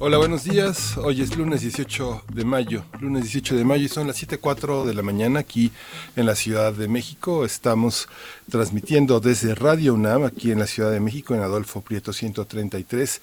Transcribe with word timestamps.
Hola, 0.00 0.18
buenos 0.18 0.44
días. 0.44 0.96
Hoy 0.96 1.22
es 1.22 1.36
lunes 1.36 1.62
18 1.62 2.22
de 2.32 2.44
mayo. 2.44 2.84
Lunes 3.00 3.24
18 3.24 3.56
de 3.56 3.64
mayo 3.64 3.84
y 3.84 3.88
son 3.88 4.06
las 4.06 4.22
7.04 4.22 4.84
de 4.84 4.94
la 4.94 5.02
mañana 5.02 5.40
aquí 5.40 5.72
en 6.14 6.24
la 6.24 6.36
Ciudad 6.36 6.72
de 6.72 6.86
México. 6.86 7.44
Estamos 7.44 8.08
transmitiendo 8.48 9.18
desde 9.18 9.56
Radio 9.56 9.94
UNAM 9.94 10.22
aquí 10.24 10.52
en 10.52 10.60
la 10.60 10.68
Ciudad 10.68 10.92
de 10.92 11.00
México 11.00 11.34
en 11.34 11.40
Adolfo 11.40 11.80
Prieto 11.80 12.12
133 12.12 13.20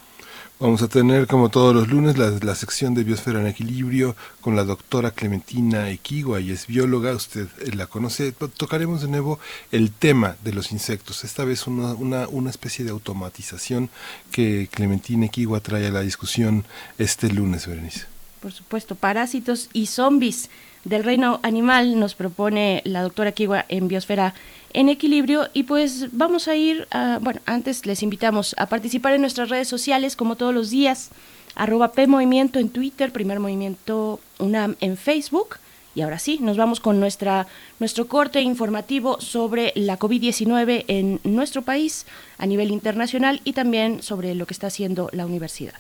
Vamos 0.59 0.81
a 0.81 0.89
tener, 0.89 1.25
como 1.25 1.47
todos 1.47 1.73
los 1.73 1.87
lunes, 1.87 2.17
la, 2.17 2.55
sección 2.55 2.93
de 2.93 3.05
Biosfera 3.05 3.39
en 3.39 3.47
Equilibrio 3.47 4.17
con 4.41 4.57
la 4.57 4.65
doctora 4.65 5.11
Clementina 5.11 5.89
Equigua, 5.89 6.41
y 6.41 6.51
es 6.51 6.67
bióloga, 6.67 7.13
usted 7.13 7.47
eh, 7.59 7.73
la 7.75 7.87
conoce. 7.87 8.33
Tocaremos 8.33 9.01
de 9.01 9.07
nuevo 9.07 9.39
el 9.71 9.91
tema 9.91 10.35
de 10.43 10.51
los 10.51 10.73
insectos, 10.73 11.23
esta 11.23 11.45
vez 11.45 11.65
una, 11.65 11.93
una, 11.93 12.27
una 12.27 12.49
especie 12.49 12.83
de 12.83 12.91
automatización 12.91 13.89
que 14.31 14.67
Clementina 14.69 15.27
Equigua 15.27 15.61
trae 15.61 15.87
a 15.87 15.91
la 15.91 16.01
discusión 16.01 16.65
este 16.97 17.29
lunes, 17.29 17.65
Berenice 17.65 18.08
por 18.41 18.51
supuesto, 18.51 18.95
parásitos 18.95 19.69
y 19.73 19.87
zombies 19.87 20.49
del 20.83 21.03
reino 21.03 21.39
animal, 21.43 21.99
nos 21.99 22.15
propone 22.15 22.81
la 22.85 23.01
doctora 23.01 23.31
Kiwa 23.31 23.65
en 23.67 23.87
Biosfera 23.87 24.33
en 24.73 24.89
Equilibrio. 24.89 25.47
Y 25.53 25.63
pues 25.63 26.07
vamos 26.11 26.47
a 26.47 26.55
ir, 26.55 26.87
bueno, 27.21 27.41
antes 27.45 27.85
les 27.85 28.03
invitamos 28.03 28.55
a 28.57 28.67
participar 28.67 29.13
en 29.13 29.21
nuestras 29.21 29.49
redes 29.49 29.67
sociales 29.67 30.15
como 30.15 30.35
todos 30.35 30.53
los 30.53 30.69
días, 30.69 31.09
arroba 31.55 31.91
PMovimiento 31.91 32.59
en 32.59 32.69
Twitter, 32.69 33.11
Primer 33.11 33.39
Movimiento 33.39 34.19
UNAM 34.39 34.75
en 34.79 34.97
Facebook. 34.97 35.57
Y 35.95 36.01
ahora 36.01 36.19
sí, 36.19 36.37
nos 36.39 36.55
vamos 36.55 36.79
con 36.79 36.99
nuestra, 36.99 37.47
nuestro 37.79 38.07
corte 38.07 38.41
informativo 38.41 39.19
sobre 39.19 39.73
la 39.75 39.97
COVID-19 39.97 40.85
en 40.87 41.19
nuestro 41.23 41.63
país 41.63 42.05
a 42.37 42.45
nivel 42.45 42.71
internacional 42.71 43.41
y 43.43 43.53
también 43.53 44.01
sobre 44.01 44.35
lo 44.35 44.45
que 44.45 44.53
está 44.53 44.67
haciendo 44.67 45.09
la 45.11 45.25
universidad. 45.25 45.73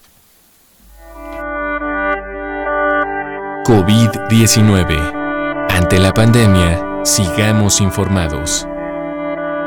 COVID-19. 3.65 5.67
Ante 5.69 5.99
la 5.99 6.13
pandemia, 6.13 7.01
sigamos 7.03 7.81
informados. 7.81 8.65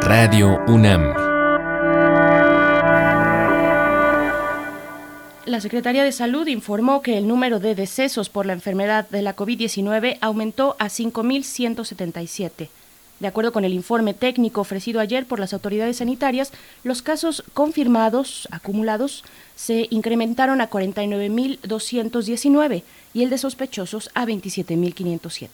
Radio 0.01 0.59
UNAM. 0.67 1.13
La 5.45 5.61
Secretaría 5.61 6.03
de 6.03 6.13
Salud 6.13 6.47
informó 6.49 7.03
que 7.03 7.19
el 7.19 7.29
número 7.29 7.61
de 7.61 7.75
decesos 7.75 8.29
por 8.29 8.47
la 8.47 8.55
enfermedad 8.55 9.09
de 9.09 9.23
la 9.23 9.37
COVID-19 9.37 10.19
aumentó 10.21 10.75
a 10.79 10.87
5.177 10.87 12.69
De 13.21 13.29
acuerdo 13.29 13.53
con 13.53 13.65
el 13.65 13.75
informe 13.75 14.15
técnico 14.15 14.63
ofrecido 14.63 15.01
ayer 15.01 15.27
por 15.27 15.39
las 15.39 15.53
autoridades 15.53 15.99
sanitarias, 15.99 16.51
los 16.83 17.03
casos 17.03 17.45
confirmados 17.55 18.49
acumulados 18.51 19.23
se 19.55 19.87
incrementaron 19.91 20.61
a 20.61 20.71
49.219 20.71 22.83
y 23.15 23.23
el 23.23 23.31
de 23.31 23.39
sospechosos 23.39 24.11
a 24.15 24.25
27.507. 24.25 25.49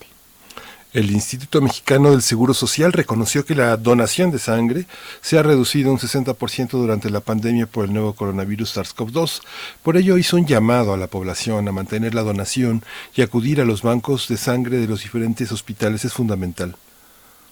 El 0.95 1.11
Instituto 1.11 1.61
Mexicano 1.61 2.13
del 2.13 2.23
Seguro 2.23 2.55
Social 2.55 2.95
reconoció 2.95 3.45
que 3.45 3.55
la 3.55 3.77
donación 3.77 4.31
de 4.31 4.39
sangre 4.39 4.87
se 5.21 5.39
ha 5.39 5.43
reducido 5.43 5.93
un 5.93 5.99
60% 5.99 6.71
durante 6.71 7.11
la 7.11 7.21
pandemia 7.21 7.67
por 7.67 7.85
el 7.85 7.93
nuevo 7.93 8.15
coronavirus 8.15 8.75
SARS-CoV-2. 8.75 9.43
Por 9.83 9.99
ello 9.99 10.17
hizo 10.17 10.39
un 10.39 10.47
llamado 10.47 10.95
a 10.95 10.97
la 10.97 11.07
población 11.07 11.69
a 11.69 11.73
mantener 11.73 12.15
la 12.15 12.23
donación 12.23 12.83
y 13.15 13.21
acudir 13.21 13.61
a 13.61 13.67
los 13.67 13.83
bancos 13.83 14.29
de 14.29 14.39
sangre 14.39 14.79
de 14.79 14.89
los 14.89 15.03
diferentes 15.03 15.53
hospitales 15.53 16.07
es 16.07 16.15
fundamental. 16.15 16.75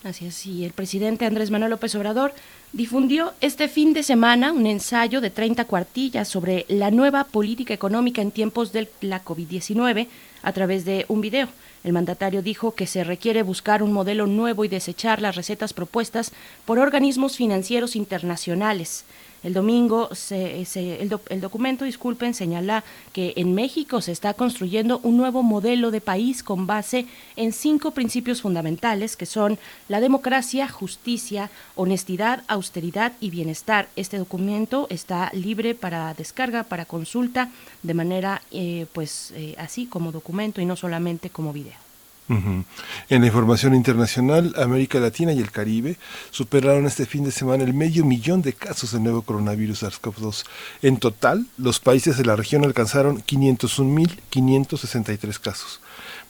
Así 0.06 0.26
es, 0.26 0.46
y 0.46 0.64
el 0.64 0.70
presidente 0.70 1.26
Andrés 1.26 1.50
Manuel 1.50 1.72
López 1.72 1.92
Obrador 1.96 2.32
difundió 2.72 3.32
este 3.40 3.66
fin 3.66 3.92
de 3.92 4.04
semana 4.04 4.52
un 4.52 4.64
ensayo 4.64 5.20
de 5.20 5.30
30 5.30 5.64
cuartillas 5.64 6.28
sobre 6.28 6.64
la 6.68 6.92
nueva 6.92 7.24
política 7.24 7.74
económica 7.74 8.22
en 8.22 8.30
tiempos 8.30 8.72
de 8.72 8.88
la 9.00 9.24
COVID-19 9.24 10.06
a 10.44 10.52
través 10.52 10.84
de 10.84 11.06
un 11.08 11.20
video. 11.22 11.48
El 11.82 11.92
mandatario 11.92 12.40
dijo 12.40 12.72
que 12.72 12.86
se 12.86 13.02
requiere 13.02 13.42
buscar 13.42 13.82
un 13.82 13.92
modelo 13.92 14.28
nuevo 14.28 14.64
y 14.64 14.68
desechar 14.68 15.20
las 15.20 15.34
recetas 15.34 15.72
propuestas 15.72 16.30
por 16.66 16.78
organismos 16.78 17.36
financieros 17.36 17.96
internacionales. 17.96 19.04
El 19.46 19.54
domingo 19.54 20.10
el, 20.32 21.40
documento, 21.40 21.84
disculpen, 21.84 22.34
señala 22.34 22.82
que 23.12 23.32
en 23.36 23.54
México 23.54 24.00
se 24.00 24.10
está 24.10 24.34
construyendo 24.34 24.98
un 25.04 25.16
nuevo 25.16 25.44
modelo 25.44 25.92
de 25.92 26.00
país 26.00 26.42
con 26.42 26.66
base 26.66 27.06
en 27.36 27.52
cinco 27.52 27.92
principios 27.92 28.42
fundamentales 28.42 29.14
que 29.14 29.24
son 29.24 29.56
la 29.86 30.00
democracia, 30.00 30.68
justicia, 30.68 31.48
honestidad, 31.76 32.42
austeridad 32.48 33.12
y 33.20 33.30
bienestar. 33.30 33.88
Este 33.94 34.18
documento 34.18 34.88
está 34.90 35.30
libre 35.32 35.76
para 35.76 36.12
descarga, 36.14 36.64
para 36.64 36.84
consulta, 36.84 37.52
de 37.84 37.94
manera 37.94 38.42
eh, 38.50 38.86
pues 38.92 39.32
eh, 39.36 39.54
así 39.58 39.86
como 39.86 40.10
documento 40.10 40.60
y 40.60 40.64
no 40.64 40.74
solamente 40.74 41.30
como 41.30 41.52
video. 41.52 41.85
En 42.28 42.64
la 43.08 43.26
información 43.26 43.72
internacional, 43.74 44.52
América 44.56 44.98
Latina 44.98 45.32
y 45.32 45.38
el 45.38 45.52
Caribe 45.52 45.96
superaron 46.30 46.86
este 46.86 47.06
fin 47.06 47.22
de 47.24 47.30
semana 47.30 47.62
el 47.62 47.72
medio 47.72 48.04
millón 48.04 48.42
de 48.42 48.52
casos 48.52 48.90
del 48.92 49.04
nuevo 49.04 49.22
coronavirus 49.22 49.84
SARS-CoV-2. 49.84 50.44
En 50.82 50.96
total, 50.96 51.46
los 51.56 51.78
países 51.78 52.16
de 52.16 52.24
la 52.24 52.34
región 52.34 52.64
alcanzaron 52.64 53.22
501.563 53.22 55.38
casos. 55.38 55.78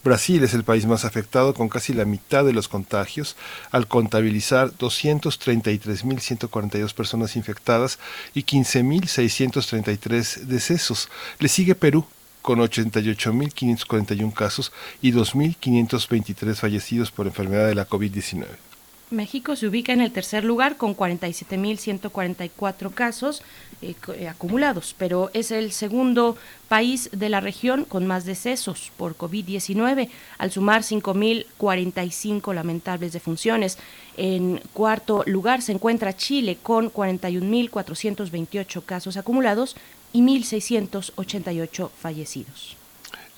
Brasil 0.04 0.44
es 0.44 0.52
el 0.54 0.64
país 0.64 0.86
más 0.86 1.04
afectado 1.04 1.52
con 1.54 1.68
casi 1.68 1.92
la 1.92 2.04
mitad 2.04 2.44
de 2.44 2.52
los 2.52 2.68
contagios, 2.68 3.34
al 3.72 3.88
contabilizar 3.88 4.70
233.142 4.72 6.94
personas 6.94 7.34
infectadas 7.36 7.98
y 8.32 8.44
15.633 8.44 10.42
decesos. 10.42 11.08
Le 11.38 11.48
sigue 11.48 11.74
Perú 11.74 12.06
con 12.46 12.60
88.541 12.60 14.32
casos 14.32 14.70
y 15.02 15.10
2.523 15.10 16.54
fallecidos 16.54 17.10
por 17.10 17.26
enfermedad 17.26 17.66
de 17.66 17.74
la 17.74 17.88
COVID-19. 17.88 18.46
México 19.10 19.56
se 19.56 19.66
ubica 19.66 19.92
en 19.92 20.00
el 20.00 20.12
tercer 20.12 20.44
lugar 20.44 20.76
con 20.76 20.96
47.144 20.96 22.94
casos 22.94 23.42
eh, 23.82 23.96
eh, 24.14 24.28
acumulados, 24.28 24.94
pero 24.96 25.28
es 25.32 25.50
el 25.50 25.72
segundo 25.72 26.36
país 26.68 27.10
de 27.12 27.28
la 27.30 27.40
región 27.40 27.84
con 27.84 28.06
más 28.06 28.24
decesos 28.24 28.92
por 28.96 29.16
COVID-19, 29.16 30.08
al 30.38 30.52
sumar 30.52 30.82
5.045 30.82 32.54
lamentables 32.54 33.12
defunciones. 33.12 33.76
En 34.16 34.60
cuarto 34.72 35.24
lugar 35.26 35.62
se 35.62 35.72
encuentra 35.72 36.16
Chile 36.16 36.58
con 36.62 36.92
41.428 36.92 38.84
casos 38.84 39.16
acumulados 39.16 39.74
y 40.16 40.22
1.688 40.22 41.90
fallecidos. 41.90 42.76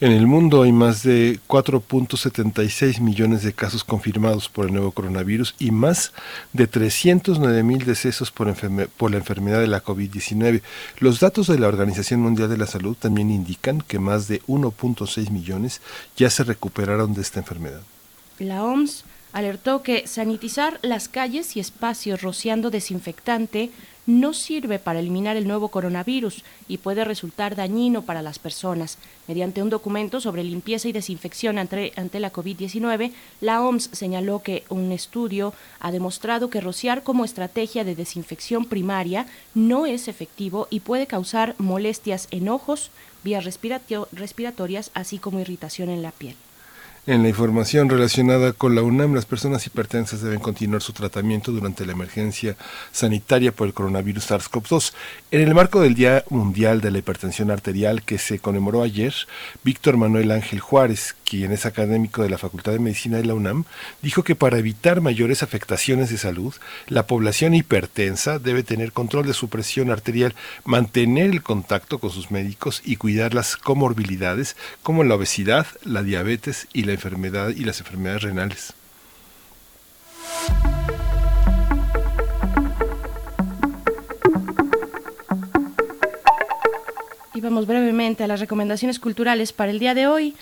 En 0.00 0.12
el 0.12 0.28
mundo 0.28 0.62
hay 0.62 0.70
más 0.70 1.02
de 1.02 1.40
4.76 1.48 3.00
millones 3.00 3.42
de 3.42 3.52
casos 3.52 3.82
confirmados 3.82 4.48
por 4.48 4.66
el 4.66 4.72
nuevo 4.72 4.92
coronavirus 4.92 5.56
y 5.58 5.72
más 5.72 6.12
de 6.52 6.68
309 6.68 7.64
mil 7.64 7.84
decesos 7.84 8.30
por, 8.30 8.54
por, 8.96 9.10
la 9.10 9.16
enfermedad 9.16 9.58
de 9.58 9.66
la 9.66 9.82
COVID-19. 9.82 10.62
Los 11.00 11.18
datos 11.18 11.48
de 11.48 11.58
la 11.58 11.66
Organización 11.66 12.20
Mundial 12.20 12.48
de 12.48 12.58
la 12.58 12.68
Salud 12.68 12.96
también 12.96 13.32
indican 13.32 13.80
que 13.80 13.98
más 13.98 14.28
de 14.28 14.40
1.6 14.42 15.30
millones 15.30 15.80
ya 16.16 16.30
se 16.30 16.44
recuperaron 16.44 17.12
de 17.12 17.22
esta 17.22 17.40
enfermedad. 17.40 17.80
La 18.38 18.62
OMS 18.62 19.04
alertó 19.32 19.82
que 19.82 20.06
sanitizar 20.06 20.78
las 20.82 21.08
calles 21.08 21.56
y 21.56 21.60
espacios 21.60 22.22
rociando 22.22 22.70
desinfectante 22.70 23.72
no 24.08 24.32
sirve 24.32 24.78
para 24.78 25.00
eliminar 25.00 25.36
el 25.36 25.46
nuevo 25.46 25.68
coronavirus 25.68 26.42
y 26.66 26.78
puede 26.78 27.04
resultar 27.04 27.54
dañino 27.54 28.02
para 28.02 28.22
las 28.22 28.38
personas. 28.38 28.96
Mediante 29.26 29.62
un 29.62 29.68
documento 29.68 30.22
sobre 30.22 30.42
limpieza 30.44 30.88
y 30.88 30.92
desinfección 30.92 31.58
ante, 31.58 31.92
la 31.94 32.32
COVID-19, 32.32 33.12
la 33.42 33.60
OMS 33.60 33.90
señaló 33.92 34.42
que 34.42 34.64
un 34.70 34.92
estudio 34.92 35.52
ha 35.78 35.92
demostrado 35.92 36.48
que 36.48 36.62
rociar 36.62 37.02
como 37.02 37.26
estrategia 37.26 37.84
de 37.84 37.94
desinfección 37.94 38.64
primaria 38.64 39.26
no 39.54 39.84
es 39.84 40.08
efectivo 40.08 40.68
y 40.70 40.80
puede 40.80 41.06
causar 41.06 41.54
molestias 41.58 42.28
en 42.30 42.48
ojos, 42.48 42.90
vías 43.24 43.44
respiratorias, 43.44 44.90
así 44.94 45.18
como 45.18 45.40
irritación 45.40 45.90
en 45.90 46.00
la 46.00 46.12
piel. 46.12 46.34
En 47.08 47.22
la 47.22 47.30
información 47.30 47.88
relacionada 47.88 48.52
con 48.52 48.74
la 48.74 48.82
UNAM, 48.82 49.14
las 49.14 49.24
personas 49.24 49.66
hipertensas 49.66 50.20
deben 50.20 50.40
continuar 50.40 50.82
su 50.82 50.92
tratamiento 50.92 51.52
durante 51.52 51.86
la 51.86 51.92
emergencia 51.92 52.54
sanitaria 52.92 53.50
por 53.50 53.66
el 53.66 53.72
coronavirus 53.72 54.30
SARS-CoV-2. 54.30 54.92
En 55.30 55.40
el 55.40 55.54
marco 55.54 55.80
del 55.80 55.94
Día 55.94 56.22
Mundial 56.28 56.82
de 56.82 56.90
la 56.90 56.98
Hipertensión 56.98 57.50
Arterial 57.50 58.02
que 58.02 58.18
se 58.18 58.40
conmemoró 58.40 58.82
ayer, 58.82 59.14
Víctor 59.64 59.96
Manuel 59.96 60.30
Ángel 60.32 60.60
Juárez, 60.60 61.16
quien 61.28 61.52
es 61.52 61.66
académico 61.66 62.22
de 62.22 62.30
la 62.30 62.38
Facultad 62.38 62.72
de 62.72 62.78
Medicina 62.78 63.18
de 63.18 63.26
la 63.26 63.34
UNAM, 63.34 63.64
dijo 64.00 64.24
que 64.24 64.34
para 64.34 64.58
evitar 64.58 65.02
mayores 65.02 65.42
afectaciones 65.42 66.08
de 66.08 66.16
salud, 66.16 66.54
la 66.86 67.06
población 67.06 67.54
hipertensa 67.54 68.38
debe 68.38 68.62
tener 68.62 68.92
control 68.92 69.26
de 69.26 69.34
su 69.34 69.50
presión 69.50 69.90
arterial, 69.90 70.34
mantener 70.64 71.28
el 71.30 71.42
contacto 71.42 71.98
con 71.98 72.08
sus 72.08 72.30
médicos 72.30 72.80
y 72.82 72.96
cuidar 72.96 73.34
las 73.34 73.58
comorbilidades 73.58 74.56
como 74.82 75.04
la 75.04 75.16
obesidad, 75.16 75.66
la 75.84 76.02
diabetes 76.02 76.66
y 76.72 76.84
la 76.84 76.92
enfermedad 76.92 77.50
y 77.50 77.64
las 77.64 77.80
enfermedades 77.80 78.22
renales. 78.22 78.72
Y 87.34 87.40
vamos 87.40 87.66
brevemente 87.66 88.24
a 88.24 88.26
las 88.26 88.40
recomendaciones 88.40 88.98
culturales 88.98 89.52
para 89.52 89.70
el 89.70 89.78
día 89.78 89.94
de 89.94 90.06
hoy. 90.06 90.34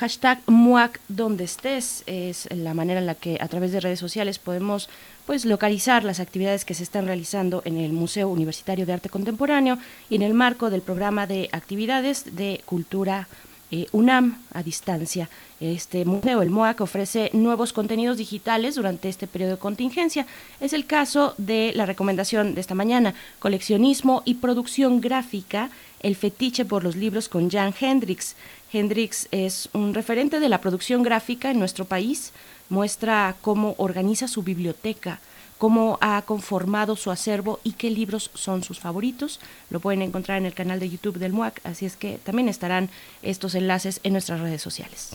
Hashtag 0.00 0.40
MUAC 0.46 0.98
donde 1.08 1.44
estés 1.44 2.04
es 2.06 2.48
la 2.50 2.72
manera 2.72 3.00
en 3.00 3.06
la 3.06 3.14
que 3.14 3.36
a 3.38 3.48
través 3.48 3.70
de 3.70 3.80
redes 3.80 3.98
sociales 3.98 4.38
podemos 4.38 4.88
pues 5.26 5.44
localizar 5.44 6.04
las 6.04 6.20
actividades 6.20 6.64
que 6.64 6.72
se 6.72 6.84
están 6.84 7.04
realizando 7.04 7.60
en 7.66 7.76
el 7.76 7.92
Museo 7.92 8.30
Universitario 8.30 8.86
de 8.86 8.94
Arte 8.94 9.10
Contemporáneo 9.10 9.76
y 10.08 10.16
en 10.16 10.22
el 10.22 10.32
marco 10.32 10.70
del 10.70 10.80
programa 10.80 11.26
de 11.26 11.50
actividades 11.52 12.34
de 12.34 12.62
cultura 12.64 13.28
eh, 13.72 13.86
UNAM 13.92 14.42
a 14.52 14.64
distancia. 14.64 15.28
Este 15.60 16.04
museo, 16.04 16.42
el 16.42 16.50
MOAC, 16.50 16.80
ofrece 16.80 17.30
nuevos 17.34 17.72
contenidos 17.72 18.16
digitales 18.16 18.74
durante 18.74 19.08
este 19.08 19.28
periodo 19.28 19.52
de 19.52 19.58
contingencia. 19.58 20.26
Es 20.60 20.72
el 20.72 20.86
caso 20.86 21.34
de 21.38 21.72
la 21.76 21.86
recomendación 21.86 22.54
de 22.54 22.62
esta 22.62 22.74
mañana, 22.74 23.14
coleccionismo 23.38 24.22
y 24.24 24.34
producción 24.34 25.00
gráfica, 25.00 25.70
el 26.00 26.16
fetiche 26.16 26.64
por 26.64 26.82
los 26.82 26.96
libros 26.96 27.28
con 27.28 27.48
Jan 27.48 27.72
Hendrix. 27.78 28.34
Hendrix 28.72 29.28
es 29.30 29.68
un 29.72 29.94
referente 29.94 30.40
de 30.40 30.48
la 30.48 30.60
producción 30.60 31.02
gráfica 31.02 31.50
en 31.50 31.58
nuestro 31.58 31.84
país, 31.84 32.32
muestra 32.68 33.36
cómo 33.40 33.74
organiza 33.78 34.28
su 34.28 34.42
biblioteca, 34.42 35.20
cómo 35.58 35.98
ha 36.00 36.22
conformado 36.22 36.96
su 36.96 37.10
acervo 37.10 37.60
y 37.64 37.72
qué 37.72 37.90
libros 37.90 38.30
son 38.34 38.62
sus 38.62 38.80
favoritos. 38.80 39.40
Lo 39.68 39.80
pueden 39.80 40.02
encontrar 40.02 40.38
en 40.38 40.46
el 40.46 40.54
canal 40.54 40.80
de 40.80 40.88
YouTube 40.88 41.18
del 41.18 41.32
MUAC, 41.32 41.60
así 41.64 41.84
es 41.84 41.96
que 41.96 42.18
también 42.18 42.48
estarán 42.48 42.88
estos 43.22 43.54
enlaces 43.54 44.00
en 44.02 44.12
nuestras 44.12 44.40
redes 44.40 44.62
sociales. 44.62 45.10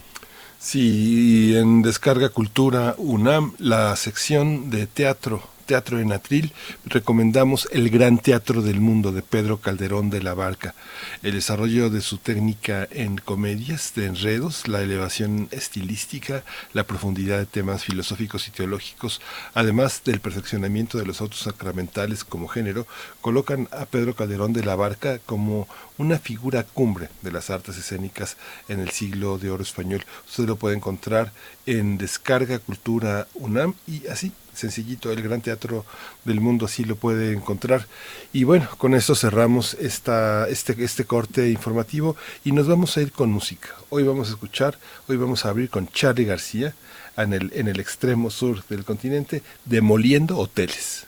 Sí, 0.59 1.55
en 1.55 1.81
Descarga 1.81 2.29
Cultura 2.29 2.95
UNAM, 2.97 3.53
la 3.59 3.95
sección 3.95 4.69
de 4.69 4.87
teatro 4.87 5.54
Teatro 5.65 5.99
en 5.99 6.11
Atril, 6.11 6.53
recomendamos 6.85 7.67
El 7.71 7.89
Gran 7.89 8.19
Teatro 8.19 8.61
del 8.61 8.79
Mundo 8.79 9.11
de 9.11 9.21
Pedro 9.23 9.57
Calderón 9.57 10.09
de 10.09 10.21
la 10.21 10.33
Barca. 10.33 10.75
El 11.23 11.33
desarrollo 11.33 11.89
de 11.89 12.01
su 12.01 12.17
técnica 12.17 12.87
en 12.91 13.17
comedias 13.17 13.93
de 13.95 14.05
enredos, 14.05 14.67
la 14.67 14.81
elevación 14.81 15.47
estilística, 15.51 16.43
la 16.73 16.83
profundidad 16.83 17.39
de 17.39 17.47
temas 17.47 17.83
filosóficos 17.83 18.47
y 18.47 18.51
teológicos, 18.51 19.21
además 19.53 20.01
del 20.05 20.19
perfeccionamiento 20.19 20.97
de 20.97 21.05
los 21.05 21.19
autos 21.19 21.39
sacramentales 21.39 22.23
como 22.23 22.47
género, 22.47 22.85
colocan 23.21 23.67
a 23.71 23.85
Pedro 23.85 24.15
Calderón 24.15 24.53
de 24.53 24.63
la 24.63 24.75
Barca 24.75 25.19
como 25.25 25.67
una 25.97 26.19
figura 26.19 26.63
cumbre 26.63 27.09
de 27.21 27.31
las 27.31 27.49
artes 27.49 27.77
escénicas 27.77 28.37
en 28.69 28.79
el 28.79 28.91
siglo 28.91 29.39
de 29.39 29.49
oro 29.49 29.63
español. 29.63 30.05
Usted 30.27 30.45
lo 30.45 30.57
puede 30.57 30.75
encontrar 30.75 31.31
en 31.65 31.97
Descarga 31.97 32.59
Cultura 32.59 33.27
UNAM 33.33 33.73
y 33.87 34.05
así 34.07 34.31
sencillito, 34.55 35.11
el 35.11 35.21
Gran 35.21 35.41
Teatro 35.41 35.85
del 36.23 36.41
Mundo 36.41 36.65
así 36.65 36.83
lo 36.83 36.95
puede 36.95 37.33
encontrar. 37.33 37.87
Y 38.33 38.43
bueno, 38.43 38.67
con 38.77 38.93
eso 38.93 39.15
cerramos 39.15 39.75
esta, 39.75 40.47
este, 40.47 40.83
este 40.83 41.05
corte 41.05 41.49
informativo 41.49 42.15
y 42.43 42.51
nos 42.51 42.67
vamos 42.67 42.97
a 42.97 43.01
ir 43.01 43.11
con 43.11 43.31
música. 43.31 43.69
Hoy 43.89 44.03
vamos 44.03 44.29
a 44.29 44.31
escuchar, 44.31 44.77
hoy 45.07 45.17
vamos 45.17 45.45
a 45.45 45.49
abrir 45.49 45.69
con 45.69 45.87
Charlie 45.87 46.25
García 46.25 46.73
en 47.17 47.33
el, 47.33 47.51
en 47.55 47.67
el 47.67 47.79
extremo 47.79 48.29
sur 48.29 48.63
del 48.67 48.83
continente, 48.83 49.41
demoliendo 49.65 50.37
hoteles. 50.37 51.05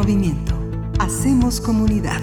Movimiento. 0.00 0.54
Hacemos 0.98 1.60
comunidad. 1.60 2.22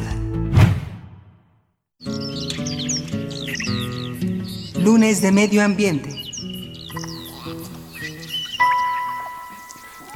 Lunes 4.80 5.22
de 5.22 5.32
Medio 5.32 5.64
Ambiente. 5.64 6.10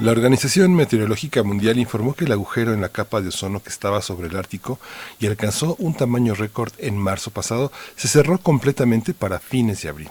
La 0.00 0.10
Organización 0.10 0.74
Meteorológica 0.74 1.44
Mundial 1.44 1.78
informó 1.78 2.14
que 2.14 2.24
el 2.24 2.32
agujero 2.32 2.74
en 2.74 2.80
la 2.80 2.88
capa 2.88 3.20
de 3.20 3.28
ozono 3.28 3.62
que 3.62 3.68
estaba 3.68 4.02
sobre 4.02 4.26
el 4.26 4.36
Ártico 4.36 4.80
y 5.20 5.28
alcanzó 5.28 5.76
un 5.78 5.94
tamaño 5.94 6.34
récord 6.34 6.72
en 6.78 6.98
marzo 6.98 7.30
pasado 7.30 7.70
se 7.94 8.08
cerró 8.08 8.38
completamente 8.38 9.14
para 9.14 9.38
fines 9.38 9.82
de 9.82 9.88
abril. 9.88 10.10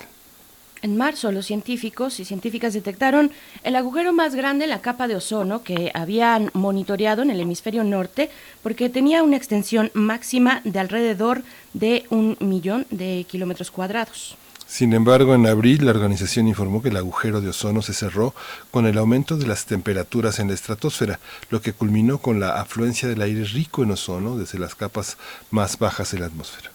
En 0.83 0.97
marzo, 0.97 1.31
los 1.31 1.45
científicos 1.45 2.19
y 2.19 2.25
científicas 2.25 2.73
detectaron 2.73 3.31
el 3.63 3.75
agujero 3.75 4.13
más 4.13 4.33
grande 4.33 4.63
en 4.63 4.71
la 4.71 4.81
capa 4.81 5.07
de 5.07 5.15
ozono 5.15 5.61
que 5.61 5.91
habían 5.93 6.49
monitoreado 6.53 7.21
en 7.21 7.29
el 7.29 7.39
hemisferio 7.39 7.83
norte 7.83 8.31
porque 8.63 8.89
tenía 8.89 9.21
una 9.21 9.37
extensión 9.37 9.91
máxima 9.93 10.61
de 10.63 10.79
alrededor 10.79 11.43
de 11.73 12.05
un 12.09 12.35
millón 12.39 12.87
de 12.89 13.27
kilómetros 13.29 13.69
cuadrados. 13.69 14.35
Sin 14.65 14.93
embargo, 14.93 15.35
en 15.35 15.45
abril 15.45 15.85
la 15.85 15.91
organización 15.91 16.47
informó 16.47 16.81
que 16.81 16.89
el 16.89 16.97
agujero 16.97 17.41
de 17.41 17.49
ozono 17.49 17.83
se 17.83 17.93
cerró 17.93 18.33
con 18.71 18.87
el 18.87 18.97
aumento 18.97 19.37
de 19.37 19.45
las 19.45 19.65
temperaturas 19.65 20.39
en 20.39 20.47
la 20.47 20.55
estratosfera, 20.55 21.19
lo 21.51 21.61
que 21.61 21.73
culminó 21.73 22.17
con 22.19 22.39
la 22.39 22.59
afluencia 22.59 23.07
del 23.07 23.21
aire 23.21 23.43
rico 23.43 23.83
en 23.83 23.91
ozono 23.91 24.37
desde 24.37 24.57
las 24.57 24.73
capas 24.73 25.17
más 25.51 25.77
bajas 25.77 26.11
de 26.11 26.19
la 26.19 26.27
atmósfera. 26.27 26.71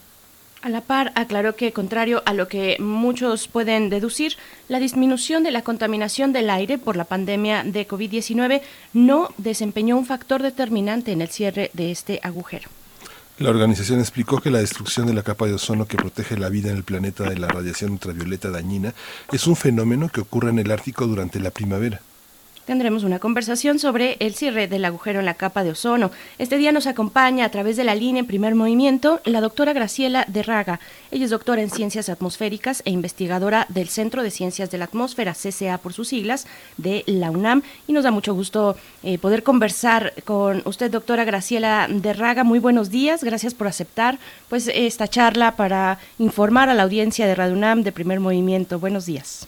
A 0.67 0.69
la 0.69 0.81
par, 0.81 1.13
aclaró 1.15 1.55
que, 1.55 1.71
contrario 1.71 2.21
a 2.25 2.33
lo 2.33 2.49
que 2.49 2.75
muchos 2.79 3.47
pueden 3.47 3.89
deducir, 3.89 4.33
la 4.67 4.81
disminución 4.81 5.41
de 5.43 5.51
la 5.51 5.61
contaminación 5.61 6.33
del 6.33 6.49
aire 6.49 6.77
por 6.77 6.97
la 6.97 7.05
pandemia 7.05 7.63
de 7.63 7.87
COVID-19 7.87 8.59
no 8.91 9.29
desempeñó 9.37 9.97
un 9.97 10.05
factor 10.05 10.43
determinante 10.43 11.13
en 11.13 11.21
el 11.21 11.29
cierre 11.29 11.71
de 11.71 11.91
este 11.91 12.19
agujero. 12.21 12.67
La 13.39 13.49
organización 13.49 14.01
explicó 14.01 14.41
que 14.41 14.51
la 14.51 14.59
destrucción 14.59 15.07
de 15.07 15.13
la 15.13 15.23
capa 15.23 15.45
de 15.45 15.53
ozono 15.53 15.85
que 15.85 15.95
protege 15.95 16.35
la 16.35 16.49
vida 16.49 16.69
en 16.69 16.75
el 16.75 16.83
planeta 16.83 17.29
de 17.29 17.37
la 17.37 17.47
radiación 17.47 17.91
ultravioleta 17.91 18.51
dañina 18.51 18.93
es 19.31 19.47
un 19.47 19.55
fenómeno 19.55 20.09
que 20.09 20.19
ocurre 20.19 20.49
en 20.49 20.59
el 20.59 20.69
Ártico 20.69 21.07
durante 21.07 21.39
la 21.39 21.51
primavera 21.51 22.01
tendremos 22.67 23.05
una 23.05 23.17
conversación 23.17 23.79
sobre 23.79 24.17
el 24.19 24.35
cierre 24.35 24.67
del 24.67 24.83
agujero 24.83 25.19
en 25.19 25.25
la 25.25 25.35
capa 25.35 25.63
de 25.63 25.71
ozono. 25.71 26.11
Este 26.37 26.57
día 26.57 26.73
nos 26.73 26.85
acompaña 26.85 27.45
a 27.45 27.49
través 27.49 27.77
de 27.77 27.85
la 27.85 27.95
línea 27.95 28.19
en 28.19 28.27
primer 28.27 28.55
movimiento 28.55 29.21
la 29.23 29.39
doctora 29.39 29.71
Graciela 29.71 30.25
de 30.27 30.43
Raga. 30.43 30.81
Ella 31.09 31.23
es 31.23 31.31
doctora 31.31 31.61
en 31.61 31.69
ciencias 31.69 32.09
atmosféricas 32.09 32.83
e 32.83 32.91
investigadora 32.91 33.65
del 33.69 33.87
Centro 33.87 34.21
de 34.21 34.31
Ciencias 34.31 34.69
de 34.69 34.77
la 34.77 34.85
Atmósfera, 34.85 35.33
CCA 35.33 35.77
por 35.77 35.93
sus 35.93 36.09
siglas, 36.09 36.45
de 36.75 37.05
la 37.07 37.31
UNAM. 37.31 37.63
Y 37.87 37.93
nos 37.93 38.03
da 38.03 38.11
mucho 38.11 38.33
gusto 38.33 38.75
eh, 39.01 39.17
poder 39.17 39.43
conversar 39.43 40.13
con 40.25 40.61
usted, 40.65 40.91
doctora 40.91 41.23
Graciela 41.23 41.87
de 41.89 42.11
Raga. 42.11 42.43
Muy 42.43 42.59
buenos 42.59 42.89
días, 42.89 43.23
gracias 43.23 43.53
por 43.53 43.67
aceptar 43.67 44.19
pues 44.49 44.69
esta 44.73 45.07
charla 45.07 45.55
para 45.55 45.99
informar 46.19 46.67
a 46.67 46.73
la 46.73 46.83
audiencia 46.83 47.27
de 47.27 47.35
Radio 47.35 47.53
UNAM 47.53 47.83
de 47.83 47.93
primer 47.93 48.19
movimiento. 48.19 48.77
Buenos 48.77 49.05
días. 49.05 49.47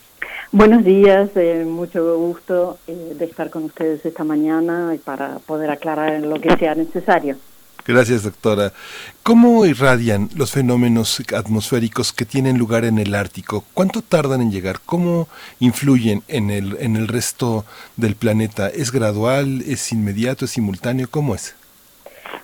Buenos 0.51 0.83
días, 0.83 1.29
eh, 1.35 1.63
mucho 1.63 2.17
gusto 2.17 2.79
eh, 2.87 3.15
de 3.19 3.25
estar 3.25 3.51
con 3.51 3.65
ustedes 3.65 4.03
esta 4.03 4.23
mañana 4.23 4.95
y 4.95 4.97
para 4.97 5.37
poder 5.45 5.69
aclarar 5.69 6.19
lo 6.21 6.41
que 6.41 6.57
sea 6.57 6.73
necesario. 6.73 7.37
Gracias, 7.85 8.23
doctora. 8.23 8.73
¿Cómo 9.21 9.63
irradian 9.67 10.27
los 10.35 10.51
fenómenos 10.51 11.21
atmosféricos 11.35 12.13
que 12.13 12.25
tienen 12.25 12.57
lugar 12.57 12.83
en 12.83 12.97
el 12.97 13.13
Ártico? 13.13 13.63
¿Cuánto 13.75 14.01
tardan 14.01 14.41
en 14.41 14.51
llegar? 14.51 14.79
¿Cómo 14.83 15.27
influyen 15.59 16.23
en 16.27 16.49
el, 16.49 16.77
en 16.79 16.95
el 16.95 17.07
resto 17.07 17.63
del 17.95 18.15
planeta? 18.15 18.69
¿Es 18.69 18.91
gradual? 18.91 19.61
¿Es 19.67 19.91
inmediato? 19.91 20.45
¿Es 20.45 20.51
simultáneo? 20.51 21.07
¿Cómo 21.11 21.35
es? 21.35 21.53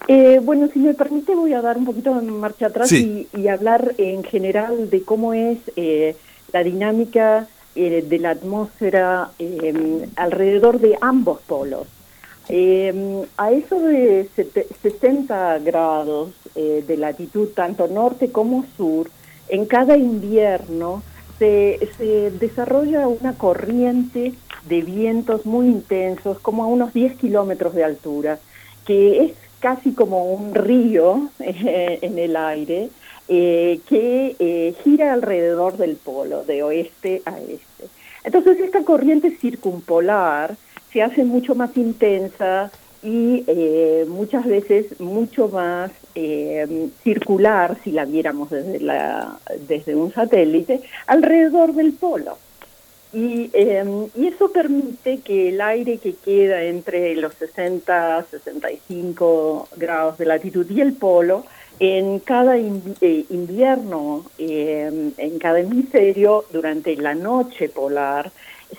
Eh, 0.08 0.40
bueno, 0.44 0.70
si 0.72 0.78
me 0.78 0.94
permite, 0.94 1.34
voy 1.34 1.54
a 1.54 1.62
dar 1.62 1.78
un 1.80 1.86
poquito 1.86 2.14
de 2.14 2.22
marcha 2.22 2.68
atrás 2.68 2.92
y, 2.92 3.28
hablar 3.48 3.96
en 3.98 4.24
general 4.24 4.92
de 4.92 5.02
cómo 5.02 5.34
es 5.34 5.58
eh, 5.76 6.16
la 6.54 6.64
dinámica 6.64 7.48
eh, 7.76 8.04
de 8.08 8.20
la 8.20 8.32
atmósfera 8.32 9.32
em, 9.40 10.10
alrededor 10.16 10.80
de 10.80 10.98
ambos 11.02 11.40
polos. 11.42 11.88
Em, 12.48 13.24
a 13.38 13.52
eso 13.52 13.80
de 13.80 14.30
60 14.82 15.60
grados 15.60 16.32
de 16.56 16.96
latitud, 16.96 17.50
tanto 17.50 17.88
norte 17.88 18.32
como 18.32 18.64
sur, 18.78 19.10
en 19.50 19.66
cada 19.66 19.98
invierno 19.98 21.04
se, 21.38 21.90
se 21.98 22.32
desarrolla 22.32 23.10
una 23.10 23.34
corriente 23.38 24.34
de 24.68 24.82
vientos 24.82 25.46
muy 25.46 25.68
intensos, 25.68 26.40
como 26.40 26.64
a 26.64 26.68
unos 26.68 26.94
10 26.94 27.18
kilómetros 27.18 27.76
de 27.76 27.84
altura, 27.84 28.40
que 28.86 29.26
es 29.26 29.34
casi 29.60 29.94
como 29.94 30.26
un 30.34 30.54
río 30.54 31.30
eh, 31.40 32.00
en 32.02 32.20
el 32.20 32.36
aire 32.36 32.90
eh, 33.28 33.80
que 33.88 34.36
eh, 34.40 34.76
gira 34.84 35.14
alrededor 35.14 35.78
del 35.78 35.96
polo, 35.96 36.44
de 36.44 36.64
oeste 36.64 37.22
a 37.26 37.40
este. 37.40 37.86
Entonces 38.24 38.60
esta 38.60 38.84
corriente 38.84 39.32
circumpolar 39.32 40.56
se 40.92 41.02
hace 41.02 41.24
mucho 41.24 41.56
más 41.56 41.76
intensa 41.78 42.72
y 43.04 43.46
muchas 44.08 44.46
veces 44.46 45.00
mucho 45.00 45.48
más 45.50 45.92
circular, 47.04 47.78
si 47.84 47.92
la 47.92 48.06
viéramos 48.06 48.50
desde, 48.50 48.80
la, 48.80 49.38
desde 49.68 49.94
un 49.94 50.12
satélite, 50.12 50.82
alrededor 51.06 51.74
del 51.76 51.94
polo. 51.94 52.40
Y, 53.16 53.50
em, 53.54 54.10
y, 54.14 54.28
eso 54.28 54.52
permite 54.52 55.20
que 55.20 55.48
el 55.48 55.62
aire 55.62 56.00
que 56.00 56.16
queda 56.16 56.64
entre 56.64 57.16
los 57.16 57.34
60, 57.36 58.26
65 58.30 59.70
grados 59.78 60.18
de 60.18 60.26
latitud 60.26 60.70
y 60.70 60.82
el 60.82 60.92
polo, 60.92 61.46
en 61.80 62.20
cada 62.20 62.58
eh, 62.58 63.26
invierno, 63.30 64.26
em, 64.38 65.12
en 65.18 65.40
cada 65.40 65.60
hemisferio, 65.60 66.46
durante 66.52 66.96
la 66.96 67.16
noche 67.16 67.70
polar, 67.70 68.32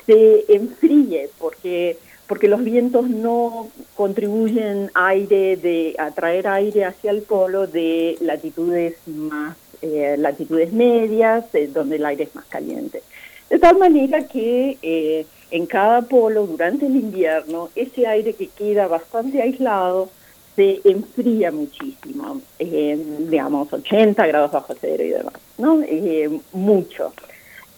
se 0.07 0.45
enfríe 0.49 1.31
porque 1.39 1.99
porque 2.27 2.49
los 2.49 2.65
vientos 2.65 3.09
no 3.09 3.69
contribuyen 3.95 4.91
aire 4.95 5.57
de 5.57 5.95
atraer 5.97 6.49
aire 6.49 6.85
hacia 6.85 7.13
el 7.13 7.23
polo 7.23 7.69
de 7.69 8.17
latitudes 8.21 8.97
más 9.07 9.57
eh, 9.83 10.17
latitudes 10.19 10.73
medias, 10.73 11.45
eh, 11.55 11.69
donde 11.73 11.97
el 11.97 12.07
aire 12.07 12.25
es 12.25 12.35
más 12.35 12.47
caliente. 12.47 13.03
De 13.51 13.59
tal 13.59 13.79
manera 13.79 14.27
que 14.27 14.79
eh, 14.83 15.27
en 15.51 15.67
cada 15.67 16.03
polo 16.03 16.47
durante 16.47 16.87
el 16.87 16.97
invierno 16.97 17.69
ese 17.77 18.07
aire 18.07 18.33
que 18.33 18.49
queda 18.49 18.89
bastante 18.89 19.41
aislado 19.41 20.09
se 20.57 20.81
enfría 20.85 21.53
muchísimo, 21.53 22.41
eh, 22.59 22.99
digamos 23.29 23.73
80 23.73 24.27
grados 24.27 24.53
bajo 24.53 24.75
cero 24.81 25.05
y 25.05 25.11
demás, 25.11 25.35
¿no? 25.59 25.81
Eh, 25.83 26.41
mucho. 26.53 27.13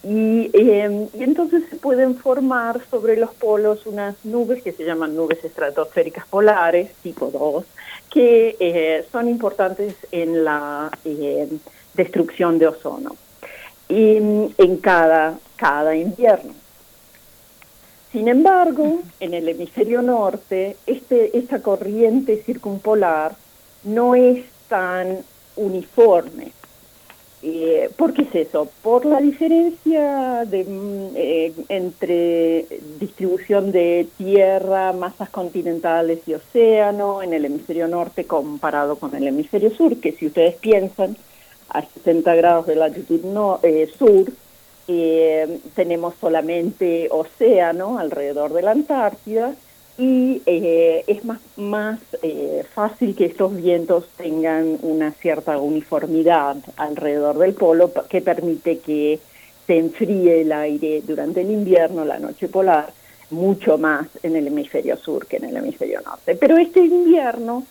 Y, 0.01 0.49
y, 0.53 1.21
entonces 1.21 1.63
se 1.69 1.75
pueden 1.75 2.15
formar 2.15 2.79
sobre 2.89 3.17
los 3.17 3.31
polos 3.35 3.85
unas 3.85 4.15
nubes 4.23 4.63
que 4.63 4.71
se 4.71 4.85
llaman 4.85 5.15
nubes 5.15 5.43
estratosféricas 5.43 6.25
polares, 6.25 6.91
tipo 7.03 7.29
2, 7.29 7.65
que 8.09 9.05
son 9.11 9.27
importantes 9.27 9.95
en 10.11 10.45
la 10.45 10.89
destrucción 11.93 12.57
de 12.59 12.67
ozono 12.67 13.17
y 13.89 14.15
en 14.57 14.77
cada 14.77 15.37
cada 15.59 15.95
invierno. 15.95 16.53
Sin 18.11 18.27
embargo, 18.27 19.01
en 19.19 19.33
el 19.35 19.47
hemisferio 19.49 20.01
norte, 20.01 20.77
este, 20.87 21.37
esta 21.37 21.61
corriente 21.61 22.41
circumpolar 22.43 23.35
no 23.83 24.15
es 24.15 24.45
tan 24.67 25.19
uniforme. 25.55 26.51
Eh, 27.41 27.89
¿Por 27.95 28.13
qué 28.13 28.23
es 28.23 28.35
eso? 28.47 28.67
Por 28.81 29.05
la 29.05 29.21
diferencia 29.21 30.43
de, 30.45 30.63
mm, 30.65 31.15
eh, 31.15 31.53
entre 31.69 32.65
distribución 32.99 33.71
de 33.71 34.07
tierra, 34.17 34.91
masas 34.91 35.29
continentales 35.29 36.19
y 36.27 36.33
océano 36.33 37.21
en 37.21 37.33
el 37.33 37.45
hemisferio 37.45 37.87
norte 37.87 38.25
comparado 38.25 38.97
con 38.97 39.15
el 39.15 39.27
hemisferio 39.27 39.71
sur, 39.71 39.95
que 39.97 40.11
si 40.11 40.27
ustedes 40.27 40.55
piensan, 40.55 41.15
a 41.69 41.83
60 41.83 42.35
grados 42.35 42.65
de 42.65 42.75
latitud 42.75 43.21
no, 43.23 43.59
eh, 43.63 43.87
sur, 43.97 44.25
eh, 44.91 45.59
tenemos 45.75 46.15
solamente 46.19 47.09
océano 47.11 47.99
alrededor 47.99 48.53
de 48.53 48.63
la 48.63 48.71
Antártida 48.71 49.53
y 49.99 50.41
eh, 50.47 51.03
es 51.05 51.23
más, 51.25 51.39
más 51.57 51.99
eh, 52.23 52.63
fácil 52.73 53.15
que 53.15 53.25
estos 53.25 53.55
vientos 53.55 54.07
tengan 54.17 54.79
una 54.81 55.11
cierta 55.11 55.59
uniformidad 55.59 56.57
alrededor 56.75 57.37
del 57.37 57.53
polo 57.53 57.91
que 58.09 58.21
permite 58.21 58.79
que 58.79 59.19
se 59.67 59.77
enfríe 59.77 60.41
el 60.41 60.51
aire 60.51 61.03
durante 61.05 61.41
el 61.41 61.51
invierno, 61.51 62.03
la 62.03 62.17
noche 62.17 62.47
polar, 62.47 62.91
mucho 63.29 63.77
más 63.77 64.07
en 64.23 64.35
el 64.37 64.47
hemisferio 64.47 64.97
sur 64.97 65.27
que 65.27 65.37
en 65.37 65.45
el 65.45 65.57
hemisferio 65.57 66.01
norte. 66.01 66.33
Pero 66.33 66.57
este 66.57 66.79
invierno 66.79 67.63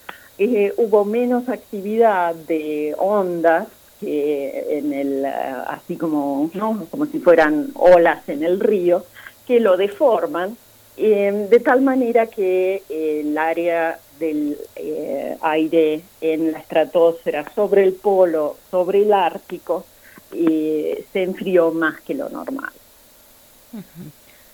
hubo 0.77 1.05
menos 1.05 1.49
actividad 1.49 2.33
de 2.37 2.95
ondas 2.97 3.67
que 4.01 4.79
en 4.79 4.93
el 4.93 5.25
así 5.25 5.97
como 5.97 6.51
no 6.55 6.87
como 6.91 7.07
si 7.07 7.19
fueran 7.19 7.71
olas 7.75 8.29
en 8.29 8.43
el 8.45 8.61
río 8.61 9.05
que 9.47 9.61
lo 9.61 9.77
deforman 9.77 10.57
eh, 10.97 11.47
de 11.51 11.61
tal 11.61 11.83
manera 11.83 12.27
que 12.27 12.83
el 12.89 13.37
área 13.39 13.99
del 14.19 14.59
eh, 14.77 15.37
aire 15.41 16.03
en 16.21 16.53
la 16.53 16.59
estratosfera 16.59 17.51
sobre 17.55 17.85
el 17.85 17.95
polo 17.95 18.57
sobre 18.71 19.03
el 19.03 19.13
ártico 19.13 19.85
eh, 20.33 21.05
se 21.13 21.23
enfrió 21.23 21.71
más 21.71 22.01
que 22.01 22.15
lo 22.15 22.29
normal. 22.29 22.73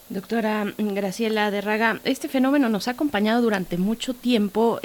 Doctora 0.09 0.73
Graciela 0.77 1.51
de 1.51 1.61
Raga, 1.61 2.01
este 2.05 2.29
fenómeno 2.29 2.69
nos 2.69 2.89
ha 2.89 2.93
acompañado 2.93 3.43
durante 3.43 3.79
mucho 3.79 4.15
tiempo 4.15 4.81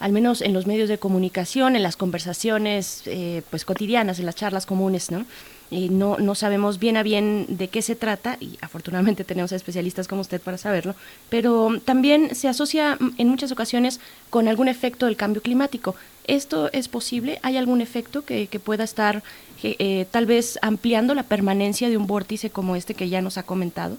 al 0.00 0.12
menos 0.12 0.40
en 0.40 0.52
los 0.52 0.66
medios 0.66 0.88
de 0.88 0.98
comunicación, 0.98 1.76
en 1.76 1.82
las 1.82 1.96
conversaciones 1.96 3.02
eh, 3.06 3.42
pues 3.50 3.64
cotidianas, 3.64 4.18
en 4.18 4.26
las 4.26 4.36
charlas 4.36 4.66
comunes, 4.66 5.10
¿no? 5.10 5.24
No, 5.70 6.16
no 6.16 6.34
sabemos 6.34 6.78
bien 6.78 6.96
a 6.96 7.02
bien 7.02 7.44
de 7.46 7.68
qué 7.68 7.82
se 7.82 7.94
trata 7.94 8.38
y 8.40 8.56
afortunadamente 8.62 9.22
tenemos 9.24 9.52
especialistas 9.52 10.08
como 10.08 10.22
usted 10.22 10.40
para 10.40 10.56
saberlo, 10.56 10.94
pero 11.28 11.78
también 11.84 12.34
se 12.34 12.48
asocia 12.48 12.96
en 13.18 13.28
muchas 13.28 13.52
ocasiones 13.52 14.00
con 14.30 14.48
algún 14.48 14.68
efecto 14.68 15.04
del 15.04 15.16
cambio 15.16 15.42
climático. 15.42 15.94
¿Esto 16.26 16.70
es 16.72 16.88
posible? 16.88 17.38
¿Hay 17.42 17.58
algún 17.58 17.82
efecto 17.82 18.24
que, 18.24 18.46
que 18.46 18.58
pueda 18.58 18.84
estar 18.84 19.22
eh, 19.62 20.06
tal 20.10 20.24
vez 20.24 20.58
ampliando 20.62 21.14
la 21.14 21.24
permanencia 21.24 21.90
de 21.90 21.98
un 21.98 22.06
vórtice 22.06 22.48
como 22.48 22.74
este 22.74 22.94
que 22.94 23.10
ya 23.10 23.20
nos 23.20 23.36
ha 23.36 23.42
comentado? 23.42 23.98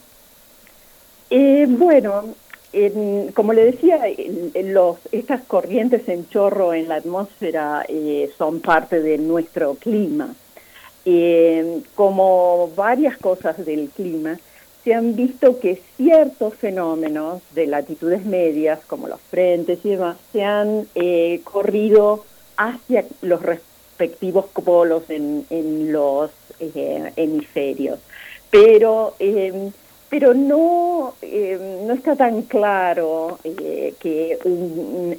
Eh, 1.29 1.65
bueno, 1.69 2.35
como 3.34 3.53
le 3.53 3.65
decía, 3.65 4.01
los, 4.63 4.97
estas 5.12 5.41
corrientes 5.45 6.08
en 6.08 6.29
chorro 6.29 6.73
en 6.73 6.88
la 6.88 6.95
atmósfera 6.95 7.84
eh, 7.88 8.29
son 8.38 8.60
parte 8.60 9.01
de 9.01 9.17
nuestro 9.17 9.75
clima. 9.75 10.36
Eh, 11.05 11.82
como 11.95 12.69
varias 12.75 13.17
cosas 13.17 13.65
del 13.65 13.89
clima, 13.89 14.38
se 14.84 14.93
han 14.93 15.15
visto 15.15 15.60
que 15.60 15.82
ciertos 15.97 16.53
fenómenos 16.55 17.41
de 17.55 17.67
latitudes 17.67 18.23
medias, 18.25 18.79
como 18.86 19.08
los 19.08 19.19
frentes 19.21 19.79
y 19.84 19.89
demás, 19.89 20.17
se 20.32 20.43
han 20.43 20.88
eh, 20.95 21.41
corrido 21.43 22.25
hacia 22.55 23.05
los 23.21 23.41
respectivos 23.41 24.45
polos 24.45 25.10
en, 25.10 25.45
en 25.49 25.91
los 25.91 26.29
hemisferios. 27.15 27.99
Pero 28.51 29.15
pero 30.10 30.34
no, 30.34 31.13
eh, 31.22 31.84
no 31.86 31.93
está 31.93 32.15
tan 32.15 32.41
claro 32.41 33.38
eh, 33.43 33.93
que 34.00 34.39
un, 34.43 35.15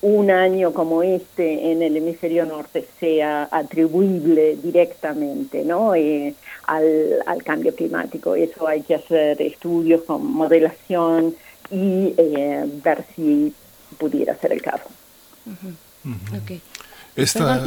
un, 0.00 0.30
año 0.30 0.72
como 0.72 1.02
este 1.02 1.70
en 1.70 1.82
el 1.82 1.96
hemisferio 1.98 2.46
norte 2.46 2.86
sea 2.98 3.48
atribuible 3.50 4.56
directamente 4.56 5.62
¿no? 5.62 5.94
Eh, 5.94 6.34
al, 6.66 7.22
al, 7.26 7.42
cambio 7.42 7.74
climático. 7.74 8.34
Eso 8.34 8.66
hay 8.66 8.82
que 8.82 8.94
hacer 8.94 9.40
estudios 9.42 10.02
con 10.02 10.24
modelación 10.24 11.34
y 11.70 12.14
ver 12.82 13.04
si 13.14 13.52
pudiera 13.98 14.36
ser 14.36 14.52
el 14.52 14.62
caso. 14.62 14.84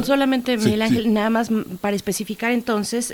solamente, 0.04 0.56
Miguel 0.56 0.82
Ángel, 0.82 1.12
nada 1.12 1.30
más 1.30 1.50
para 1.80 1.94
especificar 1.94 2.52
entonces, 2.52 3.12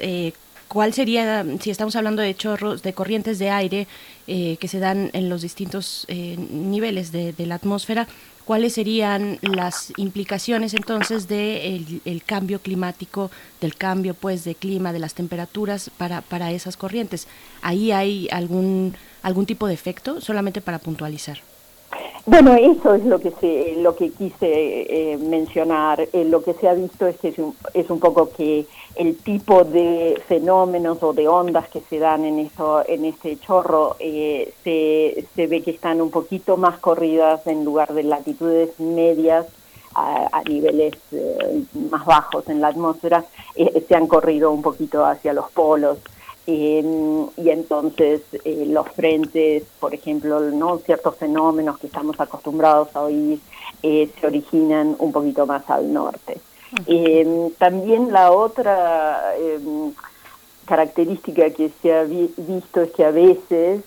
¿Cuál 0.70 0.94
sería, 0.94 1.44
si 1.60 1.70
estamos 1.72 1.96
hablando 1.96 2.22
de 2.22 2.32
chorros, 2.32 2.84
de 2.84 2.92
corrientes 2.92 3.40
de 3.40 3.50
aire 3.50 3.88
eh, 4.28 4.56
que 4.60 4.68
se 4.68 4.78
dan 4.78 5.10
en 5.14 5.28
los 5.28 5.42
distintos 5.42 6.04
eh, 6.06 6.36
niveles 6.38 7.10
de, 7.10 7.34
la 7.38 7.56
atmósfera, 7.56 8.06
cuáles 8.44 8.74
serían 8.74 9.40
las 9.42 9.92
implicaciones 9.96 10.72
entonces 10.74 11.26
del 11.26 12.00
el 12.04 12.22
cambio 12.22 12.60
climático, 12.60 13.32
del 13.60 13.74
cambio 13.74 14.14
pues 14.14 14.44
de 14.44 14.54
clima, 14.54 14.92
de 14.92 15.00
las 15.00 15.14
temperaturas 15.14 15.90
para, 15.98 16.20
para 16.20 16.52
esas 16.52 16.76
corrientes? 16.76 17.26
¿Ahí 17.62 17.90
hay 17.90 18.28
algún, 18.30 18.94
algún 19.24 19.46
tipo 19.46 19.66
de 19.66 19.74
efecto? 19.74 20.20
Solamente 20.20 20.60
para 20.60 20.78
puntualizar. 20.78 21.40
Bueno, 22.26 22.54
eso 22.54 22.94
es 22.94 23.04
lo 23.04 23.18
que 23.18 23.32
se, 23.32 23.76
lo 23.78 23.96
que 23.96 24.10
quise 24.10 24.42
eh, 24.42 25.18
mencionar. 25.18 26.00
Eh, 26.12 26.24
lo 26.24 26.44
que 26.44 26.54
se 26.54 26.68
ha 26.68 26.74
visto 26.74 27.06
es 27.06 27.18
que 27.18 27.28
es 27.28 27.38
un, 27.38 27.56
es 27.74 27.90
un, 27.90 27.98
poco 27.98 28.30
que 28.30 28.66
el 28.94 29.16
tipo 29.16 29.64
de 29.64 30.20
fenómenos 30.28 31.02
o 31.02 31.12
de 31.12 31.26
ondas 31.26 31.68
que 31.68 31.80
se 31.80 31.98
dan 31.98 32.24
en 32.24 32.38
esto, 32.38 32.84
en 32.86 33.04
este 33.04 33.38
chorro, 33.38 33.96
eh, 33.98 34.52
se, 34.62 35.26
se, 35.34 35.46
ve 35.46 35.62
que 35.62 35.72
están 35.72 36.00
un 36.00 36.10
poquito 36.10 36.56
más 36.56 36.78
corridas 36.78 37.46
en 37.46 37.64
lugar 37.64 37.94
de 37.94 38.04
latitudes 38.04 38.78
medias 38.78 39.46
a, 39.94 40.42
niveles 40.48 40.94
más 41.90 42.06
bajos 42.06 42.48
en 42.48 42.60
la 42.60 42.68
atmósfera, 42.68 43.24
se 43.56 43.94
han 43.94 44.06
corrido 44.06 44.52
un 44.52 44.62
poquito 44.62 45.04
hacia 45.04 45.32
los 45.32 45.50
polos. 45.50 45.98
Eh, 46.46 47.26
y 47.36 47.50
entonces 47.50 48.22
eh, 48.44 48.64
los 48.66 48.88
frentes, 48.88 49.64
por 49.78 49.94
ejemplo, 49.94 50.40
no 50.40 50.78
ciertos 50.78 51.16
fenómenos 51.16 51.78
que 51.78 51.86
estamos 51.86 52.18
acostumbrados 52.18 52.88
a 52.94 53.02
oír, 53.02 53.38
eh, 53.82 54.10
se 54.20 54.26
originan 54.26 54.96
un 54.98 55.12
poquito 55.12 55.46
más 55.46 55.68
al 55.68 55.92
norte. 55.92 56.38
también 57.58 58.12
la 58.12 58.32
otra 58.32 59.34
em, 59.36 59.92
característica 60.64 61.50
que 61.50 61.70
se 61.82 61.92
ha 61.92 62.04
visto 62.04 62.82
es 62.82 62.90
que 62.92 63.04
a 63.04 63.10
veces, 63.10 63.82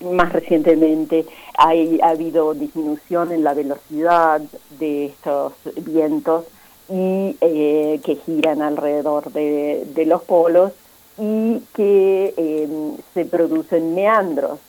más 0.00 0.32
recientemente, 0.32 1.26
hay, 1.58 2.00
ha 2.02 2.10
habido 2.10 2.54
disminución 2.54 3.32
en 3.32 3.44
la 3.44 3.54
velocidad 3.54 4.40
de 4.78 5.06
estos 5.06 5.52
vientos 5.76 6.46
y 6.88 7.36
eh, 7.40 8.00
que 8.04 8.16
giran 8.16 8.62
alrededor 8.62 9.32
de, 9.32 10.04
los 10.06 10.22
polos 10.22 10.72
y 11.18 11.60
que 11.74 12.34
em, 12.36 12.96
se 13.14 13.24
producen 13.24 13.94
meandros, 13.94 14.60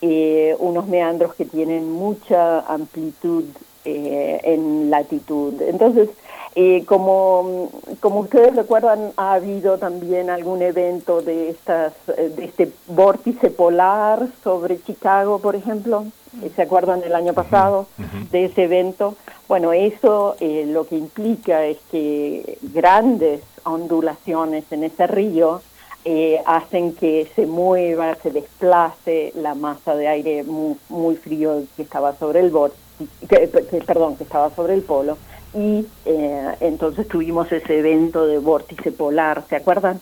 eh, 0.00 0.56
unos 0.58 0.86
meandros 0.86 1.34
que 1.34 1.44
tienen 1.44 1.90
mucha 1.90 2.60
amplitud 2.60 3.44
eh, 3.84 4.40
en 4.44 4.90
latitud. 4.90 5.60
Entonces, 5.62 6.08
como, 6.86 7.68
como 7.98 8.20
ustedes 8.20 8.54
recuerdan, 8.54 9.10
ha 9.16 9.32
habido 9.34 9.78
también 9.78 10.30
algún 10.30 10.62
evento 10.62 11.20
de, 11.20 11.50
estas, 11.50 11.94
de 12.06 12.44
este 12.44 12.70
vórtice 12.86 13.50
polar 13.50 14.28
sobre 14.44 14.80
Chicago, 14.80 15.40
por 15.40 15.56
ejemplo. 15.56 16.04
¿Se 16.54 16.62
acuerdan 16.62 17.02
el 17.04 17.14
año 17.14 17.32
pasado 17.32 17.86
de 18.30 18.44
ese 18.44 18.64
evento? 18.64 19.16
Bueno, 19.46 19.72
eso 19.72 20.36
eh, 20.40 20.64
lo 20.66 20.86
que 20.86 20.96
implica 20.96 21.64
es 21.64 21.78
que 21.90 22.58
grandes 22.62 23.42
ondulaciones 23.64 24.64
en 24.70 24.84
ese 24.84 25.06
río 25.06 25.60
eh, 26.04 26.40
hacen 26.46 26.94
que 26.94 27.28
se 27.34 27.46
mueva, 27.46 28.14
se 28.16 28.30
desplace 28.30 29.32
la 29.36 29.54
masa 29.54 29.94
de 29.94 30.08
aire 30.08 30.44
muy, 30.44 31.16
frío 31.16 31.62
que 31.76 31.82
estaba 31.82 32.14
sobre 32.16 32.40
el 32.40 32.50
borde, 32.50 32.74
que, 33.28 33.48
perdón, 33.86 34.16
que 34.16 34.24
estaba 34.24 34.50
sobre 34.54 34.74
el 34.74 34.82
polo, 34.82 35.16
y 35.54 35.86
eh, 36.04 36.54
entonces 36.60 37.06
tuvimos 37.06 37.50
ese 37.52 37.78
evento 37.78 38.26
de 38.26 38.38
vórtice 38.38 38.92
polar, 38.92 39.44
¿se 39.48 39.56
acuerdan? 39.56 40.00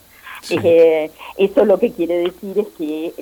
eso 1.39 1.65
lo 1.65 1.79
que 1.79 1.93
quiere 1.93 2.17
decir 2.19 2.59
es 2.59 2.67
que 2.77 3.15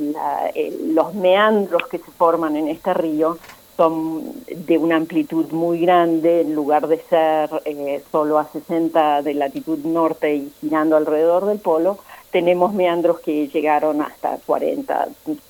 los 0.94 1.14
meandros 1.14 1.86
que 1.88 1.98
se 1.98 2.10
forman 2.12 2.56
en 2.56 2.68
este 2.68 2.94
río 2.94 3.36
son 3.76 4.22
de 4.46 4.76
una 4.76 4.96
amplitud 4.96 5.50
muy 5.52 5.80
grande, 5.80 6.42
en 6.42 6.54
lugar 6.54 6.86
de 6.86 6.98
ser 7.08 7.48
eh, 7.64 8.02
solo 8.12 8.38
a 8.38 8.46
60 8.46 9.22
de 9.22 9.32
latitud 9.32 9.78
norte 9.78 10.34
y 10.34 10.52
girando 10.60 10.96
alrededor 10.96 11.46
del 11.46 11.60
polo, 11.60 11.98
tenemos 12.30 12.74
meandros 12.74 13.20
que 13.20 13.48
llegaron 13.48 14.02
hasta 14.02 14.36
40, 14.44 15.08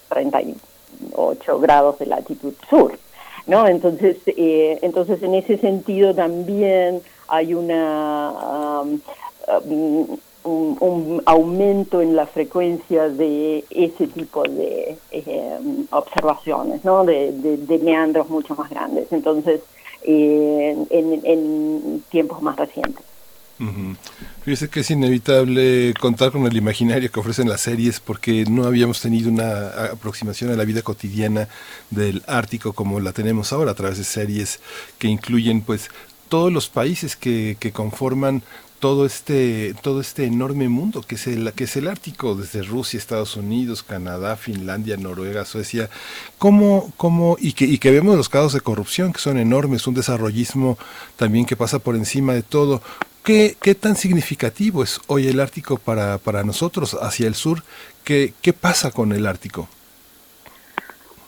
38 0.09 1.59
grados 1.59 1.99
de 1.99 2.07
latitud 2.07 2.55
sur. 2.69 2.97
¿No? 3.51 3.67
Entonces, 3.67 4.17
eh, 4.27 4.79
entonces 4.83 5.23
en 5.23 5.35
ese 5.35 5.59
sentido 5.59 6.15
también 6.15 7.03
hay 7.29 7.55
una... 7.55 8.83
Um, 8.83 10.19
un, 10.45 11.23
aumento 11.27 12.01
en 12.01 12.17
la 12.17 12.27
frecuencia 12.27 13.09
de 13.09 13.65
ese 13.71 14.07
tipo 14.07 14.43
de 14.45 14.97
eh, 15.11 15.59
observaciones, 15.91 16.85
¿no? 16.85 17.05
De, 17.05 17.81
meandros 17.83 18.29
mucho 18.31 18.55
más 18.55 18.71
grandes, 18.71 19.13
entonces, 19.13 19.61
eh, 20.03 20.77
en, 20.91 22.05
tiempos 22.11 22.41
más 22.43 22.57
recientes. 22.57 23.05
Fíjese 24.45 24.71
que 24.71 24.81
es 24.81 24.91
inevitable 24.91 25.93
contar 26.01 26.33
con 26.33 26.47
el 26.47 26.57
imaginario 26.57 27.11
que 27.11 27.21
ofrecen 27.21 27.49
las 27.49 27.61
series 27.61 28.01
porque 28.01 28.47
no 28.47 28.65
habíamos 28.65 29.03
tenido 29.03 29.31
una 29.31 29.69
aproximación 29.93 30.51
a 30.51 30.57
la 30.57 30.65
vida 30.65 30.81
cotidiana 30.81 31.47
del 31.91 32.23
Ártico 32.27 32.73
como 32.73 33.01
la 33.01 33.13
tenemos 33.13 33.53
ahora 33.53 33.73
a 33.73 33.75
través 33.75 33.99
de 33.99 34.05
series 34.05 34.61
que 34.99 35.09
incluyen 35.09 35.61
pues 35.61 35.91
todos 36.31 36.51
los 36.51 36.71
países 36.71 37.17
que, 37.17 37.59
que 37.61 37.71
conforman 37.71 38.43
todo 38.79 39.05
este 39.05 39.75
todo 39.83 40.01
este 40.01 40.25
enorme 40.25 40.71
mundo 40.71 41.03
que 41.03 41.17
es 41.17 41.27
el 41.27 41.53
que 41.53 41.65
es 41.65 41.77
el 41.77 41.87
Ártico 41.87 42.35
desde 42.35 42.63
Rusia, 42.63 42.97
Estados 42.97 43.37
Unidos, 43.37 43.83
Canadá, 43.83 44.37
Finlandia, 44.37 44.97
Noruega, 44.97 45.45
Suecia, 45.45 45.91
cómo 46.39 46.93
cómo 46.97 47.37
y 47.39 47.53
que 47.53 47.67
y 47.67 47.77
que 47.77 47.91
vemos 47.91 48.17
los 48.17 48.31
casos 48.31 48.55
de 48.55 48.63
corrupción 48.63 49.13
que 49.13 49.21
son 49.21 49.39
enormes, 49.39 49.87
un 49.87 49.95
desarrollismo 49.95 50.79
también 51.17 51.45
que 51.45 51.57
pasa 51.57 51.79
por 51.79 51.95
encima 51.95 52.33
de 52.33 52.43
todo. 52.43 52.83
¿Qué, 53.25 53.57
qué 53.61 53.75
tan 53.75 53.97
significativo 53.97 54.83
es 54.83 55.01
hoy 55.07 55.29
el 55.29 55.41
Ártico 55.41 55.77
para, 55.77 56.19
para 56.19 56.43
nosotros 56.43 56.97
hacia 57.01 57.27
el 57.27 57.35
sur? 57.35 57.63
¿Qué, 58.03 58.33
¿Qué 58.41 58.53
pasa 58.53 58.91
con 58.91 59.13
el 59.13 59.27
Ártico? 59.27 59.69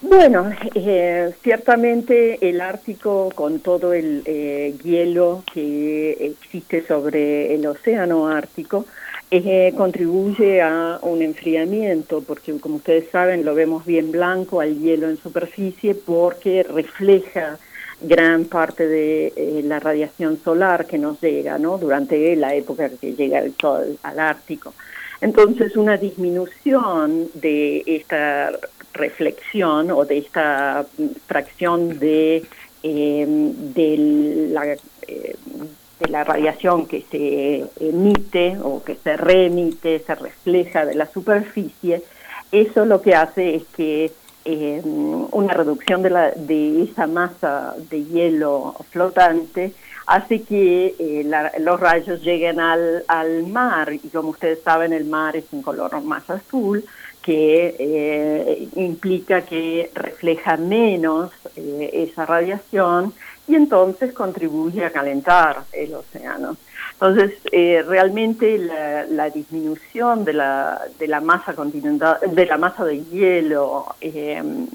Bueno, 0.01 0.51
eh, 0.75 1.33
ciertamente 1.43 2.49
el 2.49 2.61
Ártico, 2.61 3.31
con 3.35 3.61
todo 3.61 3.93
el 3.93 4.23
eh, 4.27 4.75
hielo 4.83 5.45
que 5.53 6.13
existe 6.13 6.85
sobre 6.85 7.55
el 7.55 7.65
océano 7.67 8.27
Ártico, 8.27 8.85
eh, 9.31 9.73
contribuye 9.77 10.61
a 10.61 10.99
un 11.03 11.23
enfriamiento, 11.23 12.21
porque 12.21 12.59
como 12.59 12.77
ustedes 12.77 13.11
saben, 13.11 13.45
lo 13.45 13.55
vemos 13.55 13.87
bien 13.87 14.11
blanco 14.11 14.61
al 14.61 14.79
hielo 14.81 15.09
en 15.09 15.19
superficie 15.19 15.95
porque 15.95 16.65
refleja 16.65 17.59
gran 18.03 18.45
parte 18.47 18.87
de 18.87 19.63
la 19.65 19.81
radiación 19.81 20.39
solar 20.43 20.87
que 20.87 20.99
nos 20.99 21.21
llega 21.21 21.59
¿no? 21.59 21.79
durante 21.79 22.35
la 22.37 22.55
época 22.55 22.89
que 22.89 23.15
llega 23.15 23.39
el 23.41 23.55
sol 23.61 23.99
al 24.03 24.19
Ártico. 24.19 24.75
Entonces, 25.21 25.77
una 25.77 25.97
disminución 25.97 27.29
de 27.35 27.85
esta 27.87 28.51
reflexión 28.93 29.91
o 29.91 30.05
de 30.05 30.19
esta 30.19 30.85
fracción 31.27 31.99
de, 31.99 32.45
eh, 32.83 33.27
de, 33.27 33.97
la, 34.51 34.67
eh, 34.67 35.37
de 36.01 36.09
la 36.09 36.25
radiación 36.25 36.87
que 36.87 37.05
se 37.11 37.65
emite 37.81 38.57
o 38.63 38.83
que 38.83 38.97
se 38.97 39.17
remite, 39.17 40.01
se 40.01 40.15
refleja 40.15 40.85
de 40.85 40.97
la 40.97 41.07
superficie, 41.07 42.03
eso 42.51 42.85
lo 42.85 43.01
que 43.01 43.15
hace 43.15 43.55
es 43.55 43.63
que 43.77 44.11
eh, 44.45 44.81
una 44.85 45.55
reducción 45.55 46.03
de, 46.03 46.11
la, 46.11 46.31
de 46.33 46.83
esa 46.83 47.07
masa 47.07 47.75
de 47.91 48.05
hielo 48.05 48.75
flotante 48.91 49.73
hace 50.07 50.43
que 50.43 51.25
los 51.61 51.81
rayos 51.81 52.23
lleguen 52.23 52.61
al, 52.61 53.05
al 53.07 53.47
mar 53.47 53.93
y 53.93 54.09
como 54.09 54.31
ustedes 54.31 54.61
saben 54.63 54.93
el 54.93 55.05
mar 55.05 55.37
es 55.37 55.45
un 55.53 55.63
color 55.63 56.01
más 56.03 56.29
azul 56.29 56.85
que 57.23 57.77
eh, 57.79 58.69
implica 58.75 59.43
que 59.43 59.91
refleja 59.95 60.57
menos 60.57 61.31
eh, 61.57 62.09
esa 62.11 62.27
radiación 62.27 63.15
y 63.47 63.55
entonces 63.55 64.13
contribuye 64.13 64.85
a 64.85 64.91
calentar 64.91 65.63
el 65.73 65.95
océano. 65.95 66.57
Entonces, 67.03 67.33
eh, 67.51 67.83
realmente 67.85 68.59
la, 68.59 69.29
disminución 69.31 70.25
de 70.25 70.35
la, 70.35 70.83
de 71.01 71.09
la 71.09 71.21
masa 71.21 71.53
continental, 71.53 72.19
de 72.29 72.47
la 72.47 72.59
masa 72.59 72.85
de 72.85 73.03
hielo 73.05 73.87
en, 74.01 74.69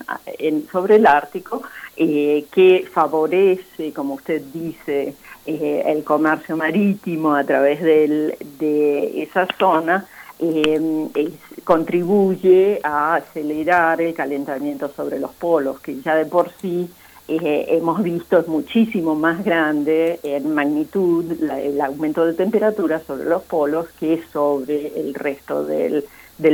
sobre 0.70 0.98
el 0.98 1.08
Ártico, 1.08 1.63
que 1.96 2.88
favorece, 2.92 3.94
como 3.94 4.16
usted 4.16 4.42
dice, 4.54 5.16
el 5.46 6.04
comercio 6.04 6.58
marítimo 6.58 7.34
a 7.34 7.46
través 7.46 7.82
de 7.82 9.24
esa 9.24 9.48
zona, 9.58 10.06
eh, 10.40 11.32
contribuye 11.63 12.80
a 12.84 13.16
acelerar 13.16 14.02
el 14.02 14.13
calentamiento 14.13 14.90
sobre 14.90 15.20
los 15.20 15.32
polos, 15.32 15.80
que 15.80 16.00
ya 16.02 16.16
de 16.16 16.26
por 16.26 16.52
sí 16.62 16.90
eh, 17.30 17.66
hemos 17.72 18.02
visto 18.04 18.40
es 18.40 18.48
muchísimo 18.48 19.13
más 19.13 19.44
grande 19.44 20.20
en 20.24 20.54
magnitud 20.54 21.26
el 21.44 21.82
aumento 21.82 22.26
de 22.26 22.34
temperatura 22.34 23.02
sobre 23.06 23.26
los 23.26 23.44
polos 23.44 23.88
que 24.00 24.24
sobre 24.32 24.98
el 24.98 25.13
resto 25.13 25.66
del, 25.66 26.06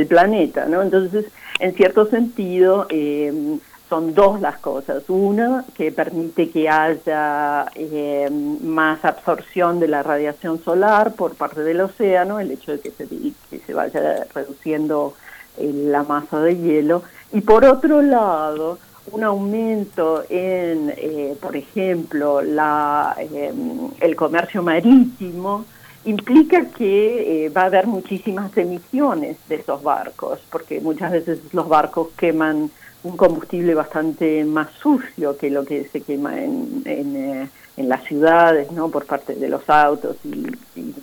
planeta. 0.08 0.66
¿no? 0.66 0.82
Entonces, 0.82 1.26
en 1.60 1.74
cierto 1.74 2.06
sentido, 2.06 2.86
eh, 2.88 3.58
son 3.88 4.14
dos 4.14 4.40
las 4.40 4.58
cosas. 4.58 5.04
Una, 5.08 5.64
que 5.76 5.92
permite 5.92 6.50
que 6.50 6.68
haya 6.68 7.66
eh, 7.76 8.28
más 8.30 9.04
absorción 9.04 9.78
de 9.78 9.86
la 9.86 10.02
radiación 10.02 10.60
solar 10.64 11.14
por 11.14 11.36
parte 11.36 11.60
del 11.60 11.82
océano, 11.82 12.40
el 12.40 12.50
hecho 12.50 12.72
de 12.72 12.80
que 12.80 12.90
se, 12.90 13.06
que 13.06 13.60
se 13.64 13.74
vaya 13.74 14.26
reduciendo 14.34 15.14
la 15.58 16.02
masa 16.02 16.40
de 16.40 16.56
hielo. 16.56 17.04
Y 17.32 17.42
por 17.42 17.64
otro 17.64 18.02
lado, 18.02 18.78
un 19.10 19.24
aumento 19.24 20.24
en, 20.28 20.92
eh, 20.96 21.36
por 21.40 21.56
ejemplo, 21.56 22.40
la, 22.40 23.14
em, 23.18 23.90
el 24.00 24.16
comercio 24.16 24.62
marítimo 24.62 25.64
implica 26.04 26.66
que 26.66 27.46
eh, 27.46 27.48
va 27.48 27.62
a 27.62 27.66
haber 27.66 27.86
muchísimas 27.86 28.56
emisiones 28.56 29.36
de 29.48 29.56
esos 29.56 29.82
barcos, 29.82 30.40
porque 30.50 30.80
muchas 30.80 31.12
veces 31.12 31.40
los 31.52 31.68
barcos 31.68 32.08
queman 32.16 32.70
un 33.02 33.16
combustible 33.16 33.74
bastante 33.74 34.44
más 34.44 34.70
sucio 34.80 35.36
que 35.36 35.50
lo 35.50 35.64
que 35.64 35.84
se 35.88 36.00
quema 36.00 36.40
en, 36.40 36.82
en, 36.86 37.16
eh, 37.16 37.48
las 37.76 38.04
ciudades, 38.04 38.70
¿no? 38.72 38.88
por 38.88 39.04
parte 39.04 39.34
de 39.34 39.48
los 39.48 39.68
autos 39.68 40.16
y, 40.24 40.46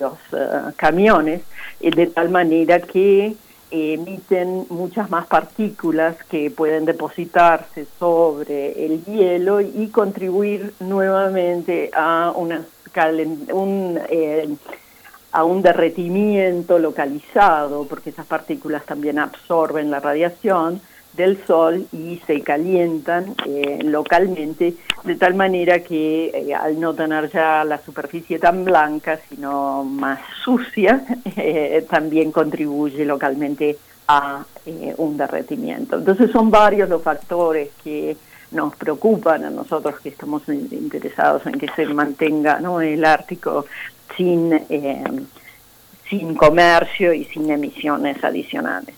los 0.00 0.18
camiones, 0.76 1.42
de 1.80 2.06
tal 2.08 2.30
manera 2.30 2.80
que 2.80 3.36
emiten 3.72 4.66
muchas 4.68 5.10
más 5.10 5.26
partículas 5.26 6.16
que 6.24 6.50
pueden 6.50 6.84
depositarse 6.84 7.86
sobre 7.98 8.84
el 8.84 9.04
hielo 9.04 9.60
y 9.60 9.88
contribuir 9.88 10.74
nuevamente 10.80 11.90
a 11.94 12.32
una 12.36 12.62
un, 13.52 13.98
eh, 14.10 14.54
a 15.32 15.44
un 15.44 15.62
derretimiento 15.62 16.78
localizado, 16.78 17.86
porque 17.88 18.10
esas 18.10 18.26
partículas 18.26 18.84
también 18.84 19.18
absorben 19.18 19.90
la 19.90 20.00
radiación 20.00 20.82
del 21.12 21.44
sol 21.46 21.86
y 21.92 22.20
se 22.26 22.40
calientan 22.40 23.34
eh, 23.46 23.80
localmente, 23.82 24.74
de 25.04 25.14
tal 25.16 25.34
manera 25.34 25.80
que 25.80 26.30
eh, 26.34 26.54
al 26.54 26.80
no 26.80 26.94
tener 26.94 27.30
ya 27.30 27.64
la 27.64 27.78
superficie 27.78 28.38
tan 28.38 28.64
blanca, 28.64 29.18
sino 29.28 29.84
más 29.84 30.20
sucia, 30.42 31.04
eh, 31.36 31.86
también 31.88 32.32
contribuye 32.32 33.04
localmente 33.04 33.76
a 34.08 34.44
un 34.98 35.16
derretimiento. 35.16 35.96
Entonces 35.96 36.30
son 36.30 36.50
varios 36.50 36.88
los 36.88 37.02
factores 37.02 37.70
que 37.82 38.16
nos 38.50 38.74
preocupan 38.76 39.44
a 39.44 39.50
nosotros 39.50 39.98
que 40.00 40.10
estamos 40.10 40.42
interesados 40.48 41.46
en 41.46 41.52
que 41.52 41.68
se 41.74 41.86
mantenga 41.86 42.60
¿no? 42.60 42.80
el 42.80 43.04
Ártico 43.04 43.64
sin, 44.16 44.60
sin 46.08 46.34
comercio 46.34 47.12
y 47.12 47.24
sin 47.24 47.50
emisiones 47.50 48.22
adicionales. 48.22 48.94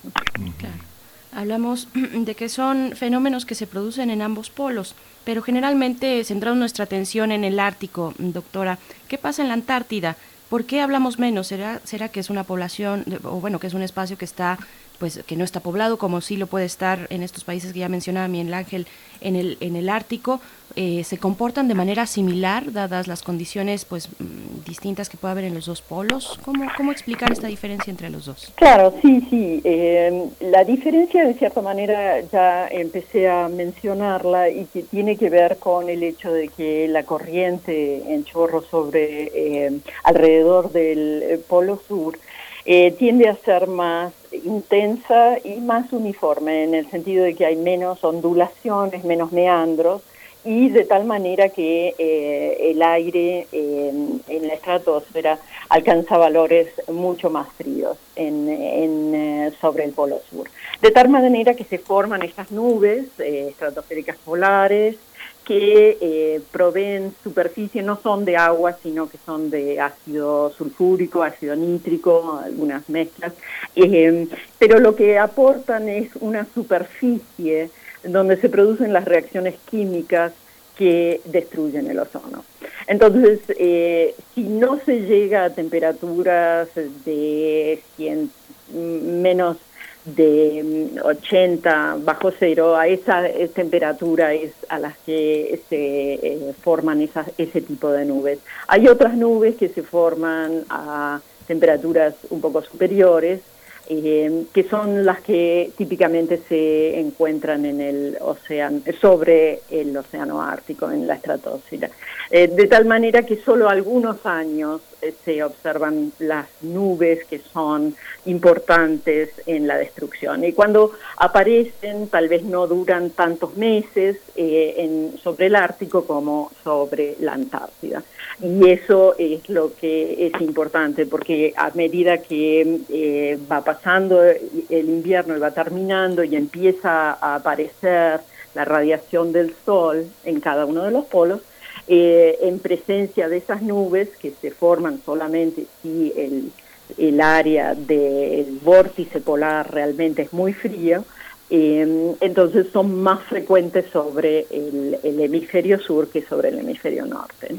Hablamos 1.34 1.88
de 1.94 2.34
que 2.34 2.48
son 2.48 2.92
fenómenos 2.96 3.44
que 3.44 3.54
se 3.54 3.66
producen 3.66 4.10
en 4.10 4.22
ambos 4.22 4.50
polos, 4.50 4.94
pero 5.24 5.42
generalmente 5.42 6.22
centramos 6.24 6.58
nuestra 6.58 6.84
atención 6.84 7.32
en 7.32 7.44
el 7.44 7.58
Ártico, 7.58 8.14
doctora. 8.18 8.78
¿Qué 9.08 9.18
pasa 9.18 9.42
en 9.42 9.48
la 9.48 9.54
Antártida? 9.54 10.16
¿Por 10.48 10.64
qué 10.64 10.80
hablamos 10.80 11.18
menos? 11.18 11.48
¿Será, 11.48 11.80
será 11.84 12.08
que 12.08 12.20
es 12.20 12.30
una 12.30 12.44
población, 12.44 13.04
o 13.24 13.40
bueno, 13.40 13.58
que 13.58 13.66
es 13.66 13.74
un 13.74 13.82
espacio 13.82 14.16
que 14.16 14.24
está 14.24 14.58
pues 14.98 15.22
que 15.26 15.36
no 15.36 15.44
está 15.44 15.60
poblado 15.60 15.98
como 15.98 16.20
sí 16.20 16.36
lo 16.36 16.46
puede 16.46 16.64
estar 16.64 17.06
en 17.10 17.22
estos 17.22 17.44
países 17.44 17.72
que 17.72 17.80
ya 17.80 17.88
mencionaba 17.88 18.28
Miguel 18.28 18.54
Ángel 18.54 18.86
en 19.20 19.36
el 19.36 19.56
en 19.60 19.76
el 19.76 19.88
Ártico 19.88 20.40
eh, 20.76 21.04
se 21.04 21.18
comportan 21.18 21.68
de 21.68 21.74
manera 21.74 22.06
similar 22.06 22.72
dadas 22.72 23.06
las 23.06 23.22
condiciones 23.22 23.84
pues 23.84 24.08
mm, 24.08 24.64
distintas 24.66 25.08
que 25.08 25.16
puede 25.16 25.32
haber 25.32 25.44
en 25.44 25.54
los 25.54 25.66
dos 25.66 25.82
polos. 25.82 26.38
Cómo 26.44 26.64
cómo 26.76 26.90
explicar 26.90 27.30
esta 27.32 27.46
diferencia 27.46 27.90
entre 27.90 28.10
los 28.10 28.26
dos 28.26 28.52
claro 28.56 28.94
sí 29.02 29.26
sí. 29.30 29.60
Eh, 29.64 30.28
la 30.40 30.64
diferencia 30.64 31.24
de 31.24 31.34
cierta 31.34 31.60
manera 31.60 32.20
ya 32.22 32.66
empecé 32.68 33.28
a 33.28 33.48
mencionarla 33.48 34.50
y 34.50 34.66
que 34.66 34.82
tiene 34.82 35.16
que 35.16 35.30
ver 35.30 35.58
con 35.58 35.88
el 35.88 36.02
hecho 36.02 36.32
de 36.32 36.48
que 36.48 36.88
la 36.88 37.04
corriente 37.04 38.02
en 38.12 38.24
chorro 38.24 38.62
sobre 38.62 39.30
eh, 39.34 39.80
alrededor 40.02 40.72
del 40.72 41.40
polo 41.48 41.80
sur 41.86 42.18
tiende 42.64 43.28
a 43.28 43.36
ser 43.36 43.66
más 43.66 44.12
intensa 44.32 45.38
y 45.44 45.60
más 45.60 45.92
uniforme, 45.92 46.64
en 46.64 46.74
el 46.74 46.90
sentido 46.90 47.24
de 47.24 47.34
que 47.34 47.44
hay 47.44 47.56
menos 47.56 48.02
ondulaciones, 48.02 49.04
menos 49.04 49.32
meandros, 49.32 50.02
y 50.44 50.68
de 50.68 50.84
tal 50.84 51.04
manera 51.04 51.48
que 51.48 51.94
eh, 51.98 52.70
el 52.70 52.82
aire 52.82 53.46
en 53.52 54.46
la 54.46 54.54
estratosfera 54.54 55.38
alcanza 55.70 56.18
valores 56.18 56.68
mucho 56.88 57.30
más 57.30 57.48
fríos 57.56 57.96
en, 58.14 59.14
eh, 59.14 59.52
sobre 59.60 59.84
el 59.84 59.92
polo 59.92 60.20
sur. 60.30 60.48
De 60.82 60.90
tal 60.90 61.08
manera 61.08 61.54
que 61.54 61.64
se 61.64 61.78
forman 61.78 62.22
estas 62.22 62.50
nubes 62.52 63.06
eh, 63.18 63.46
estratosféricas 63.50 64.16
polares, 64.18 64.96
que 65.44 65.98
eh, 66.00 66.40
proveen 66.50 67.14
superficie, 67.22 67.82
no 67.82 68.00
son 68.00 68.24
de 68.24 68.36
agua, 68.36 68.76
sino 68.82 69.08
que 69.08 69.18
son 69.24 69.50
de 69.50 69.80
ácido 69.80 70.50
sulfúrico, 70.50 71.22
ácido 71.22 71.54
nítrico, 71.54 72.40
algunas 72.42 72.88
mezclas, 72.88 73.34
eh, 73.76 74.26
pero 74.58 74.78
lo 74.80 74.96
que 74.96 75.18
aportan 75.18 75.88
es 75.88 76.10
una 76.20 76.46
superficie 76.54 77.70
donde 78.02 78.36
se 78.36 78.48
producen 78.48 78.92
las 78.92 79.04
reacciones 79.04 79.54
químicas 79.70 80.32
que 80.76 81.20
destruyen 81.26 81.88
el 81.88 81.98
ozono. 81.98 82.44
Entonces, 82.86 83.40
eh, 83.58 84.14
si 84.34 84.42
no 84.42 84.80
se 84.84 85.00
llega 85.02 85.44
a 85.44 85.50
temperaturas 85.50 86.68
de 87.04 87.80
100, 87.96 88.30
menos 88.72 89.58
de 90.04 91.00
80 91.02 91.96
mm, 91.96 92.04
bajo 92.04 92.30
cero, 92.38 92.76
a 92.76 92.86
esa 92.86 93.22
temperatura 93.54 94.34
es 94.34 94.52
a 94.68 94.78
las 94.78 94.96
que 94.98 95.60
se 95.68 96.14
eh, 96.14 96.54
forman 96.60 97.00
esas, 97.00 97.28
ese 97.38 97.60
tipo 97.60 97.90
de 97.90 98.04
nubes. 98.04 98.38
Hay 98.68 98.88
otras 98.88 99.14
nubes 99.14 99.56
que 99.56 99.68
se 99.68 99.82
forman 99.82 100.64
a 100.68 101.20
temperaturas 101.46 102.14
un 102.30 102.40
poco 102.40 102.62
superiores, 102.62 103.40
eh, 103.86 104.44
que 104.54 104.62
son 104.64 105.04
las 105.04 105.20
que 105.20 105.70
típicamente 105.76 106.40
se 106.48 106.98
encuentran 106.98 107.66
en 107.66 107.82
el 107.82 108.16
océano, 108.20 108.80
sobre 108.98 109.60
el 109.70 109.94
océano 109.94 110.40
Ártico, 110.40 110.90
en 110.90 111.06
la 111.06 111.14
estratosfera. 111.14 111.90
Eh, 112.30 112.48
de 112.48 112.66
tal 112.66 112.86
manera 112.86 113.24
que 113.24 113.36
solo 113.36 113.68
algunos 113.68 114.24
años 114.24 114.80
se 115.24 115.42
observan 115.42 116.12
las 116.18 116.46
nubes 116.62 117.24
que 117.24 117.38
son 117.38 117.94
importantes 118.26 119.30
en 119.46 119.66
la 119.66 119.76
destrucción. 119.76 120.44
Y 120.44 120.52
cuando 120.52 120.92
aparecen, 121.16 122.08
tal 122.08 122.28
vez 122.28 122.42
no 122.42 122.66
duran 122.66 123.10
tantos 123.10 123.56
meses 123.56 124.18
en, 124.36 125.16
sobre 125.22 125.46
el 125.46 125.56
Ártico 125.56 126.04
como 126.06 126.50
sobre 126.62 127.16
la 127.20 127.32
Antártida. 127.32 128.02
Y 128.40 128.68
eso 128.70 129.14
es 129.18 129.48
lo 129.48 129.74
que 129.74 130.26
es 130.26 130.40
importante, 130.40 131.06
porque 131.06 131.54
a 131.56 131.70
medida 131.74 132.18
que 132.18 132.80
eh, 132.88 133.38
va 133.50 133.62
pasando 133.62 134.22
el 134.22 134.88
invierno 134.88 135.36
y 135.36 135.40
va 135.40 135.52
terminando 135.52 136.24
y 136.24 136.34
empieza 136.34 137.12
a 137.12 137.36
aparecer 137.36 138.20
la 138.54 138.64
radiación 138.64 139.32
del 139.32 139.54
sol 139.64 140.06
en 140.24 140.40
cada 140.40 140.64
uno 140.64 140.84
de 140.84 140.90
los 140.90 141.04
polos, 141.06 141.40
eh, 141.86 142.38
en 142.42 142.58
presencia 142.58 143.28
de 143.28 143.38
esas 143.38 143.62
nubes 143.62 144.08
que 144.20 144.32
se 144.40 144.50
forman 144.50 145.00
solamente 145.04 145.66
si 145.82 146.12
el, 146.16 146.50
el 146.96 147.20
área 147.20 147.74
del 147.74 148.58
vórtice 148.62 149.20
polar 149.20 149.72
realmente 149.72 150.22
es 150.22 150.32
muy 150.32 150.52
frío, 150.52 151.04
eh, 151.50 152.14
entonces 152.20 152.68
son 152.72 153.02
más 153.02 153.22
frecuentes 153.24 153.90
sobre 153.92 154.46
el, 154.50 154.98
el, 155.02 155.20
hemisferio 155.20 155.78
sur 155.78 156.08
que 156.08 156.22
sobre 156.22 156.48
el 156.48 156.58
hemisferio 156.60 157.04
norte. 157.06 157.54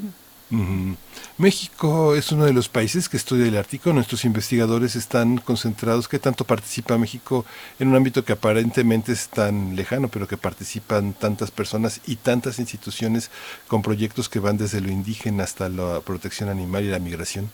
México 1.38 2.15
es 2.15 2.32
uno 2.32 2.45
de 2.45 2.54
los 2.54 2.69
países 2.69 3.10
que 3.10 3.17
estudia 3.17 3.45
el 3.45 3.58
Ártico. 3.58 3.91
Nuestros 3.91 4.24
investigadores 4.24 4.95
están 4.95 5.38
concentrados. 5.38 6.08
¿Qué 6.08 6.17
tanto 6.17 6.45
participa 6.45 6.98
México 6.98 7.43
en 7.78 7.89
un 7.89 7.95
ámbito 7.95 8.24
que 8.24 8.32
aparentemente 8.32 9.12
es 9.12 9.28
tan 9.28 9.76
lejano, 9.76 10.08
pero 10.08 10.30
que 10.30 10.38
participan 10.38 11.12
tantas 11.12 11.52
personas 11.52 12.00
y 12.08 12.15
tantas 12.15 12.58
instituciones 12.58 13.32
con 13.67 13.82
proyectos 13.82 14.30
que 14.30 14.39
van 14.39 14.58
desde 14.58 14.80
lo 14.80 14.89
indígena 14.89 15.43
hasta 15.43 15.67
la 15.67 16.00
protección 16.00 16.48
animal 16.48 16.86
y 16.86 16.89
la 16.89 17.00
migración? 17.00 17.50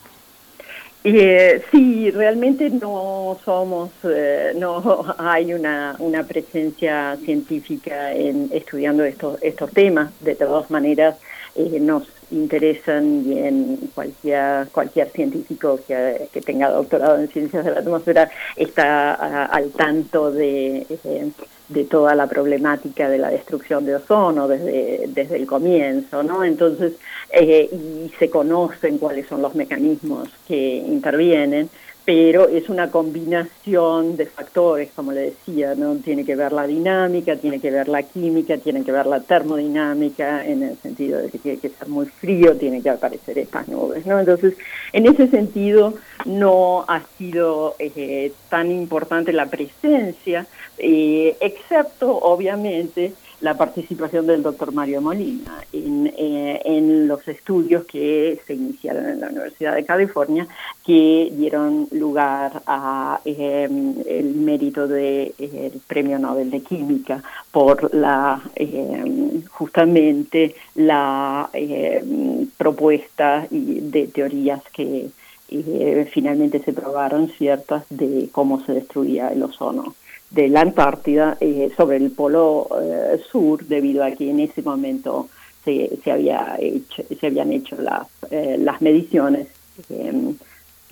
Eh, 1.04 1.64
sí, 1.72 2.12
realmente 2.12 2.70
no 2.70 3.40
somos, 3.44 3.90
eh, 4.04 4.54
no 4.56 5.16
hay 5.18 5.56
una, 5.56 5.98
presencia 6.28 7.18
científica 7.26 8.14
en 8.14 8.48
estudiando 8.54 9.04
estos, 9.04 9.42
estos 9.42 9.72
temas. 9.72 10.12
De 10.20 10.36
todas 10.36 10.70
maneras, 10.70 11.16
eh, 11.56 11.80
nos 11.80 12.08
interesan 12.32 13.24
y 13.26 13.88
cualquier, 13.94 14.68
cualquier 14.70 15.10
científico 15.10 15.80
que, 15.88 16.28
que, 16.32 16.42
tenga 16.42 16.70
doctorado 16.70 17.20
en 17.20 17.28
ciencias 17.28 17.66
de 17.66 17.72
la 17.72 17.80
atmósfera 17.80 18.30
está 18.56 19.46
al 19.46 19.72
tanto 19.72 20.32
de, 20.32 20.86
eh, 21.04 21.32
de, 21.70 21.84
toda 21.86 22.16
la 22.16 22.28
problemática 22.28 23.10
de 23.10 23.18
la 23.18 23.30
destrucción 23.30 23.86
de 23.86 23.96
ozono 23.96 24.48
desde, 24.48 25.06
desde 25.08 25.36
el 25.36 25.46
comienzo, 25.46 26.24
¿no? 26.24 26.44
Entonces, 26.44 26.94
eh, 27.32 27.70
y 27.72 28.12
se 28.18 28.30
conocen 28.30 28.98
cuáles 28.98 29.28
son 29.28 29.42
los 29.42 29.56
mecanismos 29.56 30.30
que 30.48 30.78
intervienen, 30.78 31.70
pero 32.04 32.48
es 32.50 32.68
una 32.68 32.90
combinación 32.90 34.18
de 34.18 34.26
factores, 34.26 34.90
como 34.96 35.12
le 35.12 35.22
decía, 35.22 35.76
¿no? 35.76 35.96
Tiene 35.98 36.26
que 36.26 36.36
ver 36.36 36.52
la 36.52 36.66
dinámica, 36.66 37.36
tiene 37.36 37.60
que 37.60 37.70
ver 37.70 37.88
la 37.88 38.04
química, 38.04 38.58
tiene 38.58 38.84
que 38.84 38.92
ver 38.92 39.06
la 39.06 39.20
termodinámica, 39.20 40.46
en 40.46 40.64
el 40.64 40.78
sentido 40.78 41.20
de 41.20 41.30
que 41.30 41.38
tiene 41.38 41.60
que 41.60 41.70
ser 41.70 41.88
muy 41.88 42.08
frío, 42.08 42.58
tiene 42.58 42.82
que 42.82 42.90
aparecer 42.90 43.38
estas 43.38 43.68
nubes, 43.68 44.06
¿no? 44.06 44.20
Entonces, 44.20 44.56
en 44.94 45.06
ese 45.06 45.28
sentido, 45.28 45.94
no 46.26 46.86
ha 46.88 47.04
sido 47.18 47.76
eh, 47.78 48.32
tan 48.50 48.72
importante 48.72 49.32
la 49.32 49.46
presencia, 49.46 50.48
eh, 50.80 51.38
excepto, 51.40 52.18
obviamente, 52.18 53.14
la 53.42 53.58
participación 53.58 54.28
del 54.28 54.44
doctor 54.44 54.72
Mario 54.72 55.02
Molina 55.02 55.64
en, 55.74 56.08
eh, 56.16 56.62
en, 56.64 57.08
los 57.08 57.28
estudios 57.28 57.86
que 57.86 58.40
se 58.46 58.54
iniciaron 58.54 59.08
en 59.08 59.20
la 59.20 59.30
Universidad 59.30 59.76
de 59.76 59.84
California, 59.84 60.48
que 60.86 61.32
dieron 61.34 61.88
lugar 61.92 62.62
a 62.66 63.20
el 63.26 64.36
mérito 64.36 64.88
del 64.88 65.34
de, 65.38 65.72
Premio 65.88 66.20
Nobel 66.20 66.52
de 66.52 66.62
Química 66.62 67.24
por 67.52 67.94
la 67.94 68.42
em, 68.56 69.44
justamente 69.48 70.56
la 70.76 71.50
em, 71.54 72.48
propuesta 72.58 73.48
de 73.50 74.08
teorías 74.08 74.62
que 74.72 75.10
eh, 75.50 76.10
finalmente 76.14 76.60
se 76.60 76.74
probaron 76.74 77.30
ciertas 77.30 77.84
de 77.90 78.30
cómo 78.32 78.64
se 78.66 78.74
destruía 78.74 79.30
el 79.30 79.44
ozono 79.44 79.96
de 80.32 80.48
la 80.48 80.62
Antártida 80.62 81.38
eh, 81.40 81.72
sobre 81.76 81.98
el 81.98 82.12
polo 82.12 82.68
eh, 82.82 83.22
sur, 83.30 83.66
debido 83.66 84.04
a 84.04 84.12
que 84.12 84.30
en 84.30 84.40
ese 84.40 84.62
momento 84.62 85.30
se, 85.64 85.98
se, 86.04 86.12
había 86.12 86.56
hecho, 86.60 87.04
se 87.20 87.28
habían 87.28 87.52
hecho 87.52 87.76
las, 87.80 88.08
eh, 88.32 88.58
las 88.58 88.82
mediciones 88.82 89.48
em, 89.90 90.36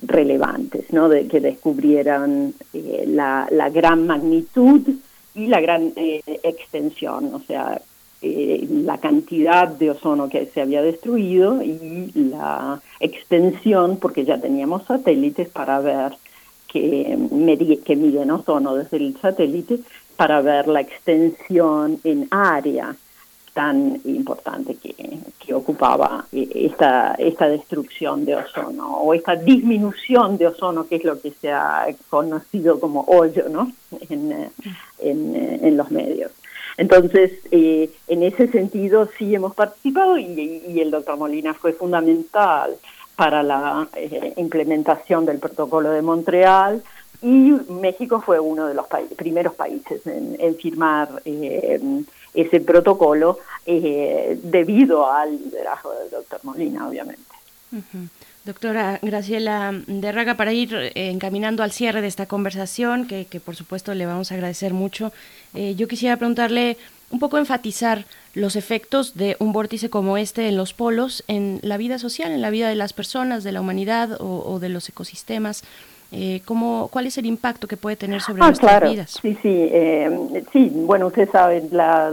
relevantes, 0.02 0.92
¿no? 0.92 1.08
de, 1.08 1.26
que 1.26 1.40
descubrieran 1.40 2.54
la, 3.06 3.48
la, 3.50 3.70
gran 3.70 4.06
magnitud 4.06 4.82
y 5.34 5.46
la 5.46 5.60
gran 5.60 5.92
extensión, 5.96 7.34
o 7.34 7.40
sea, 7.40 7.80
la 8.22 8.98
cantidad 8.98 9.68
de 9.68 9.90
ozono 9.90 10.28
que 10.28 10.46
se 10.46 10.60
había 10.60 10.82
destruido 10.82 11.62
y 11.62 12.10
la 12.14 12.80
extensión, 12.98 13.98
porque 13.98 14.24
ya 14.24 14.40
teníamos 14.40 14.84
satélites 14.84 15.48
para 15.48 15.80
ver 15.80 16.12
que, 16.70 17.18
que 17.84 17.96
miden 17.96 18.30
ozono 18.30 18.76
desde 18.76 18.96
el 18.98 19.16
satélite 19.20 19.80
para 20.16 20.40
ver 20.40 20.68
la 20.68 20.80
extensión 20.80 21.98
en 22.04 22.28
área 22.30 22.94
tan 23.52 24.00
importante 24.04 24.76
que, 24.76 24.94
que, 25.38 25.54
ocupaba 25.54 26.26
esta, 26.30 27.14
esta 27.14 27.48
destrucción 27.48 28.24
de 28.24 28.36
ozono 28.36 28.98
o 28.98 29.12
esta 29.12 29.34
disminución 29.34 30.38
de 30.38 30.46
ozono 30.46 30.86
que 30.86 30.96
es 30.96 31.04
lo 31.04 31.20
que 31.20 31.32
se 31.32 31.50
ha 31.50 31.86
conocido 32.08 32.78
como 32.78 33.04
hoyo 33.08 33.48
¿no? 33.48 33.72
en, 34.08 34.50
en, 35.00 35.76
los 35.76 35.90
medios. 35.90 36.30
Entonces, 36.76 37.32
eh, 37.50 37.90
en 38.06 38.22
ese 38.22 38.46
sentido 38.48 39.08
sí 39.18 39.34
hemos 39.34 39.54
participado 39.54 40.16
y 40.16 40.80
el 40.80 40.92
doctor 40.92 41.16
Molina 41.16 41.52
fue 41.52 41.72
fundamental 41.72 42.76
para 43.20 43.42
la 43.42 43.86
eh, 43.96 44.32
implementación 44.38 45.26
del 45.26 45.38
protocolo 45.38 45.90
de 45.90 46.00
Montreal 46.00 46.82
y 47.20 47.52
México 47.68 48.22
fue 48.24 48.40
uno 48.40 48.66
de 48.66 48.72
los 48.72 48.86
primeros 49.14 49.52
países 49.52 50.00
en, 50.06 50.56
firmar 50.56 51.20
eh, 51.26 51.78
ese 52.32 52.60
protocolo 52.60 53.38
eh, 53.66 54.40
debido 54.42 55.12
al 55.12 55.32
liderazgo 55.32 55.92
del 55.92 56.08
doctor 56.08 56.40
Molina, 56.44 56.88
obviamente. 56.88 57.20
Doctora 58.46 58.98
Graciela 59.02 59.74
Derraga, 59.86 60.38
para 60.38 60.54
ir 60.54 60.90
encaminando 60.94 61.62
al 61.62 61.72
cierre 61.72 62.00
de 62.00 62.08
esta 62.08 62.24
conversación, 62.24 63.06
que, 63.06 63.26
que, 63.26 63.38
por 63.38 63.54
supuesto 63.54 63.92
le 63.92 64.06
vamos 64.06 64.32
a 64.32 64.34
agradecer 64.36 64.72
mucho, 64.72 65.12
yo 65.52 65.88
quisiera 65.88 66.16
preguntarle 66.16 66.78
un 67.10 67.18
poco 67.18 67.36
enfatizar 67.36 68.06
los 68.34 68.56
efectos 68.56 69.14
de 69.14 69.36
un 69.38 69.52
vórtice 69.52 69.90
como 69.90 70.16
este 70.16 70.48
en 70.48 70.56
los 70.56 70.72
polos, 70.72 71.24
en 71.28 71.58
la 71.62 71.76
vida 71.76 71.98
social, 71.98 72.32
en 72.32 72.40
la 72.40 72.50
vida 72.50 72.68
de 72.68 72.74
las 72.74 72.92
personas, 72.92 73.44
de 73.44 73.52
la 73.52 73.60
humanidad 73.60 74.16
o, 74.20 74.58
de 74.60 74.68
los 74.68 74.88
ecosistemas. 74.88 75.64
Eh, 76.12 76.42
¿cómo, 76.44 76.88
¿Cuál 76.92 77.06
es 77.06 77.18
el 77.18 77.26
impacto 77.26 77.68
que 77.68 77.76
puede 77.76 77.96
tener 77.96 78.20
sobre 78.20 78.42
ah, 78.42 78.46
nuestras 78.46 78.70
claro. 78.70 78.90
vidas? 78.90 79.18
Sí, 79.22 79.36
sí, 79.40 79.68
eh, 79.70 80.44
sí, 80.52 80.70
bueno, 80.74 81.06
usted 81.06 81.30
sabe, 81.30 81.68
la, 81.70 82.10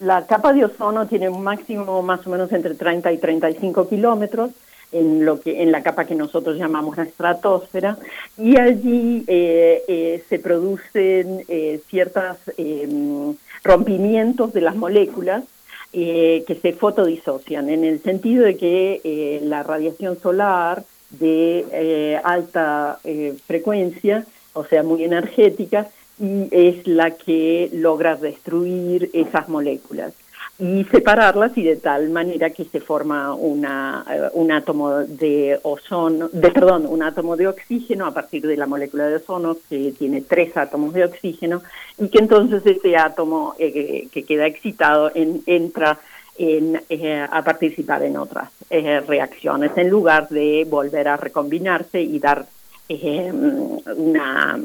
la 0.00 0.26
capa 0.26 0.52
de 0.52 0.64
ozono 0.64 1.06
tiene 1.06 1.28
un 1.28 1.42
máximo 1.42 2.02
más 2.02 2.26
o 2.26 2.30
menos 2.30 2.50
entre 2.52 2.74
30 2.74 3.12
y 3.12 3.18
35 3.18 3.88
kilómetros 3.88 4.50
en 4.92 5.24
lo 5.24 5.40
que 5.40 5.62
en 5.62 5.72
la 5.72 5.82
capa 5.82 6.06
que 6.06 6.14
nosotros 6.14 6.56
llamamos 6.56 6.96
la 6.96 7.02
estratosfera 7.02 7.98
y 8.38 8.58
allí 8.58 9.24
eh, 9.26 9.82
eh, 9.86 10.24
se 10.28 10.38
producen 10.38 11.44
eh, 11.48 11.80
ciertas 11.88 12.38
em, 12.56 13.34
rompimientos 13.62 14.52
de 14.52 14.60
las 14.60 14.76
moléculas 14.76 15.44
eh, 15.92 16.44
que 16.46 16.54
se 16.54 16.72
fotodisocian, 16.74 17.68
en 17.70 17.84
el 17.84 18.02
sentido 18.02 18.44
de 18.44 18.56
que 18.56 19.00
eh, 19.04 19.40
la 19.42 19.62
radiación 19.62 20.20
solar 20.20 20.84
de 21.10 21.64
eh, 21.72 22.20
alta 22.22 23.00
frecuencia, 23.46 24.26
o 24.52 24.64
sea, 24.64 24.82
muy 24.82 25.04
energética, 25.04 25.88
y 26.20 26.48
es 26.50 26.86
la 26.86 27.12
que 27.12 27.70
logra 27.72 28.16
destruir 28.16 29.08
esas 29.12 29.48
moléculas 29.48 30.12
y 30.60 30.82
separarlas 30.84 31.56
y 31.56 31.62
de 31.62 31.76
tal 31.76 32.10
manera 32.10 32.50
que 32.50 32.64
se 32.64 32.80
forma 32.80 33.32
una, 33.32 34.04
eh, 34.10 34.28
un 34.32 34.50
átomo 34.50 34.90
de 34.90 35.58
ozono, 35.62 36.28
de, 36.32 36.50
perdón, 36.50 36.84
un 36.86 37.04
átomo 37.04 37.36
de 37.36 37.46
oxígeno 37.46 38.06
a 38.06 38.12
partir 38.12 38.44
de 38.44 38.56
la 38.56 38.66
molécula 38.66 39.06
de 39.06 39.16
ozono 39.16 39.56
que 39.68 39.92
tiene 39.96 40.22
tres 40.22 40.56
átomos 40.56 40.94
de 40.94 41.04
oxígeno 41.04 41.62
y 41.96 42.08
que 42.08 42.18
entonces 42.18 42.66
ese 42.66 42.96
átomo 42.96 43.54
eh, 43.56 44.08
que 44.10 44.24
queda 44.24 44.46
excitado 44.46 45.12
en, 45.14 45.42
entra 45.46 46.00
en, 46.36 46.82
eh, 46.88 47.24
a 47.30 47.42
participar 47.42 48.02
en 48.02 48.16
otras 48.16 48.50
reacciones 48.68 49.70
en 49.76 49.88
lugar 49.88 50.28
de 50.28 50.66
volver 50.68 51.08
a 51.08 51.16
recombinarse 51.16 52.02
y 52.02 52.18
dar 52.18 52.46
una 52.88 54.58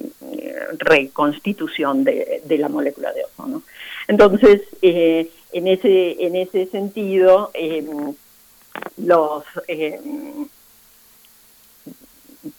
reconstitución 0.77 2.03
de, 2.03 2.41
de, 2.43 2.57
la 2.57 2.67
molécula 2.67 3.13
de 3.13 3.23
ozono. 3.23 3.63
Entonces, 4.07 4.61
en 5.53 5.67
ese, 5.67 6.23
en 6.25 6.35
ese 6.35 6.65
sentido, 6.67 7.51
em, 7.53 8.13
los 8.97 9.43
em, 9.67 10.47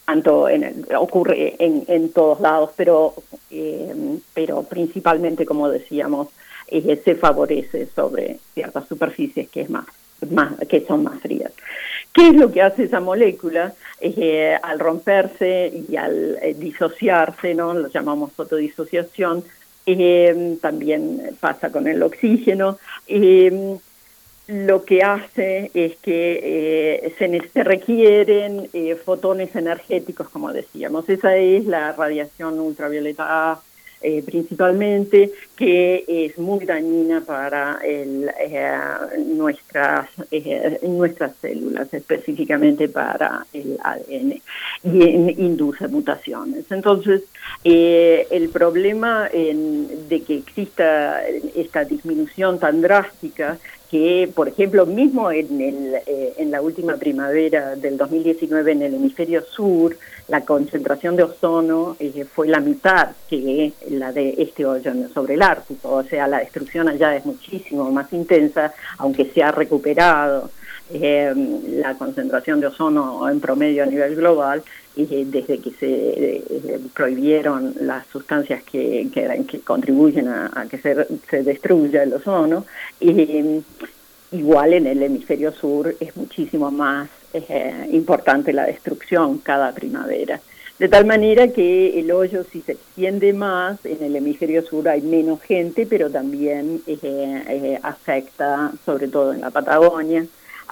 tanto 0.05 0.49
en 0.49 0.87
ocurre 0.97 1.57
en, 1.59 1.85
en, 1.89 2.13
todos 2.13 2.41
lados, 2.41 2.71
pero, 2.77 3.15
em, 3.51 4.21
pero 4.33 4.63
principalmente, 4.63 5.45
como 5.45 5.69
decíamos, 5.69 6.29
eh, 6.69 7.01
se 7.05 7.15
favorece 7.15 7.89
sobre 7.95 8.39
ciertas 8.55 8.87
superficies 8.89 9.49
que, 9.51 9.63
es 9.63 9.71
más, 9.71 9.87
más, 10.31 10.55
que 10.69 10.81
son 10.87 11.03
más 11.03 11.21
frías. 11.21 11.53
¿Qué 12.13 12.29
es 12.29 12.35
lo 12.37 12.51
que 12.51 12.63
hace 12.63 12.85
esa 12.85 13.01
molécula? 13.01 13.75
Eh, 14.01 14.57
al 14.63 14.79
romperse 14.79 15.73
y 15.89 15.97
al 15.97 16.39
eh, 16.41 16.55
disociarse, 16.55 17.55
¿no? 17.55 17.75
lo 17.75 17.89
llamamos 17.89 18.33
fotodisociación, 18.33 19.45
eh, 19.87 20.57
también 20.61 21.37
pasa 21.41 21.71
con 21.71 21.87
el 21.89 22.03
oxígeno. 22.03 22.79
Eh, 23.07 23.79
lo 24.47 24.85
que 24.85 25.03
hace 25.03 25.71
es 25.73 25.97
que 25.97 26.41
eh, 26.43 27.15
se, 27.19 27.49
se, 27.49 27.65
requieren 27.65 28.69
eh, 28.75 28.95
fotones 28.95 29.57
energéticos, 29.57 30.29
como 30.29 30.53
decíamos. 30.53 31.09
Esa 31.09 31.37
es 31.37 31.65
la 31.65 31.93
radiación 31.93 32.61
ultravioleta 32.61 33.61
eh, 34.07 34.23
principalmente, 34.23 35.33
que 35.57 36.05
es 36.07 36.37
muy 36.37 36.67
dañina 36.67 37.23
para 37.23 37.79
el, 37.83 38.31
eh, 38.39 38.71
nuestras, 39.35 40.11
eh, 40.31 40.79
nuestras 40.83 41.35
células, 41.41 41.89
específicamente 41.95 42.91
para 42.91 43.47
el 43.55 43.79
ADN, 43.83 44.43
y 44.83 45.05
induce 45.43 45.89
mutaciones. 45.89 46.71
Entonces, 46.71 47.23
el 47.65 48.51
problema 48.51 49.27
en, 49.33 50.07
de 50.07 50.21
que 50.21 50.37
exista 50.37 51.23
esta 51.55 51.87
disminución 51.87 52.59
tan 52.59 52.83
drástica 52.83 53.57
que, 53.95 54.29
por 54.35 54.49
ejemplo, 54.49 54.87
mismo 54.87 55.31
en, 55.31 55.61
el, 55.61 55.95
eh, 56.05 56.35
en 56.39 56.51
la 56.51 56.61
última 56.61 56.97
primavera 56.97 57.77
del 57.77 57.97
2019 57.97 58.73
en 58.73 58.83
el 58.83 58.95
hemisferio 58.95 59.45
sur, 59.45 59.97
la 60.27 60.41
concentración 60.41 61.15
de 61.15 61.23
ozono 61.23 61.97
eh, 62.01 62.25
fue 62.25 62.49
la 62.49 62.59
mitad 62.59 63.11
que 63.31 63.73
la 63.91 64.11
de 64.11 64.35
este 64.39 64.67
hoyo 64.67 64.91
sobre 65.15 65.35
el 65.35 65.43
Ártico, 65.43 65.91
o 65.91 66.03
sea, 66.03 66.27
la 66.27 66.41
destrucción 66.41 66.89
allá 66.89 67.15
es 67.15 67.25
muchísimo 67.25 67.89
más 67.93 68.13
intensa, 68.13 68.75
aunque 68.99 69.27
se 69.27 69.45
ha 69.45 69.53
recuperado 69.53 70.51
eh, 70.95 71.35
la 71.83 71.95
concentración 71.95 72.61
de 72.61 72.69
ozono 72.69 73.29
en 73.29 73.41
promedio 73.41 73.83
a 73.83 73.87
nivel 73.87 74.17
global, 74.17 74.63
desde 74.97 75.59
que 75.59 75.71
se 75.73 76.89
prohibieron 76.95 77.75
las 77.81 78.07
sustancias 78.07 78.63
que, 78.63 79.09
que, 79.13 79.61
contribuyen 79.61 80.29
a, 80.29 80.67
que 80.71 80.79
se, 80.79 81.07
se, 81.29 81.43
destruya 81.43 82.05
el 82.05 82.15
ozono. 82.15 82.65
Y, 83.01 83.63
igual 84.35 84.73
en 84.73 84.87
el 84.87 85.03
hemisferio 85.03 85.53
sur 85.53 85.95
es 86.01 86.17
muchísimo 86.17 86.71
más 86.71 87.09
eh, 87.33 87.89
importante 87.93 88.53
la 88.53 88.67
destrucción 88.67 89.39
cada 89.39 89.73
primavera. 89.73 90.41
De 90.79 90.89
tal 90.89 91.07
manera 91.07 91.49
que 91.49 92.01
el 92.01 92.11
hoyo 92.11 92.45
si 92.45 92.61
se 92.61 92.73
extiende 92.73 93.33
más, 93.33 93.85
en 93.85 94.03
el 94.03 94.17
hemisferio 94.17 94.63
sur 94.63 94.89
hay 94.89 95.03
menos 95.03 95.41
gente, 95.41 95.87
pero 95.87 96.11
también 96.11 96.83
eh, 96.87 96.99
eh, 97.03 97.79
afecta, 97.83 98.73
sobre 98.85 99.07
todo 99.07 99.33
en 99.33 99.41
la 99.41 99.51
Patagonia, 99.51 100.27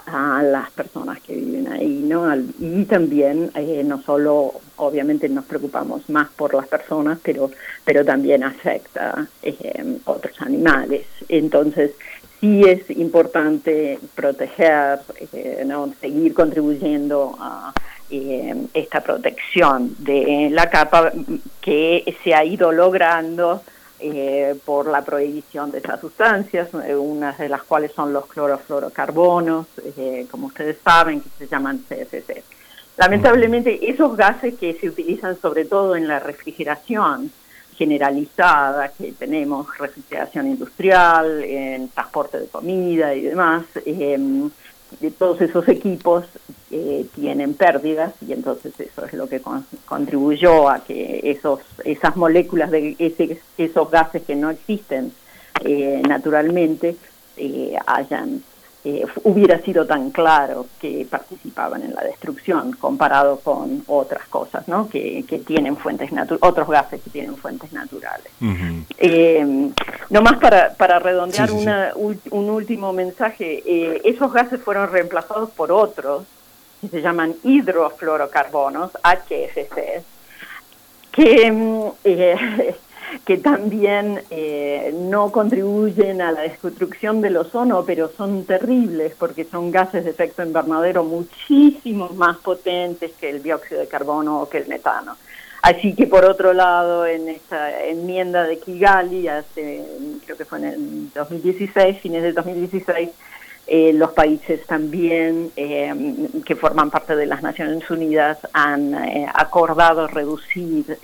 a 0.05 0.43
las 0.43 0.71
personas 0.71 1.21
que 1.21 1.35
viven 1.35 1.71
ahí, 1.71 2.03
¿no? 2.03 2.25
Y 2.59 2.85
también 2.85 3.51
eh, 3.55 3.83
no 3.85 4.01
solo, 4.01 4.53
obviamente 4.77 5.29
nos 5.29 5.45
preocupamos 5.45 6.09
más 6.09 6.29
por 6.31 6.53
las 6.53 6.67
personas, 6.67 7.19
pero, 7.23 7.51
pero 7.85 8.03
también 8.03 8.43
afecta 8.43 9.27
eh, 9.41 9.97
otros 10.05 10.41
animales. 10.41 11.05
Entonces, 11.29 11.91
sí 12.39 12.63
es 12.63 12.89
importante 12.91 13.99
proteger, 14.15 14.99
eh, 15.31 15.63
¿no? 15.65 15.93
seguir 16.01 16.33
contribuyendo 16.33 17.35
a 17.39 17.73
esta 18.73 19.01
protección 19.01 19.95
de 19.97 20.49
la 20.51 20.69
capa 20.69 21.11
que 21.61 22.15
se 22.23 22.35
ha 22.35 22.45
ido 22.45 22.71
logrando 22.71 23.63
eh, 24.03 24.55
por 24.65 24.87
la 24.87 25.03
prohibición 25.03 25.71
de 25.71 25.77
esas 25.77 26.01
sustancias, 26.01 26.69
eh, 26.85 26.95
unas 26.95 27.37
de 27.37 27.47
las 27.47 27.63
cuales 27.63 27.93
son 27.93 28.11
los 28.11 28.25
clorofluorocarbonos, 28.25 29.67
eh, 29.97 30.27
como 30.29 30.47
ustedes 30.47 30.77
saben, 30.83 31.21
que 31.21 31.29
se 31.37 31.47
llaman 31.47 31.85
CFC. 31.87 32.43
Lamentablemente, 32.97 33.89
esos 33.89 34.17
gases 34.17 34.55
que 34.55 34.73
se 34.73 34.89
utilizan 34.89 35.39
sobre 35.39 35.65
todo 35.65 35.95
en 35.95 36.07
la 36.07 36.19
refrigeración 36.19 37.31
generalizada, 37.77 38.89
que 38.89 39.13
tenemos 39.13 39.77
refrigeración 39.77 40.47
industrial, 40.47 41.43
en 41.43 41.87
transporte 41.87 42.39
de 42.39 42.47
comida 42.47 43.15
y 43.15 43.21
demás, 43.21 43.65
de 43.73 44.17
todos 45.17 45.41
esos 45.41 45.67
equipos 45.67 46.25
eh, 46.71 47.05
tienen 47.15 47.53
pérdidas 47.53 48.13
y 48.27 48.33
entonces 48.33 48.73
eso 48.79 49.05
es 49.05 49.13
lo 49.13 49.27
que 49.27 49.41
contribuyó 49.85 50.69
a 50.69 50.83
que 50.83 51.19
esos 51.23 51.59
esas 51.83 52.15
moléculas 52.15 52.71
de 52.71 52.95
ese, 52.99 53.39
esos 53.57 53.91
gases 53.91 54.23
que 54.23 54.35
no 54.35 54.49
existen 54.49 55.11
eh, 55.63 56.01
naturalmente 56.07 56.95
eh, 57.37 57.75
hayan 57.85 58.43
eh, 58.85 59.05
hubiera 59.23 59.61
sido 59.61 59.85
tan 59.85 60.11
claro 60.11 60.67
que 60.81 61.07
participaban 61.09 61.83
en 61.83 61.95
la 61.95 62.03
destrucción 62.03 62.73
comparado 62.73 63.39
con 63.39 63.81
otras 63.87 64.27
cosas, 64.27 64.67
¿no? 64.67 64.89
Que, 64.89 65.23
que 65.25 65.39
tienen 65.39 65.77
fuentes 65.77 66.11
otros 66.41 66.67
gases 66.67 67.01
que 67.01 67.09
tienen 67.09 67.37
fuentes 67.37 67.71
naturales. 67.71 68.27
Eh, 68.97 69.71
nomás 70.09 70.37
para, 70.37 70.73
para 70.73 70.99
redondear 70.99 71.51
una, 71.51 71.93
un 71.95 72.49
último 72.49 72.91
mensaje, 72.91 73.63
eh, 73.65 74.01
esos 74.03 74.33
gases 74.33 74.61
fueron 74.61 74.91
reemplazados 74.91 75.49
por 75.51 75.71
otros 75.71 76.25
que 76.81 76.89
se 76.89 77.01
llaman 77.01 77.35
hidrofluorocarbonos, 77.41 78.91
HFC, 79.01 80.03
que 81.13 81.51
mm, 81.51 81.91
que 83.25 83.37
también 83.37 84.21
eh, 84.29 84.93
no 84.93 85.31
contribuyen 85.31 86.21
a 86.21 86.31
la 86.31 86.41
destrucción 86.41 87.21
del 87.21 87.37
ozono, 87.37 87.83
pero 87.85 88.09
son 88.09 88.45
terribles 88.45 89.13
porque 89.17 89.45
son 89.45 89.71
gases 89.71 90.03
de 90.03 90.11
efecto 90.11 90.43
invernadero 90.43 91.03
muchísimo 91.03 92.09
más 92.09 92.37
potentes 92.37 93.11
que 93.13 93.29
el 93.29 93.43
dióxido 93.43 93.81
de 93.81 93.87
carbono 93.87 94.41
o 94.41 94.49
que 94.49 94.59
el 94.59 94.67
metano. 94.67 95.15
Así 95.63 95.95
que 95.95 96.07
por 96.07 96.25
otro 96.25 96.51
lado, 96.51 97.05
en 97.05 97.29
esta 97.29 97.85
enmienda 97.85 98.43
de 98.43 98.59
Kigali, 98.59 99.29
hace, 99.29 99.85
creo 100.25 100.35
que 100.35 100.43
fue 100.43 100.57
en 100.57 100.65
el 100.65 101.09
2016, 101.13 102.01
fines 102.01 102.21
de 102.21 102.33
2016, 102.33 103.09
eh, 103.65 103.93
los 103.93 104.11
países 104.11 104.65
también 104.67 105.51
eh, 105.55 106.29
que 106.45 106.55
forman 106.55 106.91
parte 106.91 107.15
de 107.15 107.25
las 107.25 107.41
Naciones 107.41 107.89
Unidas 107.89 108.37
han 108.51 108.93
eh, 108.93 109.25
acordado 109.33 110.05
reducir 110.07 110.97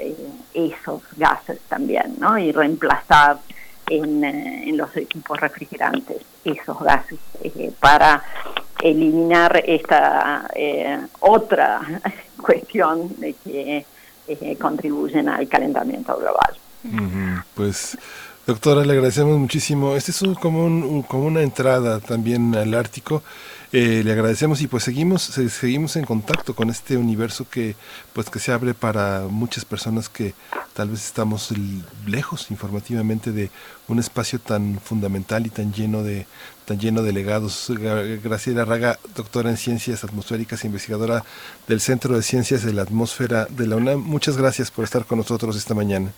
esos 0.53 1.01
gases 1.15 1.59
también, 1.69 2.15
¿no? 2.19 2.37
Y 2.37 2.51
reemplazar 2.51 3.37
en, 3.87 4.25
en 4.25 4.75
los 4.75 4.95
equipos 4.97 5.39
refrigerantes 5.39 6.17
esos 6.43 6.77
gases 6.81 7.19
para 7.79 8.23
eliminar 8.83 9.63
esta 9.65 10.49
otra 11.21 12.01
cuestión 12.41 13.09
de 13.19 13.33
que 13.33 13.85
contribuyen 14.57 15.29
al 15.29 15.47
calentamiento 15.47 16.17
global. 16.17 16.57
Pues 17.55 17.97
Doctora, 18.49 18.83
le 18.83 18.93
agradecemos 18.93 19.37
muchísimo. 19.37 19.95
Este 19.95 20.09
es 20.09 20.23
como, 20.41 21.05
como 21.05 21.25
una 21.27 21.43
entrada 21.43 21.99
también 21.99 22.55
al 22.55 22.73
Ártico. 22.73 23.21
Eh, 23.71 24.01
le 24.03 24.11
agradecemos 24.11 24.59
y 24.61 24.67
pues 24.67 24.83
seguimos 24.85 25.21
seguimos 25.21 25.95
en 25.97 26.03
contacto 26.03 26.55
con 26.55 26.71
este 26.71 26.97
universo 26.97 27.45
que 27.47 27.75
pues 28.11 28.27
que 28.31 28.39
se 28.39 28.51
abre 28.51 28.73
para 28.73 29.27
muchas 29.29 29.65
personas 29.65 30.09
que 30.09 30.33
tal 30.73 30.89
vez 30.89 31.05
estamos 31.05 31.53
lejos 32.07 32.49
informativamente 32.49 33.31
de 33.31 33.51
un 33.87 33.99
espacio 33.99 34.39
tan 34.39 34.79
fundamental 34.83 35.45
y 35.45 35.51
tan 35.51 35.71
lleno 35.71 36.01
de 36.01 36.25
tan 36.65 36.79
lleno 36.79 37.03
de 37.03 37.13
legados. 37.13 37.71
Graciela 38.23 38.65
Raga, 38.65 38.97
doctora 39.15 39.51
en 39.51 39.57
ciencias 39.57 40.03
atmosféricas 40.03 40.63
e 40.63 40.67
investigadora 40.67 41.23
del 41.67 41.81
Centro 41.81 42.15
de 42.15 42.23
Ciencias 42.23 42.63
de 42.63 42.73
la 42.73 42.81
Atmósfera 42.81 43.45
de 43.45 43.67
la 43.67 43.75
UNAM. 43.75 44.01
Muchas 44.01 44.37
gracias 44.37 44.71
por 44.71 44.85
estar 44.85 45.05
con 45.05 45.19
nosotros 45.19 45.55
esta 45.55 45.75
mañana. 45.75 46.11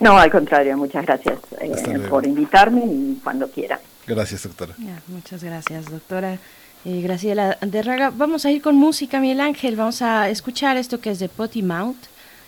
No, 0.00 0.18
al 0.18 0.30
contrario, 0.30 0.76
muchas 0.76 1.04
gracias 1.04 1.38
eh, 1.60 1.98
por 2.08 2.26
invitarme 2.26 2.82
y 2.84 3.20
cuando 3.22 3.48
quiera. 3.50 3.78
Gracias, 4.06 4.42
doctora. 4.42 4.74
muchas 5.08 5.44
gracias, 5.44 5.90
doctora. 5.90 6.38
Eh, 6.86 7.02
Graciela 7.02 7.58
de 7.60 7.82
Raga. 7.82 8.10
Vamos 8.10 8.46
a 8.46 8.50
ir 8.50 8.62
con 8.62 8.74
música, 8.74 9.20
Miguel 9.20 9.40
Ángel. 9.40 9.76
Vamos 9.76 10.00
a 10.00 10.30
escuchar 10.30 10.78
esto 10.78 10.98
que 11.00 11.10
es 11.10 11.18
de 11.18 11.28
Potty 11.28 11.62
Mount. 11.62 11.98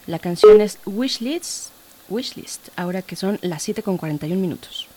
La 0.06 0.18
canción 0.18 0.62
es 0.62 0.78
Wishlist, 0.86 1.68
Wishlist, 2.08 2.68
ahora 2.76 3.02
que 3.02 3.14
son 3.14 3.38
las 3.42 3.62
7 3.62 3.82
con 3.82 3.98
41 3.98 4.40
minutos. 4.40 4.88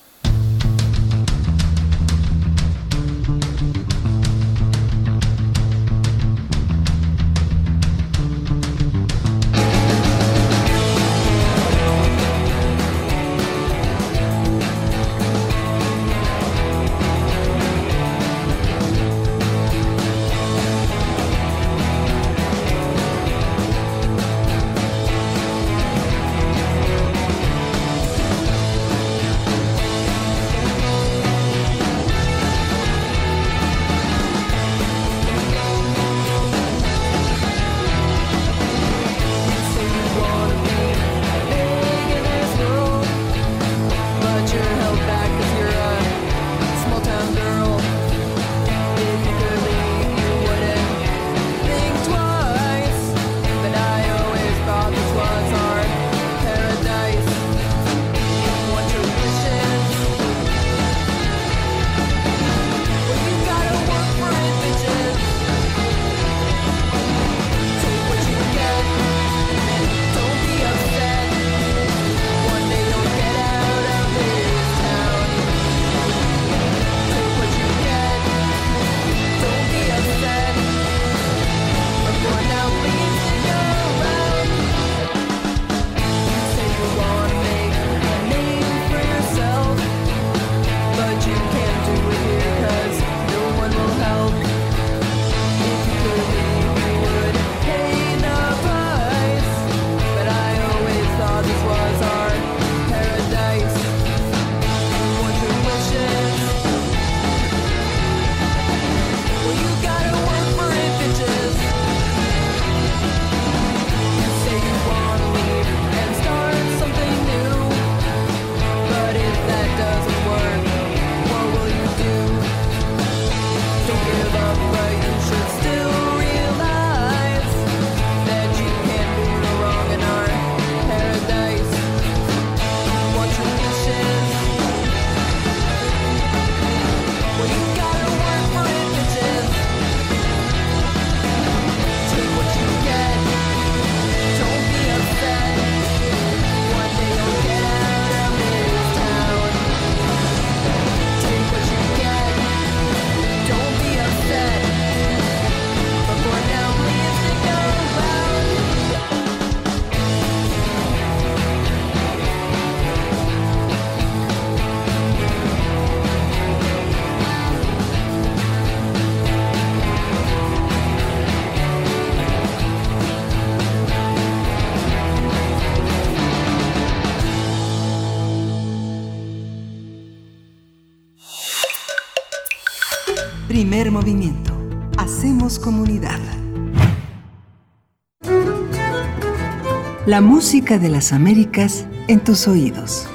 La 190.15 190.21
música 190.21 190.79
de 190.79 190.87
las 190.87 191.11
Américas 191.11 191.85
en 192.07 192.23
tus 192.23 192.47
oídos. 192.47 193.05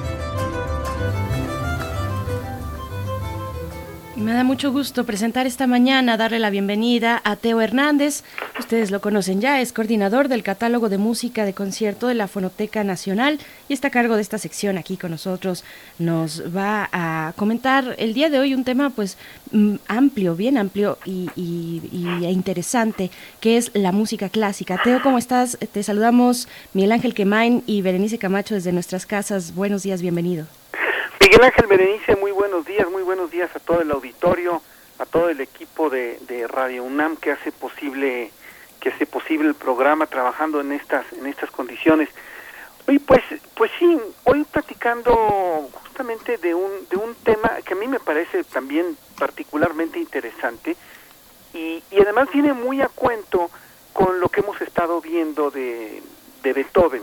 Me 4.16 4.34
da 4.34 4.44
mucho 4.44 4.70
gusto 4.70 5.06
presentar 5.06 5.46
esta 5.46 5.66
mañana, 5.66 6.18
darle 6.18 6.38
la 6.38 6.50
bienvenida 6.50 7.18
a 7.24 7.36
Teo 7.36 7.62
Hernández. 7.62 8.22
Ustedes 8.70 8.92
lo 8.92 9.00
conocen 9.00 9.40
ya, 9.40 9.60
es 9.60 9.72
coordinador 9.72 10.28
del 10.28 10.44
catálogo 10.44 10.88
de 10.88 10.96
música 10.96 11.44
de 11.44 11.54
concierto 11.54 12.06
de 12.06 12.14
la 12.14 12.28
Fonoteca 12.28 12.84
Nacional 12.84 13.40
y 13.68 13.72
está 13.72 13.88
a 13.88 13.90
cargo 13.90 14.14
de 14.14 14.22
esta 14.22 14.38
sección 14.38 14.78
aquí 14.78 14.96
con 14.96 15.10
nosotros. 15.10 15.64
Nos 15.98 16.56
va 16.56 16.88
a 16.92 17.32
comentar 17.34 17.96
el 17.98 18.14
día 18.14 18.30
de 18.30 18.38
hoy 18.38 18.54
un 18.54 18.62
tema 18.62 18.90
pues 18.90 19.18
mm, 19.50 19.74
amplio, 19.88 20.36
bien 20.36 20.56
amplio 20.56 20.98
y, 21.04 21.28
interesante, 22.22 23.10
que 23.40 23.56
es 23.56 23.72
la 23.74 23.90
música 23.90 24.28
clásica. 24.28 24.80
Teo, 24.84 25.02
¿cómo 25.02 25.18
estás? 25.18 25.58
Te 25.72 25.82
saludamos 25.82 26.46
Miguel 26.72 26.92
Ángel 26.92 27.12
Quemain 27.12 27.64
y 27.66 27.82
Berenice 27.82 28.18
Camacho 28.18 28.54
desde 28.54 28.70
nuestras 28.70 29.04
casas. 29.04 29.52
Buenos 29.52 29.82
días, 29.82 30.00
bienvenido. 30.00 30.46
Miguel 31.20 31.42
Ángel 31.42 31.66
Berenice, 31.66 32.14
muy 32.14 32.30
buenos 32.30 32.64
días, 32.66 32.88
muy 32.88 33.02
buenos 33.02 33.32
días 33.32 33.50
a 33.52 33.58
todo 33.58 33.80
el 33.80 33.90
auditorio, 33.90 34.62
a 35.00 35.06
todo 35.06 35.28
el 35.28 35.40
equipo 35.40 35.90
de, 35.90 36.20
Radio 36.48 36.84
UNAM 36.84 37.16
que 37.16 37.32
hace 37.32 37.50
posible 37.50 38.30
que 38.80 38.88
hace 38.88 39.06
posible 39.06 39.48
el 39.48 39.54
programa 39.54 40.06
trabajando 40.06 40.60
en 40.60 40.72
estas 40.72 41.04
en 41.12 41.26
estas 41.26 41.50
condiciones. 41.50 42.08
Hoy 42.88 42.98
pues 42.98 43.22
pues 43.54 43.70
sí, 43.78 43.98
hoy 44.24 44.44
platicando 44.44 45.68
justamente 45.82 46.38
de 46.38 46.54
un 46.54 46.70
de 46.88 46.96
un 46.96 47.14
tema 47.16 47.58
que 47.64 47.74
a 47.74 47.76
mí 47.76 47.86
me 47.86 48.00
parece 48.00 48.42
también 48.44 48.96
particularmente 49.18 49.98
interesante 49.98 50.76
y, 51.52 51.82
y 51.90 52.00
además 52.00 52.28
viene 52.32 52.52
muy 52.52 52.80
a 52.80 52.88
cuento 52.88 53.50
con 53.92 54.20
lo 54.20 54.28
que 54.28 54.40
hemos 54.40 54.60
estado 54.60 55.00
viendo 55.00 55.50
de, 55.50 56.02
de 56.42 56.52
Beethoven, 56.52 57.02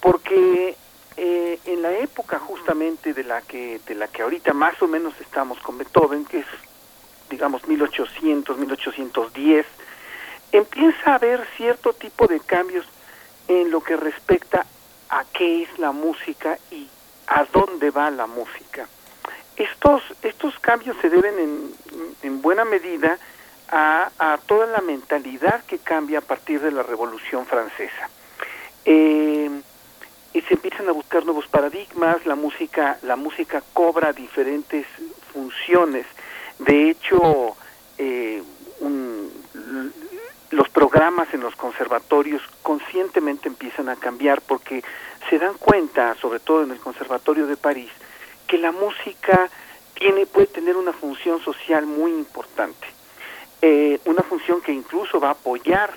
porque 0.00 0.76
eh, 1.16 1.58
en 1.64 1.82
la 1.82 1.92
época 1.98 2.38
justamente 2.38 3.12
de 3.12 3.24
la 3.24 3.42
que 3.42 3.80
de 3.86 3.94
la 3.94 4.08
que 4.08 4.22
ahorita 4.22 4.52
más 4.52 4.80
o 4.82 4.86
menos 4.86 5.14
estamos 5.20 5.58
con 5.60 5.78
Beethoven, 5.78 6.24
que 6.24 6.38
es 6.40 6.46
digamos 7.28 7.66
1800, 7.66 8.56
1810, 8.56 9.66
empieza 10.52 11.12
a 11.12 11.14
haber 11.16 11.46
cierto 11.56 11.92
tipo 11.92 12.26
de 12.26 12.40
cambios 12.40 12.86
en 13.48 13.70
lo 13.70 13.80
que 13.80 13.96
respecta 13.96 14.66
a 15.08 15.24
qué 15.32 15.62
es 15.62 15.78
la 15.78 15.92
música 15.92 16.58
y 16.70 16.88
a 17.26 17.44
dónde 17.52 17.90
va 17.90 18.10
la 18.10 18.26
música. 18.26 18.88
Estos, 19.56 20.02
estos 20.22 20.58
cambios 20.60 20.96
se 21.00 21.10
deben 21.10 21.38
en, 21.38 21.74
en 22.22 22.42
buena 22.42 22.64
medida 22.64 23.18
a, 23.68 24.10
a, 24.18 24.38
toda 24.38 24.66
la 24.66 24.80
mentalidad 24.80 25.64
que 25.64 25.78
cambia 25.78 26.20
a 26.20 26.22
partir 26.22 26.60
de 26.60 26.70
la 26.70 26.82
Revolución 26.82 27.44
Francesa. 27.46 28.08
Eh, 28.84 29.50
y 30.32 30.40
se 30.42 30.54
empiezan 30.54 30.88
a 30.88 30.92
buscar 30.92 31.24
nuevos 31.24 31.48
paradigmas, 31.48 32.24
la 32.24 32.34
música, 32.34 32.98
la 33.02 33.16
música 33.16 33.62
cobra 33.72 34.12
diferentes 34.12 34.86
funciones. 35.32 36.06
De 36.58 36.90
hecho, 36.90 37.56
eh, 37.96 38.42
los 40.50 40.68
programas 40.68 41.32
en 41.34 41.40
los 41.40 41.54
conservatorios 41.56 42.42
conscientemente 42.62 43.48
empiezan 43.48 43.88
a 43.88 43.96
cambiar 43.96 44.40
porque 44.40 44.82
se 45.28 45.38
dan 45.38 45.54
cuenta, 45.58 46.14
sobre 46.14 46.40
todo 46.40 46.62
en 46.62 46.70
el 46.70 46.78
Conservatorio 46.78 47.46
de 47.46 47.56
París, 47.56 47.90
que 48.46 48.58
la 48.58 48.72
música 48.72 49.50
tiene, 49.94 50.26
puede 50.26 50.46
tener 50.46 50.76
una 50.76 50.92
función 50.92 51.42
social 51.42 51.86
muy 51.86 52.12
importante. 52.12 52.86
Eh, 53.60 54.00
una 54.04 54.22
función 54.22 54.60
que 54.60 54.72
incluso 54.72 55.20
va 55.20 55.28
a 55.28 55.32
apoyar 55.32 55.92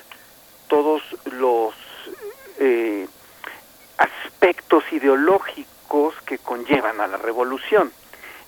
todos 0.68 1.02
los 1.26 1.74
eh, 2.58 3.06
aspectos 3.96 4.84
ideológicos 4.92 6.14
que 6.26 6.38
conllevan 6.38 7.00
a 7.00 7.06
la 7.06 7.16
revolución. 7.16 7.92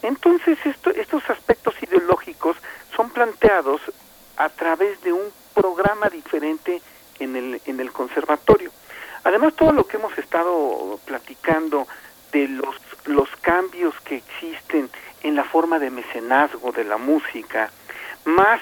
Entonces 0.03 0.59
estos 0.65 1.31
aspectos 1.31 1.75
ideológicos 1.83 2.57
son 2.95 3.11
planteados 3.11 3.81
a 4.37 4.49
través 4.49 5.01
de 5.03 5.13
un 5.13 5.44
programa 5.55 6.09
diferente 6.09 6.83
en 7.19 7.37
el, 7.37 7.61
en 7.67 7.81
el 7.81 7.93
conservatorio. 7.93 8.71
Además, 9.25 9.55
todo 9.55 9.73
lo 9.73 9.87
que 9.87 9.97
hemos 9.97 10.17
estado 10.19 10.99
platicando 11.05 11.87
de 12.33 12.49
los, 12.49 12.77
los 13.07 13.29
cambios 13.41 13.95
que 14.05 14.17
existen 14.17 14.91
en 15.23 15.35
la 15.35 15.45
forma 15.45 15.79
de 15.79 15.91
mecenazgo 15.91 16.73
de 16.73 16.85
la 16.85 16.99
música, 16.99 17.71
más 18.25 18.61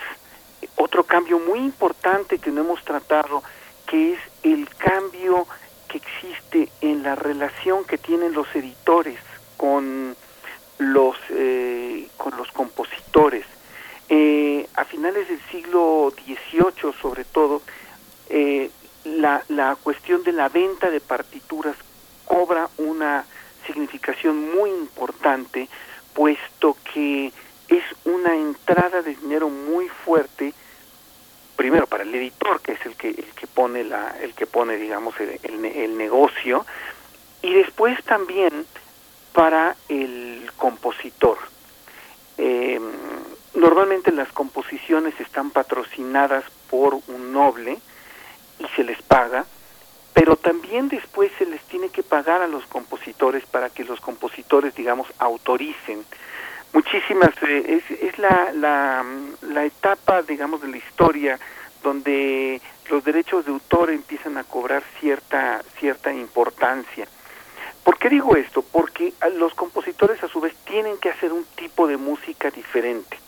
otro 0.76 1.04
cambio 1.04 1.38
muy 1.40 1.58
importante 1.58 2.38
que 2.38 2.50
no 2.50 2.60
hemos 2.60 2.84
tratado, 2.84 3.42
que 3.86 4.14
es 4.14 4.20
el 4.42 4.68
cambio 4.76 5.46
que 5.88 5.98
existe 5.98 6.68
en 6.80 7.02
la 7.02 7.14
relación 7.14 7.84
que 7.84 7.98
tienen 7.98 8.32
los 8.32 8.46
editores 8.54 9.18
con 9.56 10.16
los 10.78 11.16
eh, 11.30 12.08
con 12.16 12.36
los 12.36 12.50
compositores 12.52 13.44
eh, 14.14 14.68
a 14.74 14.84
finales 14.84 15.26
del 15.26 15.40
siglo 15.50 16.12
XVIII 16.14 16.92
sobre 17.00 17.24
todo 17.24 17.62
eh, 18.28 18.70
la, 19.04 19.42
la 19.48 19.74
cuestión 19.76 20.22
de 20.22 20.32
la 20.32 20.50
venta 20.50 20.90
de 20.90 21.00
partituras 21.00 21.74
cobra 22.26 22.68
una 22.76 23.24
significación 23.66 24.54
muy 24.54 24.68
importante 24.68 25.66
puesto 26.12 26.76
que 26.92 27.32
es 27.68 27.84
una 28.04 28.36
entrada 28.36 29.00
de 29.00 29.14
dinero 29.14 29.48
muy 29.48 29.88
fuerte 29.88 30.52
primero 31.56 31.86
para 31.86 32.02
el 32.02 32.14
editor 32.14 32.60
que 32.60 32.72
es 32.72 32.84
el 32.84 32.96
que 32.96 33.08
el 33.08 33.32
que 33.34 33.46
pone 33.46 33.82
la 33.82 34.14
el 34.20 34.34
que 34.34 34.44
pone 34.44 34.76
digamos 34.76 35.14
el, 35.20 35.64
el, 35.64 35.96
negocio 35.96 36.66
y 37.40 37.54
después 37.54 38.04
también 38.04 38.66
para 39.32 39.74
el 39.88 40.50
compositor. 40.58 41.38
Eh, 42.36 42.78
normalmente 43.54 44.12
las 44.12 44.30
composiciones 44.32 45.18
están 45.20 45.50
patrocinadas 45.50 46.44
por 46.70 46.94
un 47.08 47.32
noble 47.32 47.78
y 48.58 48.66
se 48.76 48.84
les 48.84 49.00
paga 49.02 49.44
pero 50.14 50.36
también 50.36 50.88
después 50.88 51.32
se 51.38 51.46
les 51.46 51.62
tiene 51.62 51.88
que 51.88 52.02
pagar 52.02 52.42
a 52.42 52.46
los 52.46 52.66
compositores 52.66 53.44
para 53.46 53.70
que 53.70 53.84
los 53.84 54.00
compositores 54.00 54.74
digamos 54.74 55.08
autoricen 55.18 56.04
muchísimas 56.72 57.30
eh, 57.42 57.80
es, 57.90 57.98
es 57.98 58.18
la, 58.18 58.52
la, 58.54 59.04
la 59.42 59.64
etapa 59.64 60.22
digamos 60.22 60.62
de 60.62 60.68
la 60.68 60.76
historia 60.78 61.38
donde 61.82 62.60
los 62.90 63.04
derechos 63.04 63.44
de 63.44 63.52
autor 63.52 63.90
empiezan 63.90 64.38
a 64.38 64.44
cobrar 64.44 64.82
cierta 65.00 65.62
cierta 65.78 66.12
importancia 66.12 67.06
¿Por 67.84 67.98
qué 67.98 68.08
digo 68.08 68.36
esto? 68.36 68.62
Porque 68.62 69.12
los 69.36 69.54
compositores 69.54 70.22
a 70.22 70.28
su 70.28 70.40
vez 70.40 70.54
tienen 70.64 70.98
que 70.98 71.10
hacer 71.10 71.32
un 71.32 71.44
tipo 71.56 71.86
de 71.88 71.96
música 71.96 72.50
diferente. 72.50 73.18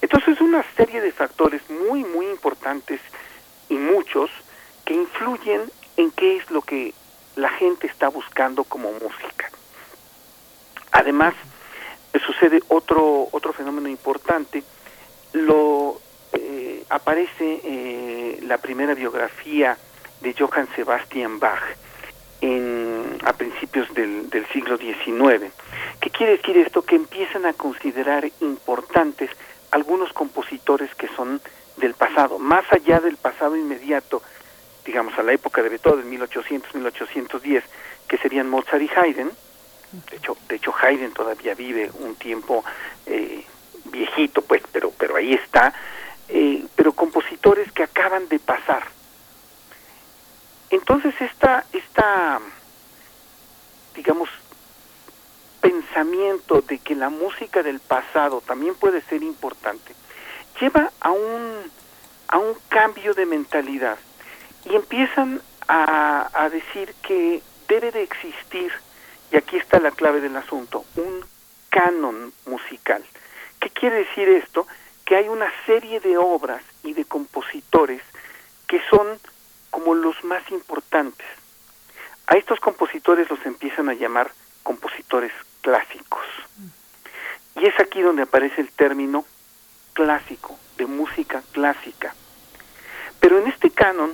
Entonces 0.00 0.40
una 0.40 0.64
serie 0.76 1.00
de 1.00 1.12
factores 1.12 1.62
muy 1.70 2.04
muy 2.04 2.26
importantes 2.26 3.00
y 3.68 3.74
muchos 3.74 4.30
que 4.84 4.94
influyen 4.94 5.62
en 5.96 6.10
qué 6.12 6.36
es 6.36 6.50
lo 6.50 6.62
que 6.62 6.94
la 7.34 7.50
gente 7.50 7.86
está 7.86 8.08
buscando 8.08 8.64
como 8.64 8.92
música. 8.92 9.50
Además, 10.92 11.34
sucede 12.20 12.60
otro, 12.68 13.28
otro 13.32 13.52
fenómeno 13.52 13.88
importante, 13.88 14.62
lo 15.32 16.00
eh, 16.32 16.84
aparece 16.88 17.60
eh, 17.64 18.38
la 18.42 18.58
primera 18.58 18.94
biografía 18.94 19.76
de 20.20 20.34
Johann 20.34 20.68
Sebastian 20.74 21.38
Bach 21.38 21.62
en, 22.40 23.18
a 23.24 23.32
principios 23.32 23.92
del, 23.94 24.30
del 24.30 24.46
siglo 24.48 24.76
XIX. 24.76 25.52
¿Qué 26.00 26.10
quiere 26.10 26.36
decir 26.36 26.56
esto? 26.58 26.82
Que 26.82 26.96
empiezan 26.96 27.46
a 27.46 27.52
considerar 27.52 28.28
importantes 28.40 29.30
algunos 29.76 30.12
compositores 30.12 30.94
que 30.94 31.08
son 31.08 31.40
del 31.76 31.94
pasado, 31.94 32.38
más 32.38 32.64
allá 32.72 32.98
del 33.00 33.16
pasado 33.16 33.56
inmediato, 33.56 34.22
digamos 34.84 35.16
a 35.18 35.22
la 35.22 35.32
época 35.32 35.62
de 35.62 35.68
Beethoven, 35.68 36.10
1800-1810, 36.10 37.62
que 38.08 38.18
serían 38.18 38.48
Mozart 38.48 38.82
y 38.82 38.90
Haydn, 38.94 39.30
de 40.10 40.16
hecho, 40.16 40.36
de 40.48 40.56
hecho 40.56 40.74
Haydn 40.74 41.12
todavía 41.12 41.54
vive 41.54 41.90
un 42.00 42.16
tiempo 42.16 42.64
eh, 43.06 43.44
viejito, 43.84 44.42
pues, 44.42 44.62
pero, 44.72 44.92
pero 44.98 45.16
ahí 45.16 45.34
está. 45.34 45.72
Eh, 46.28 46.64
pero 46.74 46.92
compositores 46.92 47.70
que 47.72 47.84
acaban 47.84 48.28
de 48.28 48.38
pasar. 48.38 48.84
Entonces 50.70 51.14
esta, 51.20 51.64
esta, 51.72 52.40
digamos, 53.94 54.28
pensamiento 55.70 56.60
de 56.60 56.78
que 56.78 56.94
la 56.94 57.08
música 57.08 57.62
del 57.62 57.80
pasado 57.80 58.40
también 58.40 58.74
puede 58.74 59.02
ser 59.02 59.22
importante, 59.22 59.94
lleva 60.60 60.90
a 61.00 61.10
un, 61.10 61.70
a 62.28 62.38
un 62.38 62.54
cambio 62.68 63.14
de 63.14 63.26
mentalidad 63.26 63.98
y 64.64 64.74
empiezan 64.74 65.40
a, 65.68 66.30
a 66.32 66.48
decir 66.50 66.94
que 67.02 67.42
debe 67.68 67.90
de 67.90 68.02
existir 68.02 68.72
y 69.32 69.36
aquí 69.36 69.56
está 69.56 69.80
la 69.80 69.90
clave 69.90 70.20
del 70.20 70.36
asunto, 70.36 70.84
un 70.96 71.24
canon 71.70 72.32
musical. 72.46 73.04
¿Qué 73.60 73.70
quiere 73.70 73.96
decir 73.96 74.28
esto? 74.28 74.66
que 75.06 75.14
hay 75.14 75.28
una 75.28 75.50
serie 75.64 76.00
de 76.00 76.18
obras 76.18 76.60
y 76.82 76.92
de 76.92 77.04
compositores 77.04 78.02
que 78.66 78.80
son 78.90 79.06
como 79.70 79.94
los 79.94 80.22
más 80.24 80.42
importantes. 80.50 81.26
A 82.26 82.36
estos 82.36 82.58
compositores 82.58 83.30
los 83.30 83.46
empiezan 83.46 83.88
a 83.88 83.94
llamar 83.94 84.32
compositores 84.64 85.32
clásicos. 85.66 86.24
Y 87.56 87.66
es 87.66 87.74
aquí 87.80 88.00
donde 88.00 88.22
aparece 88.22 88.60
el 88.60 88.70
término 88.70 89.24
clásico, 89.94 90.56
de 90.76 90.86
música 90.86 91.42
clásica. 91.50 92.14
Pero 93.18 93.40
en 93.40 93.48
este 93.48 93.70
canon, 93.70 94.12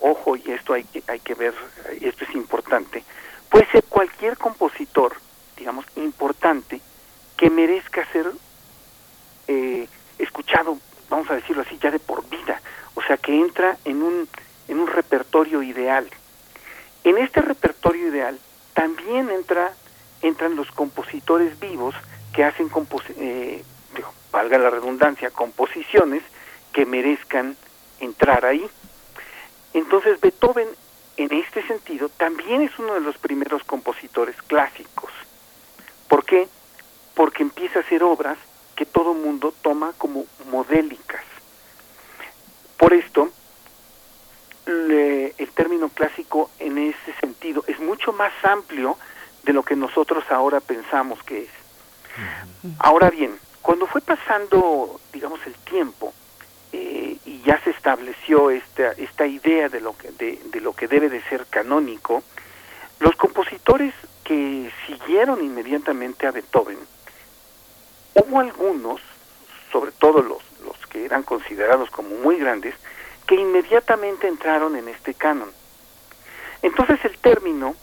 ojo, 0.00 0.36
y 0.36 0.50
esto 0.50 0.74
hay 0.74 0.84
que, 0.84 1.02
hay 1.06 1.20
que 1.20 1.32
ver, 1.32 1.54
esto 2.02 2.24
es 2.24 2.34
importante, 2.34 3.02
puede 3.48 3.66
ser 3.70 3.82
cualquier 3.84 4.36
compositor, 4.36 5.14
digamos, 5.56 5.86
importante, 5.96 6.82
que 7.38 7.48
merezca 7.48 8.04
ser 8.12 8.30
eh, 9.48 9.88
escuchado, 10.18 10.76
vamos 11.08 11.30
a 11.30 11.36
decirlo 11.36 11.62
así, 11.62 11.78
ya 11.80 11.90
de 11.90 11.98
por 11.98 12.28
vida. 12.28 12.60
O 12.94 13.00
sea, 13.02 13.16
que 13.16 13.40
entra 13.40 13.78
en 13.86 14.02
un, 14.02 14.28
en 14.68 14.80
un 14.80 14.86
repertorio 14.86 15.62
ideal. 15.62 16.06
En 17.04 17.16
este 17.16 17.40
repertorio 17.40 18.08
ideal 18.08 18.38
también 18.74 19.30
entra, 19.30 19.72
entran 20.22 20.56
los 20.56 20.70
compositores 20.70 21.58
vivos 21.58 21.94
que 22.32 22.44
hacen, 22.44 22.70
eh, 23.16 23.64
valga 24.30 24.58
la 24.58 24.70
redundancia, 24.70 25.30
composiciones 25.30 26.22
que 26.72 26.86
merezcan 26.86 27.56
entrar 28.00 28.44
ahí. 28.44 28.68
Entonces 29.74 30.20
Beethoven, 30.20 30.68
en 31.16 31.32
este 31.32 31.66
sentido, 31.66 32.08
también 32.08 32.62
es 32.62 32.78
uno 32.78 32.94
de 32.94 33.00
los 33.00 33.18
primeros 33.18 33.64
compositores 33.64 34.36
clásicos. 34.42 35.10
¿Por 36.08 36.24
qué? 36.24 36.48
Porque 37.14 37.42
empieza 37.42 37.80
a 37.80 37.82
hacer 37.82 38.02
obras 38.02 38.38
que 38.76 38.86
todo 38.86 39.14
mundo 39.14 39.52
toma 39.62 39.92
como 39.98 40.24
modélicas. 40.50 41.24
Por 42.78 42.94
esto, 42.94 43.30
el 44.66 45.50
término 45.54 45.88
clásico 45.88 46.50
en 46.58 46.78
ese 46.78 47.12
sentido 47.20 47.64
es 47.66 47.78
mucho 47.80 48.12
más 48.12 48.32
amplio 48.42 48.96
de 49.50 49.54
lo 49.54 49.64
que 49.64 49.74
nosotros 49.74 50.22
ahora 50.30 50.60
pensamos 50.60 51.20
que 51.24 51.42
es. 51.42 51.50
Ahora 52.78 53.10
bien, 53.10 53.36
cuando 53.62 53.88
fue 53.88 54.00
pasando, 54.00 55.00
digamos, 55.12 55.40
el 55.44 55.54
tiempo 55.54 56.14
eh, 56.72 57.16
y 57.24 57.42
ya 57.42 57.60
se 57.64 57.70
estableció 57.70 58.50
esta, 58.50 58.92
esta 58.92 59.26
idea 59.26 59.68
de 59.68 59.80
lo, 59.80 59.98
que, 59.98 60.12
de, 60.12 60.38
de 60.52 60.60
lo 60.60 60.72
que 60.72 60.86
debe 60.86 61.08
de 61.08 61.20
ser 61.22 61.46
canónico, 61.46 62.22
los 63.00 63.16
compositores 63.16 63.92
que 64.22 64.70
siguieron 64.86 65.42
inmediatamente 65.44 66.28
a 66.28 66.30
Beethoven, 66.30 66.78
hubo 68.14 68.38
algunos, 68.38 69.00
sobre 69.72 69.90
todo 69.90 70.22
los, 70.22 70.44
los 70.64 70.76
que 70.86 71.04
eran 71.04 71.24
considerados 71.24 71.90
como 71.90 72.10
muy 72.18 72.38
grandes, 72.38 72.76
que 73.26 73.34
inmediatamente 73.34 74.28
entraron 74.28 74.76
en 74.76 74.86
este 74.86 75.12
canon. 75.14 75.50
Entonces 76.62 77.04
el 77.04 77.18
término 77.18 77.74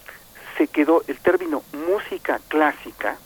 se 0.57 0.67
quedó, 0.67 1.03
el 1.07 1.19
término 1.19 1.63
música 1.71 2.39
clásica 2.47 3.17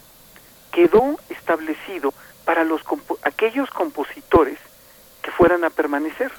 quedó 0.71 1.17
establecido 1.29 2.13
para 2.45 2.63
los 2.63 2.81
aquellos 3.23 3.69
compositores 3.69 4.57
que 5.21 5.31
fueran 5.31 5.63
a 5.63 5.69
permanecer. 5.69 6.31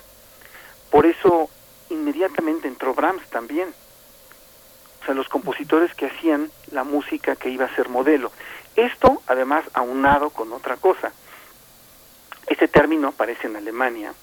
Por 0.91 1.07
eso 1.07 1.49
inmediatamente 1.91 2.69
entró 2.69 2.95
Brahms 2.95 3.29
también. 3.31 3.73
O 5.01 5.05
sea, 5.05 5.15
los 5.15 5.29
compositores 5.29 5.95
que 5.95 6.07
hacían 6.07 6.51
la 6.71 6.85
música 6.85 7.37
que 7.37 7.51
iba 7.51 7.67
a 7.67 7.75
ser 7.75 7.89
modelo. 7.89 8.31
Esto, 8.77 9.23
además, 9.27 9.65
aunado 9.75 10.31
con 10.31 10.53
otra 10.53 10.77
cosa. 10.77 11.13
Este 12.47 12.69
término 12.69 13.09
aparece 13.09 13.47
en 13.47 13.57
Alemania 13.57 14.15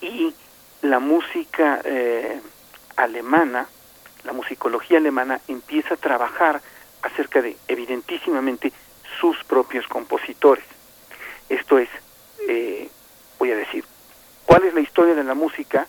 y 0.00 0.34
la 0.82 0.98
música 0.98 1.80
eh, 1.84 2.40
alemana, 2.96 3.68
la 4.24 4.32
musicología 4.32 4.98
alemana 4.98 5.40
empieza 5.48 5.94
a 5.94 5.96
trabajar 5.96 6.60
acerca 7.02 7.42
de, 7.42 7.56
evidentísimamente, 7.68 8.72
sus 9.20 9.42
propios 9.44 9.86
compositores. 9.86 10.64
Esto 11.48 11.78
es, 11.78 11.88
eh, 12.48 12.88
voy 13.38 13.50
a 13.50 13.56
decir, 13.56 13.84
¿cuál 14.46 14.64
es 14.64 14.74
la 14.74 14.80
historia 14.80 15.14
de 15.14 15.24
la 15.24 15.34
música? 15.34 15.86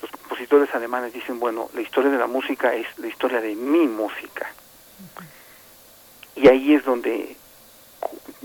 Los 0.00 0.10
compositores 0.10 0.74
alemanes 0.74 1.12
dicen, 1.12 1.40
bueno, 1.40 1.68
la 1.74 1.80
historia 1.80 2.10
de 2.10 2.18
la 2.18 2.26
música 2.26 2.74
es 2.74 2.86
la 2.98 3.08
historia 3.08 3.40
de 3.40 3.54
mi 3.54 3.86
música. 3.86 4.52
Y 6.36 6.48
ahí 6.48 6.74
es 6.74 6.84
donde 6.84 7.36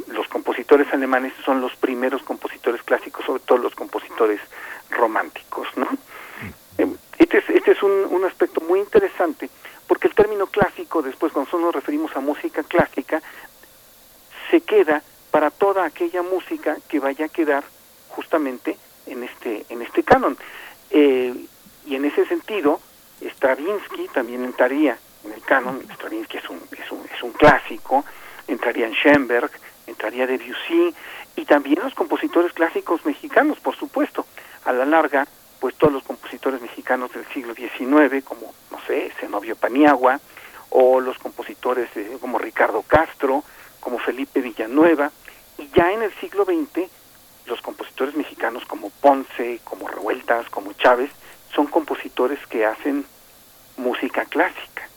los 0.08 0.28
compositores 0.28 0.92
alemanes 0.94 1.34
son 1.46 1.62
los 1.62 1.76
primeros 1.76 2.24
compositores 2.24 2.84
clásicos, 2.84 3.26
sobre 3.26 3.42
todo 3.44 3.58
los 3.60 3.76
compositores 3.76 4.42
románticos, 4.90 5.68
¿no? 5.76 5.88
Este 7.18 7.38
es, 7.38 7.49
este 7.49 7.72
es 7.72 7.84
un, 7.84 7.91
un 7.91 8.26
aspecto 8.26 8.61
muy 8.61 8.80
interesante 8.80 9.49
porque 9.88 10.07
el 10.07 10.16
término 10.16 10.47
clásico, 10.47 11.01
después 11.01 11.32
cuando 11.32 11.47
nosotros 11.47 11.66
nos 11.66 11.76
referimos 11.76 12.16
a 12.16 12.20
música 12.20 12.63
clásica, 12.63 13.22
se 14.49 14.61
queda 14.61 15.01
para 15.32 15.51
toda 15.51 15.86
aquella 15.86 16.22
música 16.22 16.78
que 16.88 16.99
vaya 16.99 17.26
a 17.26 17.30
quedar 17.30 17.63
justamente 18.09 18.78
en 19.05 19.24
este, 19.24 19.66
en 19.70 19.82
este 19.82 20.03
canon. 20.03 20.38
Eh, 20.89 21.34
y 21.86 21.95
en 21.95 22.05
ese 22.05 22.26
sentido, 22.26 22.80
Stravinsky 23.22 24.07
también 24.13 24.43
entraría 24.43 24.97
en 25.24 25.34
el 25.34 25.41
canon, 25.41 25.82
Stravinsky 25.93 26.38
es 26.38 26.49
un, 26.49 26.61
es 26.72 26.91
un, 26.91 27.05
es 27.13 27.22
un 27.22 27.32
clásico, 27.32 28.05
entraría 28.47 28.88
en 28.88 28.93
Schoenberg, 28.93 29.51
entraría 29.88 30.28
Debussy, 30.28 30.93
y 31.36 31.45
también 31.45 31.80
los 31.84 31.93
compositores 31.93 32.53
clásicos 32.53 33.05
mexicanos, 33.05 33.59
por 33.59 33.76
supuesto 33.76 34.26
a 34.63 34.72
la 34.72 34.86
larga, 34.86 35.28
pues 35.60 35.76
todos 35.76 35.93
los 35.93 36.03
compositores 36.03 36.62
mexicanos 36.62 37.12
del 37.14 37.26
siglo 37.28 37.53
XIX, 37.53 38.24
como, 38.24 38.53
no 38.72 38.80
sé, 38.86 39.12
Zenobio 39.20 39.56
Paniagua, 39.56 40.20
o 40.70 40.99
los 40.99 41.18
compositores 41.18 41.89
como 42.20 42.38
Ricardo 42.38 42.82
Castro, 42.84 43.43
como 43.80 43.99
Felipe 43.99 44.41
Villanueva, 44.41 45.12
y 45.58 45.70
ya 45.76 45.91
en 45.91 46.03
el 46.03 46.14
siglo 46.20 46.43
XX, 46.43 46.89
los 47.45 47.62
compositores 47.62 48.16
mexicanos 48.16 48.66
como 48.66 48.89
Ponce, 48.89 49.60
como 49.64 49.88
Revueltas, 49.88 50.49
como 50.49 50.74
Chávez, 50.74 51.12
son 51.53 51.68
compositores 51.68 52.39
que 52.47 52.66
hacen 52.66 53.06
música 53.78 54.26
clásica. 54.26 54.89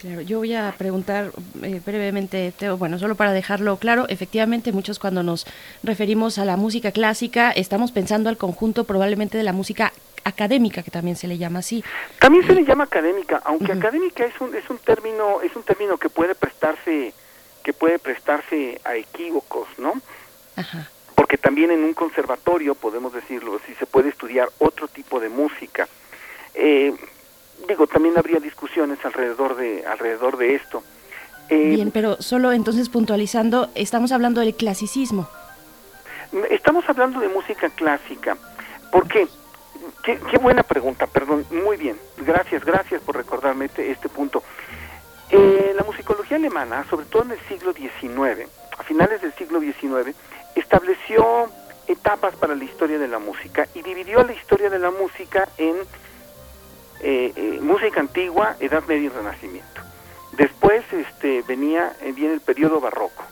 Claro, 0.00 0.20
yo 0.20 0.38
voy 0.38 0.54
a 0.54 0.72
preguntar 0.78 1.32
eh, 1.62 1.80
brevemente, 1.84 2.52
Teo, 2.56 2.76
bueno, 2.76 3.00
solo 3.00 3.16
para 3.16 3.32
dejarlo 3.32 3.78
claro, 3.78 4.06
efectivamente 4.08 4.70
muchos 4.70 5.00
cuando 5.00 5.24
nos 5.24 5.44
referimos 5.82 6.38
a 6.38 6.44
la 6.44 6.56
música 6.56 6.92
clásica 6.92 7.50
estamos 7.50 7.90
pensando 7.90 8.28
al 8.28 8.36
conjunto 8.36 8.84
probablemente 8.84 9.36
de 9.36 9.42
la 9.42 9.52
música 9.52 9.92
académica, 10.22 10.84
que 10.84 10.92
también 10.92 11.16
se 11.16 11.26
le 11.26 11.36
llama 11.36 11.58
así. 11.58 11.82
También 12.20 12.46
se 12.46 12.54
le 12.54 12.64
llama 12.64 12.84
académica, 12.84 13.42
aunque 13.44 13.72
académica 13.72 14.24
es 14.24 14.40
un, 14.40 14.54
es 14.54 14.70
un 14.70 14.78
término, 14.78 15.42
es 15.42 15.56
un 15.56 15.64
término 15.64 15.98
que 15.98 16.08
puede 16.08 16.36
prestarse, 16.36 17.12
que 17.64 17.72
puede 17.72 17.98
prestarse 17.98 18.80
a 18.84 18.94
equívocos, 18.94 19.66
¿no? 19.78 19.94
Ajá. 20.54 20.88
Porque 21.16 21.38
también 21.38 21.72
en 21.72 21.82
un 21.82 21.94
conservatorio, 21.94 22.76
podemos 22.76 23.12
decirlo 23.12 23.60
si 23.66 23.74
se 23.74 23.86
puede 23.86 24.10
estudiar 24.10 24.48
otro 24.58 24.86
tipo 24.86 25.18
de 25.18 25.28
música. 25.28 25.88
Eh, 26.54 26.94
digo, 27.66 27.86
también 27.86 28.16
habría 28.18 28.40
discusiones 28.40 28.98
alrededor 29.04 29.56
de, 29.56 29.84
alrededor 29.86 30.36
de 30.36 30.54
esto. 30.54 30.82
Eh, 31.48 31.70
Bien, 31.76 31.90
pero 31.90 32.20
solo 32.20 32.52
entonces 32.52 32.88
puntualizando, 32.88 33.70
estamos 33.74 34.12
hablando 34.12 34.40
del 34.40 34.54
clasicismo. 34.54 35.28
Estamos 36.50 36.86
hablando 36.88 37.20
de 37.20 37.28
música 37.28 37.70
clásica. 37.70 38.36
¿Por 38.92 39.08
qué? 39.08 39.26
Qué, 40.02 40.38
buena 40.38 40.62
pregunta, 40.62 41.06
perdón. 41.06 41.46
Muy 41.50 41.76
bien, 41.76 41.98
gracias, 42.18 42.64
gracias 42.64 43.02
por 43.02 43.16
recordarme 43.16 43.66
este, 43.66 43.90
este 43.90 44.08
punto. 44.08 44.42
Eh, 45.30 45.72
la 45.74 45.84
musicología 45.84 46.36
alemana, 46.36 46.84
sobre 46.88 47.06
todo 47.06 47.22
en 47.24 47.32
el 47.32 47.40
siglo 47.48 47.72
XIX, 47.72 48.48
a 48.78 48.82
finales 48.84 49.20
del 49.20 49.34
siglo 49.34 49.60
XIX, 49.60 50.16
estableció 50.54 51.50
etapas 51.86 52.36
para 52.36 52.54
la 52.54 52.64
historia 52.64 52.98
de 52.98 53.08
la 53.08 53.18
música 53.18 53.66
y 53.74 53.82
dividió 53.82 54.22
la 54.22 54.32
historia 54.32 54.70
de 54.70 54.78
la 54.78 54.90
música 54.90 55.48
en 55.58 55.76
eh, 57.00 57.32
eh, 57.36 57.58
música 57.60 58.00
antigua, 58.00 58.56
Edad 58.60 58.84
Media 58.86 59.06
y 59.06 59.08
Renacimiento. 59.08 59.82
Después 60.32 60.84
este, 60.92 61.42
venía, 61.42 61.96
eh, 62.00 62.12
viene 62.12 62.34
el 62.34 62.40
periodo 62.40 62.80
barroco. 62.80 63.24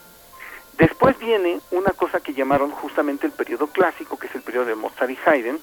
Después 0.79 1.19
viene 1.19 1.61
una 1.71 1.91
cosa 1.93 2.21
que 2.21 2.35
llamaron 2.35 2.71
justamente 2.71 3.27
el 3.27 3.33
periodo 3.33 3.67
clásico, 3.69 4.19
que 4.19 4.27
es 4.27 4.35
el 4.35 4.43
periodo 4.43 4.67
de 4.67 4.75
Mozart 4.75 5.11
y 5.11 5.19
Haydn, 5.25 5.59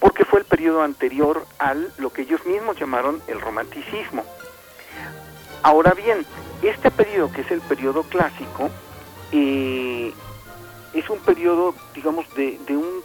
porque 0.00 0.24
fue 0.24 0.40
el 0.40 0.46
periodo 0.46 0.82
anterior 0.82 1.46
al 1.58 1.92
lo 1.98 2.12
que 2.12 2.22
ellos 2.22 2.44
mismos 2.44 2.78
llamaron 2.78 3.22
el 3.28 3.40
romanticismo. 3.40 4.24
Ahora 5.62 5.92
bien, 5.92 6.26
este 6.62 6.90
periodo, 6.90 7.32
que 7.32 7.42
es 7.42 7.50
el 7.50 7.60
periodo 7.60 8.02
clásico, 8.02 8.70
es 9.32 11.10
un 11.10 11.18
periodo, 11.24 11.74
digamos, 11.94 12.32
de, 12.34 12.58
de 12.66 12.76
un 12.76 13.02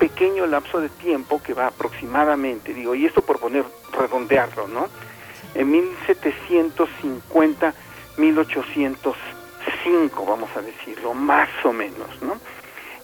pequeño 0.00 0.46
lapso 0.46 0.80
de 0.80 0.88
tiempo 0.88 1.40
que 1.42 1.54
va 1.54 1.68
aproximadamente, 1.68 2.74
digo, 2.74 2.96
y 2.96 3.04
esto 3.04 3.20
por 3.20 3.38
poner, 3.38 3.66
redondearlo, 3.92 4.66
¿no? 4.66 4.88
En 5.54 5.70
1750, 5.70 7.74
1805, 8.16 10.26
vamos 10.26 10.48
a 10.56 10.62
decirlo, 10.62 11.12
más 11.12 11.50
o 11.64 11.72
menos, 11.72 12.22
¿no? 12.22 12.38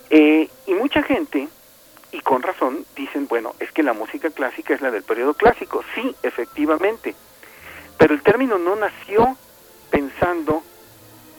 Eh, 0.09 0.49
y 0.67 0.73
mucha 0.73 1.03
gente, 1.03 1.49
y 2.13 2.21
con 2.21 2.41
razón, 2.43 2.87
dicen, 2.97 3.29
bueno, 3.29 3.53
es 3.61 3.71
que 3.73 3.83
la 3.83 3.93
música 3.93 4.31
clásica 4.31 4.73
es 4.73 4.81
la 4.81 4.91
del 4.91 5.03
periodo 5.03 5.35
clásico. 5.35 5.85
Sí, 5.95 6.17
efectivamente. 6.23 7.15
Pero 7.99 8.15
el 8.15 8.23
término 8.23 8.57
no 8.57 8.75
nació 8.75 9.37
pensando 9.91 10.63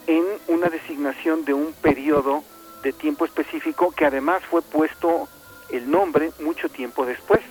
en 0.06 0.24
una 0.48 0.70
designación 0.70 1.46
de 1.46 1.56
un 1.56 1.74
periodo 1.74 2.44
de 2.84 2.94
tiempo 2.94 3.26
específico 3.26 3.92
que 3.92 4.06
además 4.06 4.44
fue 4.50 4.62
puesto 4.62 5.28
el 5.70 5.90
nombre 5.90 6.32
mucho 6.40 6.70
tiempo 6.70 7.06
después. 7.06 7.42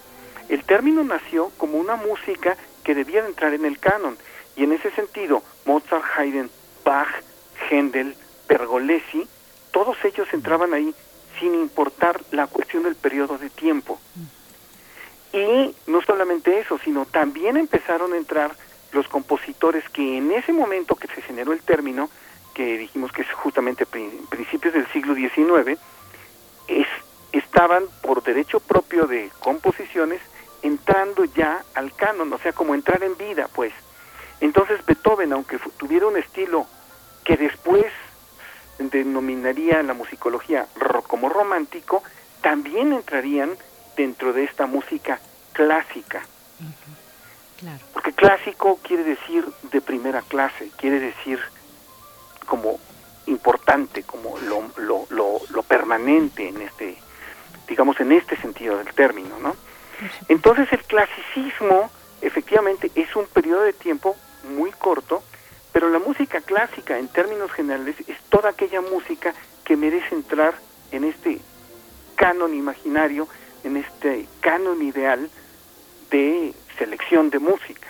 El 0.49 0.65
término 0.65 1.03
nació 1.05 1.51
como 1.57 1.79
una 1.79 1.97
música 1.97 2.57
que 2.85 2.95
debía 2.95 3.27
entrar 3.27 3.53
en 3.55 3.65
el 3.65 3.79
canon 3.79 4.17
y 4.57 4.65
en 4.65 4.73
ese 4.73 4.91
sentido 4.93 5.43
Mozart, 5.65 6.05
Haydn, 6.17 6.51
Bach, 6.85 7.09
Händel, 7.69 8.15
Pergolesi, 8.47 9.27
todos 9.73 9.97
ellos 10.05 10.29
entraban 10.33 10.73
ahí 10.73 10.95
sin 11.39 11.55
importar 11.55 12.21
la 12.31 12.47
cuestión 12.47 12.85
del 12.85 12.95
periodo 12.95 13.39
de 13.39 13.51
tiempo. 13.51 14.01
Y 15.33 15.75
no 15.87 16.01
solamente 16.03 16.59
eso, 16.61 16.79
sino 16.79 17.05
también 17.05 17.57
empezaron 17.57 18.13
a 18.15 18.17
entrar 18.17 18.57
los 18.93 19.07
compositores 19.09 19.89
que 19.91 20.17
en 20.17 20.33
ese 20.33 20.53
momento 20.53 20.95
que 20.95 21.09
se 21.09 21.21
generó 21.21 21.53
el 21.53 21.61
término, 21.61 22.09
que 22.55 22.79
dijimos 22.79 23.13
que 23.13 23.23
es 23.23 23.31
justamente 23.33 23.85
principios 23.85 24.73
del 24.73 24.87
siglo 24.93 25.15
XIX, 25.15 25.79
es, 26.69 26.87
estaban 27.33 27.85
por 28.03 28.23
derecho 28.23 28.61
propio 28.61 29.07
de 29.07 29.31
composiciones 29.41 30.21
entrando 30.63 31.25
ya 31.25 31.65
al 31.75 31.95
canon, 31.95 32.33
o 32.33 32.39
sea, 32.39 32.53
como 32.53 32.75
entrar 32.75 33.03
en 33.03 33.17
vida, 33.17 33.49
pues. 33.55 33.73
Entonces 34.41 34.85
Beethoven, 34.85 35.33
aunque 35.33 35.59
tuviera 35.77 36.07
un 36.07 36.17
estilo 36.17 36.67
que 37.25 37.37
después 37.37 37.87
denominaría 38.79 39.83
la 39.83 39.95
musicología 39.95 40.67
como 41.07 41.29
romántico, 41.29 42.03
también 42.43 42.93
entrarían 42.93 43.57
dentro 43.97 44.33
de 44.33 44.45
esta 44.45 44.67
música 44.67 45.19
clásica. 45.53 46.23
Porque 47.93 48.13
clásico 48.13 48.79
quiere 48.83 49.03
decir 49.03 49.47
de 49.73 49.81
primera 49.81 50.21
clase, 50.23 50.71
quiere 50.77 51.01
decir 51.01 51.41
como 52.47 52.79
importante, 53.27 54.03
como 54.03 54.39
lo, 54.39 54.71
lo, 54.77 55.07
lo, 55.09 55.41
lo 55.49 55.63
permanente 55.63 56.49
en 56.49 56.61
este, 56.61 56.99
digamos, 57.69 57.99
en 58.01 58.13
este 58.13 58.37
sentido 58.37 58.79
del 58.79 58.93
término, 58.95 59.39
¿no? 59.41 59.57
Entonces 60.29 60.69
el 60.73 60.83
clasicismo 60.85 61.91
efectivamente 62.21 62.91
es 62.95 63.15
un 63.17 63.27
periodo 63.27 63.63
de 63.63 63.73
tiempo 63.73 64.17
muy 64.57 64.71
corto, 64.73 65.23
pero 65.73 65.89
la 65.91 65.99
música 65.99 66.41
clásica 66.41 66.99
en 66.99 67.09
términos 67.09 67.51
generales 67.53 67.97
es 68.07 68.17
toda 68.29 68.51
aquella 68.51 68.81
música 68.81 69.35
que 69.65 69.77
merece 69.77 70.15
entrar 70.15 70.55
en 70.93 71.05
este 71.05 71.41
canon 72.15 72.55
imaginario, 72.55 73.29
en 73.65 73.77
este 73.77 74.27
canon 74.41 74.83
ideal 74.83 75.29
de 76.11 76.55
selección 76.79 77.31
de 77.31 77.39
música. 77.39 77.89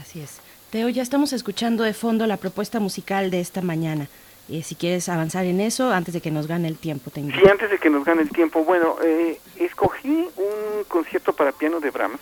así 0.00 0.20
es. 0.20 0.40
Teo, 0.70 0.88
ya 0.88 1.02
estamos 1.02 1.32
escuchando 1.32 1.82
de 1.82 1.94
fondo 1.94 2.26
la 2.26 2.36
propuesta 2.36 2.78
musical 2.78 3.30
de 3.30 3.40
esta 3.40 3.60
mañana. 3.60 4.08
Eh, 4.50 4.64
si 4.64 4.74
quieres 4.74 5.08
avanzar 5.08 5.44
en 5.44 5.60
eso 5.60 5.92
antes 5.92 6.12
de 6.12 6.20
que 6.20 6.32
nos 6.32 6.48
gane 6.48 6.66
el 6.66 6.76
tiempo. 6.76 7.10
Te 7.12 7.20
sí, 7.20 7.48
antes 7.48 7.70
de 7.70 7.78
que 7.78 7.88
nos 7.88 8.04
gane 8.04 8.22
el 8.22 8.30
tiempo. 8.30 8.64
Bueno, 8.64 8.96
eh, 9.00 9.38
escogí 9.56 10.28
un 10.36 10.84
concierto 10.88 11.32
para 11.32 11.52
piano 11.52 11.78
de 11.78 11.90
Brahms 11.90 12.18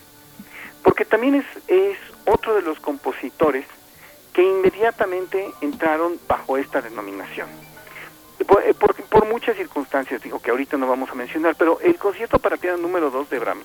porque 0.83 1.05
también 1.05 1.35
es, 1.35 1.97
otro 2.27 2.55
de 2.55 2.63
los 2.63 2.79
compositores 2.81 3.65
que 4.35 4.43
inmediatamente 4.43 5.51
entraron 5.63 6.19
bajo 6.29 6.59
esta 6.59 6.83
denominación. 6.83 7.49
Por, 8.47 8.63
eh, 8.63 8.75
por, 8.75 9.27
muchas 9.27 9.57
circunstancias, 9.57 10.23
digo 10.23 10.41
que 10.41 10.51
ahorita 10.51 10.77
no 10.77 10.87
vamos 10.87 11.11
a 11.11 11.15
mencionar, 11.15 11.57
pero 11.57 11.81
el 11.81 11.97
concierto 11.97 12.39
para 12.39 12.59
piano 12.59 12.77
número 12.77 13.11
2 13.11 13.31
de 13.31 13.39
Brahms, 13.39 13.65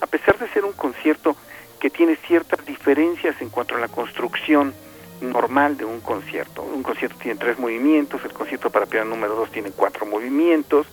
a 0.00 0.06
pesar 0.06 0.38
de 0.38 0.48
ser 0.48 0.64
un 0.64 0.72
concierto 0.72 1.36
que 1.78 1.90
tiene 1.90 2.16
ciertas 2.16 2.64
diferencias 2.64 3.40
en 3.40 3.50
cuanto 3.50 3.74
a 3.74 3.78
la 3.78 3.88
construcción, 3.88 4.74
normal 5.20 5.76
de 5.76 5.84
un 5.84 6.00
concierto. 6.00 6.62
Un 6.62 6.82
concierto 6.82 7.16
tiene 7.20 7.38
tres 7.38 7.58
movimientos, 7.58 8.24
el 8.24 8.32
concierto 8.32 8.70
para 8.70 8.86
piano 8.86 9.10
número 9.10 9.34
dos 9.34 9.50
tiene 9.50 9.70
cuatro 9.70 10.06
movimientos. 10.06 10.86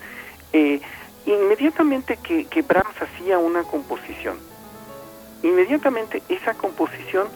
Eh, 0.54 0.82
inmediatamente 1.26 2.18
que, 2.18 2.46
que 2.46 2.62
Brahms 2.62 3.02
hacía 3.02 3.38
una 3.38 3.64
composición, 3.64 4.38
inmediatamente 5.44 6.22
esa 6.30 6.54
composición 6.54 7.28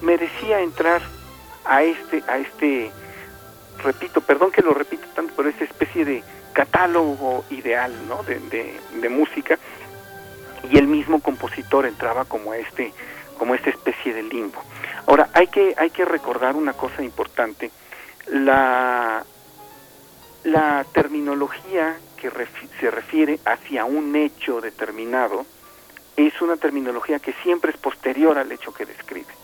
merecía 0.00 0.60
entrar 0.60 1.02
a 1.64 1.82
este, 1.82 2.22
a 2.26 2.38
este, 2.38 2.90
repito, 3.82 4.20
perdón 4.20 4.50
que 4.50 4.62
lo 4.62 4.72
repito 4.72 5.06
tanto, 5.14 5.34
pero 5.36 5.48
esa 5.48 5.64
especie 5.64 6.04
de 6.04 6.22
catálogo 6.52 7.44
ideal 7.50 7.92
¿no? 8.08 8.22
de, 8.24 8.38
de, 8.50 8.80
de 9.00 9.08
música 9.08 9.58
y 10.70 10.78
el 10.78 10.86
mismo 10.86 11.20
compositor 11.20 11.86
entraba 11.86 12.24
como 12.24 12.54
este 12.54 12.92
como 13.38 13.54
esta 13.54 13.70
especie 13.70 14.12
de 14.12 14.22
limbo. 14.22 14.62
Ahora, 15.10 15.28
hay 15.34 15.48
que, 15.48 15.74
hay 15.76 15.90
que 15.90 16.04
recordar 16.04 16.54
una 16.54 16.72
cosa 16.72 17.02
importante. 17.02 17.72
La, 18.28 19.24
la 20.44 20.86
terminología 20.92 21.98
que 22.16 22.30
se 22.78 22.92
refiere 22.92 23.40
hacia 23.44 23.84
un 23.86 24.14
hecho 24.14 24.60
determinado 24.60 25.44
es 26.16 26.40
una 26.40 26.56
terminología 26.56 27.18
que 27.18 27.32
siempre 27.42 27.72
es 27.72 27.76
posterior 27.76 28.38
al 28.38 28.52
hecho 28.52 28.72
que 28.72 28.86
describe. 28.86 29.34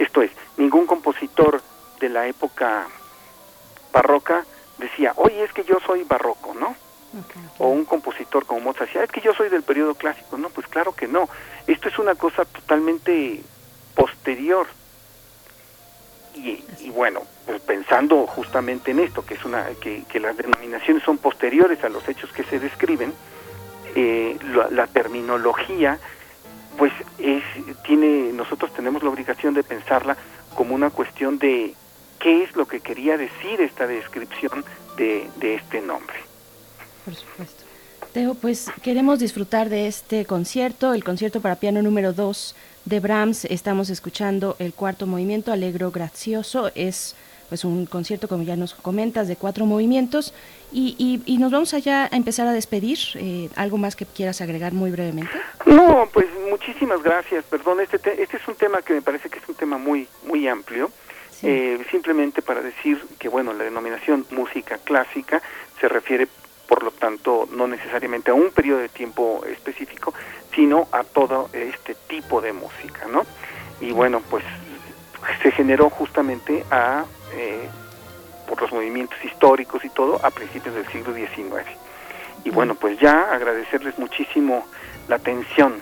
Esto 0.00 0.22
es, 0.22 0.32
ningún 0.56 0.86
compositor 0.86 1.62
de 2.00 2.08
la 2.08 2.26
época 2.26 2.88
barroca 3.92 4.44
decía, 4.76 5.12
oye, 5.14 5.44
es 5.44 5.52
que 5.52 5.62
yo 5.62 5.78
soy 5.86 6.02
barroco, 6.02 6.52
¿no? 6.54 6.74
O 7.58 7.68
un 7.68 7.84
compositor 7.84 8.44
como 8.44 8.58
Mozart 8.58 8.88
decía, 8.88 9.04
es 9.04 9.10
que 9.12 9.20
yo 9.20 9.32
soy 9.34 9.50
del 9.50 9.62
periodo 9.62 9.94
clásico. 9.94 10.36
No, 10.36 10.50
pues 10.50 10.66
claro 10.66 10.96
que 10.96 11.06
no. 11.06 11.28
Esto 11.68 11.88
es 11.88 11.96
una 12.00 12.16
cosa 12.16 12.44
totalmente 12.44 13.40
posterior. 13.94 14.66
Y, 16.36 16.90
bueno, 16.90 17.22
pues 17.46 17.60
pensando 17.62 18.26
justamente 18.26 18.90
en 18.90 19.00
esto, 19.00 19.24
que 19.24 19.34
es 19.34 19.44
una 19.44 19.66
que, 19.80 20.20
las 20.20 20.36
denominaciones 20.36 21.02
son 21.02 21.18
posteriores 21.18 21.82
a 21.82 21.88
los 21.88 22.06
hechos 22.08 22.30
que 22.32 22.44
se 22.44 22.58
describen, 22.58 23.12
eh, 23.94 24.38
la, 24.70 24.86
terminología, 24.86 25.98
pues 26.76 26.92
es 27.18 27.42
tiene 27.84 28.32
nosotros 28.32 28.72
tenemos 28.74 29.02
la 29.02 29.10
obligación 29.10 29.54
de 29.54 29.62
pensarla 29.62 30.16
como 30.54 30.74
una 30.74 30.90
cuestión 30.90 31.38
de 31.38 31.74
qué 32.18 32.44
es 32.44 32.54
lo 32.54 32.66
que 32.66 32.80
quería 32.80 33.16
decir 33.16 33.60
esta 33.60 33.86
descripción 33.86 34.64
de, 34.96 35.28
de 35.36 35.54
este 35.54 35.80
nombre. 35.80 36.16
Por 37.04 37.14
supuesto. 37.14 37.64
Teo, 38.12 38.34
pues 38.34 38.70
queremos 38.82 39.18
disfrutar 39.18 39.68
de 39.68 39.86
este 39.86 40.24
concierto, 40.24 40.94
el 40.94 41.04
concierto 41.04 41.40
para 41.40 41.56
piano 41.56 41.82
número 41.82 42.12
2 42.12 42.54
de 42.86 43.00
Brahms. 43.00 43.44
Estamos 43.44 43.90
escuchando 43.90 44.56
el 44.58 44.72
cuarto 44.72 45.06
movimiento, 45.06 45.52
Alegro 45.52 45.90
Gracioso. 45.90 46.70
Es 46.74 47.14
pues 47.48 47.64
un 47.64 47.86
concierto, 47.86 48.26
como 48.26 48.42
ya 48.42 48.56
nos 48.56 48.74
comentas, 48.74 49.28
de 49.28 49.36
cuatro 49.36 49.66
movimientos. 49.66 50.32
Y, 50.72 51.22
y, 51.26 51.38
nos 51.38 51.52
vamos 51.52 51.74
allá 51.74 52.08
a 52.10 52.16
empezar 52.16 52.46
a 52.46 52.52
despedir. 52.52 52.98
Eh, 53.14 53.48
¿Algo 53.54 53.76
más 53.78 53.94
que 53.94 54.06
quieras 54.06 54.40
agregar 54.40 54.72
muy 54.72 54.90
brevemente? 54.90 55.32
No, 55.64 56.08
pues 56.12 56.26
muchísimas 56.50 57.02
gracias. 57.02 57.44
Perdón, 57.44 57.80
este, 57.80 58.22
este 58.22 58.36
es 58.36 58.48
un 58.48 58.54
tema 58.54 58.82
que 58.82 58.94
me 58.94 59.02
parece 59.02 59.28
que 59.28 59.38
es 59.38 59.48
un 59.48 59.54
tema 59.54 59.78
muy, 59.78 60.08
muy 60.26 60.48
amplio. 60.48 60.90
Eh, 61.42 61.78
simplemente 61.90 62.40
para 62.40 62.62
decir 62.62 62.98
que, 63.18 63.28
bueno, 63.28 63.52
la 63.52 63.64
denominación 63.64 64.26
música 64.30 64.78
clásica 64.78 65.42
se 65.80 65.88
refiere 65.88 66.28
por 66.66 66.82
lo 66.82 66.90
tanto 66.90 67.48
no 67.52 67.66
necesariamente 67.68 68.30
a 68.30 68.34
un 68.34 68.50
periodo 68.50 68.80
de 68.80 68.88
tiempo 68.88 69.44
específico, 69.46 70.12
sino 70.56 70.88
a 70.90 71.04
todo 71.04 71.48
este 71.52 71.94
tipo 72.08 72.40
de 72.40 72.52
música, 72.52 73.06
¿no? 73.08 73.24
Y 73.80 73.92
bueno, 73.92 74.20
pues 74.28 74.44
se 75.42 75.52
generó 75.52 75.88
justamente 75.90 76.64
a 76.72 77.04
eh, 77.34 77.68
por 78.48 78.60
los 78.60 78.72
movimientos 78.72 79.22
históricos 79.24 79.84
y 79.84 79.90
todo 79.90 80.18
a 80.24 80.30
principios 80.30 80.74
del 80.74 80.86
siglo 80.88 81.14
XIX. 81.14 81.68
Y 82.44 82.50
bueno, 82.50 82.74
pues 82.74 82.98
ya 82.98 83.32
agradecerles 83.32 83.96
muchísimo 83.98 84.66
la 85.08 85.16
atención 85.16 85.74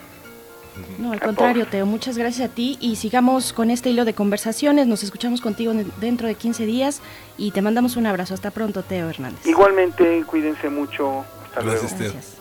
no, 0.97 1.11
al 1.11 1.19
contrario, 1.19 1.67
Teo, 1.67 1.85
muchas 1.85 2.17
gracias 2.17 2.49
a 2.49 2.53
ti 2.53 2.77
y 2.81 2.97
sigamos 2.97 3.53
con 3.53 3.69
este 3.69 3.89
hilo 3.89 4.05
de 4.05 4.13
conversaciones. 4.13 4.87
Nos 4.87 5.03
escuchamos 5.03 5.41
contigo 5.41 5.73
dentro 5.99 6.27
de 6.27 6.35
15 6.35 6.65
días 6.65 7.01
y 7.37 7.51
te 7.51 7.61
mandamos 7.61 7.95
un 7.95 8.05
abrazo. 8.07 8.33
Hasta 8.33 8.51
pronto, 8.51 8.83
Teo 8.83 9.09
Hernández. 9.09 9.45
Igualmente, 9.45 10.23
cuídense 10.27 10.69
mucho. 10.69 11.23
Hasta 11.45 11.61
gracias, 11.61 11.97
luego. 11.97 12.13
Teo. 12.13 12.34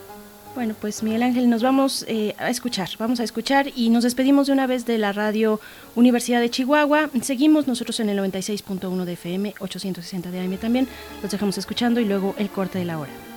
Bueno, 0.55 0.77
pues 0.81 1.03
Miguel 1.03 1.25
Ángel, 1.25 1.51
nos 1.51 1.65
vamos 1.65 2.05
eh, 2.07 2.37
a 2.39 2.49
escuchar, 2.49 2.89
vamos 2.99 3.19
a 3.19 3.25
escuchar 3.25 3.73
y 3.75 3.91
nos 3.91 4.05
despedimos 4.05 4.47
de 4.47 4.53
una 4.53 4.69
vez 4.69 4.87
de 4.87 4.99
la 4.99 5.13
radio 5.13 5.61
Universidad 5.97 6.41
de 6.41 6.49
Chihuahua. 6.49 7.11
Seguimos 7.23 7.67
nosotros 7.67 7.99
en 7.99 8.09
el 8.09 8.19
96.1 8.19 9.05
de 9.05 9.13
FM, 9.15 9.55
860 9.59 10.31
de 10.31 10.41
AM 10.41 10.57
también. 10.59 10.87
Los 11.23 11.33
dejamos 11.33 11.59
escuchando 11.59 11.99
y 12.01 12.05
luego 12.05 12.37
el 12.39 12.51
corte 12.51 12.79
de 12.79 12.85
la 12.85 13.01
hora. 13.01 13.34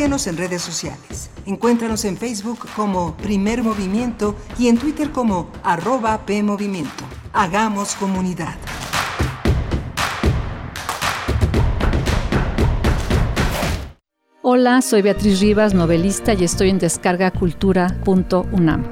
Síguenos 0.00 0.26
en 0.28 0.38
redes 0.38 0.62
sociales. 0.62 1.28
Encuéntranos 1.44 2.06
en 2.06 2.16
Facebook 2.16 2.60
como 2.74 3.14
Primer 3.18 3.62
Movimiento 3.62 4.34
y 4.58 4.68
en 4.68 4.78
Twitter 4.78 5.10
como 5.10 5.50
arroba 5.62 6.24
PMovimiento. 6.24 7.04
Hagamos 7.34 7.96
comunidad. 7.96 8.54
Hola, 14.40 14.80
soy 14.80 15.02
Beatriz 15.02 15.38
Rivas, 15.38 15.74
novelista 15.74 16.32
y 16.32 16.44
estoy 16.44 16.70
en 16.70 16.78
descargacultura.unam. 16.78 18.84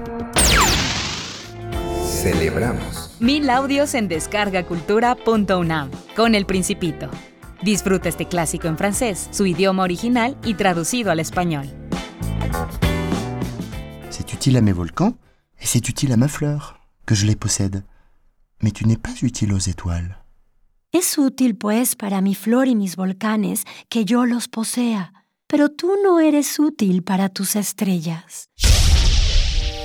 Celebramos. 2.04 3.16
Mil 3.18 3.48
audios 3.48 3.94
en 3.94 4.08
descargacultura.unam 4.08 5.90
con 6.14 6.34
El 6.34 6.44
Principito. 6.44 7.08
Disfruta 7.62 8.08
este 8.08 8.26
clásico 8.26 8.68
en 8.68 8.78
francés, 8.78 9.28
su 9.32 9.46
idioma 9.46 9.82
original 9.82 10.36
y 10.44 10.54
traducido 10.54 11.10
al 11.10 11.20
español. 11.20 11.66
C'est 14.10 14.32
utile 14.32 14.56
à 14.56 14.60
mes 14.60 14.72
volcans 14.72 15.16
et 15.60 15.66
c'est 15.66 15.88
utile 15.88 16.12
à 16.12 16.16
ma 16.16 16.28
fleur, 16.28 16.78
que 17.06 17.14
je 17.14 17.26
les 17.26 17.36
possède. 17.36 17.84
Mais 18.62 18.70
tu 18.70 18.86
n'es 18.86 18.96
pas 18.96 19.14
utile 19.22 19.52
aux 19.52 19.58
étoiles. 19.58 20.16
Es 20.92 21.18
útil, 21.18 21.56
pues, 21.56 21.96
para 21.96 22.20
mi 22.20 22.34
flor 22.34 22.66
y 22.66 22.74
mis 22.74 22.96
volcanes 22.96 23.64
que 23.88 24.04
yo 24.04 24.24
los 24.24 24.48
posea, 24.48 25.12
pero 25.46 25.68
tú 25.68 25.92
no 26.02 26.18
eres 26.20 26.58
útil 26.58 27.02
para 27.02 27.28
tus 27.28 27.56
estrellas. 27.56 28.48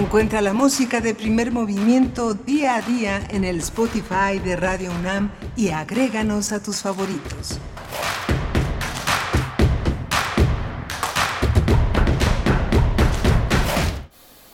Encuentra 0.00 0.40
la 0.40 0.54
música 0.54 1.02
de 1.02 1.14
primer 1.14 1.52
movimiento 1.52 2.32
día 2.32 2.76
a 2.76 2.80
día 2.80 3.20
en 3.28 3.44
el 3.44 3.58
Spotify 3.58 4.38
de 4.42 4.56
Radio 4.56 4.90
UNAM 4.98 5.30
y 5.56 5.68
agréganos 5.68 6.52
a 6.52 6.62
tus 6.62 6.80
favoritos. 6.80 7.60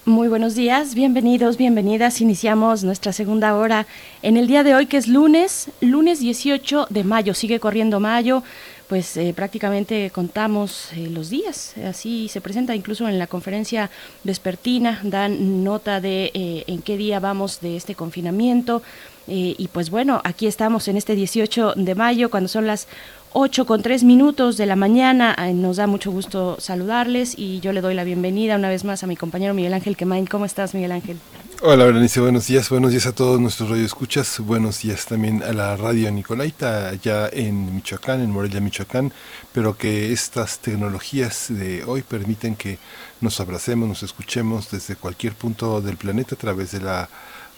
Muy 0.05 0.26
buenos 0.28 0.57
días, 0.57 0.94
bienvenidos, 0.94 1.57
bienvenidas. 1.57 2.20
Iniciamos 2.20 2.82
nuestra 2.82 3.12
segunda 3.12 3.55
hora 3.55 3.86
en 4.22 4.36
el 4.36 4.49
día 4.49 4.64
de 4.64 4.74
hoy, 4.74 4.86
que 4.86 4.97
es 4.97 5.07
lunes, 5.07 5.70
lunes 5.80 6.18
18 6.18 6.88
de 6.90 7.05
mayo. 7.05 7.34
Sigue 7.34 7.61
corriendo 7.61 8.01
mayo, 8.01 8.42
pues 8.89 9.16
eh, 9.16 9.32
prácticamente 9.34 10.11
contamos 10.11 10.93
eh, 10.93 11.09
los 11.11 11.30
días. 11.30 11.74
Así 11.84 12.28
se 12.28 12.41
presenta 12.41 12.74
incluso 12.74 13.09
en 13.09 13.18
la 13.18 13.26
conferencia 13.26 13.91
vespertina, 14.24 15.01
dan 15.03 15.64
nota 15.64 16.01
de 16.01 16.30
eh, 16.34 16.64
en 16.66 16.82
qué 16.82 16.97
día 16.97 17.20
vamos 17.20 17.61
de 17.61 17.76
este 17.76 17.95
confinamiento. 17.95 18.82
y 19.28 19.68
pues 19.72 19.91
bueno, 19.91 20.20
aquí 20.22 20.47
estamos 20.47 20.87
en 20.87 20.97
este 20.97 21.16
18 21.16 21.74
de 21.74 21.95
mayo, 21.97 22.30
cuando 22.30 22.49
son 22.49 22.64
las 22.66 22.87
8 23.32 23.66
con 23.66 23.82
3 23.82 24.05
minutos 24.05 24.57
de 24.57 24.66
la 24.66 24.76
mañana. 24.76 25.34
Nos 25.53 25.78
da 25.78 25.89
mucho 25.89 26.12
gusto 26.12 26.57
saludarles 26.61 27.34
y 27.37 27.59
yo 27.59 27.72
le 27.72 27.80
doy 27.80 27.95
la 27.95 28.05
bienvenida 28.05 28.55
una 28.55 28.68
vez 28.68 28.84
más 28.84 29.03
a 29.03 29.09
mi 29.09 29.16
compañero 29.16 29.53
Miguel 29.53 29.74
Ángel 29.74 29.97
Quemain. 29.97 30.26
¿Cómo 30.26 30.45
estás, 30.45 30.74
Miguel 30.74 30.93
Ángel? 30.93 31.18
Hola, 31.62 31.86
Berenice, 31.86 32.20
buenos 32.20 32.48
días. 32.48 32.68
Buenos 32.68 32.90
días 32.90 33.07
a 33.07 33.14
todos 33.14 33.40
nuestros 33.40 33.70
radioescuchas. 33.70 34.40
Buenos 34.40 34.82
días 34.82 35.07
también 35.07 35.42
a 35.42 35.54
la 35.54 35.74
radio 35.78 36.11
Nicolaita, 36.11 36.90
allá 36.90 37.30
en 37.32 37.74
Michoacán, 37.76 38.20
en 38.20 38.30
Morelia, 38.30 38.61
Michoacán. 38.61 39.11
Pero 39.54 39.74
que 39.78 40.12
estas 40.12 40.59
tecnologías 40.59 41.46
de 41.48 41.82
hoy 41.84 42.02
permiten 42.02 42.57
que 42.57 42.78
nos 43.22 43.40
abracemos, 43.40 43.88
nos 43.88 44.02
escuchemos 44.02 44.70
desde 44.70 44.96
cualquier 44.96 45.32
punto 45.32 45.80
del 45.80 45.96
planeta 45.96 46.34
a 46.34 46.38
través 46.38 46.72
de 46.72 46.80
la 46.80 47.09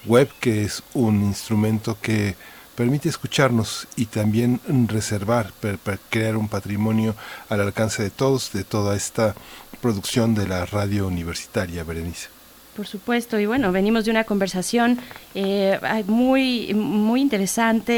web, 0.06 0.30
que 0.38 0.62
es 0.62 0.84
un 0.94 1.20
instrumento 1.24 1.98
que 2.00 2.36
permite 2.76 3.08
escucharnos 3.08 3.88
y 3.96 4.06
también 4.06 4.60
reservar, 4.86 5.52
para 5.60 5.98
crear 6.08 6.36
un 6.36 6.48
patrimonio 6.48 7.16
al 7.48 7.62
alcance 7.62 8.04
de 8.04 8.10
todos, 8.10 8.52
de 8.52 8.62
toda 8.62 8.94
esta 8.94 9.34
producción 9.82 10.36
de 10.36 10.46
la 10.46 10.66
radio 10.66 11.08
universitaria, 11.08 11.82
Berenice. 11.82 12.37
Por 12.78 12.86
supuesto, 12.86 13.40
y 13.40 13.44
bueno, 13.44 13.72
venimos 13.72 14.04
de 14.04 14.12
una 14.12 14.22
conversación 14.22 14.98
eh, 15.34 15.80
muy, 16.06 16.72
muy 16.74 17.20
interesante 17.20 17.92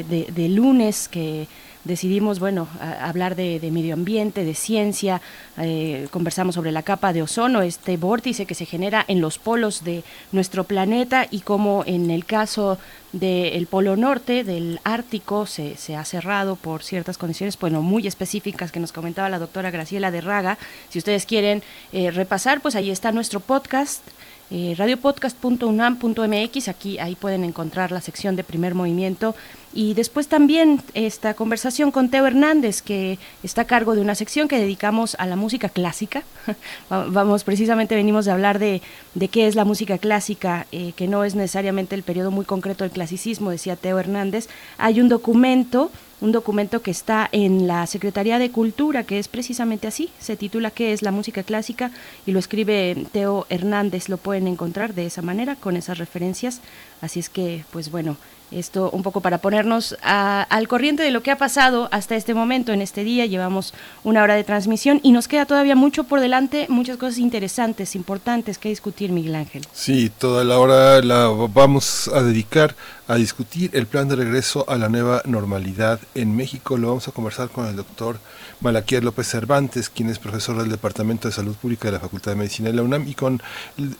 eh, 0.00 0.04
de, 0.10 0.26
de 0.32 0.48
lunes 0.48 1.06
que 1.06 1.46
decidimos, 1.86 2.40
bueno, 2.40 2.68
hablar 3.00 3.36
de, 3.36 3.60
medio 3.72 3.94
ambiente, 3.94 4.44
de 4.44 4.54
ciencia, 4.54 5.20
eh, 5.58 6.08
conversamos 6.10 6.54
sobre 6.54 6.72
la 6.72 6.82
capa 6.82 7.12
de 7.12 7.22
ozono, 7.22 7.62
este 7.62 7.96
vórtice 7.96 8.46
que 8.46 8.54
se 8.54 8.66
genera 8.66 9.04
en 9.08 9.20
los 9.20 9.38
polos 9.38 9.84
de 9.84 10.04
nuestro 10.32 10.64
planeta 10.64 11.26
y 11.30 11.40
cómo 11.40 11.84
en 11.86 12.10
el 12.10 12.24
caso 12.24 12.78
del 13.12 13.66
polo 13.66 13.96
norte, 13.96 14.44
del 14.44 14.80
Ártico, 14.84 15.46
se, 15.46 15.76
se, 15.76 15.96
ha 15.96 16.04
cerrado 16.04 16.56
por 16.56 16.82
ciertas 16.82 17.16
condiciones, 17.16 17.58
bueno, 17.58 17.80
muy 17.80 18.06
específicas 18.06 18.72
que 18.72 18.80
nos 18.80 18.92
comentaba 18.92 19.30
la 19.30 19.38
doctora 19.38 19.70
Graciela 19.70 20.10
de 20.10 20.20
Raga. 20.20 20.58
Si 20.90 20.98
ustedes 20.98 21.24
quieren 21.24 21.62
eh, 21.92 22.10
repasar, 22.10 22.60
pues 22.60 22.74
ahí 22.74 22.90
está 22.90 23.12
nuestro 23.12 23.40
podcast 23.40 24.02
eh, 24.50 24.74
radiopodcast.unam.mx, 24.78 26.68
aquí 26.68 26.98
ahí 26.98 27.16
pueden 27.16 27.42
encontrar 27.42 27.90
la 27.90 28.00
sección 28.00 28.36
de 28.36 28.44
primer 28.44 28.74
movimiento 28.74 29.34
y 29.74 29.94
después 29.94 30.28
también 30.28 30.80
esta 30.94 31.34
conversación 31.34 31.90
con 31.90 32.08
Teo 32.08 32.26
Hernández, 32.26 32.80
que 32.80 33.18
está 33.42 33.62
a 33.62 33.66
cargo 33.66 33.94
de 33.94 34.00
una 34.00 34.14
sección 34.14 34.48
que 34.48 34.58
dedicamos 34.58 35.16
a 35.18 35.26
la 35.26 35.36
música 35.36 35.68
clásica. 35.68 36.22
Vamos, 36.88 37.44
precisamente 37.44 37.94
venimos 37.94 38.24
de 38.24 38.30
hablar 38.30 38.58
de, 38.58 38.80
de 39.14 39.28
qué 39.28 39.46
es 39.46 39.54
la 39.54 39.66
música 39.66 39.98
clásica, 39.98 40.66
eh, 40.72 40.92
que 40.96 41.08
no 41.08 41.24
es 41.24 41.34
necesariamente 41.34 41.94
el 41.94 42.04
periodo 42.04 42.30
muy 42.30 42.46
concreto 42.46 42.84
del 42.84 42.92
clasicismo, 42.92 43.50
decía 43.50 43.76
Teo 43.76 43.98
Hernández. 43.98 44.48
Hay 44.78 45.00
un 45.00 45.08
documento 45.08 45.90
un 46.20 46.32
documento 46.32 46.80
que 46.80 46.90
está 46.90 47.28
en 47.32 47.66
la 47.66 47.86
Secretaría 47.86 48.38
de 48.38 48.50
Cultura, 48.50 49.04
que 49.04 49.18
es 49.18 49.28
precisamente 49.28 49.86
así, 49.86 50.10
se 50.18 50.36
titula 50.36 50.70
¿Qué 50.70 50.92
es 50.92 51.02
la 51.02 51.12
música 51.12 51.42
clásica? 51.42 51.90
y 52.24 52.32
lo 52.32 52.38
escribe 52.38 53.06
Teo 53.12 53.46
Hernández, 53.50 54.08
lo 54.08 54.16
pueden 54.16 54.46
encontrar 54.46 54.94
de 54.94 55.06
esa 55.06 55.22
manera, 55.22 55.56
con 55.56 55.76
esas 55.76 55.98
referencias, 55.98 56.60
así 57.00 57.20
es 57.20 57.28
que, 57.28 57.64
pues 57.70 57.90
bueno, 57.90 58.16
esto 58.50 58.90
un 58.92 59.02
poco 59.02 59.20
para 59.20 59.38
ponernos 59.38 59.96
al 60.02 60.68
corriente 60.68 61.02
de 61.02 61.10
lo 61.10 61.22
que 61.22 61.30
ha 61.30 61.38
pasado 61.38 61.88
hasta 61.90 62.14
este 62.14 62.34
momento, 62.34 62.72
en 62.72 62.80
este 62.80 63.02
día. 63.02 63.26
Llevamos 63.26 63.74
una 64.04 64.22
hora 64.22 64.34
de 64.34 64.44
transmisión 64.44 65.00
y 65.02 65.12
nos 65.12 65.26
queda 65.26 65.46
todavía 65.46 65.74
mucho 65.74 66.04
por 66.04 66.20
delante, 66.20 66.66
muchas 66.68 66.96
cosas 66.96 67.18
interesantes, 67.18 67.96
importantes 67.96 68.58
que 68.58 68.68
discutir, 68.68 69.10
Miguel 69.10 69.34
Ángel. 69.34 69.66
Sí, 69.72 70.10
toda 70.16 70.44
la 70.44 70.58
hora 70.58 71.02
la 71.02 71.26
vamos 71.26 72.08
a 72.08 72.22
dedicar 72.22 72.76
a 73.08 73.16
discutir 73.16 73.70
el 73.72 73.86
plan 73.86 74.08
de 74.08 74.16
regreso 74.16 74.64
a 74.68 74.76
la 74.76 74.88
nueva 74.88 75.22
normalidad 75.26 76.00
en 76.14 76.36
México. 76.36 76.76
Lo 76.76 76.88
vamos 76.88 77.06
a 77.06 77.12
conversar 77.12 77.50
con 77.50 77.66
el 77.66 77.76
doctor 77.76 78.18
Malaquías 78.60 79.04
López 79.04 79.28
Cervantes, 79.28 79.90
quien 79.90 80.08
es 80.08 80.18
profesor 80.18 80.58
del 80.58 80.70
Departamento 80.70 81.28
de 81.28 81.34
Salud 81.34 81.54
Pública 81.54 81.88
de 81.88 81.92
la 81.92 82.00
Facultad 82.00 82.32
de 82.32 82.36
Medicina 82.36 82.70
de 82.70 82.76
la 82.76 82.82
UNAM, 82.82 83.06
y 83.08 83.14
con, 83.14 83.42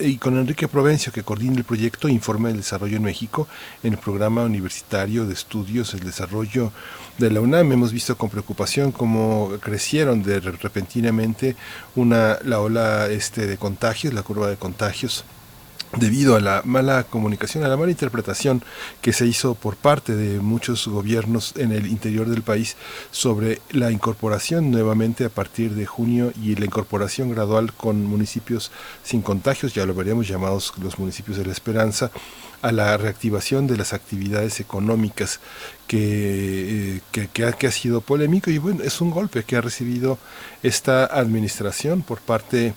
y 0.01 0.17
con 0.17 0.37
Enrique 0.37 0.67
Provencio, 0.67 1.13
que 1.13 1.23
coordina 1.23 1.57
el 1.57 1.65
proyecto 1.65 2.09
Informe 2.09 2.49
del 2.49 2.59
Desarrollo 2.59 2.86
en 2.95 3.03
México 3.03 3.49
en 3.83 3.95
el 3.95 3.99
programa 3.99 4.45
universitario 4.45 5.27
de 5.27 5.35
estudios 5.35 5.93
del 5.93 6.05
desarrollo 6.05 6.73
de 7.19 7.31
la 7.31 7.41
UNAM. 7.41 7.73
Hemos 7.73 7.93
visto 7.93 8.17
con 8.17 8.31
preocupación 8.31 8.93
cómo 8.93 9.51
crecieron 9.61 10.23
de 10.23 10.41
repentinamente 10.41 11.57
una, 11.97 12.39
la 12.45 12.61
ola 12.61 13.09
este, 13.09 13.47
de 13.47 13.59
contagios, 13.59 14.15
la 14.15 14.23
curva 14.23 14.49
de 14.49 14.57
contagios 14.57 15.25
debido 15.97 16.37
a 16.37 16.41
la 16.41 16.63
mala 16.65 17.05
comunicación, 17.05 17.65
a 17.65 17.69
la 17.69 17.77
mala 17.77 17.91
interpretación 17.91 18.63
que 19.01 19.13
se 19.13 19.27
hizo 19.27 19.55
por 19.55 19.77
parte 19.77 20.15
de 20.15 20.41
muchos 20.41 20.87
gobiernos 20.89 21.55
en 21.57 21.73
el 21.73 21.87
interior 21.87 22.29
del 22.29 22.43
país 22.43 22.77
sobre 23.11 23.61
la 23.71 23.91
incorporación 23.91 24.71
nuevamente 24.71 25.25
a 25.25 25.29
partir 25.29 25.75
de 25.75 25.87
junio 25.87 26.33
y 26.43 26.55
la 26.57 26.67
incorporación 26.67 27.31
gradual 27.31 27.73
con 27.73 28.05
municipios 28.05 28.71
sin 29.03 29.23
contagios, 29.23 29.75
ya 29.75 29.87
lo 29.87 29.95
veríamos 29.95 30.29
llamados 30.29 30.73
los 30.83 30.99
municipios 30.99 31.39
de 31.39 31.47
la 31.47 31.53
esperanza, 31.53 32.11
a 32.67 32.73
la 32.73 32.97
reactivación 32.97 33.69
de 33.69 33.77
las 33.77 33.93
actividades 33.93 34.59
económicas 34.59 35.39
que, 35.87 36.97
eh, 36.97 37.29
que, 37.33 37.45
ha, 37.45 37.53
que 37.53 37.69
ha 37.69 37.71
sido 37.71 38.01
polémico 38.01 38.51
y 38.51 38.59
bueno, 38.59 38.83
es 38.83 39.01
un 39.01 39.13
golpe 39.13 39.45
que 39.45 39.55
ha 39.55 39.61
recibido 39.61 40.19
esta 40.65 41.05
administración 41.05 42.03
por 42.03 42.19
parte 42.19 42.75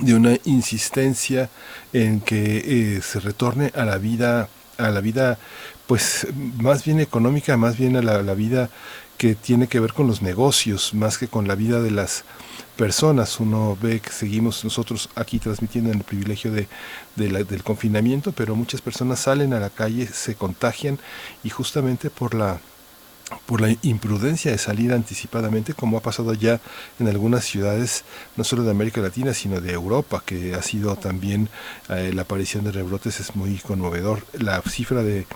de 0.00 0.14
una 0.14 0.36
insistencia 0.44 1.48
en 1.92 2.20
que 2.20 2.96
eh, 2.96 3.02
se 3.02 3.20
retorne 3.20 3.70
a 3.76 3.84
la 3.84 3.98
vida 3.98 4.48
a 4.78 4.90
la 4.90 5.00
vida 5.00 5.38
pues 5.86 6.26
más 6.56 6.84
bien 6.84 6.98
económica 6.98 7.56
más 7.56 7.78
bien 7.78 7.96
a 7.96 8.02
la, 8.02 8.34
vida 8.34 8.70
que 9.24 9.34
tiene 9.34 9.68
que 9.68 9.80
ver 9.80 9.94
con 9.94 10.06
los 10.06 10.20
negocios 10.20 10.92
más 10.92 11.16
que 11.16 11.28
con 11.28 11.48
la 11.48 11.54
vida 11.54 11.80
de 11.80 11.90
las 11.90 12.24
personas 12.76 13.40
uno 13.40 13.74
ve 13.80 14.00
que 14.00 14.10
seguimos 14.10 14.62
nosotros 14.64 15.08
aquí 15.14 15.38
transmitiendo 15.38 15.90
en 15.90 16.00
el 16.00 16.04
privilegio 16.04 16.52
de, 16.52 16.68
del 17.16 17.62
confinamiento 17.62 18.32
pero 18.32 18.54
muchas 18.54 18.82
personas 18.82 19.20
salen 19.20 19.54
a 19.54 19.60
la 19.60 19.70
calle 19.70 20.06
se 20.08 20.34
contagian 20.34 20.98
y 21.42 21.48
justamente 21.48 22.10
por 22.10 22.34
la 22.34 22.60
por 23.46 23.62
la 23.62 23.74
imprudencia 23.80 24.50
de 24.50 24.58
salir 24.58 24.92
anticipadamente, 24.92 25.72
como 25.72 25.96
ha 25.96 26.02
pasado 26.02 26.34
ya 26.34 26.60
en 27.00 27.08
algunas 27.08 27.46
ciudades, 27.46 28.04
no 28.36 28.44
solo 28.44 28.64
de 28.64 28.70
América 28.70 29.00
Latina, 29.00 29.32
sino 29.32 29.62
de 29.62 29.72
Europa, 29.72 30.22
que 30.24 30.54
ha 30.54 30.60
sido 30.60 30.94
también 30.96 31.48
eh, 31.88 32.12
la 32.14 32.22
aparición 32.22 32.64
de 32.64 32.72
rebrotes 32.72 33.20
es 33.20 33.34
muy 33.34 33.56
conmovedor. 33.56 34.26
La 34.34 34.60
cifra 34.60 35.02
de 35.02 35.26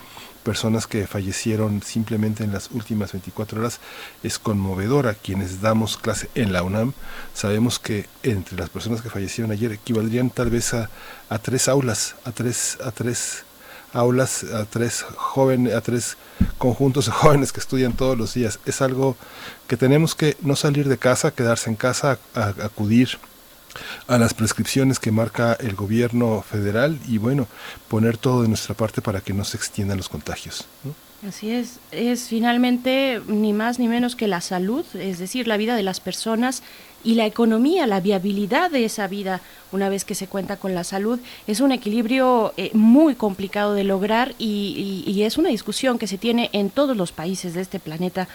personas 0.44 0.86
que 0.86 1.06
fallecieron 1.06 1.82
simplemente 1.82 2.44
en 2.44 2.52
las 2.52 2.70
últimas 2.70 3.12
24 3.12 3.60
horas 3.60 3.80
es 4.22 4.38
conmovedora. 4.38 5.14
Quienes 5.14 5.60
damos 5.60 5.96
clase 5.96 6.30
en 6.34 6.52
la 6.52 6.62
UNAM 6.62 6.92
sabemos 7.34 7.78
que 7.78 8.06
entre 8.22 8.56
las 8.56 8.70
personas 8.70 9.02
que 9.02 9.10
fallecieron 9.10 9.52
ayer 9.52 9.72
equivaldrían 9.72 10.30
tal 10.30 10.50
vez 10.50 10.74
a, 10.74 10.90
a 11.28 11.38
tres 11.38 11.68
aulas, 11.68 12.14
a 12.24 12.32
tres, 12.32 12.78
a 12.84 12.90
tres 12.90 13.44
aulas 13.92 14.44
a 14.44 14.64
tres 14.64 15.04
jóvenes, 15.16 15.74
a 15.74 15.80
tres 15.80 16.16
conjuntos 16.58 17.06
de 17.06 17.12
jóvenes 17.20 17.52
que 17.52 17.60
estudian 17.60 17.92
todos 17.92 18.16
los 18.16 18.34
días. 18.34 18.58
Es 18.66 18.82
algo 18.82 19.16
que 19.66 19.76
tenemos 19.76 20.14
que 20.14 20.36
no 20.40 20.56
salir 20.56 20.88
de 20.88 20.98
casa, 20.98 21.30
quedarse 21.30 21.70
en 21.70 21.76
casa, 21.76 22.18
acudir 22.34 23.18
a 24.06 24.18
las 24.18 24.34
prescripciones 24.34 24.98
que 24.98 25.10
marca 25.10 25.54
el 25.54 25.74
gobierno 25.74 26.42
federal 26.42 26.98
y 27.06 27.18
bueno, 27.18 27.46
poner 27.88 28.16
todo 28.16 28.42
de 28.42 28.48
nuestra 28.48 28.74
parte 28.74 29.02
para 29.02 29.20
que 29.20 29.32
no 29.32 29.44
se 29.44 29.56
extiendan 29.56 29.96
los 29.96 30.08
contagios. 30.08 30.66
Así 31.26 31.50
es, 31.50 31.80
es 31.90 32.28
finalmente 32.28 33.20
ni 33.26 33.52
más 33.52 33.80
ni 33.80 33.88
menos 33.88 34.14
que 34.14 34.28
la 34.28 34.40
salud, 34.40 34.84
es 34.94 35.18
decir, 35.18 35.48
la 35.48 35.56
vida 35.56 35.74
de 35.74 35.82
las 35.82 35.98
personas 35.98 36.62
y 37.02 37.14
la 37.14 37.26
economía, 37.26 37.86
la 37.86 38.00
viabilidad 38.00 38.70
de 38.70 38.84
esa 38.84 39.08
vida 39.08 39.40
una 39.72 39.88
vez 39.88 40.04
que 40.04 40.14
se 40.14 40.26
cuenta 40.26 40.56
con 40.56 40.74
la 40.74 40.84
salud. 40.84 41.18
Es 41.46 41.60
un 41.60 41.72
equilibrio 41.72 42.54
eh, 42.56 42.70
muy 42.72 43.14
complicado 43.14 43.74
de 43.74 43.84
lograr 43.84 44.34
y, 44.38 45.04
y, 45.06 45.22
es 45.22 45.38
una 45.38 45.50
discusión 45.50 45.98
que 45.98 46.06
se 46.06 46.18
tiene 46.18 46.50
en 46.52 46.70
todos 46.70 46.96
los 46.96 47.12
países 47.12 47.54
de 47.54 47.60
este 47.62 47.80
planeta 47.80 48.28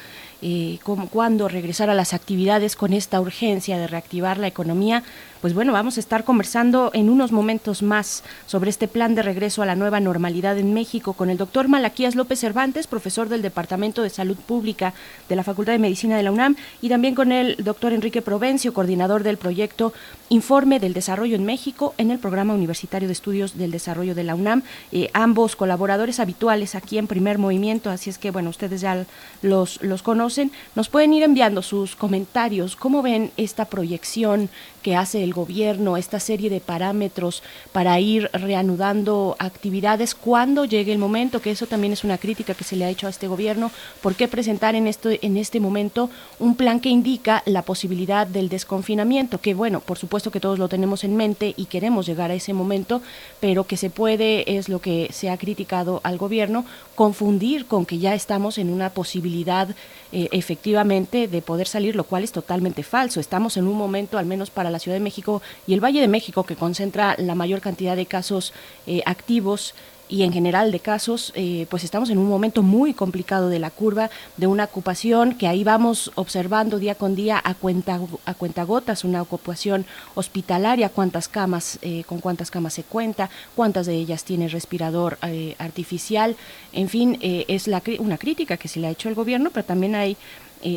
eh, 0.43 0.79
cuándo 1.09 1.47
regresar 1.47 1.89
a 1.89 1.93
las 1.93 2.13
actividades 2.13 2.75
con 2.75 2.91
esta 2.91 3.21
urgencia 3.21 3.77
de 3.77 3.87
reactivar 3.87 4.37
la 4.37 4.47
economía. 4.47 5.03
Pues 5.43 5.53
bueno, 5.53 5.73
vamos 5.73 5.97
a 5.97 5.99
estar 5.99 6.23
conversando 6.23 6.89
en 6.93 7.09
unos 7.09 7.33
momentos 7.33 7.83
más 7.83 8.23
sobre 8.45 8.69
este 8.69 8.87
plan 8.87 9.13
de 9.13 9.23
regreso 9.23 9.61
a 9.61 9.65
la 9.65 9.75
nueva 9.75 9.99
normalidad 9.99 10.57
en 10.57 10.73
México 10.73 11.11
con 11.11 11.29
el 11.29 11.37
doctor 11.37 11.67
Malaquías 11.67 12.15
López 12.15 12.39
Cervantes, 12.39 12.87
profesor 12.87 13.27
del 13.27 13.41
Departamento 13.41 14.03
de 14.03 14.09
Salud 14.09 14.37
Pública 14.37 14.93
de 15.27 15.35
la 15.35 15.43
Facultad 15.43 15.73
de 15.73 15.79
Medicina 15.79 16.15
de 16.15 16.23
la 16.23 16.31
UNAM, 16.31 16.55
y 16.81 16.87
también 16.87 17.13
con 17.13 17.33
el 17.33 17.57
doctor 17.57 17.91
Enrique 17.91 18.21
Provencio, 18.21 18.73
coordinador 18.73 19.23
del 19.23 19.35
proyecto 19.35 19.91
Informe 20.29 20.79
del 20.79 20.93
Desarrollo 20.93 21.35
en 21.35 21.43
México 21.43 21.93
en 21.97 22.09
el 22.09 22.19
Programa 22.19 22.53
Universitario 22.53 23.09
de 23.09 23.11
Estudios 23.11 23.57
del 23.57 23.71
Desarrollo 23.71 24.15
de 24.15 24.23
la 24.23 24.35
UNAM. 24.35 24.63
Eh, 24.93 25.09
ambos 25.11 25.57
colaboradores 25.57 26.21
habituales 26.21 26.73
aquí 26.73 26.97
en 26.97 27.07
Primer 27.07 27.37
Movimiento, 27.37 27.89
así 27.89 28.09
es 28.09 28.17
que 28.17 28.31
bueno, 28.31 28.49
ustedes 28.49 28.79
ya 28.79 29.05
los, 29.41 29.83
los 29.83 30.03
conocen 30.03 30.53
nos 30.73 30.87
pueden 30.87 31.13
ir 31.13 31.23
enviando 31.23 31.61
sus 31.61 31.97
comentarios. 31.97 32.77
¿Cómo 32.77 33.01
ven 33.01 33.31
esta 33.35 33.65
proyección 33.65 34.49
que 34.83 34.95
hace 34.95 35.23
el 35.23 35.33
gobierno, 35.33 35.97
esta 35.97 36.19
serie 36.19 36.51
de 36.51 36.59
parámetros 36.59 37.41
para 37.71 37.99
ir 37.99 38.29
reanudando 38.33 39.35
actividades 39.39 40.13
cuando 40.13 40.65
llegue 40.65 40.91
el 40.91 40.99
momento? 40.99 41.41
Que 41.41 41.49
eso 41.49 41.65
también 41.65 41.93
es 41.93 42.03
una 42.03 42.19
crítica 42.19 42.53
que 42.53 42.63
se 42.63 42.75
le 42.75 42.85
ha 42.85 42.89
hecho 42.89 43.07
a 43.07 43.09
este 43.09 43.27
gobierno. 43.27 43.71
¿Por 44.01 44.13
qué 44.13 44.27
presentar 44.27 44.75
en, 44.75 44.85
esto, 44.85 45.09
en 45.09 45.37
este 45.37 45.59
momento 45.59 46.11
un 46.37 46.55
plan 46.55 46.79
que 46.79 46.89
indica 46.89 47.41
la 47.47 47.63
posibilidad 47.63 48.27
del 48.27 48.49
desconfinamiento? 48.49 49.39
Que 49.39 49.55
bueno, 49.55 49.79
por 49.79 49.97
supuesto 49.97 50.29
que 50.29 50.39
todos 50.39 50.59
lo 50.59 50.67
tenemos 50.67 51.03
en 51.03 51.15
mente 51.15 51.53
y 51.57 51.65
queremos 51.65 52.05
llegar 52.05 52.29
a 52.29 52.35
ese 52.35 52.53
momento, 52.53 53.01
pero 53.39 53.63
que 53.63 53.77
se 53.77 53.89
puede, 53.89 54.57
es 54.57 54.69
lo 54.69 54.79
que 54.79 55.09
se 55.11 55.29
ha 55.29 55.37
criticado 55.37 56.01
al 56.03 56.17
gobierno, 56.17 56.65
confundir 56.95 57.65
con 57.65 57.85
que 57.85 57.97
ya 57.97 58.13
estamos 58.13 58.57
en 58.57 58.69
una 58.69 58.91
posibilidad 58.91 59.69
eh, 60.11 60.29
efectivamente 60.31 61.27
de 61.27 61.41
poder 61.41 61.67
salir, 61.67 61.95
lo 61.95 62.03
cual 62.03 62.23
es 62.23 62.31
totalmente 62.31 62.83
falso. 62.83 63.19
Estamos 63.19 63.57
en 63.57 63.67
un 63.67 63.77
momento, 63.77 64.17
al 64.17 64.25
menos 64.25 64.49
para 64.49 64.69
la 64.69 64.79
Ciudad 64.79 64.95
de 64.95 65.03
México 65.03 65.41
y 65.65 65.73
el 65.73 65.83
Valle 65.83 66.01
de 66.01 66.07
México, 66.07 66.43
que 66.43 66.55
concentra 66.55 67.15
la 67.17 67.35
mayor 67.35 67.61
cantidad 67.61 67.95
de 67.95 68.05
casos 68.05 68.53
eh, 68.85 69.01
activos 69.05 69.73
y 70.13 70.21
en 70.21 70.31
general 70.31 70.71
de 70.71 70.79
casos, 70.79 71.33
eh, 71.33 71.65
pues 71.71 71.83
estamos 71.83 72.11
en 72.11 72.19
un 72.19 72.29
momento 72.29 72.61
muy 72.61 72.93
complicado 72.93 73.49
de 73.49 73.57
la 73.57 73.71
curva 73.71 74.11
de 74.37 74.45
una 74.45 74.65
ocupación 74.65 75.33
que 75.33 75.47
ahí 75.47 75.63
vamos 75.63 76.11
observando 76.13 76.77
día 76.77 76.93
con 76.93 77.15
día 77.15 77.41
a 77.43 77.55
cuenta 77.55 77.99
a 78.25 78.33
cuentagotas, 78.35 79.05
una 79.05 79.23
ocupación 79.23 79.87
hospitalaria, 80.13 80.89
cuántas 80.89 81.27
camas, 81.27 81.79
eh, 81.81 82.03
con 82.05 82.19
cuántas 82.19 82.51
camas 82.51 82.75
se 82.75 82.83
cuenta, 82.83 83.31
cuántas 83.55 83.87
de 83.87 83.95
ellas 83.95 84.23
tiene 84.23 84.49
respirador 84.49 85.17
eh, 85.23 85.55
artificial, 85.57 86.35
en 86.73 86.89
fin, 86.89 87.17
es 87.19 87.67
la, 87.67 87.81
una 87.97 88.19
crítica 88.19 88.57
que 88.57 88.67
se 88.67 88.79
le 88.79 88.87
ha 88.87 88.91
hecho 88.91 89.09
al 89.09 89.15
gobierno, 89.15 89.49
pero 89.51 89.65
también 89.65 89.95
hay 89.95 90.15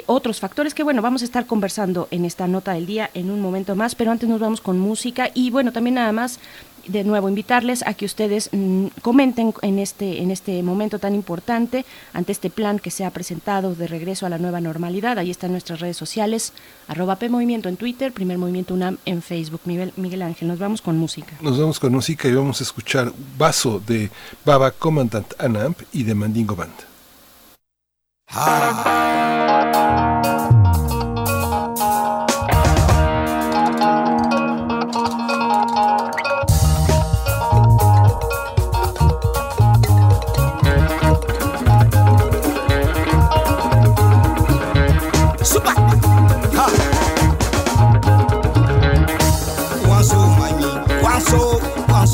otros 0.07 0.41
factores 0.41 0.75
que 0.75 0.83
bueno 0.83 1.01
vamos 1.01 1.23
a 1.23 1.25
estar 1.25 1.47
conversando 1.47 2.09
en 2.11 2.25
esta 2.25 2.49
nota 2.49 2.73
del 2.73 2.87
día 2.87 3.09
en 3.15 3.31
un 3.31 3.41
momento 3.41 3.77
más 3.77 3.95
pero 3.95 4.11
antes 4.11 4.29
nos 4.29 4.41
vamos 4.41 4.61
con 4.61 4.81
música 4.81 5.31
y 5.33 5.51
bueno 5.51 5.71
también 5.71 5.95
nada 5.95 6.11
más 6.11 6.41
de 6.89 7.05
nuevo 7.05 7.29
invitarles 7.29 7.87
a 7.87 7.95
que 7.95 8.05
ustedes 8.05 8.51
mm, 8.53 8.87
comenten 9.03 9.55
en 9.63 9.79
este, 9.79 10.23
en 10.23 10.31
este 10.31 10.63
momento 10.63 10.99
tan 10.99 11.15
importante, 11.15 11.85
ante 12.13 12.33
este 12.33 12.51
plan 12.51 12.79
que 12.79 12.91
se 12.91 13.05
ha 13.05 13.11
presentado 13.11 13.75
de 13.75 13.87
regreso 13.87 14.27
a 14.27 14.29
la 14.29 14.39
nueva 14.39 14.61
normalidad. 14.61 15.19
Ahí 15.19 15.31
están 15.31 15.53
nuestras 15.53 15.81
redes 15.81 15.97
sociales, 15.97 16.53
arroba 16.89 17.17
P 17.17 17.29
Movimiento 17.29 17.69
en 17.69 17.77
Twitter, 17.77 18.13
Primer 18.13 18.39
Movimiento 18.39 18.75
UNAM 18.75 18.99
en 19.05 19.23
Facebook. 19.23 19.61
Miguel, 19.65 19.93
Miguel 19.97 20.23
Ángel, 20.23 20.49
nos 20.49 20.59
vamos 20.59 20.83
con 20.83 20.99
música. 20.99 21.35
Nos 21.41 21.59
vamos 21.59 21.79
con 21.81 21.93
música 21.93 22.29
y 22.29 22.35
vamos 22.35 22.61
a 22.61 22.65
escuchar 22.65 23.13
Vaso 23.39 23.81
de 23.87 24.11
Baba 24.45 24.71
Commandant 24.71 25.33
Anamp 25.39 25.81
y 25.93 26.03
de 26.03 26.15
Mandingo 26.15 26.57
Band. 26.57 26.75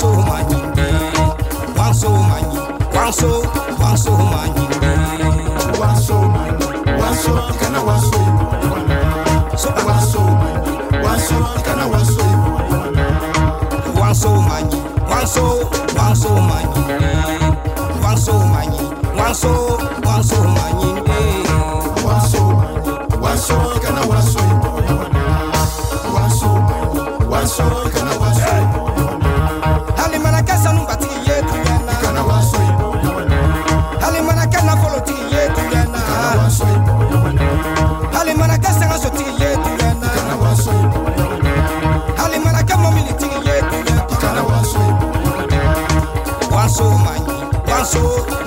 so 0.03 0.11
manyi 0.29 0.59
one 1.79 1.95
so 1.95 2.09
manyi 2.11 2.59
one 2.93 3.13
so 3.13 3.29
one 3.79 3.97
so 3.97 4.11
manyi 4.33 4.65
one 5.79 5.95
so 5.95 6.17
so 7.23 7.33
kana 7.61 7.81
one 7.87 8.01
so 8.03 8.21
so 9.57 9.71
one 9.87 10.03
so 10.03 10.21
manyi 10.41 10.73
one 10.99 11.21
so 11.21 11.37
kana 11.63 11.87
one 11.87 12.05
so 19.35 19.55
one 20.03 20.23
so 20.25 20.37
manyi 20.59 20.91
one 21.07 21.12
passou. 47.93 48.42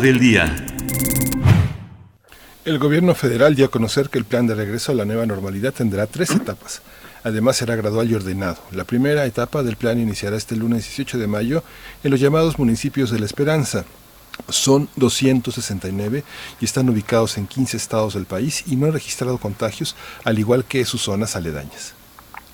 Del 0.00 0.18
día. 0.18 0.54
El 2.64 2.78
gobierno 2.78 3.14
federal 3.14 3.54
dio 3.54 3.66
a 3.66 3.70
conocer 3.70 4.10
que 4.10 4.18
el 4.18 4.24
plan 4.24 4.46
de 4.46 4.54
regreso 4.54 4.92
a 4.92 4.94
la 4.94 5.04
nueva 5.06 5.24
normalidad 5.24 5.72
tendrá 5.72 6.06
tres 6.06 6.30
etapas. 6.32 6.82
Además 7.24 7.56
será 7.56 7.76
gradual 7.76 8.10
y 8.10 8.14
ordenado. 8.14 8.58
La 8.72 8.84
primera 8.84 9.24
etapa 9.24 9.62
del 9.62 9.76
plan 9.76 9.98
iniciará 9.98 10.36
este 10.36 10.54
lunes 10.54 10.84
18 10.84 11.18
de 11.18 11.26
mayo 11.26 11.62
en 12.04 12.10
los 12.10 12.20
llamados 12.20 12.58
municipios 12.58 13.10
de 13.10 13.20
La 13.20 13.26
Esperanza. 13.26 13.84
Son 14.48 14.88
269 14.96 16.24
y 16.60 16.64
están 16.64 16.90
ubicados 16.90 17.38
en 17.38 17.46
15 17.46 17.76
estados 17.76 18.14
del 18.14 18.26
país 18.26 18.64
y 18.66 18.76
no 18.76 18.86
han 18.86 18.92
registrado 18.92 19.38
contagios, 19.38 19.96
al 20.24 20.38
igual 20.38 20.64
que 20.64 20.84
sus 20.84 21.02
zonas 21.02 21.36
aledañas. 21.36 21.94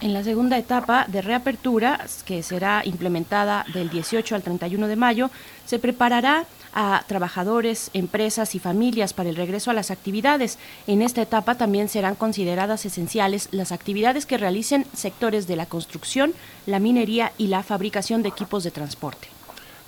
En 0.01 0.13
la 0.13 0.25
segunda 0.25 0.59
etapa 0.59 1.07
de 1.09 1.23
reapertura, 1.23 2.07
que 2.25 2.43
será 2.43 2.83
implementada 2.85 3.65
del 3.73 3.89
18 3.89 4.35
al 4.35 4.43
31 4.43 4.89
de 4.89 4.97
mayo, 4.97 5.31
se 5.65 5.79
preparará 5.79 6.45
a 6.75 7.05
trabajadores, 7.07 7.91
empresas 7.93 8.55
y 8.55 8.59
familias 8.59 9.13
para 9.13 9.29
el 9.29 9.37
regreso 9.37 9.71
a 9.71 9.75
las 9.75 9.91
actividades. 9.91 10.59
En 10.87 11.03
esta 11.03 11.23
etapa 11.23 11.57
también 11.57 11.89
serán 11.89 12.15
consideradas 12.15 12.85
esenciales 12.87 13.49
las 13.51 13.73
actividades 13.73 14.27
que 14.27 14.39
realicen 14.39 14.87
sectores 14.95 15.47
de 15.47 15.57
la 15.57 15.67
construcción, 15.67 16.35
la 16.67 16.79
minería 16.79 17.33
y 17.39 17.49
la 17.49 17.63
fabricación 17.63 18.23
de 18.23 18.31
equipos 18.31 18.65
de 18.65 18.71
transporte. 18.71 19.29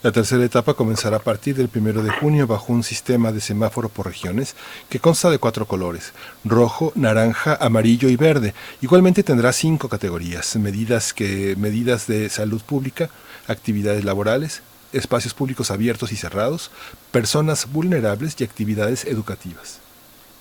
La 0.05 0.12
tercera 0.12 0.44
etapa 0.44 0.74
comenzará 0.74 1.16
a 1.16 1.20
partir 1.20 1.56
del 1.56 1.70
primero 1.70 2.02
de 2.02 2.11
junio 2.11 2.47
bajo 2.47 2.74
un 2.74 2.82
sistema 2.82 3.32
de 3.32 3.40
semáforo 3.40 3.89
por 3.89 4.05
regiones 4.05 4.55
que 4.90 5.01
consta 5.01 5.31
de 5.31 5.39
cuatro 5.39 5.66
colores, 5.66 6.12
rojo, 6.44 6.93
naranja, 6.94 7.56
amarillo 7.59 8.11
y 8.11 8.16
verde. 8.16 8.52
Igualmente 8.82 9.23
tendrá 9.23 9.51
cinco 9.55 9.89
categorías, 9.89 10.56
medidas, 10.56 11.15
que, 11.15 11.56
medidas 11.56 12.06
de 12.06 12.28
salud 12.28 12.61
pública, 12.61 13.09
actividades 13.48 14.05
laborales, 14.05 14.61
espacios 14.94 15.34
públicos 15.34 15.70
abiertos 15.70 16.12
y 16.12 16.16
cerrados, 16.16 16.70
personas 17.10 17.70
vulnerables 17.70 18.34
y 18.40 18.44
actividades 18.44 19.04
educativas. 19.04 19.84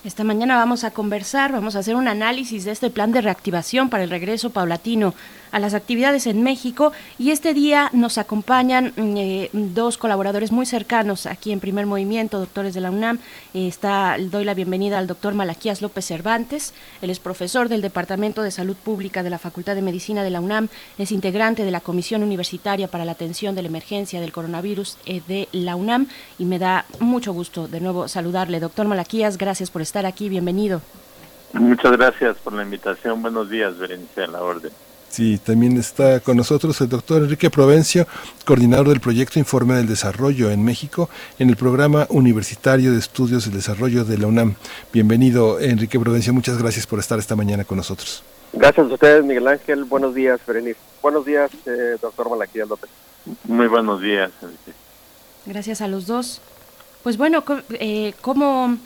Esta 0.04 0.26
mañana 0.26 0.58
vamos 0.58 0.84
a 0.84 0.92
conversar, 0.92 1.54
vamos 1.54 1.78
a 1.78 1.80
hacer 1.80 1.96
un 1.96 2.10
análisis 2.10 2.66
de 2.66 2.72
este 2.72 2.90
plan 2.90 3.14
de 3.14 3.22
reactivación 3.22 3.90
para 3.90 4.04
el 4.04 4.10
regreso 4.10 4.50
paulatino 4.50 5.14
a 5.54 5.60
las 5.60 5.76
actividades 5.76 6.28
en 6.28 6.42
México 6.42 6.92
y 7.20 7.30
este 7.30 7.54
día 7.54 7.90
nos 7.94 8.18
acompañan 8.18 8.92
mm, 8.98 9.18
eh, 9.18 9.50
dos 9.54 9.98
colaboradores 9.98 10.52
muy 10.52 10.66
cercanos 10.66 11.26
aquí 11.28 11.52
en 11.52 11.60
Primer 11.60 11.86
Movimiento, 11.86 12.40
doctores 12.40 12.74
de 12.74 12.82
la 12.82 12.90
UNAM. 12.90 13.20
está, 13.54 14.18
doy 14.20 14.44
la 14.46 14.56
bienvenida 14.56 14.98
al 14.98 15.08
doctor 15.08 15.36
Malaquías 15.36 15.82
López 15.82 16.06
Cervantes, 16.06 16.74
él 17.02 17.12
es 17.12 17.20
profesor 17.20 17.70
del 17.70 17.82
Departamento 17.84 18.42
de 18.42 18.52
Salud 18.52 18.76
Pública 18.76 19.22
de 19.22 19.30
la 19.30 19.38
Facultad 19.38 19.76
de 19.76 19.84
Medicina 19.84 20.24
de 20.24 20.32
la 20.32 20.42
UNAM, 20.42 20.70
es 20.98 21.12
integrante 21.12 21.64
de 21.64 21.72
la 21.72 21.82
Comisión 21.82 22.24
Universitaria 22.24 22.88
para 22.88 23.06
la 23.06 23.12
Atención 23.12 23.54
de 23.54 23.62
la 23.62 23.68
Emergencia 23.68 24.20
del 24.20 24.34
Coronavirus 24.34 24.98
eh, 25.06 25.22
de 25.28 25.48
la 25.52 25.76
UNAM 25.76 26.08
y 26.40 26.46
me 26.46 26.58
da 26.58 26.86
mucho 27.00 27.32
gusto 27.32 27.68
de 27.68 27.80
nuevo 27.80 28.08
saludarle. 28.08 28.60
Doctor 28.60 28.88
Malaquías, 28.88 29.38
gracias 29.38 29.70
por 29.70 29.84
estar 29.84 29.93
aquí, 30.00 30.30
bienvenido. 30.30 30.82
Muchas 31.54 31.92
gracias 31.92 32.38
por 32.38 32.54
la 32.54 32.64
invitación. 32.64 33.22
Buenos 33.22 33.50
días, 33.50 33.78
Berenice, 33.78 34.24
a 34.24 34.28
la 34.28 34.42
orden. 34.42 34.72
Sí, 35.10 35.38
también 35.38 35.78
está 35.78 36.20
con 36.22 36.38
nosotros 36.38 36.82
el 36.82 36.90
doctor 36.90 37.22
Enrique 37.22 37.52
Provencio, 37.52 38.08
coordinador 38.46 38.90
del 38.90 39.00
proyecto 39.00 39.38
Informe 39.38 39.76
del 39.76 39.86
Desarrollo 39.86 40.50
en 40.50 40.66
México 40.66 41.08
en 41.38 41.50
el 41.50 41.56
programa 41.56 42.08
universitario 42.10 42.92
de 42.92 42.98
estudios 42.98 43.46
del 43.46 43.54
desarrollo 43.54 44.06
de 44.06 44.18
la 44.18 44.26
UNAM. 44.26 44.56
Bienvenido, 44.92 45.60
Enrique 45.60 46.00
Provencio, 46.00 46.34
muchas 46.34 46.58
gracias 46.58 46.88
por 46.88 46.98
estar 46.98 47.20
esta 47.20 47.36
mañana 47.36 47.64
con 47.64 47.78
nosotros. 47.78 48.24
Gracias 48.54 48.90
a 48.90 48.92
ustedes, 48.92 49.24
Miguel 49.24 49.48
Ángel. 49.48 49.84
Buenos 49.84 50.16
días, 50.16 50.40
Berenice. 50.48 50.80
Buenos 51.04 51.26
días, 51.26 51.52
eh, 51.68 51.98
doctor 52.02 52.32
Malaquía 52.32 52.66
López. 52.66 52.90
Muy 53.44 53.68
buenos 53.68 54.02
días, 54.02 54.32
Enrique. 54.42 54.74
Gracias 55.46 55.82
a 55.82 55.88
los 55.88 56.08
dos. 56.08 56.42
Pues 57.04 57.18
bueno, 57.18 57.44
eh, 57.74 58.14
¿cómo 58.22 58.78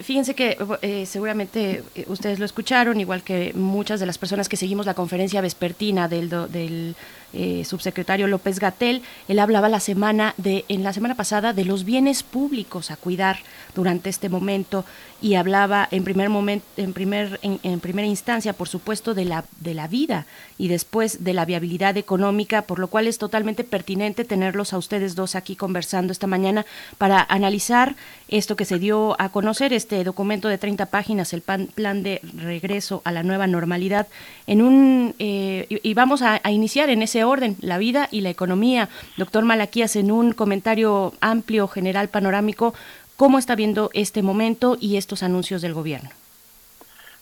Fíjense 0.00 0.34
que 0.34 0.56
eh, 0.82 1.06
seguramente 1.06 1.82
eh, 1.94 2.04
ustedes 2.08 2.38
lo 2.38 2.44
escucharon, 2.44 3.00
igual 3.00 3.22
que 3.22 3.52
muchas 3.54 3.98
de 3.98 4.06
las 4.06 4.16
personas 4.16 4.48
que 4.48 4.56
seguimos 4.56 4.86
la 4.86 4.94
conferencia 4.94 5.40
vespertina 5.40 6.08
del, 6.08 6.30
del 6.30 6.94
eh, 7.32 7.64
subsecretario 7.64 8.26
López 8.26 8.58
Gatel. 8.60 9.02
Él 9.26 9.38
hablaba 9.38 9.68
la 9.68 9.80
semana 9.80 10.34
de, 10.36 10.64
en 10.68 10.82
la 10.82 10.92
semana 10.92 11.14
pasada 11.14 11.52
de 11.52 11.64
los 11.64 11.84
bienes 11.84 12.22
públicos 12.22 12.90
a 12.90 12.96
cuidar 12.96 13.38
durante 13.74 14.08
este 14.08 14.28
momento 14.28 14.84
y 15.20 15.34
hablaba 15.34 15.88
en 15.90 16.04
primer 16.04 16.28
momento, 16.28 16.64
en 16.76 16.92
primer, 16.92 17.40
en, 17.42 17.80
primera 17.80 18.06
instancia, 18.06 18.52
por 18.52 18.68
supuesto, 18.68 19.14
de 19.14 19.24
la, 19.24 19.44
de 19.60 19.74
la 19.74 19.88
vida 19.88 20.26
y 20.58 20.68
después 20.68 21.24
de 21.24 21.34
la 21.34 21.44
viabilidad 21.44 21.96
económica, 21.96 22.62
por 22.62 22.78
lo 22.78 22.88
cual 22.88 23.06
es 23.06 23.18
totalmente 23.18 23.64
pertinente 23.64 24.24
tenerlos 24.24 24.72
a 24.72 24.78
ustedes 24.78 25.14
dos 25.14 25.34
aquí 25.34 25.56
conversando 25.56 26.12
esta 26.12 26.26
mañana 26.26 26.64
para 26.98 27.26
analizar 27.28 27.96
esto 28.28 28.56
que 28.56 28.64
se 28.64 28.78
dio 28.78 29.20
a 29.20 29.30
conocer, 29.30 29.72
este 29.72 30.04
documento 30.04 30.48
de 30.48 30.58
30 30.58 30.86
páginas, 30.86 31.32
el 31.32 31.42
plan, 31.42 31.68
de 32.02 32.20
regreso 32.36 33.02
a 33.04 33.12
la 33.12 33.22
nueva 33.22 33.46
normalidad, 33.46 34.06
en 34.46 34.62
un 34.62 35.14
eh, 35.18 35.66
y, 35.68 35.94
vamos 35.94 36.22
a 36.22 36.40
iniciar 36.50 36.90
en 36.90 37.02
ese 37.02 37.24
orden, 37.24 37.56
la 37.60 37.78
vida 37.78 38.08
y 38.12 38.20
la 38.20 38.30
economía. 38.30 38.88
Doctor 39.16 39.44
Malaquías, 39.44 39.96
en 39.96 40.12
un 40.12 40.32
comentario 40.32 41.12
amplio, 41.20 41.66
general, 41.66 42.08
panorámico, 42.08 42.74
¿cómo 43.18 43.40
está 43.40 43.56
viendo 43.56 43.90
este 43.94 44.22
momento 44.22 44.78
y 44.80 44.96
estos 44.96 45.24
anuncios 45.24 45.60
del 45.60 45.74
gobierno? 45.74 46.10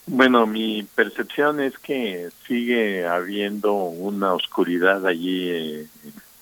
Bueno, 0.06 0.46
mi 0.46 0.82
percepción 0.84 1.58
es 1.58 1.76
que 1.78 2.28
sigue 2.46 3.06
habiendo 3.06 3.72
una 3.72 4.34
oscuridad 4.34 5.04
allí 5.06 5.48
eh, 5.50 5.88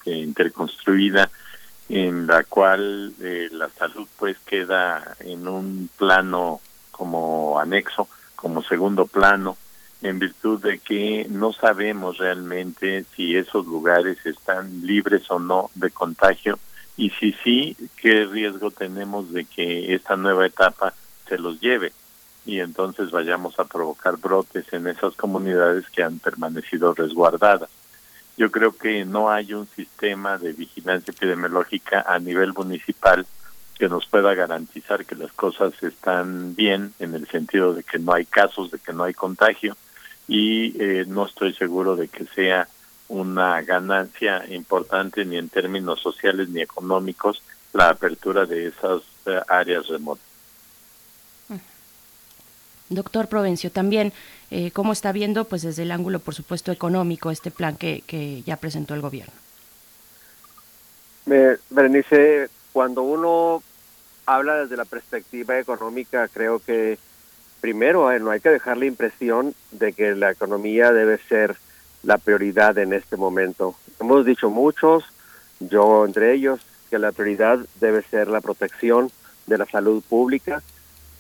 interconstruida 0.05 1.31
en 1.89 2.27
la 2.27 2.43
cual 2.43 3.15
eh, 3.23 3.49
la 3.53 3.69
salud 3.71 4.09
pues 4.19 4.37
queda 4.45 5.17
en 5.21 5.47
un 5.47 5.89
plano 5.97 6.61
como 6.91 7.61
anexo, 7.61 8.09
como 8.35 8.61
segundo 8.65 9.07
plano, 9.07 9.57
en 10.03 10.19
virtud 10.19 10.61
de 10.61 10.81
que 10.81 11.29
no 11.31 11.53
sabemos 11.53 12.19
realmente 12.19 13.05
si 13.15 13.37
esos 13.37 13.65
lugares 13.67 14.19
están 14.27 14.85
libres 14.85 15.31
o 15.31 15.39
no 15.39 15.71
de 15.77 15.91
contagio 15.91 16.59
y 16.97 17.11
si 17.11 17.33
sí, 17.45 17.77
qué 17.97 18.25
riesgo 18.25 18.71
tenemos 18.71 19.33
de 19.33 19.45
que 19.45 19.95
esta 19.95 20.17
nueva 20.17 20.47
etapa 20.47 20.95
se 21.29 21.39
los 21.39 21.61
lleve 21.61 21.93
y 22.47 22.61
entonces 22.61 23.11
vayamos 23.11 23.59
a 23.59 23.65
provocar 23.65 24.17
brotes 24.19 24.71
en 24.73 24.87
esas 24.87 25.15
comunidades 25.15 25.89
que 25.89 26.03
han 26.03 26.19
permanecido 26.19 26.93
resguardadas. 26.95 27.71
Yo 28.37 28.51
creo 28.51 28.77
que 28.77 29.05
no 29.05 29.31
hay 29.31 29.55
un 29.55 29.67
sistema 29.69 30.39
de 30.39 30.53
vigilancia 30.53 31.13
epidemiológica 31.13 32.05
a 32.07 32.19
nivel 32.19 32.53
municipal 32.53 33.27
que 33.79 33.89
nos 33.89 34.07
pueda 34.07 34.35
garantizar 34.35 35.05
que 35.05 35.17
las 35.17 35.33
cosas 35.33 35.73
están 35.83 36.55
bien 36.55 36.93
en 36.99 37.15
el 37.15 37.27
sentido 37.29 37.75
de 37.75 37.83
que 37.83 37.99
no 37.99 38.13
hay 38.13 38.25
casos, 38.25 38.71
de 38.71 38.79
que 38.79 38.93
no 38.93 39.05
hay 39.05 39.15
contagio 39.15 39.77
y 40.29 40.81
eh, 40.81 41.05
no 41.07 41.27
estoy 41.27 41.55
seguro 41.55 41.97
de 41.97 42.09
que 42.09 42.25
sea 42.27 42.69
una 43.09 43.61
ganancia 43.63 44.45
importante 44.49 45.25
ni 45.25 45.37
en 45.37 45.49
términos 45.49 46.01
sociales 46.01 46.49
ni 46.49 46.63
económicos 46.63 47.43
la 47.73 47.91
apertura 47.91 48.47
de 48.47 48.69
esas 48.69 49.03
eh, 49.27 49.41
áreas 49.49 49.87
remotas. 49.89 50.25
Doctor 52.91 53.29
Provencio, 53.29 53.71
también, 53.71 54.13
eh, 54.51 54.71
¿cómo 54.71 54.93
está 54.93 55.11
viendo, 55.11 55.47
pues 55.47 55.63
desde 55.63 55.83
el 55.83 55.91
ángulo, 55.91 56.21
por 56.21 56.35
supuesto, 56.35 56.71
económico, 56.71 57.31
este 57.31 57.51
plan 57.51 57.77
que, 57.77 58.03
que 58.07 58.43
ya 58.43 58.57
presentó 58.57 58.95
el 58.95 59.01
gobierno? 59.01 59.33
Berenice, 61.71 62.51
cuando 62.73 63.03
uno 63.03 63.63
habla 64.27 64.57
desde 64.57 64.77
la 64.77 64.85
perspectiva 64.85 65.59
económica, 65.59 66.29
creo 66.29 66.59
que 66.59 66.99
primero 67.61 68.17
no 68.19 68.31
hay 68.31 68.41
que 68.41 68.51
dejar 68.51 68.77
la 68.77 68.87
impresión 68.87 69.55
de 69.71 69.93
que 69.95 70.15
la 70.15 70.31
economía 70.31 70.93
debe 70.93 71.19
ser 71.29 71.57
la 72.05 72.19
prioridad 72.19 72.77
en 72.79 72.93
este 72.93 73.17
momento. 73.17 73.75
Hemos 74.01 74.25
dicho 74.25 74.51
muchos, 74.51 75.05
yo 75.61 76.05
entre 76.05 76.35
ellos, 76.35 76.61
que 76.91 76.99
la 76.99 77.13
prioridad 77.13 77.59
debe 77.81 78.03
ser 78.03 78.29
la 78.29 78.41
protección 78.41 79.11
de 79.47 79.59
la 79.59 79.67
salud 79.67 80.03
pública 80.09 80.63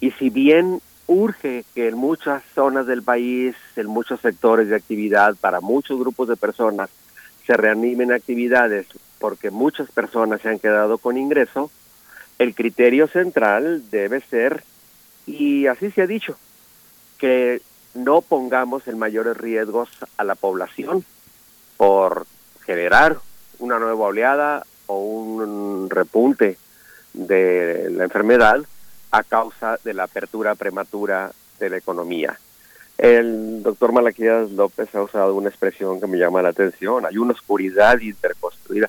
y 0.01 0.11
si 0.13 0.31
bien 0.31 0.81
urge 1.07 1.65
que 1.75 1.89
en 1.89 1.97
muchas 1.97 2.43
zonas 2.55 2.87
del 2.87 3.03
país, 3.03 3.55
en 3.77 3.87
muchos 3.87 4.21
sectores 4.21 4.69
de 4.69 4.77
actividad, 4.77 5.37
para 5.37 5.61
muchos 5.61 5.99
grupos 5.99 6.29
de 6.29 6.37
personas, 6.37 6.91
se 7.47 7.57
reanimen 7.57 8.13
actividades 8.13 8.87
porque 9.19 9.51
muchas 9.51 9.91
personas 9.91 10.41
se 10.41 10.49
han 10.49 10.59
quedado 10.59 10.99
con 10.99 11.17
ingreso, 11.17 11.71
el 12.39 12.55
criterio 12.55 13.07
central 13.07 13.83
debe 13.91 14.21
ser, 14.21 14.65
y 15.27 15.67
así 15.67 15.91
se 15.91 16.03
ha 16.03 16.07
dicho, 16.07 16.37
que 17.19 17.63
no 17.95 18.21
pongamos 18.21 18.87
en 18.89 18.99
mayores 18.99 19.37
riesgos 19.37 19.89
a 20.17 20.25
la 20.25 20.35
población 20.35 21.05
por 21.77 22.27
generar 22.65 23.19
una 23.59 23.79
nueva 23.79 24.07
oleada 24.07 24.67
o 24.87 24.99
un 24.99 25.89
repunte 25.91 26.59
de 27.13 27.89
la 27.91 28.05
enfermedad 28.05 28.61
a 29.11 29.23
causa 29.23 29.79
de 29.85 29.95
la 29.95 30.05
apertura 30.05 30.55
prematura 30.57 31.33
de 31.61 31.71
la 31.71 31.77
economía. 31.77 32.39
El 32.99 33.63
doctor 33.63 33.93
Malaquías 33.93 34.51
López 34.51 34.93
ha 34.95 35.03
usado 35.03 35.35
una 35.35 35.49
expresión 35.49 36.01
que 36.01 36.07
me 36.07 36.19
llama 36.19 36.43
la 36.43 36.51
atención. 36.51 37.07
Hay 37.07 37.19
una 37.19 37.33
oscuridad 37.33 38.01
interconstruida. 38.01 38.89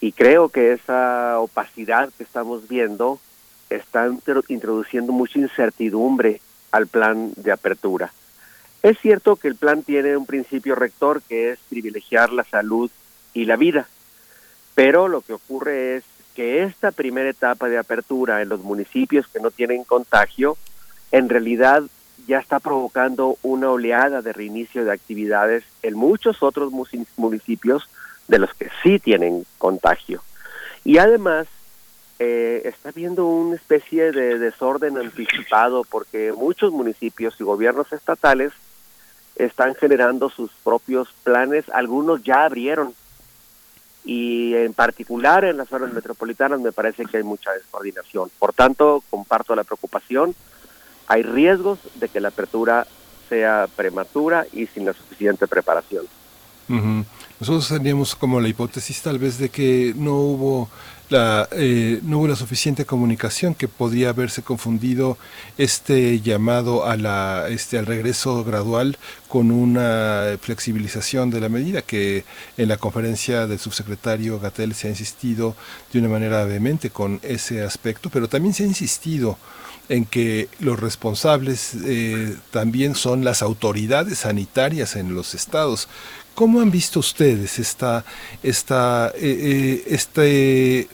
Y 0.00 0.12
creo 0.12 0.48
que 0.50 0.72
esa 0.72 1.38
opacidad 1.38 2.10
que 2.16 2.22
estamos 2.22 2.68
viendo 2.68 3.18
está 3.70 4.08
introduciendo 4.48 5.12
mucha 5.12 5.38
incertidumbre 5.38 6.40
al 6.70 6.86
plan 6.86 7.32
de 7.36 7.52
apertura. 7.52 8.12
Es 8.86 9.00
cierto 9.00 9.34
que 9.34 9.48
el 9.48 9.56
plan 9.56 9.82
tiene 9.82 10.16
un 10.16 10.26
principio 10.26 10.76
rector 10.76 11.20
que 11.20 11.50
es 11.50 11.58
privilegiar 11.68 12.32
la 12.32 12.44
salud 12.44 12.88
y 13.34 13.44
la 13.44 13.56
vida, 13.56 13.88
pero 14.76 15.08
lo 15.08 15.22
que 15.22 15.32
ocurre 15.32 15.96
es 15.96 16.04
que 16.36 16.62
esta 16.62 16.92
primera 16.92 17.28
etapa 17.28 17.68
de 17.68 17.78
apertura 17.78 18.42
en 18.42 18.48
los 18.48 18.60
municipios 18.60 19.26
que 19.26 19.40
no 19.40 19.50
tienen 19.50 19.82
contagio, 19.82 20.56
en 21.10 21.28
realidad 21.28 21.82
ya 22.28 22.38
está 22.38 22.60
provocando 22.60 23.38
una 23.42 23.70
oleada 23.70 24.22
de 24.22 24.32
reinicio 24.32 24.84
de 24.84 24.92
actividades 24.92 25.64
en 25.82 25.94
muchos 25.94 26.40
otros 26.44 26.72
municipios 27.16 27.90
de 28.28 28.38
los 28.38 28.54
que 28.54 28.70
sí 28.84 29.00
tienen 29.00 29.44
contagio. 29.58 30.22
Y 30.84 30.98
además 30.98 31.48
eh, 32.20 32.62
está 32.64 32.90
habiendo 32.90 33.26
una 33.26 33.56
especie 33.56 34.12
de 34.12 34.38
desorden 34.38 34.96
anticipado 34.96 35.82
porque 35.82 36.32
muchos 36.32 36.70
municipios 36.70 37.34
y 37.40 37.42
gobiernos 37.42 37.92
estatales 37.92 38.52
están 39.36 39.74
generando 39.74 40.30
sus 40.30 40.50
propios 40.64 41.08
planes, 41.22 41.68
algunos 41.70 42.22
ya 42.22 42.44
abrieron 42.44 42.94
y 44.04 44.54
en 44.54 44.72
particular 44.72 45.44
en 45.44 45.56
las 45.56 45.68
zonas 45.68 45.92
metropolitanas 45.92 46.60
me 46.60 46.72
parece 46.72 47.04
que 47.04 47.18
hay 47.18 47.22
mucha 47.24 47.52
descoordinación. 47.52 48.30
Por 48.38 48.52
tanto, 48.52 49.02
comparto 49.10 49.54
la 49.56 49.64
preocupación. 49.64 50.34
Hay 51.08 51.22
riesgos 51.22 51.80
de 51.96 52.08
que 52.08 52.20
la 52.20 52.28
apertura 52.28 52.86
sea 53.28 53.68
prematura 53.74 54.46
y 54.52 54.66
sin 54.66 54.86
la 54.86 54.92
suficiente 54.92 55.48
preparación. 55.48 56.06
Nosotros 57.38 57.68
teníamos 57.68 58.14
como 58.14 58.40
la 58.40 58.48
hipótesis 58.48 59.02
tal 59.02 59.18
vez 59.18 59.38
de 59.38 59.48
que 59.48 59.92
no 59.96 60.14
hubo 60.14 60.68
la, 61.08 61.48
eh, 61.52 62.00
no 62.02 62.18
hubo 62.18 62.28
la 62.28 62.36
suficiente 62.36 62.84
comunicación 62.84 63.54
que 63.54 63.68
podría 63.68 64.08
haberse 64.10 64.42
confundido 64.42 65.18
este 65.56 66.20
llamado 66.20 66.84
a 66.86 66.96
la, 66.96 67.46
este, 67.48 67.78
al 67.78 67.86
regreso 67.86 68.44
gradual 68.44 68.98
con 69.28 69.50
una 69.50 70.36
flexibilización 70.40 71.30
de 71.30 71.40
la 71.40 71.48
medida 71.48 71.82
que 71.82 72.24
en 72.56 72.68
la 72.68 72.76
conferencia 72.76 73.46
del 73.46 73.58
subsecretario 73.58 74.40
Gatel 74.40 74.74
se 74.74 74.88
ha 74.88 74.90
insistido 74.90 75.54
de 75.92 76.00
una 76.00 76.08
manera 76.08 76.44
vehemente 76.44 76.90
con 76.90 77.20
ese 77.22 77.62
aspecto, 77.62 78.10
pero 78.10 78.28
también 78.28 78.54
se 78.54 78.64
ha 78.64 78.66
insistido 78.66 79.38
en 79.88 80.04
que 80.04 80.48
los 80.58 80.80
responsables 80.80 81.74
eh, 81.84 82.36
también 82.50 82.94
son 82.94 83.24
las 83.24 83.42
autoridades 83.42 84.18
sanitarias 84.20 84.96
en 84.96 85.14
los 85.14 85.34
estados. 85.34 85.88
¿Cómo 86.36 86.60
han 86.60 86.70
visto 86.70 87.00
ustedes 87.00 87.58
esta, 87.58 88.04
esta, 88.42 89.10
eh, 89.16 89.82
este 89.88 90.88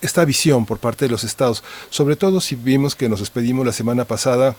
esta 0.00 0.24
visión 0.24 0.66
por 0.66 0.78
parte 0.78 1.06
de 1.06 1.10
los 1.10 1.24
estados, 1.24 1.64
sobre 1.90 2.14
todo 2.14 2.40
si 2.40 2.54
vimos 2.54 2.94
que 2.94 3.08
nos 3.08 3.18
despedimos 3.18 3.66
la 3.66 3.72
semana 3.72 4.04
pasada 4.04 4.54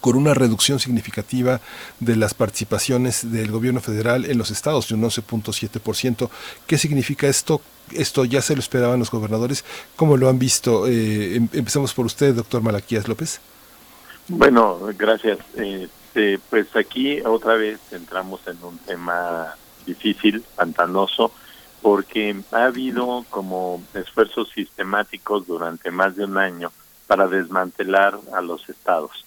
con 0.00 0.14
una 0.14 0.34
reducción 0.34 0.78
significativa 0.78 1.60
de 1.98 2.16
las 2.16 2.34
participaciones 2.34 3.32
del 3.32 3.50
gobierno 3.50 3.80
federal 3.80 4.26
en 4.26 4.38
los 4.38 4.50
estados 4.50 4.88
de 4.88 4.94
un 4.94 5.02
11.7%. 5.02 6.28
¿Qué 6.66 6.78
significa 6.78 7.26
esto? 7.26 7.60
Esto 7.92 8.26
ya 8.26 8.40
se 8.40 8.54
lo 8.54 8.60
esperaban 8.60 8.98
los 8.98 9.10
gobernadores. 9.10 9.64
¿Cómo 9.96 10.16
lo 10.16 10.28
han 10.28 10.38
visto? 10.38 10.86
Eh, 10.86 11.36
em, 11.36 11.48
empezamos 11.52 11.92
por 11.92 12.06
usted, 12.06 12.34
doctor 12.34 12.62
Malaquías 12.62 13.08
López. 13.08 13.40
Bueno, 14.28 14.78
gracias. 14.96 15.38
Este, 16.10 16.40
pues 16.50 16.74
aquí 16.74 17.20
otra 17.20 17.54
vez 17.54 17.78
entramos 17.92 18.40
en 18.48 18.60
un 18.64 18.78
tema 18.78 19.54
difícil, 19.86 20.44
pantanoso, 20.56 21.30
porque 21.82 22.34
ha 22.50 22.64
habido 22.64 23.24
como 23.30 23.80
esfuerzos 23.94 24.50
sistemáticos 24.50 25.46
durante 25.46 25.92
más 25.92 26.16
de 26.16 26.24
un 26.24 26.36
año 26.36 26.72
para 27.06 27.28
desmantelar 27.28 28.18
a 28.32 28.40
los 28.40 28.68
estados, 28.68 29.24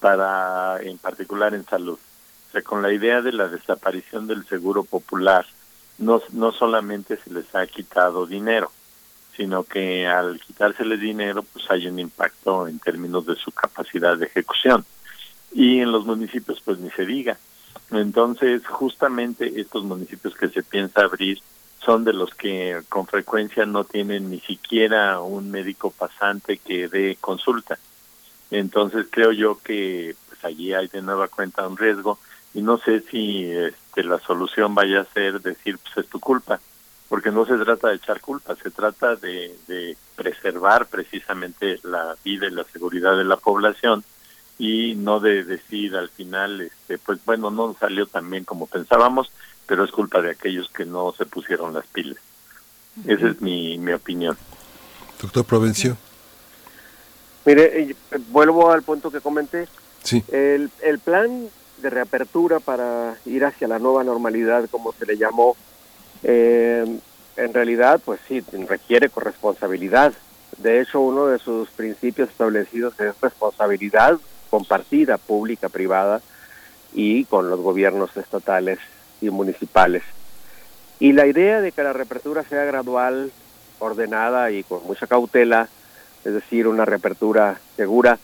para 0.00 0.82
en 0.82 0.98
particular 0.98 1.54
en 1.54 1.64
salud. 1.64 2.00
O 2.48 2.50
sea, 2.50 2.62
con 2.62 2.82
la 2.82 2.92
idea 2.92 3.22
de 3.22 3.30
la 3.30 3.46
desaparición 3.46 4.26
del 4.26 4.44
seguro 4.44 4.82
popular, 4.82 5.46
no, 5.98 6.20
no 6.32 6.50
solamente 6.50 7.16
se 7.18 7.30
les 7.30 7.54
ha 7.54 7.64
quitado 7.68 8.26
dinero, 8.26 8.72
sino 9.36 9.62
que 9.62 10.08
al 10.08 10.40
quitárseles 10.40 10.98
dinero, 10.98 11.44
pues 11.44 11.70
hay 11.70 11.86
un 11.86 12.00
impacto 12.00 12.66
en 12.66 12.80
términos 12.80 13.24
de 13.24 13.36
su 13.36 13.52
capacidad 13.52 14.18
de 14.18 14.26
ejecución. 14.26 14.84
Y 15.52 15.80
en 15.80 15.92
los 15.92 16.04
municipios, 16.06 16.60
pues 16.60 16.78
ni 16.78 16.90
se 16.90 17.06
diga. 17.06 17.38
Entonces, 17.90 18.66
justamente 18.66 19.60
estos 19.60 19.84
municipios 19.84 20.34
que 20.34 20.48
se 20.48 20.62
piensa 20.62 21.02
abrir 21.02 21.40
son 21.84 22.04
de 22.04 22.12
los 22.12 22.34
que 22.34 22.82
con 22.88 23.06
frecuencia 23.06 23.64
no 23.64 23.84
tienen 23.84 24.30
ni 24.30 24.40
siquiera 24.40 25.20
un 25.20 25.50
médico 25.50 25.90
pasante 25.90 26.58
que 26.58 26.88
dé 26.88 27.16
consulta. 27.20 27.78
Entonces 28.50 29.06
creo 29.10 29.32
yo 29.32 29.58
que 29.62 30.14
pues 30.28 30.44
allí 30.44 30.72
hay 30.72 30.88
de 30.88 31.02
nueva 31.02 31.28
cuenta 31.28 31.66
un 31.66 31.76
riesgo 31.76 32.18
y 32.54 32.62
no 32.62 32.78
sé 32.78 33.00
si 33.00 33.44
este, 33.50 34.04
la 34.04 34.18
solución 34.18 34.74
vaya 34.74 35.00
a 35.00 35.12
ser 35.12 35.40
decir 35.40 35.78
pues 35.78 36.04
es 36.04 36.10
tu 36.10 36.18
culpa, 36.18 36.60
porque 37.08 37.30
no 37.30 37.44
se 37.46 37.56
trata 37.56 37.88
de 37.88 37.96
echar 37.96 38.20
culpa, 38.20 38.56
se 38.56 38.70
trata 38.70 39.16
de, 39.16 39.56
de 39.66 39.96
preservar 40.16 40.86
precisamente 40.86 41.78
la 41.84 42.16
vida 42.24 42.46
y 42.46 42.50
la 42.50 42.64
seguridad 42.64 43.16
de 43.16 43.24
la 43.24 43.36
población 43.36 44.02
y 44.58 44.94
no 44.96 45.20
de 45.20 45.44
decir 45.44 45.94
al 45.96 46.08
final, 46.08 46.60
este, 46.60 46.98
pues 46.98 47.18
bueno, 47.24 47.50
no 47.50 47.76
salió 47.78 48.06
tan 48.06 48.28
bien 48.28 48.44
como 48.44 48.66
pensábamos, 48.66 49.30
pero 49.66 49.84
es 49.84 49.90
culpa 49.90 50.20
de 50.20 50.32
aquellos 50.32 50.68
que 50.70 50.84
no 50.84 51.12
se 51.16 51.26
pusieron 51.26 51.74
las 51.74 51.86
pilas. 51.86 52.18
Esa 53.06 53.28
es 53.28 53.40
mi, 53.40 53.78
mi 53.78 53.92
opinión. 53.92 54.36
Doctor 55.22 55.44
Provencio. 55.44 55.96
Mire, 57.44 57.82
eh, 57.82 57.96
vuelvo 58.30 58.70
al 58.70 58.82
punto 58.82 59.10
que 59.10 59.20
comenté. 59.20 59.68
Sí. 60.02 60.24
El, 60.28 60.70
el 60.82 60.98
plan 60.98 61.48
de 61.80 61.90
reapertura 61.90 62.58
para 62.58 63.16
ir 63.24 63.44
hacia 63.44 63.68
la 63.68 63.78
nueva 63.78 64.02
normalidad, 64.02 64.68
como 64.70 64.92
se 64.92 65.06
le 65.06 65.16
llamó, 65.16 65.56
eh, 66.24 66.98
en 67.36 67.54
realidad, 67.54 68.00
pues 68.04 68.20
sí, 68.26 68.42
requiere 68.68 69.08
corresponsabilidad. 69.08 70.12
De 70.56 70.80
hecho, 70.80 71.00
uno 71.00 71.26
de 71.26 71.38
sus 71.38 71.68
principios 71.70 72.30
establecidos 72.30 72.98
es 72.98 73.14
responsabilidad 73.20 74.18
compartida, 74.50 75.18
pública, 75.18 75.68
privada, 75.68 76.20
y 76.92 77.24
con 77.24 77.50
los 77.50 77.60
gobiernos 77.60 78.16
estatales 78.16 78.78
y 79.20 79.30
municipales. 79.30 80.02
Y 81.00 81.12
la 81.12 81.26
idea 81.26 81.60
de 81.60 81.72
que 81.72 81.82
la 81.82 81.92
reapertura 81.92 82.42
sea 82.42 82.64
gradual, 82.64 83.30
ordenada 83.78 84.50
y 84.50 84.64
con 84.64 84.84
mucha 84.84 85.06
cautela, 85.06 85.68
es 86.24 86.32
decir, 86.32 86.66
una 86.66 86.84
reapertura 86.84 87.60
segura, 87.76 88.18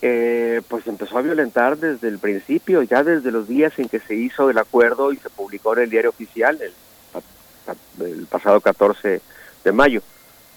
eh, 0.00 0.60
pues 0.68 0.86
empezó 0.86 1.18
a 1.18 1.22
violentar 1.22 1.76
desde 1.76 2.08
el 2.08 2.18
principio, 2.18 2.82
ya 2.82 3.02
desde 3.02 3.30
los 3.30 3.48
días 3.48 3.78
en 3.78 3.88
que 3.88 4.00
se 4.00 4.14
hizo 4.14 4.50
el 4.50 4.58
acuerdo 4.58 5.12
y 5.12 5.16
se 5.16 5.30
publicó 5.30 5.74
en 5.74 5.84
el 5.84 5.90
diario 5.90 6.10
oficial 6.10 6.58
el, 6.60 6.72
el 8.04 8.26
pasado 8.26 8.60
14 8.60 9.20
de 9.64 9.72
mayo. 9.72 10.02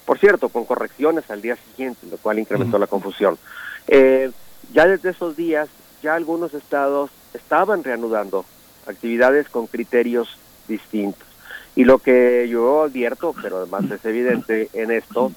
Por 0.04 0.18
cierto, 0.18 0.48
con 0.48 0.64
correcciones 0.64 1.30
al 1.30 1.42
día 1.42 1.56
siguiente, 1.56 2.06
lo 2.10 2.16
cual 2.16 2.38
incrementó 2.38 2.78
la 2.78 2.86
confusión. 2.86 3.38
Eh, 3.86 4.30
ya 4.72 4.86
desde 4.86 5.10
esos 5.10 5.36
días, 5.36 5.68
ya 6.02 6.14
algunos 6.14 6.54
estados 6.54 7.10
estaban 7.34 7.84
reanudando 7.84 8.44
actividades 8.86 9.48
con 9.48 9.66
criterios 9.66 10.38
distintos. 10.68 11.26
Y 11.74 11.84
lo 11.84 11.98
que 11.98 12.48
yo 12.50 12.82
advierto, 12.82 13.34
pero 13.40 13.58
además 13.58 13.90
es 13.90 14.04
evidente 14.04 14.68
en 14.72 14.90
esto, 14.90 15.32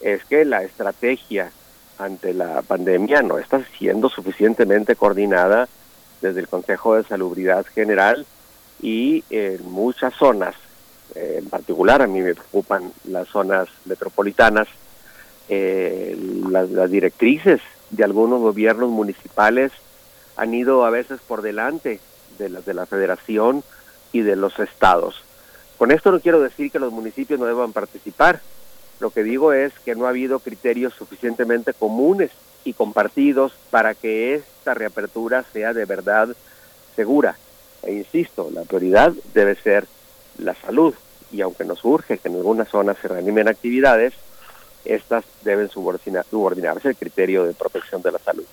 es 0.00 0.24
que 0.24 0.44
la 0.44 0.62
estrategia 0.62 1.50
ante 1.98 2.34
la 2.34 2.62
pandemia 2.62 3.22
no 3.22 3.38
está 3.38 3.64
siendo 3.78 4.08
suficientemente 4.08 4.96
coordinada 4.96 5.68
desde 6.20 6.40
el 6.40 6.48
Consejo 6.48 6.96
de 6.96 7.04
Salubridad 7.04 7.64
General 7.66 8.26
y 8.80 9.24
en 9.30 9.70
muchas 9.70 10.14
zonas, 10.14 10.54
eh, 11.14 11.36
en 11.38 11.48
particular 11.48 12.02
a 12.02 12.06
mí 12.06 12.20
me 12.20 12.34
preocupan 12.34 12.92
las 13.04 13.28
zonas 13.28 13.68
metropolitanas, 13.84 14.68
eh, 15.48 16.16
las, 16.48 16.70
las 16.70 16.90
directrices 16.90 17.60
de 17.94 18.04
algunos 18.04 18.40
gobiernos 18.40 18.90
municipales 18.90 19.72
han 20.36 20.52
ido 20.54 20.84
a 20.84 20.90
veces 20.90 21.20
por 21.26 21.42
delante 21.42 22.00
de 22.38 22.48
las 22.48 22.64
de 22.64 22.74
la 22.74 22.86
federación 22.86 23.62
y 24.12 24.22
de 24.22 24.36
los 24.36 24.58
estados. 24.58 25.22
Con 25.78 25.90
esto 25.90 26.10
no 26.10 26.20
quiero 26.20 26.40
decir 26.40 26.70
que 26.70 26.78
los 26.78 26.92
municipios 26.92 27.38
no 27.38 27.46
deban 27.46 27.72
participar. 27.72 28.40
Lo 29.00 29.10
que 29.10 29.22
digo 29.22 29.52
es 29.52 29.72
que 29.84 29.94
no 29.94 30.06
ha 30.06 30.10
habido 30.10 30.38
criterios 30.38 30.94
suficientemente 30.94 31.74
comunes 31.74 32.30
y 32.64 32.72
compartidos 32.72 33.52
para 33.70 33.94
que 33.94 34.34
esta 34.34 34.74
reapertura 34.74 35.44
sea 35.52 35.72
de 35.72 35.84
verdad 35.84 36.28
segura. 36.96 37.36
E 37.82 37.92
insisto, 37.92 38.50
la 38.52 38.62
prioridad 38.62 39.12
debe 39.34 39.56
ser 39.56 39.86
la 40.38 40.54
salud 40.54 40.94
y 41.32 41.40
aunque 41.40 41.64
nos 41.64 41.84
urge 41.84 42.18
que 42.18 42.28
en 42.28 42.36
algunas 42.36 42.68
zonas 42.68 42.96
se 43.02 43.08
reanimen 43.08 43.48
actividades, 43.48 44.14
estas 44.84 45.24
deben 45.42 45.68
subordinarse 45.68 46.88
al 46.88 46.96
criterio 46.96 47.44
de 47.44 47.52
protección 47.52 48.02
de 48.02 48.12
la 48.12 48.18
salud. 48.18 48.44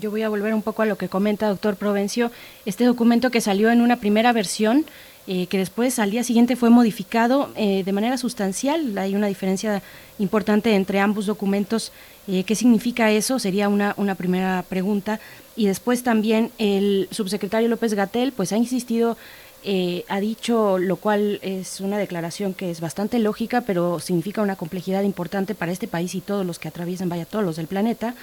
Yo 0.00 0.10
voy 0.10 0.22
a 0.22 0.28
volver 0.28 0.54
un 0.54 0.62
poco 0.62 0.82
a 0.82 0.86
lo 0.86 0.96
que 0.96 1.08
comenta 1.08 1.48
doctor 1.48 1.76
Provencio. 1.76 2.30
Este 2.64 2.84
documento 2.84 3.30
que 3.30 3.40
salió 3.40 3.70
en 3.70 3.80
una 3.80 3.96
primera 3.96 4.32
versión, 4.32 4.86
eh, 5.26 5.46
que 5.46 5.58
después 5.58 5.98
al 5.98 6.10
día 6.10 6.24
siguiente 6.24 6.56
fue 6.56 6.70
modificado 6.70 7.50
eh, 7.54 7.82
de 7.84 7.92
manera 7.92 8.16
sustancial. 8.16 8.96
Hay 8.96 9.14
una 9.14 9.26
diferencia 9.26 9.82
importante 10.18 10.74
entre 10.74 11.00
ambos 11.00 11.26
documentos. 11.26 11.92
Eh, 12.28 12.44
¿Qué 12.44 12.54
significa 12.54 13.10
eso? 13.10 13.38
Sería 13.38 13.68
una, 13.68 13.94
una 13.98 14.14
primera 14.14 14.64
pregunta. 14.68 15.20
Y 15.56 15.66
después 15.66 16.02
también 16.02 16.50
el 16.58 17.08
subsecretario 17.10 17.68
López 17.68 17.94
Gatel 17.94 18.32
pues 18.32 18.52
ha 18.52 18.56
insistido 18.56 19.16
eh, 19.64 20.04
ha 20.08 20.20
dicho, 20.20 20.78
lo 20.78 20.96
cual 20.96 21.40
es 21.42 21.80
una 21.80 21.98
declaración 21.98 22.54
que 22.54 22.70
es 22.70 22.80
bastante 22.80 23.18
lógica, 23.18 23.62
pero 23.62 24.00
significa 24.00 24.42
una 24.42 24.56
complejidad 24.56 25.02
importante 25.02 25.54
para 25.54 25.72
este 25.72 25.88
país 25.88 26.14
y 26.14 26.20
todos 26.20 26.46
los 26.46 26.58
que 26.58 26.68
atraviesan, 26.68 27.08
vaya, 27.08 27.26
todos 27.26 27.44
los 27.44 27.56
del 27.56 27.66
planeta, 27.66 28.14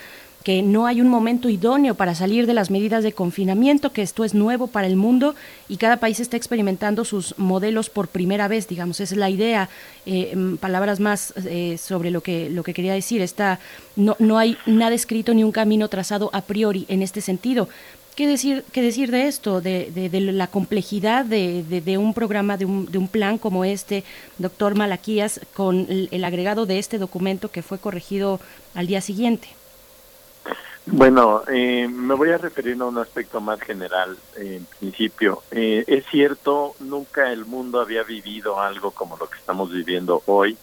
que 0.45 0.61
no 0.61 0.85
hay 0.85 1.01
un 1.01 1.09
momento 1.09 1.49
idóneo 1.49 1.95
para 1.95 2.13
salir 2.13 2.45
de 2.45 2.53
las 2.53 2.69
medidas 2.69 3.03
de 3.03 3.13
confinamiento, 3.13 3.91
que 3.91 4.03
esto 4.03 4.23
es 4.23 4.35
nuevo 4.35 4.67
para 4.67 4.85
el 4.85 4.95
mundo 4.95 5.33
y 5.67 5.77
cada 5.77 5.97
país 5.97 6.19
está 6.19 6.37
experimentando 6.37 7.03
sus 7.03 7.33
modelos 7.39 7.89
por 7.89 8.07
primera 8.07 8.47
vez, 8.47 8.67
digamos, 8.67 8.99
esa 8.99 9.15
es 9.15 9.19
la 9.19 9.31
idea. 9.31 9.69
Eh, 10.05 10.55
palabras 10.59 10.99
más 10.99 11.33
eh, 11.45 11.79
sobre 11.79 12.11
lo 12.11 12.21
que, 12.21 12.51
lo 12.51 12.61
que 12.61 12.75
quería 12.75 12.93
decir, 12.93 13.23
está, 13.23 13.59
no, 13.95 14.15
no 14.19 14.37
hay 14.37 14.55
nada 14.67 14.93
escrito 14.93 15.33
ni 15.33 15.43
un 15.43 15.51
camino 15.51 15.89
trazado 15.89 16.29
a 16.31 16.41
priori 16.41 16.85
en 16.89 17.01
este 17.01 17.21
sentido. 17.21 17.67
¿Qué 18.15 18.27
decir, 18.27 18.63
qué 18.71 18.81
decir 18.81 19.11
de 19.11 19.27
esto, 19.27 19.59
de, 19.59 19.91
de, 19.91 20.21
la 20.21 20.47
complejidad 20.47 21.25
de, 21.25 21.63
de, 21.63 21.97
un 21.97 22.13
programa, 22.13 22.55
de 22.55 22.63
un, 22.63 22.89
de 22.89 22.97
un 22.97 23.09
plan 23.09 23.37
como 23.37 23.65
este, 23.65 24.05
doctor 24.37 24.73
Malaquías, 24.73 25.41
con 25.53 25.85
el, 25.89 26.23
agregado 26.23 26.65
de 26.65 26.79
este 26.79 26.97
documento 26.97 27.51
que 27.51 27.61
fue 27.61 27.77
corregido 27.77 28.39
al 28.73 28.87
día 28.87 29.01
siguiente? 29.01 29.49
Bueno, 30.85 31.43
eh, 31.51 31.89
me 31.89 32.13
voy 32.13 32.29
a 32.29 32.37
referir 32.37 32.79
a 32.79 32.85
un 32.85 32.97
aspecto 32.99 33.41
más 33.41 33.59
general 33.59 34.17
en 34.37 34.65
principio. 34.79 35.43
Eh, 35.51 35.83
es 35.85 36.05
cierto, 36.05 36.73
nunca 36.79 37.33
el 37.33 37.43
mundo 37.43 37.81
había 37.81 38.03
vivido 38.03 38.61
algo 38.61 38.91
como 38.91 39.17
lo 39.17 39.29
que 39.29 39.39
estamos 39.39 39.73
viviendo 39.73 40.23
hoy 40.27 40.57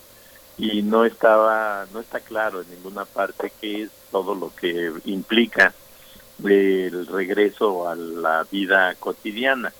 y 0.56 0.80
no 0.80 1.04
estaba, 1.04 1.84
no 1.92 2.00
está 2.00 2.20
claro 2.20 2.62
en 2.62 2.70
ninguna 2.70 3.04
parte 3.04 3.52
qué 3.60 3.82
es 3.82 3.90
todo 4.10 4.34
lo 4.34 4.54
que 4.54 4.90
implica 5.04 5.74
del 6.42 7.06
regreso 7.06 7.88
a 7.88 7.94
la 7.94 8.44
vida 8.50 8.94
cotidiana. 8.96 9.72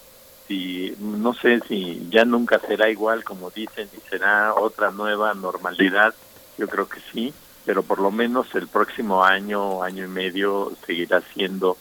Si, 0.49 0.95
no 0.99 1.35
sé 1.35 1.61
si 1.69 2.09
ya 2.11 2.25
nunca 2.25 2.59
será 2.59 2.91
igual 2.91 3.25
como 3.25 3.51
dicen 3.51 3.89
y 3.97 4.09
será 4.09 4.55
otra 4.55 4.91
nueva 4.91 5.35
normalidad, 5.35 6.15
yo 6.59 6.69
creo 6.69 6.89
que 6.89 7.01
sí, 7.13 7.33
pero 7.65 7.83
por 7.83 8.01
lo 8.01 8.11
menos 8.11 8.55
el 8.55 8.69
próximo 8.69 9.25
año, 9.25 9.83
año 9.83 10.05
y 10.05 10.09
medio 10.09 10.73
seguirá 10.87 11.23
siendo 11.35 11.77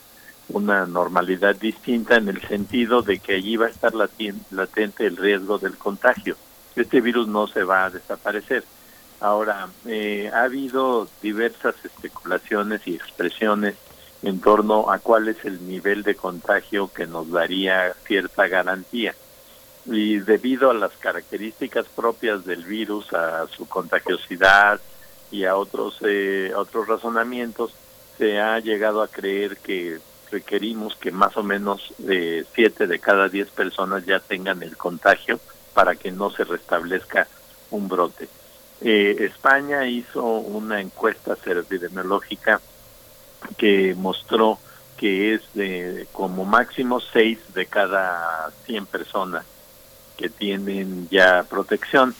una 0.49 0.85
normalidad 0.85 1.55
distinta 1.55 2.17
en 2.17 2.27
el 2.27 2.41
sentido 2.41 3.01
de 3.01 3.19
que 3.19 3.35
allí 3.35 3.55
va 3.55 3.67
a 3.67 3.69
estar 3.69 3.93
latente 3.93 5.05
el 5.05 5.17
riesgo 5.17 5.57
del 5.57 5.77
contagio. 5.77 6.35
Este 6.75 7.01
virus 7.01 7.27
no 7.27 7.47
se 7.47 7.63
va 7.63 7.85
a 7.85 7.89
desaparecer. 7.89 8.63
Ahora, 9.19 9.69
eh, 9.85 10.31
ha 10.33 10.43
habido 10.43 11.07
diversas 11.21 11.75
especulaciones 11.85 12.81
y 12.87 12.95
expresiones 12.95 13.75
en 14.23 14.39
torno 14.39 14.91
a 14.91 14.99
cuál 14.99 15.27
es 15.29 15.43
el 15.45 15.67
nivel 15.67 16.03
de 16.03 16.15
contagio 16.15 16.91
que 16.93 17.07
nos 17.07 17.31
daría 17.31 17.93
cierta 18.05 18.47
garantía. 18.47 19.15
Y 19.85 20.19
debido 20.19 20.69
a 20.69 20.75
las 20.75 20.91
características 20.91 21.87
propias 21.87 22.45
del 22.45 22.63
virus, 22.63 23.11
a 23.13 23.47
su 23.47 23.67
contagiosidad 23.67 24.79
y 25.31 25.45
a 25.45 25.55
otros, 25.55 25.97
eh, 26.01 26.53
otros 26.55 26.87
razonamientos, 26.87 27.73
se 28.17 28.39
ha 28.39 28.59
llegado 28.59 29.01
a 29.01 29.07
creer 29.07 29.57
que 29.57 29.99
requerimos 30.29 30.95
que 30.95 31.11
más 31.11 31.35
o 31.35 31.43
menos 31.43 31.93
eh, 32.07 32.45
siete 32.53 32.85
de 32.85 32.99
cada 32.99 33.27
diez 33.27 33.49
personas 33.49 34.05
ya 34.05 34.19
tengan 34.19 34.61
el 34.61 34.77
contagio 34.77 35.39
para 35.73 35.95
que 35.95 36.11
no 36.11 36.29
se 36.29 36.43
restablezca 36.43 37.27
un 37.71 37.87
brote. 37.87 38.27
Eh, 38.81 39.15
España 39.19 39.87
hizo 39.87 40.23
una 40.23 40.81
encuesta 40.81 41.37
epidemiológica 41.45 42.61
que 43.57 43.95
mostró 43.95 44.59
que 44.97 45.33
es 45.33 45.41
de 45.53 46.07
como 46.11 46.45
máximo 46.45 46.99
6 46.99 47.55
de 47.55 47.65
cada 47.65 48.51
100 48.65 48.85
personas 48.85 49.45
que 50.15 50.29
tienen 50.29 51.07
ya 51.09 51.43
protección. 51.49 52.13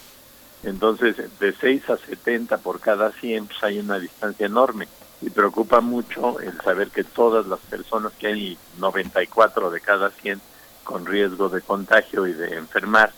Entonces, 0.64 1.16
de 1.40 1.54
6 1.54 1.90
a 1.92 1.98
70 1.98 2.58
por 2.58 2.80
cada 2.80 3.12
100, 3.12 3.48
pues 3.48 3.64
hay 3.64 3.80
una 3.80 4.00
distancia 4.00 4.48
enorme. 4.48 4.88
Y 5.22 5.30
preocupa 5.30 5.82
mucho 5.82 6.40
el 6.40 6.60
saber 6.62 6.90
que 6.90 7.04
todas 7.04 7.46
las 7.46 7.60
personas, 7.60 8.14
que 8.14 8.28
hay 8.28 8.58
94 8.80 9.70
de 9.70 9.82
cada 9.82 10.10
100 10.10 10.42
con 10.84 11.06
riesgo 11.06 11.50
de 11.50 11.62
contagio 11.62 12.26
y 12.26 12.34
de 12.34 12.58
enfermar, 12.58 13.12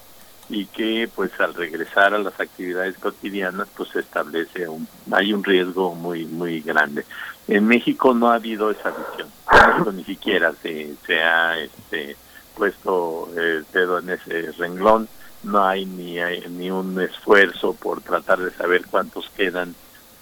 y 0.50 0.66
que 0.66 1.10
pues 1.14 1.32
al 1.40 1.54
regresar 1.54 2.14
a 2.14 2.18
las 2.18 2.38
actividades 2.40 2.98
cotidianas 2.98 3.68
pues 3.76 3.90
se 3.90 4.00
establece 4.00 4.68
un 4.68 4.88
hay 5.12 5.32
un 5.34 5.44
riesgo 5.44 5.96
muy 5.96 6.26
muy 6.26 6.60
grande 6.60 7.06
en 7.48 7.68
México 7.68 8.14
no 8.14 8.30
ha 8.30 8.36
habido 8.36 8.72
esa 8.72 8.92
visión. 8.92 9.96
Ni 9.96 10.04
siquiera 10.04 10.54
se, 10.62 10.96
se 11.06 11.22
ha 11.22 11.58
este 11.60 12.16
puesto 12.56 13.30
el 13.36 13.66
dedo 13.74 14.00
en 14.00 14.12
ese 14.12 14.52
renglón. 14.54 15.08
No 15.44 15.66
hay 15.66 15.86
ni 15.86 16.20
hay, 16.20 16.42
ni 16.50 16.72
un 16.72 17.02
esfuerzo 17.02 17.74
por 17.74 18.02
tratar 18.02 18.40
de 18.40 18.52
saber 18.52 18.86
cuántos 18.90 19.30
quedan 19.36 19.76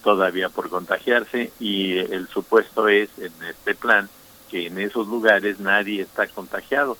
todavía 0.03 0.49
por 0.49 0.69
contagiarse 0.69 1.51
y 1.59 1.99
el 1.99 2.27
supuesto 2.27 2.87
es 2.87 3.09
en 3.19 3.31
este 3.47 3.75
plan 3.75 4.09
que 4.49 4.65
en 4.65 4.79
esos 4.79 5.07
lugares 5.07 5.59
nadie 5.59 6.01
está 6.01 6.25
contagiado. 6.25 6.97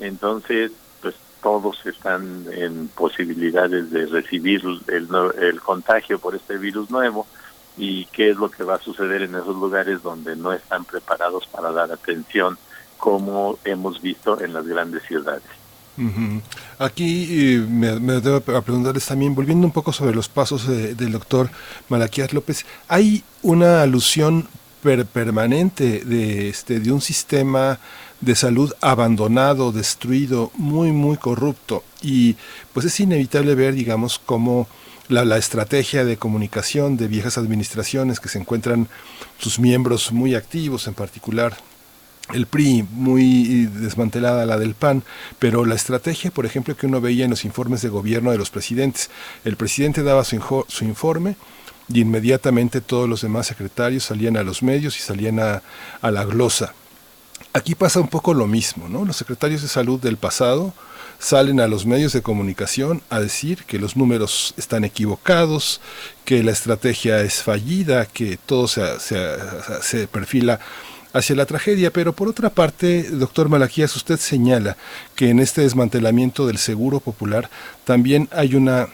Entonces, 0.00 0.72
pues 1.00 1.14
todos 1.40 1.86
están 1.86 2.46
en 2.50 2.88
posibilidades 2.88 3.92
de 3.92 4.06
recibir 4.06 4.62
el, 4.88 5.08
el 5.40 5.60
contagio 5.60 6.18
por 6.18 6.34
este 6.34 6.58
virus 6.58 6.90
nuevo 6.90 7.28
y 7.76 8.06
qué 8.06 8.30
es 8.30 8.36
lo 8.36 8.50
que 8.50 8.64
va 8.64 8.76
a 8.76 8.80
suceder 8.80 9.22
en 9.22 9.34
esos 9.34 9.56
lugares 9.56 10.02
donde 10.02 10.36
no 10.36 10.52
están 10.52 10.84
preparados 10.84 11.46
para 11.46 11.72
dar 11.72 11.90
atención 11.90 12.58
como 12.98 13.58
hemos 13.64 14.00
visto 14.00 14.40
en 14.40 14.52
las 14.52 14.66
grandes 14.66 15.02
ciudades. 15.04 15.42
Aquí 16.78 17.26
eh, 17.30 17.58
me, 17.58 18.20
debo 18.20 18.40
preguntarles 18.40 19.06
también, 19.06 19.34
volviendo 19.34 19.66
un 19.66 19.72
poco 19.72 19.92
sobre 19.92 20.14
los 20.14 20.28
pasos 20.28 20.66
del 20.66 21.12
doctor 21.12 21.50
Malaquías 21.88 22.32
López, 22.32 22.64
hay 22.88 23.22
una 23.42 23.82
alusión 23.82 24.48
permanente 24.82 26.00
de, 26.04 26.48
este, 26.48 26.80
de 26.80 26.92
un 26.92 27.00
sistema 27.00 27.78
de 28.20 28.34
salud 28.34 28.72
abandonado, 28.80 29.70
destruido, 29.72 30.50
muy, 30.54 30.92
muy 30.92 31.16
corrupto. 31.16 31.84
Y 32.00 32.36
pues 32.72 32.86
es 32.86 33.00
inevitable 33.00 33.54
ver, 33.54 33.74
digamos, 33.74 34.20
cómo 34.24 34.68
la, 35.08 35.24
la, 35.24 35.36
estrategia 35.36 36.04
de 36.04 36.16
comunicación 36.16 36.96
de 36.96 37.08
viejas 37.08 37.38
administraciones 37.38 38.20
que 38.20 38.28
se 38.28 38.38
encuentran 38.38 38.88
sus 39.38 39.58
miembros 39.58 40.12
muy 40.12 40.34
activos, 40.34 40.86
en 40.86 40.94
particular 40.94 41.56
el 42.32 42.46
PRI 42.46 42.84
muy 42.90 43.66
desmantelada 43.66 44.46
la 44.46 44.58
del 44.58 44.74
PAN, 44.74 45.02
pero 45.38 45.64
la 45.64 45.74
estrategia, 45.74 46.30
por 46.30 46.46
ejemplo, 46.46 46.76
que 46.76 46.86
uno 46.86 47.00
veía 47.00 47.24
en 47.24 47.30
los 47.30 47.44
informes 47.44 47.82
de 47.82 47.88
gobierno 47.88 48.30
de 48.30 48.38
los 48.38 48.50
presidentes, 48.50 49.10
el 49.44 49.56
presidente 49.56 50.02
daba 50.02 50.24
su, 50.24 50.64
su 50.68 50.84
informe 50.84 51.36
y 51.92 52.00
inmediatamente 52.00 52.80
todos 52.80 53.08
los 53.08 53.22
demás 53.22 53.46
secretarios 53.48 54.04
salían 54.04 54.36
a 54.36 54.42
los 54.42 54.62
medios 54.62 54.96
y 54.96 55.00
salían 55.00 55.40
a, 55.40 55.62
a 56.00 56.10
la 56.10 56.24
glosa. 56.24 56.74
Aquí 57.52 57.74
pasa 57.74 58.00
un 58.00 58.08
poco 58.08 58.32
lo 58.32 58.46
mismo, 58.46 58.88
¿no? 58.88 59.04
Los 59.04 59.16
secretarios 59.16 59.62
de 59.62 59.68
salud 59.68 60.00
del 60.00 60.16
pasado 60.16 60.72
salen 61.22 61.60
a 61.60 61.68
los 61.68 61.86
medios 61.86 62.12
de 62.12 62.20
comunicación 62.20 63.00
a 63.08 63.20
decir 63.20 63.62
que 63.64 63.78
los 63.78 63.96
números 63.96 64.54
están 64.56 64.84
equivocados, 64.84 65.80
que 66.24 66.42
la 66.42 66.50
estrategia 66.50 67.20
es 67.20 67.44
fallida, 67.44 68.06
que 68.06 68.36
todo 68.44 68.66
se, 68.66 68.98
se, 68.98 69.36
se 69.82 70.08
perfila 70.08 70.58
hacia 71.12 71.36
la 71.36 71.46
tragedia. 71.46 71.92
Pero 71.92 72.12
por 72.12 72.28
otra 72.28 72.50
parte, 72.50 73.04
doctor 73.04 73.48
Malaquías, 73.48 73.94
usted 73.94 74.18
señala 74.18 74.76
que 75.14 75.30
en 75.30 75.38
este 75.38 75.60
desmantelamiento 75.60 76.48
del 76.48 76.58
seguro 76.58 76.98
popular 76.98 77.48
también 77.84 78.28
hay 78.32 78.56
una 78.56 78.88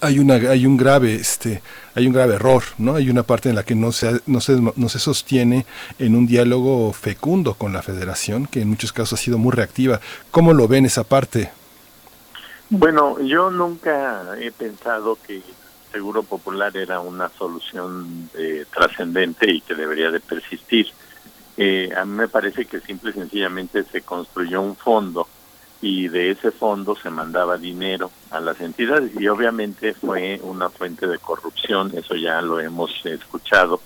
hay 0.00 0.18
una 0.18 0.34
hay 0.34 0.66
un 0.66 0.76
grave 0.76 1.14
este 1.14 1.62
hay 1.94 2.06
un 2.06 2.12
grave 2.12 2.34
error 2.34 2.62
no 2.78 2.94
hay 2.94 3.10
una 3.10 3.22
parte 3.22 3.48
en 3.48 3.56
la 3.56 3.64
que 3.64 3.74
no 3.74 3.92
se 3.92 4.20
no 4.26 4.40
se 4.40 4.60
no 4.60 4.88
se 4.88 4.98
sostiene 4.98 5.66
en 5.98 6.14
un 6.14 6.26
diálogo 6.26 6.92
fecundo 6.92 7.54
con 7.54 7.72
la 7.72 7.82
Federación 7.82 8.46
que 8.46 8.60
en 8.60 8.68
muchos 8.68 8.92
casos 8.92 9.18
ha 9.18 9.22
sido 9.22 9.38
muy 9.38 9.52
reactiva. 9.52 10.00
Cómo 10.30 10.52
lo 10.52 10.68
ven 10.68 10.86
esa 10.86 11.04
parte 11.04 11.50
bueno 12.70 13.20
yo 13.20 13.50
nunca 13.50 14.36
he 14.40 14.50
pensado 14.50 15.18
que 15.26 15.42
seguro 15.92 16.22
popular 16.22 16.76
era 16.76 17.00
una 17.00 17.28
solución 17.28 18.30
eh, 18.34 18.64
trascendente 18.72 19.50
y 19.50 19.60
que 19.60 19.74
debería 19.74 20.10
de 20.10 20.20
persistir. 20.20 20.88
Eh, 21.58 21.90
a 21.94 22.04
mí 22.06 22.16
me 22.16 22.28
parece 22.28 22.64
que 22.64 22.80
simple 22.80 23.10
y 23.10 23.12
sencillamente 23.12 23.84
se 23.84 24.00
construyó 24.00 24.62
un 24.62 24.74
fondo 24.74 25.28
y 25.82 26.06
de 26.08 26.30
ese 26.30 26.52
fondo 26.52 26.94
se 26.94 27.10
mandaba 27.10 27.58
dinero 27.58 28.10
a 28.30 28.40
las 28.40 28.60
entidades 28.60 29.10
y 29.20 29.26
obviamente 29.26 29.92
fue 29.94 30.40
una 30.44 30.70
fuente 30.70 31.08
de 31.08 31.18
corrupción, 31.18 31.92
eso 31.94 32.14
ya 32.14 32.40
lo 32.40 32.60
hemos 32.60 33.04
escuchado 33.04 33.80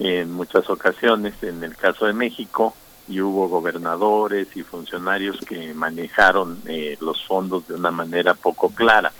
en 0.00 0.32
muchas 0.32 0.68
ocasiones, 0.68 1.34
en 1.42 1.62
el 1.62 1.76
caso 1.76 2.06
de 2.06 2.12
México, 2.12 2.74
y 3.08 3.20
hubo 3.20 3.48
gobernadores 3.48 4.48
y 4.56 4.62
funcionarios 4.62 5.38
que 5.46 5.72
manejaron 5.74 6.60
eh, 6.66 6.96
los 7.00 7.24
fondos 7.24 7.66
de 7.68 7.74
una 7.74 7.90
manera 7.90 8.34
poco 8.34 8.70
clara. 8.70 9.12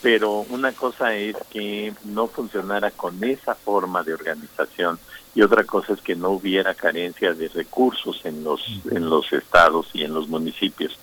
Pero 0.00 0.46
una 0.50 0.72
cosa 0.72 1.14
es 1.14 1.36
que 1.50 1.92
no 2.04 2.28
funcionara 2.28 2.90
con 2.92 3.22
esa 3.22 3.54
forma 3.54 4.02
de 4.04 4.14
organización 4.14 4.98
y 5.34 5.42
otra 5.42 5.64
cosa 5.64 5.92
es 5.92 6.00
que 6.00 6.14
no 6.14 6.30
hubiera 6.30 6.74
carencia 6.74 7.34
de 7.34 7.48
recursos 7.48 8.20
en 8.24 8.44
los 8.44 8.64
en 8.90 9.10
los 9.10 9.32
estados 9.32 9.88
y 9.92 10.04
en 10.04 10.14
los 10.14 10.28
municipios. 10.28 10.98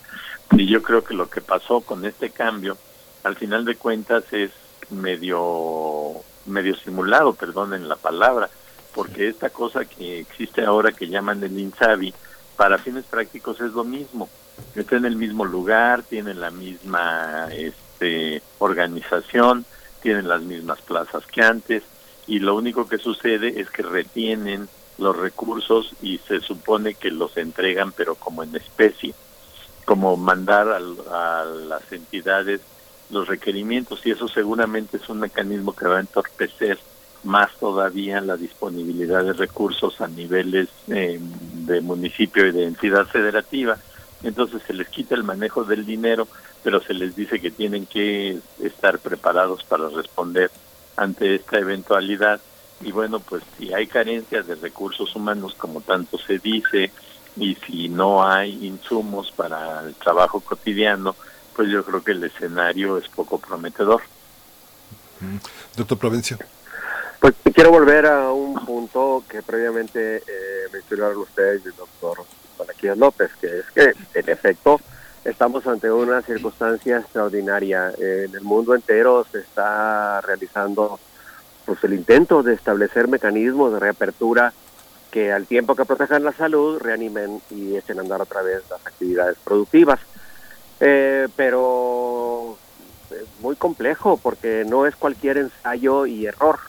Y 0.51 0.67
yo 0.67 0.81
creo 0.81 1.03
que 1.03 1.13
lo 1.13 1.29
que 1.29 1.41
pasó 1.41 1.81
con 1.81 2.05
este 2.05 2.29
cambio, 2.29 2.77
al 3.23 3.35
final 3.35 3.65
de 3.65 3.75
cuentas, 3.75 4.23
es 4.31 4.51
medio 4.89 6.23
medio 6.45 6.75
simulado, 6.75 7.33
perdonen 7.33 7.89
la 7.89 7.95
palabra, 7.95 8.49
porque 8.93 9.27
esta 9.27 9.49
cosa 9.49 9.85
que 9.85 10.19
existe 10.19 10.63
ahora 10.63 10.91
que 10.91 11.07
llaman 11.07 11.43
el 11.43 11.57
INSABI, 11.59 12.13
para 12.55 12.77
fines 12.77 13.05
prácticos 13.05 13.59
es 13.61 13.73
lo 13.73 13.83
mismo. 13.83 14.29
Está 14.75 14.95
en 14.95 15.05
el 15.05 15.17
mismo 15.17 15.43
lugar, 15.43 16.03
tienen 16.03 16.39
la 16.39 16.51
misma 16.51 17.49
este, 17.51 18.41
organización, 18.59 19.65
tienen 20.01 20.27
las 20.27 20.41
mismas 20.41 20.79
plazas 20.81 21.25
que 21.25 21.41
antes, 21.41 21.83
y 22.27 22.39
lo 22.39 22.55
único 22.55 22.87
que 22.87 22.97
sucede 22.97 23.59
es 23.59 23.69
que 23.69 23.81
retienen 23.81 24.69
los 24.97 25.17
recursos 25.17 25.91
y 26.01 26.19
se 26.19 26.39
supone 26.39 26.93
que 26.93 27.11
los 27.11 27.35
entregan 27.35 27.91
pero 27.91 28.15
como 28.15 28.43
en 28.43 28.55
especie, 28.55 29.13
como 29.85 30.17
mandar 30.17 30.67
a, 30.69 31.45
las 31.45 31.91
entidades 31.91 32.61
los 33.11 33.27
requerimientos 33.27 34.03
y 34.05 34.11
eso 34.11 34.27
seguramente 34.27 34.97
es 34.97 35.07
un 35.09 35.19
mecanismo 35.19 35.75
que 35.75 35.87
va 35.87 35.97
a 35.97 36.01
entorpecer 36.01 36.79
más 37.23 37.55
todavía 37.59 38.19
la 38.19 38.35
disponibilidad 38.35 39.23
de 39.23 39.33
recursos 39.33 40.01
a 40.01 40.07
niveles 40.07 40.69
eh, 40.87 41.19
de 41.19 41.81
municipio 41.81 42.47
y 42.47 42.51
de 42.51 42.65
entidad 42.65 43.05
federativa. 43.05 43.77
Entonces 44.23 44.61
se 44.65 44.73
les 44.73 44.87
quita 44.89 45.15
el 45.15 45.23
manejo 45.23 45.63
del 45.63 45.85
dinero, 45.85 46.27
pero 46.63 46.81
se 46.81 46.93
les 46.93 47.15
dice 47.15 47.39
que 47.39 47.51
tienen 47.51 47.85
que 47.85 48.39
estar 48.59 48.99
preparados 48.99 49.63
para 49.63 49.89
responder 49.89 50.49
ante 50.97 51.35
esta 51.35 51.59
eventualidad. 51.59 52.41
Y 52.81 52.91
bueno, 52.91 53.19
pues 53.19 53.43
si 53.57 53.73
hay 53.73 53.87
carencias 53.87 54.47
de 54.47 54.55
recursos 54.55 55.15
humanos, 55.15 55.55
como 55.55 55.81
tanto 55.81 56.17
se 56.17 56.39
dice, 56.39 56.91
y 57.35 57.55
si 57.55 57.89
no 57.89 58.25
hay 58.25 58.65
insumos 58.65 59.31
para 59.31 59.81
el 59.81 59.95
trabajo 59.95 60.39
cotidiano, 60.39 61.15
pues 61.55 61.69
yo 61.69 61.83
creo 61.83 62.03
que 62.03 62.11
el 62.11 62.23
escenario 62.23 62.97
es 62.97 63.07
poco 63.09 63.39
prometedor. 63.39 64.01
Doctor 65.75 65.97
Provencio. 65.97 66.37
Pues 67.19 67.33
quiero 67.53 67.71
volver 67.71 68.05
a 68.05 68.31
un 68.31 68.53
punto 68.65 69.23
que 69.27 69.41
previamente 69.41 70.17
eh, 70.17 70.67
mencionaron 70.71 71.17
ustedes 71.17 71.63
y 71.65 71.69
el 71.69 71.75
doctor 71.75 72.23
Malaquías 72.59 72.97
López, 72.97 73.31
que 73.39 73.59
es 73.59 73.65
que 73.73 73.93
en 74.19 74.29
efecto 74.29 74.79
estamos 75.23 75.65
ante 75.65 75.91
una 75.91 76.21
circunstancia 76.21 76.99
extraordinaria. 76.99 77.91
en 77.97 78.35
el 78.35 78.41
mundo 78.41 78.75
entero 78.75 79.25
se 79.31 79.39
está 79.39 80.21
realizando 80.21 80.99
pues 81.65 81.83
el 81.83 81.93
intento 81.93 82.43
de 82.43 82.53
establecer 82.53 83.07
mecanismos 83.07 83.73
de 83.73 83.79
reapertura 83.79 84.53
que 85.15 85.31
al 85.31 85.47
tiempo 85.47 85.77
que 85.77 85.85
protejan 85.85 86.25
la 86.25 86.33
salud 86.33 86.77
reanimen 86.77 87.41
y 87.49 87.77
echen 87.77 87.99
a 87.99 88.01
andar 88.01 88.21
otra 88.21 88.41
vez 88.41 88.63
las 88.69 88.85
actividades 88.85 89.37
productivas. 89.45 90.01
Eh, 90.81 91.29
pero 91.37 92.57
es 93.11 93.25
muy 93.39 93.55
complejo 93.55 94.17
porque 94.17 94.65
no 94.67 94.85
es 94.85 94.93
cualquier 94.97 95.37
ensayo 95.37 96.05
y 96.05 96.25
error. 96.25 96.59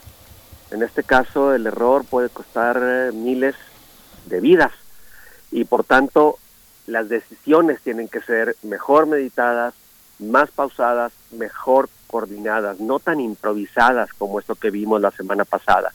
En 0.71 0.85
este 0.85 1.03
caso 1.03 1.55
el 1.55 1.67
error 1.67 2.05
puede 2.05 2.29
costar 2.29 2.81
eh, 2.81 3.11
miles 3.13 3.57
de 4.27 4.39
vidas 4.39 4.71
y 5.51 5.65
por 5.65 5.83
tanto 5.83 6.39
las 6.87 7.09
decisiones 7.09 7.81
tienen 7.81 8.07
que 8.07 8.21
ser 8.21 8.55
mejor 8.63 9.07
meditadas, 9.07 9.75
más 10.21 10.53
pausadas, 10.53 11.13
mejor 11.33 11.89
coordinadas, 12.07 12.79
no 12.79 13.01
tan 13.01 13.19
improvisadas 13.19 14.15
como 14.15 14.39
esto 14.39 14.55
que 14.55 14.71
vimos 14.71 15.01
la 15.01 15.11
semana 15.11 15.45
pasada. 15.45 15.93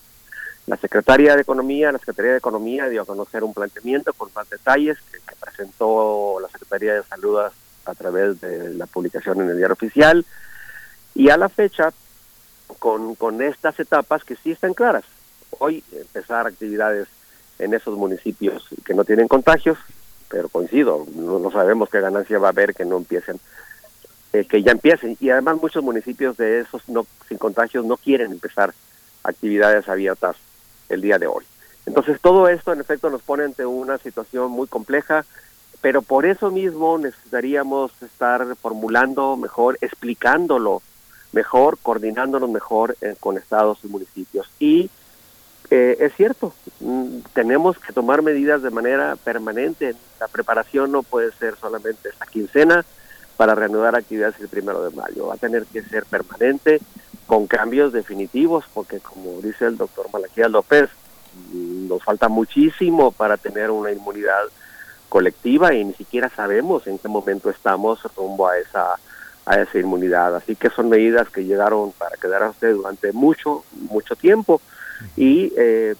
La 0.67 0.77
Secretaría 0.77 1.35
de 1.35 1.41
Economía, 1.41 1.91
la 1.91 1.97
Secretaría 1.97 2.31
de 2.31 2.37
Economía 2.37 2.87
dio 2.87 3.01
a 3.01 3.05
conocer 3.05 3.43
un 3.43 3.53
planteamiento 3.53 4.13
con 4.13 4.29
más 4.35 4.49
detalles 4.49 4.97
que, 5.11 5.19
presentó 5.39 6.39
la 6.39 6.47
Secretaría 6.49 6.93
de 6.93 7.03
Salud 7.03 7.39
a, 7.39 7.95
través 7.95 8.39
de 8.39 8.73
la 8.75 8.85
publicación 8.85 9.41
en 9.41 9.49
el 9.49 9.57
diario 9.57 9.73
oficial 9.73 10.23
y 11.15 11.29
a 11.29 11.37
la 11.37 11.49
fecha 11.49 11.91
con, 12.79 13.15
con 13.15 13.41
estas 13.41 13.79
etapas 13.79 14.23
que 14.23 14.35
sí 14.35 14.51
están 14.51 14.73
claras. 14.73 15.03
Hoy 15.59 15.83
empezar 15.91 16.47
actividades 16.47 17.07
en 17.59 17.73
esos 17.73 17.97
municipios 17.97 18.67
que 18.85 18.93
no 18.93 19.03
tienen 19.03 19.27
contagios, 19.27 19.77
pero 20.29 20.47
coincido, 20.47 21.05
no, 21.15 21.51
sabemos 21.51 21.89
qué 21.89 21.99
ganancia 21.99 22.39
va 22.39 22.47
a 22.47 22.51
haber 22.51 22.73
que 22.73 22.85
no 22.85 22.97
empiecen, 22.97 23.39
eh, 24.31 24.45
que 24.45 24.63
ya 24.63 24.71
empiecen. 24.71 25.17
Y 25.19 25.31
además 25.31 25.57
muchos 25.61 25.83
municipios 25.83 26.37
de 26.37 26.61
esos 26.61 26.87
no 26.87 27.05
sin 27.27 27.37
contagios 27.37 27.83
no 27.83 27.97
quieren 27.97 28.31
empezar 28.31 28.73
actividades 29.23 29.89
abiertas 29.89 30.37
el 30.91 31.01
día 31.01 31.17
de 31.17 31.27
hoy. 31.27 31.45
Entonces 31.85 32.19
todo 32.21 32.47
esto 32.47 32.73
en 32.73 32.79
efecto 32.79 33.09
nos 33.09 33.21
pone 33.21 33.43
ante 33.43 33.65
una 33.65 33.97
situación 33.97 34.51
muy 34.51 34.67
compleja, 34.67 35.25
pero 35.81 36.01
por 36.01 36.25
eso 36.25 36.51
mismo 36.51 36.97
necesitaríamos 36.97 37.91
estar 38.01 38.55
formulando 38.55 39.35
mejor, 39.35 39.77
explicándolo 39.81 40.81
mejor, 41.31 41.77
coordinándonos 41.81 42.49
mejor 42.49 42.95
eh, 43.01 43.15
con 43.19 43.37
estados 43.37 43.79
y 43.83 43.87
municipios. 43.87 44.47
Y 44.59 44.89
eh, 45.71 45.97
es 45.99 46.13
cierto, 46.15 46.53
mm, 46.81 47.19
tenemos 47.33 47.79
que 47.79 47.93
tomar 47.93 48.21
medidas 48.21 48.61
de 48.61 48.69
manera 48.69 49.15
permanente. 49.15 49.95
La 50.19 50.27
preparación 50.27 50.91
no 50.91 51.01
puede 51.01 51.31
ser 51.31 51.55
solamente 51.55 52.09
esta 52.09 52.25
quincena 52.25 52.85
para 53.37 53.55
reanudar 53.55 53.95
actividades 53.95 54.39
el 54.39 54.49
primero 54.49 54.83
de 54.83 54.95
mayo. 54.95 55.27
Va 55.27 55.35
a 55.35 55.37
tener 55.37 55.65
que 55.65 55.81
ser 55.81 56.05
permanente 56.05 56.79
con 57.31 57.47
cambios 57.47 57.93
definitivos, 57.93 58.65
porque 58.73 58.99
como 58.99 59.39
dice 59.41 59.63
el 59.65 59.77
doctor 59.77 60.07
Malaquías 60.11 60.51
López, 60.51 60.89
mm, 61.53 61.87
nos 61.87 62.03
falta 62.03 62.27
muchísimo 62.27 63.13
para 63.13 63.37
tener 63.37 63.71
una 63.71 63.89
inmunidad 63.89 64.49
colectiva 65.07 65.73
y 65.73 65.85
ni 65.85 65.93
siquiera 65.93 66.27
sabemos 66.27 66.87
en 66.87 66.97
qué 66.97 67.07
momento 67.07 67.49
estamos 67.49 68.03
rumbo 68.17 68.49
a 68.49 68.57
esa 68.57 68.95
a 69.45 69.61
esa 69.61 69.79
inmunidad. 69.79 70.35
Así 70.35 70.57
que 70.57 70.69
son 70.71 70.89
medidas 70.89 71.29
que 71.29 71.45
llegaron 71.45 71.93
para 71.93 72.17
quedarse 72.17 72.67
durante 72.73 73.13
mucho, 73.13 73.63
mucho 73.89 74.17
tiempo 74.17 74.59
y 75.15 75.53
eh, 75.55 75.95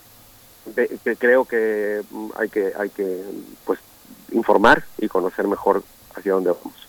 que 1.02 1.16
creo 1.16 1.45
que 1.45 2.02
mm, 2.12 2.28
hay 2.36 2.49
que 2.49 2.74
hay 2.78 2.90
que 2.90 3.24
pues 3.64 3.80
informar 4.34 4.84
y 4.98 5.08
conocer 5.08 5.48
mejor 5.48 5.82
hacia 6.14 6.34
dónde 6.34 6.52
vamos. 6.52 6.81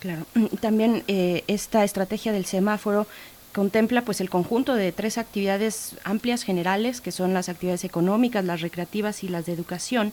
Claro. 0.00 0.26
También 0.60 1.02
eh, 1.08 1.44
esta 1.46 1.84
estrategia 1.84 2.32
del 2.32 2.44
semáforo 2.44 3.06
contempla 3.52 4.02
pues 4.02 4.20
el 4.20 4.30
conjunto 4.30 4.74
de 4.74 4.92
tres 4.92 5.18
actividades 5.18 5.96
amplias 6.04 6.42
generales 6.42 7.00
que 7.00 7.12
son 7.12 7.34
las 7.34 7.48
actividades 7.48 7.84
económicas, 7.84 8.44
las 8.44 8.60
recreativas 8.60 9.24
y 9.24 9.28
las 9.28 9.46
de 9.46 9.52
educación. 9.52 10.12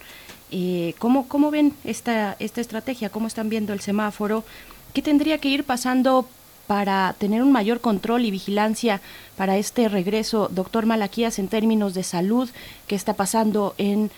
Eh, 0.52 0.96
¿cómo, 1.00 1.28
¿Cómo 1.28 1.52
ven 1.52 1.74
esta, 1.84 2.38
esta 2.40 2.62
estrategia? 2.62 3.10
¿Cómo 3.10 3.28
están 3.28 3.50
viendo 3.50 3.74
el 3.74 3.82
semáforo? 3.82 4.44
¿Qué 4.94 5.02
tendría 5.02 5.38
que 5.40 5.50
ir 5.50 5.64
pasando 5.64 6.28
para 6.68 7.14
tener 7.18 7.42
un 7.42 7.52
mayor 7.52 7.82
control 7.82 8.26
y 8.26 8.32
vigilancia 8.32 9.02
para 9.38 9.58
este 9.58 9.90
regreso, 9.90 10.50
doctor 10.52 10.86
Malaquías, 10.86 11.40
en 11.40 11.48
términos 11.48 11.94
de 11.94 12.04
salud, 12.04 12.50
qué 12.88 12.96
está 12.96 13.14
pasando 13.14 13.76
en 13.78 14.12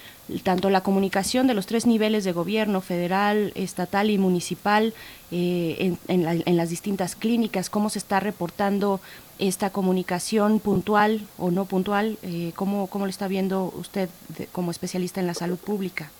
tanto 0.44 0.70
la 0.70 0.82
comunicación 0.82 1.48
de 1.48 1.54
los 1.54 1.66
tres 1.66 1.86
niveles 1.86 2.24
de 2.24 2.34
gobierno, 2.34 2.82
federal, 2.82 3.52
estatal 3.56 4.10
y 4.10 4.18
municipal, 4.18 4.94
eh, 5.32 5.96
en, 6.08 6.58
las 6.58 6.70
distintas 6.70 7.16
clínicas, 7.16 7.70
cómo 7.70 7.90
se 7.90 8.00
está 8.00 8.20
reportando 8.20 9.00
esta 9.40 9.70
comunicación 9.70 10.60
puntual 10.60 11.22
o 11.38 11.52
no 11.52 11.66
puntual, 11.66 12.18
eh, 12.24 12.52
¿cómo, 12.56 12.88
¿cómo 12.88 13.06
lo 13.06 13.10
está 13.10 13.28
viendo 13.28 13.74
usted 13.78 14.10
como 14.52 14.72
especialista 14.72 15.22
en 15.22 15.28
la 15.28 15.34
salud 15.34 15.58
pública? 15.58 16.12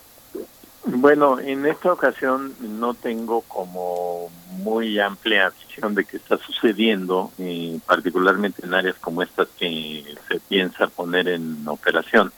Bueno, 0.90 1.38
en 1.38 1.66
esta 1.66 1.92
ocasión 1.92 2.56
no 2.62 2.94
tengo 2.94 3.42
como 3.42 4.30
muy 4.52 4.98
amplia 5.00 5.50
visión 5.50 5.94
de 5.94 6.06
qué 6.06 6.16
está 6.16 6.38
sucediendo, 6.38 7.34
eh, 7.40 7.78
particularmente 7.86 8.66
en 8.66 8.74
áreas 8.74 8.96
como 8.96 9.22
estas 9.22 9.50
que 9.60 10.16
se 10.30 10.40
piensa 10.40 10.88
poner 10.88 11.28
en 11.28 11.68
operación, 11.68 12.32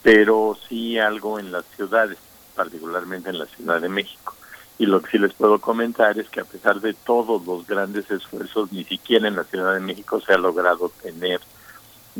pero 0.00 0.56
sí 0.68 0.96
algo 0.96 1.40
en 1.40 1.50
las 1.50 1.64
ciudades, 1.74 2.18
particularmente 2.54 3.30
en 3.30 3.38
la 3.40 3.46
Ciudad 3.46 3.80
de 3.80 3.88
México. 3.88 4.32
Y 4.78 4.86
lo 4.86 5.02
que 5.02 5.10
sí 5.10 5.18
les 5.18 5.32
puedo 5.32 5.58
comentar 5.60 6.16
es 6.20 6.28
que 6.28 6.40
a 6.40 6.44
pesar 6.44 6.80
de 6.80 6.94
todos 6.94 7.44
los 7.44 7.66
grandes 7.66 8.08
esfuerzos, 8.12 8.70
ni 8.70 8.84
siquiera 8.84 9.26
en 9.26 9.34
la 9.34 9.42
Ciudad 9.42 9.74
de 9.74 9.80
México 9.80 10.20
se 10.20 10.34
ha 10.34 10.38
logrado 10.38 10.92
tener 11.02 11.40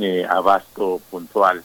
eh, 0.00 0.26
abasto 0.28 1.00
puntual 1.08 1.62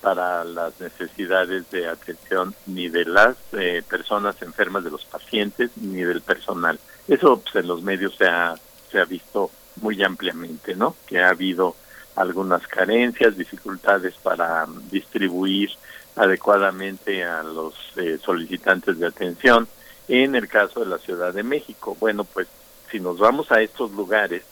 para 0.00 0.44
las 0.44 0.80
necesidades 0.80 1.70
de 1.70 1.88
atención 1.88 2.54
ni 2.66 2.88
de 2.88 3.04
las 3.04 3.36
eh, 3.52 3.82
personas 3.88 4.40
enfermas, 4.42 4.84
de 4.84 4.90
los 4.90 5.04
pacientes, 5.04 5.70
ni 5.76 6.02
del 6.02 6.22
personal. 6.22 6.78
Eso 7.06 7.40
pues, 7.40 7.56
en 7.56 7.68
los 7.68 7.82
medios 7.82 8.14
se 8.16 8.26
ha, 8.26 8.54
se 8.90 9.00
ha 9.00 9.04
visto 9.04 9.50
muy 9.76 10.02
ampliamente, 10.02 10.74
¿no? 10.74 10.96
Que 11.06 11.20
ha 11.20 11.28
habido 11.28 11.76
algunas 12.16 12.66
carencias, 12.66 13.36
dificultades 13.36 14.14
para 14.22 14.66
distribuir 14.90 15.70
adecuadamente 16.16 17.24
a 17.24 17.42
los 17.42 17.74
eh, 17.96 18.18
solicitantes 18.22 18.98
de 18.98 19.06
atención. 19.06 19.68
En 20.08 20.34
el 20.34 20.48
caso 20.48 20.80
de 20.80 20.86
la 20.86 20.98
Ciudad 20.98 21.32
de 21.32 21.42
México, 21.42 21.96
bueno, 22.00 22.24
pues 22.24 22.48
si 22.90 23.00
nos 23.00 23.18
vamos 23.18 23.50
a 23.52 23.60
estos 23.60 23.92
lugares, 23.92 24.42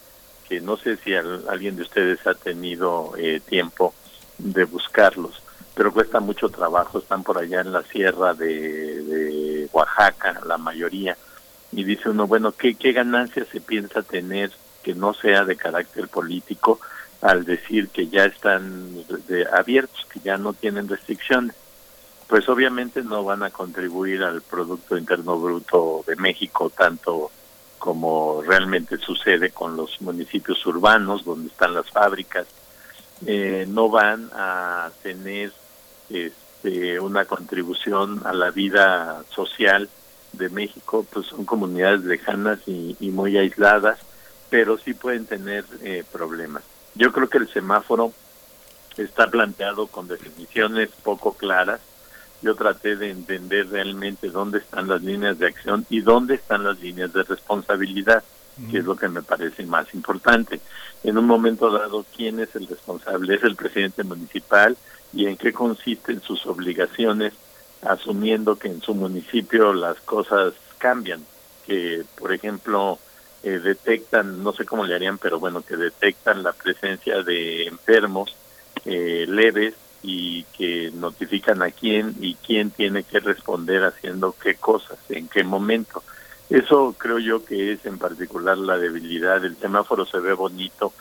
que 0.47 0.61
no 0.61 0.77
sé 0.77 0.97
si 0.97 1.13
alguien 1.13 1.75
de 1.75 1.83
ustedes 1.83 2.25
ha 2.25 2.33
tenido 2.33 3.13
eh, 3.17 3.39
tiempo 3.45 3.93
de 4.39 4.63
buscarlos, 4.65 5.41
pero 5.75 5.93
cuesta 5.93 6.19
mucho 6.19 6.49
trabajo, 6.49 6.99
están 6.99 7.23
por 7.23 7.37
allá 7.37 7.61
en 7.61 7.71
la 7.71 7.83
sierra 7.83 8.33
de, 8.33 9.69
Oaxaca, 9.71 10.41
la 10.45 10.57
mayoría, 10.57 11.15
y 11.71 11.83
dice 11.83 12.09
uno, 12.09 12.25
bueno, 12.25 12.51
¿qué, 12.51 12.75
¿qué 12.75 12.91
ganancia 12.91 13.45
se 13.45 13.61
piensa 13.61 14.01
tener 14.01 14.51
que 14.81 14.95
no 14.95 15.13
sea 15.13 15.45
de 15.45 15.55
carácter 15.55 16.07
político 16.07 16.79
al 17.21 17.45
decir 17.45 17.89
que 17.89 18.07
ya 18.07 18.25
están 18.25 19.05
abiertos, 19.53 20.07
que 20.11 20.19
ya 20.21 20.37
no 20.37 20.53
tienen 20.53 20.87
restricciones? 20.87 21.55
Pues 22.27 22.47
obviamente 22.49 23.03
no 23.03 23.23
van 23.23 23.43
a 23.43 23.51
contribuir 23.51 24.23
al 24.23 24.41
Producto 24.41 24.97
Interno 24.97 25.37
Bruto 25.39 26.03
de 26.07 26.15
México 26.15 26.71
tanto 26.75 27.31
como 27.79 28.43
realmente 28.45 28.97
sucede 28.97 29.49
con 29.51 29.75
los 29.75 29.99
municipios 30.01 30.63
urbanos 30.65 31.23
donde 31.23 31.47
están 31.47 31.73
las 31.73 31.89
fábricas, 31.89 32.45
eh, 33.25 33.65
no 33.67 33.89
van 33.89 34.29
a 34.33 34.91
tener 35.03 35.51
este, 36.09 36.99
una 36.99 37.25
contribución 37.25 38.21
a 38.25 38.33
la 38.33 38.51
vida 38.51 39.23
social 39.29 39.89
de 40.33 40.49
México, 40.49 41.05
pues 41.11 41.27
son 41.27 41.45
comunidades 41.45 42.03
lejanas 42.03 42.59
y, 42.67 42.95
muy 43.11 43.37
aisladas, 43.37 43.99
pero 44.49 44.77
sí 44.77 44.93
pueden 44.93 45.25
tener 45.25 45.65
eh, 45.81 46.03
problemas. 46.11 46.63
Yo 46.95 47.11
creo 47.11 47.29
que 47.29 47.39
el 47.39 47.49
semáforo 47.49 48.13
está 48.97 49.27
planteado 49.27 49.87
con 49.87 50.07
definiciones 50.07 50.89
poco 51.03 51.33
claras. 51.33 51.81
Yo 52.41 52.55
traté 52.55 52.95
de 52.95 53.09
entender 53.09 53.69
realmente 53.69 54.29
dónde 54.29 54.59
están 54.59 54.87
las 54.87 55.01
líneas 55.01 55.37
de 55.39 55.47
acción 55.47 55.85
y 55.89 56.01
dónde 56.01 56.35
están 56.35 56.63
las 56.63 56.79
líneas 56.79 57.11
de 57.11 57.23
responsabilidad 57.23 58.23
que 58.69 58.79
es 58.79 58.85
lo 58.85 58.95
que 58.95 59.07
me 59.07 59.21
parece 59.21 59.65
más 59.65 59.93
importante. 59.93 60.59
En 61.03 61.17
un 61.17 61.25
momento 61.25 61.71
dado, 61.71 62.05
¿quién 62.15 62.39
es 62.39 62.55
el 62.55 62.67
responsable? 62.67 63.35
¿Es 63.35 63.43
el 63.43 63.55
presidente 63.55 64.03
municipal? 64.03 64.77
¿Y 65.13 65.25
en 65.27 65.37
qué 65.37 65.53
consisten 65.53 66.21
sus 66.21 66.45
obligaciones, 66.45 67.33
asumiendo 67.81 68.57
que 68.57 68.67
en 68.67 68.81
su 68.81 68.93
municipio 68.93 69.73
las 69.73 69.99
cosas 70.01 70.53
cambian? 70.77 71.23
Que, 71.65 72.03
por 72.17 72.33
ejemplo, 72.33 72.99
eh, 73.43 73.59
detectan, 73.59 74.43
no 74.43 74.51
sé 74.53 74.65
cómo 74.65 74.85
le 74.85 74.95
harían, 74.95 75.17
pero 75.17 75.39
bueno, 75.39 75.61
que 75.61 75.77
detectan 75.77 76.43
la 76.43 76.51
presencia 76.51 77.23
de 77.23 77.67
enfermos 77.67 78.35
eh, 78.85 79.25
leves 79.27 79.75
y 80.03 80.43
que 80.57 80.91
notifican 80.93 81.61
a 81.61 81.71
quién 81.71 82.15
y 82.19 82.35
quién 82.35 82.71
tiene 82.71 83.03
que 83.03 83.19
responder 83.19 83.83
haciendo 83.83 84.35
qué 84.41 84.55
cosas, 84.55 84.97
en 85.09 85.27
qué 85.27 85.43
momento. 85.43 86.03
Eso 86.49 86.95
creo 86.97 87.19
yo 87.19 87.45
que 87.45 87.73
es 87.73 87.85
en 87.85 87.99
particular 87.99 88.57
la 88.57 88.77
debilidad. 88.77 89.43
El 89.45 89.55
semáforo 89.57 90.05
se 90.05 90.19
ve 90.19 90.33
bonito 90.33 90.93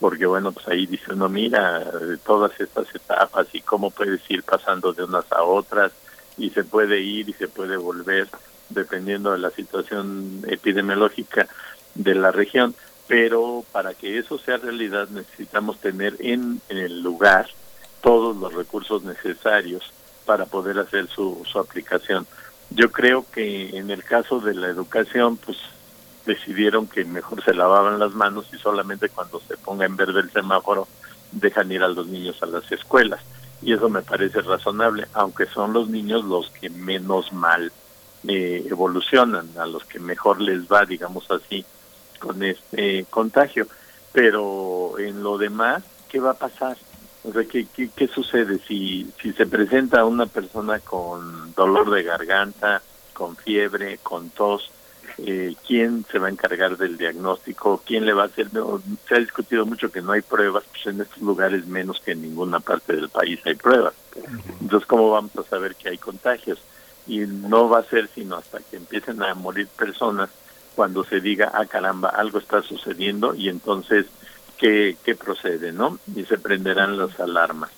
porque, 0.00 0.26
bueno, 0.26 0.52
pues 0.52 0.66
ahí 0.68 0.86
dice 0.86 1.12
uno, 1.12 1.28
mira, 1.28 1.84
todas 2.24 2.58
estas 2.58 2.92
etapas 2.94 3.46
y 3.52 3.60
cómo 3.60 3.90
puedes 3.90 4.20
ir 4.30 4.42
pasando 4.42 4.92
de 4.92 5.04
unas 5.04 5.30
a 5.30 5.42
otras 5.42 5.92
y 6.36 6.50
se 6.50 6.64
puede 6.64 7.00
ir 7.00 7.28
y 7.28 7.32
se 7.34 7.48
puede 7.48 7.76
volver 7.76 8.28
dependiendo 8.70 9.32
de 9.32 9.38
la 9.38 9.50
situación 9.50 10.42
epidemiológica 10.46 11.48
de 11.94 12.14
la 12.14 12.32
región. 12.32 12.74
Pero 13.06 13.64
para 13.72 13.92
que 13.92 14.18
eso 14.18 14.38
sea 14.38 14.56
realidad 14.56 15.08
necesitamos 15.10 15.78
tener 15.80 16.16
en, 16.18 16.60
en 16.70 16.78
el 16.78 17.02
lugar 17.02 17.48
todos 18.02 18.36
los 18.36 18.54
recursos 18.54 19.04
necesarios 19.04 19.92
para 20.24 20.46
poder 20.46 20.78
hacer 20.78 21.08
su, 21.08 21.42
su 21.50 21.58
aplicación. 21.58 22.26
Yo 22.74 22.90
creo 22.90 23.24
que 23.30 23.76
en 23.76 23.90
el 23.90 24.02
caso 24.02 24.40
de 24.40 24.54
la 24.54 24.66
educación, 24.66 25.36
pues 25.36 25.56
decidieron 26.26 26.88
que 26.88 27.04
mejor 27.04 27.44
se 27.44 27.54
lavaban 27.54 27.98
las 27.98 28.14
manos 28.14 28.46
y 28.52 28.56
solamente 28.58 29.08
cuando 29.08 29.40
se 29.40 29.56
ponga 29.56 29.86
en 29.86 29.96
verde 29.96 30.20
el 30.20 30.30
semáforo 30.30 30.88
dejan 31.30 31.70
ir 31.70 31.82
a 31.82 31.88
los 31.88 32.06
niños 32.06 32.42
a 32.42 32.46
las 32.46 32.70
escuelas. 32.72 33.20
Y 33.62 33.72
eso 33.72 33.88
me 33.88 34.02
parece 34.02 34.40
razonable, 34.42 35.06
aunque 35.14 35.46
son 35.46 35.72
los 35.72 35.88
niños 35.88 36.24
los 36.24 36.50
que 36.50 36.68
menos 36.68 37.32
mal 37.32 37.70
eh, 38.26 38.66
evolucionan, 38.68 39.48
a 39.56 39.66
los 39.66 39.84
que 39.84 40.00
mejor 40.00 40.40
les 40.40 40.66
va, 40.66 40.84
digamos 40.84 41.30
así, 41.30 41.64
con 42.18 42.42
este 42.42 43.06
contagio. 43.08 43.68
Pero 44.12 44.98
en 44.98 45.22
lo 45.22 45.38
demás, 45.38 45.82
¿qué 46.08 46.18
va 46.18 46.32
a 46.32 46.38
pasar? 46.38 46.76
O 47.24 47.32
sea, 47.32 47.44
¿qué, 47.44 47.66
qué, 47.66 48.08
sucede 48.08 48.58
si, 48.68 49.10
si 49.20 49.32
se 49.32 49.46
presenta 49.46 50.04
una 50.04 50.26
persona 50.26 50.78
con 50.80 51.54
dolor 51.54 51.90
de 51.90 52.02
garganta, 52.02 52.82
con 53.12 53.36
fiebre, 53.36 53.98
con 54.02 54.30
tos? 54.30 54.70
Eh, 55.18 55.54
¿Quién 55.66 56.04
se 56.10 56.18
va 56.18 56.26
a 56.26 56.30
encargar 56.30 56.76
del 56.76 56.98
diagnóstico? 56.98 57.82
¿Quién 57.86 58.04
le 58.04 58.12
va 58.12 58.24
a 58.24 58.26
hacer? 58.26 58.48
se 59.08 59.14
ha 59.14 59.18
discutido 59.18 59.64
mucho 59.64 59.90
que 59.90 60.02
no 60.02 60.12
hay 60.12 60.22
pruebas, 60.22 60.64
pues 60.70 60.86
en 60.86 61.00
estos 61.00 61.22
lugares 61.22 61.66
menos 61.66 62.00
que 62.00 62.12
en 62.12 62.22
ninguna 62.22 62.60
parte 62.60 62.94
del 62.94 63.08
país 63.08 63.40
hay 63.44 63.54
pruebas. 63.54 63.94
Entonces, 64.60 64.86
¿cómo 64.86 65.10
vamos 65.10 65.36
a 65.36 65.44
saber 65.44 65.76
que 65.76 65.88
hay 65.88 65.98
contagios? 65.98 66.58
Y 67.06 67.20
no 67.20 67.68
va 67.68 67.80
a 67.80 67.84
ser 67.84 68.08
sino 68.14 68.36
hasta 68.36 68.58
que 68.58 68.76
empiecen 68.76 69.22
a 69.22 69.34
morir 69.34 69.68
personas 69.68 70.30
cuando 70.74 71.04
se 71.04 71.20
diga, 71.20 71.52
ah, 71.54 71.66
caramba, 71.66 72.08
algo 72.08 72.38
está 72.38 72.62
sucediendo 72.62 73.34
y 73.34 73.48
entonces, 73.48 74.06
¿qué, 74.58 74.96
qué 75.04 75.14
procede, 75.14 75.72
no? 75.72 75.98
Y 76.14 76.24
se 76.24 76.38
prenderán 76.38 76.98
las 76.98 77.18
alarmas. 77.20 77.70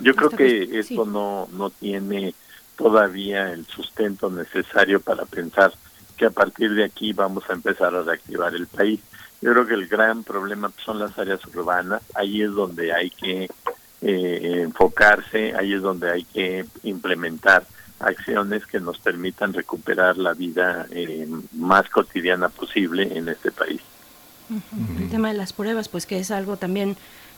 Yo 0.00 0.14
creo 0.14 0.30
que 0.30 0.78
esto 0.78 1.04
no, 1.04 1.48
no 1.52 1.70
tiene 1.70 2.34
todavía 2.76 3.52
el 3.52 3.66
sustento 3.66 4.30
necesario 4.30 5.00
para 5.00 5.24
pensar 5.26 5.72
que 6.16 6.26
a 6.26 6.30
partir 6.30 6.74
de 6.74 6.84
aquí 6.84 7.12
vamos 7.12 7.44
a 7.48 7.52
empezar 7.52 7.94
a 7.94 8.02
reactivar 8.02 8.54
el 8.54 8.66
país. 8.66 9.00
Yo 9.40 9.52
creo 9.52 9.66
que 9.66 9.74
el 9.74 9.86
gran 9.86 10.22
problema 10.24 10.70
son 10.84 10.98
las 10.98 11.18
áreas 11.18 11.44
urbanas, 11.46 12.02
ahí 12.14 12.42
es 12.42 12.50
donde 12.52 12.92
hay 12.92 13.10
que 13.10 13.48
eh, 14.02 14.62
enfocarse, 14.62 15.54
ahí 15.54 15.74
es 15.74 15.82
donde 15.82 16.10
hay 16.10 16.24
que 16.24 16.64
implementar 16.82 17.64
acciones 18.00 18.66
que 18.66 18.80
nos 18.80 18.98
permitan 18.98 19.52
recuperar 19.52 20.16
la 20.16 20.34
vida 20.34 20.86
eh, 20.90 21.28
más 21.52 21.88
cotidiana 21.90 22.48
posible 22.48 23.16
en 23.16 23.28
este 23.28 23.50
país. 23.50 23.80
El 24.98 25.08
tema 25.10 25.28
de 25.28 25.34
las 25.34 25.52
pruebas, 25.52 25.88
pues 25.88 26.06
que 26.06 26.18
es 26.18 26.30
algo 26.30 26.56
también 26.56 26.96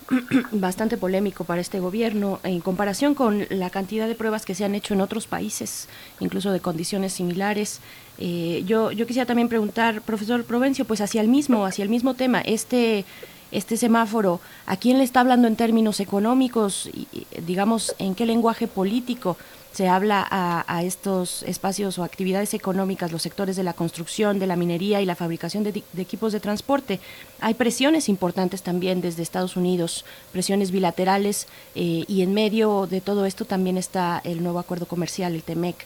bastante 0.53 0.97
polémico 0.97 1.45
para 1.45 1.61
este 1.61 1.81
gobierno 1.81 2.41
en 2.43 2.61
comparación 2.61 3.15
con 3.15 3.47
la 3.51 3.71
cantidad 3.71 4.09
de 4.09 4.15
pruebas 4.15 4.45
que 4.45 4.55
se 4.55 4.65
han 4.65 4.75
hecho 4.75 4.95
en 4.95 5.01
otros 5.01 5.27
países, 5.27 5.89
incluso 6.21 6.51
de 6.53 6.61
condiciones 6.61 7.13
similares. 7.13 7.81
Eh, 8.19 8.63
yo, 8.67 8.93
yo 8.93 9.07
quisiera 9.07 9.27
también 9.27 9.49
preguntar, 9.49 10.03
profesor 10.03 10.45
Provencio, 10.45 10.85
pues 10.85 11.01
hacia 11.01 11.21
el 11.21 11.29
mismo, 11.29 11.67
hacia 11.67 11.83
el 11.83 11.89
mismo 11.89 12.15
tema, 12.15 12.41
este 12.41 13.05
este 13.53 13.77
semáforo, 13.77 14.41
¿a 14.65 14.77
quién 14.77 14.97
le 14.97 15.05
está 15.05 15.21
hablando 15.21 15.47
en 15.47 15.57
términos 15.57 16.01
económicos 16.01 16.89
y, 16.93 17.07
digamos, 17.47 17.95
en 17.99 18.15
qué 18.15 18.25
lenguaje 18.25 18.67
político? 18.67 19.37
Se 19.73 19.89
habla 19.89 20.27
a, 20.31 20.83
estos 20.83 21.43
espacios 21.45 21.99
o 21.99 22.05
actividades 22.05 22.53
económicas, 22.53 23.11
los 23.11 23.23
sectores 23.23 23.57
de 23.57 23.63
la 23.63 23.73
construcción, 23.73 24.39
de 24.39 24.47
la 24.47 24.57
minería 24.57 25.01
y 25.01 25.07
la 25.07 25.17
fabricación 25.17 25.65
de, 25.65 25.83
equipos 25.97 26.33
de 26.33 26.41
transporte. 26.41 27.01
Hay 27.41 27.55
presiones 27.55 28.09
importantes 28.09 28.63
también 28.63 29.01
desde 29.01 29.23
Estados 29.23 29.57
Unidos, 29.57 30.05
presiones 30.31 30.71
bilaterales 30.71 31.47
eh, 31.75 32.05
y 32.07 32.23
en 32.23 32.35
medio 32.35 32.87
de 32.87 33.01
todo 33.01 33.25
esto 33.25 33.47
también 33.47 33.79
está 33.79 34.21
el 34.25 34.43
nuevo 34.43 34.59
acuerdo 34.59 34.87
comercial, 34.87 35.35
el 35.35 35.43
TEMEC. 35.43 35.77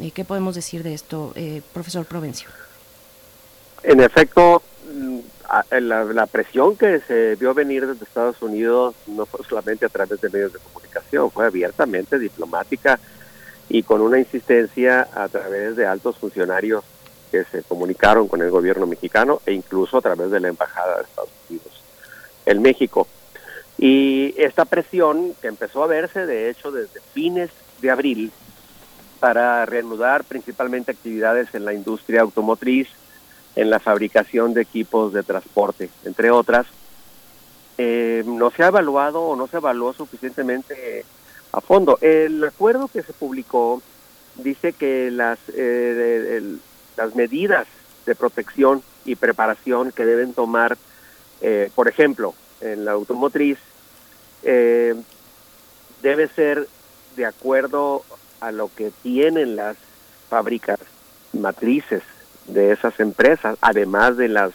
Eh, 0.00 0.10
¿Qué 0.10 0.24
podemos 0.24 0.56
decir 0.56 0.82
de 0.82 0.94
esto, 0.94 1.32
eh, 1.36 1.62
profesor 1.72 2.04
Provencio? 2.04 2.48
En 3.84 4.00
efecto, 4.00 4.62
mm, 4.92 5.18
la, 5.80 6.04
la, 6.04 6.26
presión 6.26 6.76
que 6.76 7.00
se 7.06 7.36
vio 7.36 7.54
venir 7.54 7.86
desde 7.86 8.04
Estados 8.04 8.42
Unidos 8.42 8.96
no 9.06 9.24
fue 9.24 9.46
solamente 9.46 9.86
a 9.86 9.88
través 9.88 10.20
de 10.20 10.28
medios 10.30 10.52
de 10.52 10.58
comunicación, 10.58 11.30
fue 11.30 11.46
abiertamente 11.46 12.18
diplomática 12.18 12.98
y 13.68 13.82
con 13.82 14.00
una 14.00 14.18
insistencia 14.18 15.08
a 15.14 15.28
través 15.28 15.76
de 15.76 15.86
altos 15.86 16.16
funcionarios 16.18 16.84
que 17.30 17.44
se 17.44 17.62
comunicaron 17.62 18.28
con 18.28 18.42
el 18.42 18.50
gobierno 18.50 18.86
mexicano 18.86 19.40
e 19.44 19.52
incluso 19.52 19.98
a 19.98 20.02
través 20.02 20.30
de 20.30 20.40
la 20.40 20.48
Embajada 20.48 20.96
de 20.96 21.02
Estados 21.02 21.30
Unidos 21.48 21.82
en 22.46 22.62
México. 22.62 23.08
Y 23.78 24.34
esta 24.38 24.64
presión 24.64 25.34
que 25.40 25.48
empezó 25.48 25.82
a 25.82 25.86
verse, 25.86 26.24
de 26.24 26.48
hecho, 26.48 26.70
desde 26.70 27.00
fines 27.12 27.50
de 27.80 27.90
abril, 27.90 28.32
para 29.20 29.66
reanudar 29.66 30.24
principalmente 30.24 30.92
actividades 30.92 31.54
en 31.54 31.64
la 31.64 31.74
industria 31.74 32.22
automotriz, 32.22 32.88
en 33.54 33.70
la 33.70 33.80
fabricación 33.80 34.54
de 34.54 34.62
equipos 34.62 35.12
de 35.12 35.22
transporte, 35.22 35.88
entre 36.04 36.30
otras, 36.30 36.66
eh, 37.78 38.22
no 38.26 38.50
se 38.50 38.62
ha 38.62 38.68
evaluado 38.68 39.22
o 39.22 39.36
no 39.36 39.46
se 39.46 39.58
evaluó 39.58 39.92
suficientemente 39.92 41.04
a 41.52 41.60
fondo. 41.60 41.98
El 42.00 42.42
acuerdo 42.44 42.88
que 42.88 43.02
se 43.02 43.12
publicó 43.12 43.82
dice 44.36 44.72
que 44.72 45.10
las, 45.10 45.38
eh, 45.54 46.56
las 46.96 47.14
medidas 47.14 47.66
de 48.04 48.14
protección 48.14 48.82
y 49.04 49.16
preparación 49.16 49.92
que 49.92 50.04
deben 50.04 50.32
tomar, 50.32 50.76
eh, 51.40 51.70
por 51.74 51.88
ejemplo, 51.88 52.34
en 52.60 52.84
la 52.84 52.92
automotriz, 52.92 53.58
eh, 54.42 54.94
debe 56.02 56.28
ser 56.28 56.68
de 57.16 57.26
acuerdo 57.26 58.04
a 58.40 58.52
lo 58.52 58.70
que 58.74 58.92
tienen 59.02 59.56
las 59.56 59.76
fábricas 60.28 60.78
matrices 61.32 62.02
de 62.46 62.72
esas 62.72 63.00
empresas, 63.00 63.56
además 63.60 64.16
de 64.16 64.28
las 64.28 64.52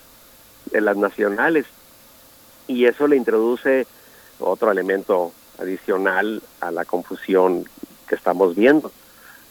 de 0.72 0.82
las 0.82 0.98
nacionales. 0.98 1.66
Y 2.68 2.86
eso 2.86 3.08
le 3.08 3.18
introduce 3.18 3.88
otro 4.40 4.72
elemento 4.72 5.34
adicional 5.62 6.42
a 6.60 6.72
la 6.72 6.86
confusión 6.86 7.66
que 8.08 8.16
estamos 8.16 8.56
viendo, 8.56 8.92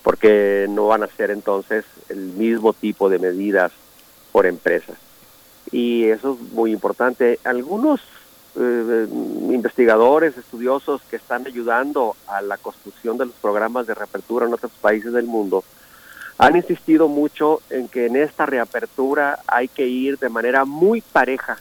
porque 0.03 0.67
no 0.69 0.89
van 0.89 1.03
a 1.03 1.07
ser 1.07 1.31
entonces 1.31 1.85
el 2.09 2.19
mismo 2.19 2.73
tipo 2.73 3.09
de 3.09 3.19
medidas 3.19 3.73
por 4.33 4.47
empresas. 4.47 4.97
Y 5.73 6.05
eso 6.05 6.35
es 6.35 6.53
muy 6.53 6.73
importante. 6.73 7.39
Algunos 7.45 8.01
eh, 8.57 9.07
investigadores, 9.11 10.37
estudiosos 10.37 11.01
que 11.03 11.17
están 11.17 11.47
ayudando 11.47 12.17
a 12.27 12.43
la 12.43 12.57
construcción 12.57 13.17
de 13.17 13.27
los 13.27 13.35
programas 13.37 13.87
de 13.87 13.95
reapertura 13.95 14.47
en 14.47 14.55
otros 14.55 14.73
países 14.81 15.13
del 15.13 15.27
mundo, 15.27 15.63
han 16.39 16.57
insistido 16.57 17.07
mucho 17.07 17.61
en 17.69 17.87
que 17.89 18.07
en 18.07 18.17
esta 18.17 18.47
reapertura 18.47 19.41
hay 19.47 19.69
que 19.69 19.87
ir 19.87 20.19
de 20.19 20.31
manera 20.31 20.65
muy 20.65 21.03
pareja 21.03 21.59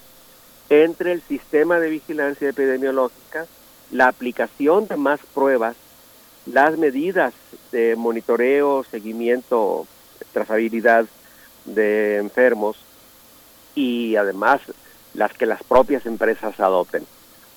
entre 0.69 1.11
el 1.11 1.21
sistema 1.21 1.79
de 1.79 1.89
vigilancia 1.89 2.49
epidemiológica 2.49 3.45
la 3.91 4.07
aplicación 4.07 4.87
de 4.87 4.97
más 4.97 5.19
pruebas, 5.33 5.75
las 6.45 6.77
medidas 6.77 7.33
de 7.71 7.95
monitoreo, 7.95 8.83
seguimiento, 8.89 9.87
trazabilidad 10.33 11.05
de 11.65 12.17
enfermos 12.17 12.77
y 13.75 14.15
además 14.15 14.61
las 15.13 15.33
que 15.33 15.45
las 15.45 15.63
propias 15.63 16.05
empresas 16.05 16.59
adopten. 16.59 17.05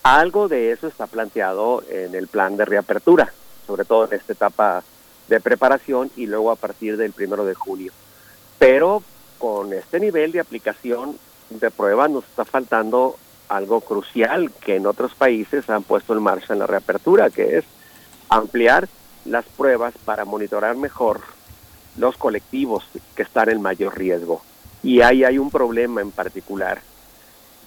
Algo 0.02 0.48
de 0.48 0.72
eso 0.72 0.88
está 0.88 1.06
planteado 1.06 1.82
en 1.88 2.14
el 2.14 2.26
plan 2.26 2.56
de 2.56 2.64
reapertura, 2.64 3.32
sobre 3.66 3.84
todo 3.84 4.06
en 4.06 4.14
esta 4.18 4.32
etapa 4.32 4.82
de 5.28 5.40
preparación 5.40 6.10
y 6.16 6.26
luego 6.26 6.50
a 6.50 6.56
partir 6.56 6.96
del 6.96 7.12
primero 7.12 7.44
de 7.44 7.54
junio. 7.54 7.92
Pero 8.58 9.02
con 9.38 9.72
este 9.72 10.00
nivel 10.00 10.32
de 10.32 10.40
aplicación 10.40 11.16
de 11.50 11.70
pruebas 11.70 12.10
nos 12.10 12.24
está 12.24 12.44
faltando 12.44 13.16
algo 13.52 13.82
crucial 13.82 14.50
que 14.50 14.76
en 14.76 14.86
otros 14.86 15.14
países 15.14 15.68
han 15.68 15.82
puesto 15.82 16.14
en 16.14 16.22
marcha 16.22 16.54
en 16.54 16.58
la 16.58 16.66
reapertura, 16.66 17.28
que 17.28 17.58
es 17.58 17.64
ampliar 18.28 18.88
las 19.26 19.44
pruebas 19.44 19.94
para 20.04 20.24
monitorar 20.24 20.74
mejor 20.74 21.20
los 21.96 22.16
colectivos 22.16 22.84
que 23.14 23.22
están 23.22 23.50
en 23.50 23.60
mayor 23.60 23.96
riesgo. 23.98 24.42
Y 24.82 25.02
ahí 25.02 25.22
hay 25.22 25.38
un 25.38 25.50
problema 25.50 26.00
en 26.00 26.10
particular. 26.10 26.80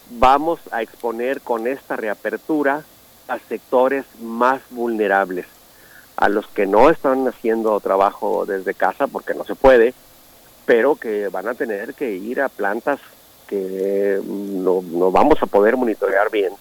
Vamos 0.10 0.60
a 0.72 0.82
exponer 0.82 1.41
con 1.41 1.68
esta 1.68 1.95
reapertura 1.95 2.84
a 3.28 3.40
sectores 3.40 4.06
más 4.22 4.62
vulnerables, 4.72 5.45
a 6.18 6.30
los 6.30 6.48
que 6.48 6.66
no 6.66 6.90
están 6.90 7.28
haciendo 7.28 7.80
trabajo 7.80 8.45
desde 8.48 8.74
casa 8.74 9.06
porque 9.06 9.36
no 9.36 9.45
se 9.45 9.56
puede, 9.56 9.94
pero 10.66 10.95
que 10.95 11.28
van 11.28 11.48
a 11.48 11.53
tener 11.53 11.94
que 11.94 12.12
ir 12.14 12.41
a 12.41 12.49
plantas 12.49 12.99
que 13.48 14.20
no, 14.26 14.82
no 14.82 15.12
vamos 15.12 15.42
a 15.42 15.46
poder 15.46 15.78
monitorear 15.78 16.30
bien 16.32 16.54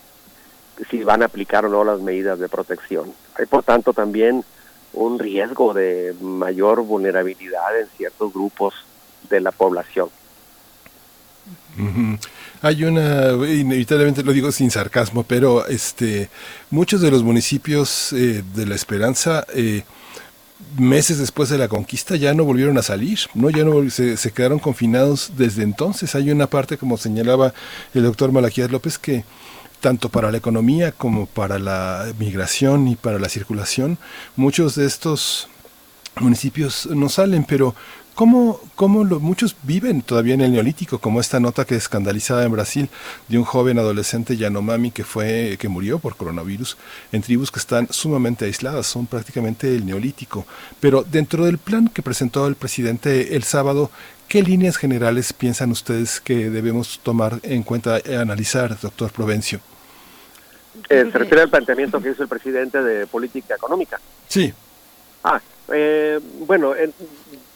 si 0.90 1.04
van 1.04 1.22
a 1.22 1.26
aplicar 1.26 1.64
o 1.64 1.68
no 1.68 1.84
las 1.84 2.00
medidas 2.00 2.38
de 2.38 2.48
protección. 2.48 3.12
Hay 3.38 3.46
por 3.46 3.62
tanto 3.62 3.92
también 3.92 4.44
un 4.92 5.18
riesgo 5.18 5.74
de 5.74 6.14
mayor 6.20 6.82
vulnerabilidad 6.82 7.78
en 7.78 7.86
ciertos 7.96 8.32
grupos 8.32 8.74
de 9.28 9.40
la 9.40 9.52
población. 9.52 10.08
Hay 12.62 12.84
una, 12.84 13.32
inevitablemente 13.46 14.22
lo 14.22 14.32
digo 14.32 14.50
sin 14.50 14.70
sarcasmo, 14.70 15.24
pero 15.24 15.66
este, 15.66 16.30
muchos 16.70 17.00
de 17.00 17.10
los 17.10 17.22
municipios 17.22 18.12
eh, 18.12 18.42
de 18.54 18.66
La 18.66 18.74
Esperanza 18.74 19.44
eh, 19.54 19.82
meses 20.76 21.18
después 21.18 21.48
de 21.48 21.58
la 21.58 21.68
conquista 21.68 22.16
ya 22.16 22.34
no 22.34 22.44
volvieron 22.44 22.78
a 22.78 22.82
salir, 22.82 23.18
no 23.34 23.50
ya 23.50 23.64
no 23.64 23.88
se, 23.90 24.16
quedaron 24.32 24.58
confinados 24.58 25.32
desde 25.36 25.62
entonces. 25.62 26.14
Hay 26.14 26.30
una 26.30 26.48
parte, 26.48 26.78
como 26.78 26.96
señalaba 26.96 27.54
el 27.94 28.04
doctor 28.04 28.32
Malaquías 28.32 28.70
López, 28.70 28.98
que 28.98 29.24
tanto 29.80 30.08
para 30.08 30.30
la 30.30 30.38
economía 30.38 30.92
como 30.92 31.26
para 31.26 31.58
la 31.58 32.12
migración 32.18 32.88
y 32.88 32.96
para 32.96 33.18
la 33.18 33.28
circulación, 33.28 33.98
muchos 34.36 34.74
de 34.76 34.86
estos 34.86 35.48
municipios 36.20 36.86
no 36.86 37.08
salen, 37.08 37.44
pero 37.44 37.74
¿Cómo, 38.14 38.60
cómo 38.76 39.02
lo, 39.02 39.18
muchos 39.18 39.56
viven 39.64 40.00
todavía 40.00 40.34
en 40.34 40.40
el 40.40 40.52
neolítico, 40.52 41.00
como 41.00 41.20
esta 41.20 41.40
nota 41.40 41.64
que 41.64 41.74
escandalizaba 41.74 42.44
en 42.44 42.52
Brasil 42.52 42.88
de 43.26 43.38
un 43.38 43.44
joven 43.44 43.76
adolescente 43.76 44.36
Yanomami 44.36 44.92
que 44.92 45.02
fue 45.02 45.56
que 45.58 45.68
murió 45.68 45.98
por 45.98 46.14
coronavirus 46.14 46.76
en 47.10 47.22
tribus 47.22 47.50
que 47.50 47.58
están 47.58 47.88
sumamente 47.90 48.44
aisladas, 48.44 48.86
son 48.86 49.06
prácticamente 49.06 49.74
el 49.74 49.84
neolítico. 49.84 50.46
Pero 50.78 51.02
dentro 51.02 51.44
del 51.44 51.58
plan 51.58 51.88
que 51.88 52.02
presentó 52.02 52.46
el 52.46 52.54
presidente 52.54 53.34
el 53.34 53.42
sábado, 53.42 53.90
¿qué 54.28 54.42
líneas 54.42 54.76
generales 54.76 55.32
piensan 55.32 55.72
ustedes 55.72 56.20
que 56.20 56.50
debemos 56.50 57.00
tomar 57.02 57.40
en 57.42 57.64
cuenta 57.64 57.98
e 57.98 58.16
analizar, 58.16 58.78
doctor 58.80 59.10
Provencio? 59.10 59.58
Eh, 60.88 61.08
se 61.10 61.18
refiere 61.18 61.42
al 61.42 61.50
planteamiento 61.50 62.00
que 62.00 62.10
hizo 62.10 62.22
el 62.22 62.28
presidente 62.28 62.80
de 62.80 63.08
política 63.08 63.56
económica. 63.56 63.98
Sí. 64.28 64.52
Ah, 65.24 65.40
eh, 65.72 66.20
bueno, 66.46 66.74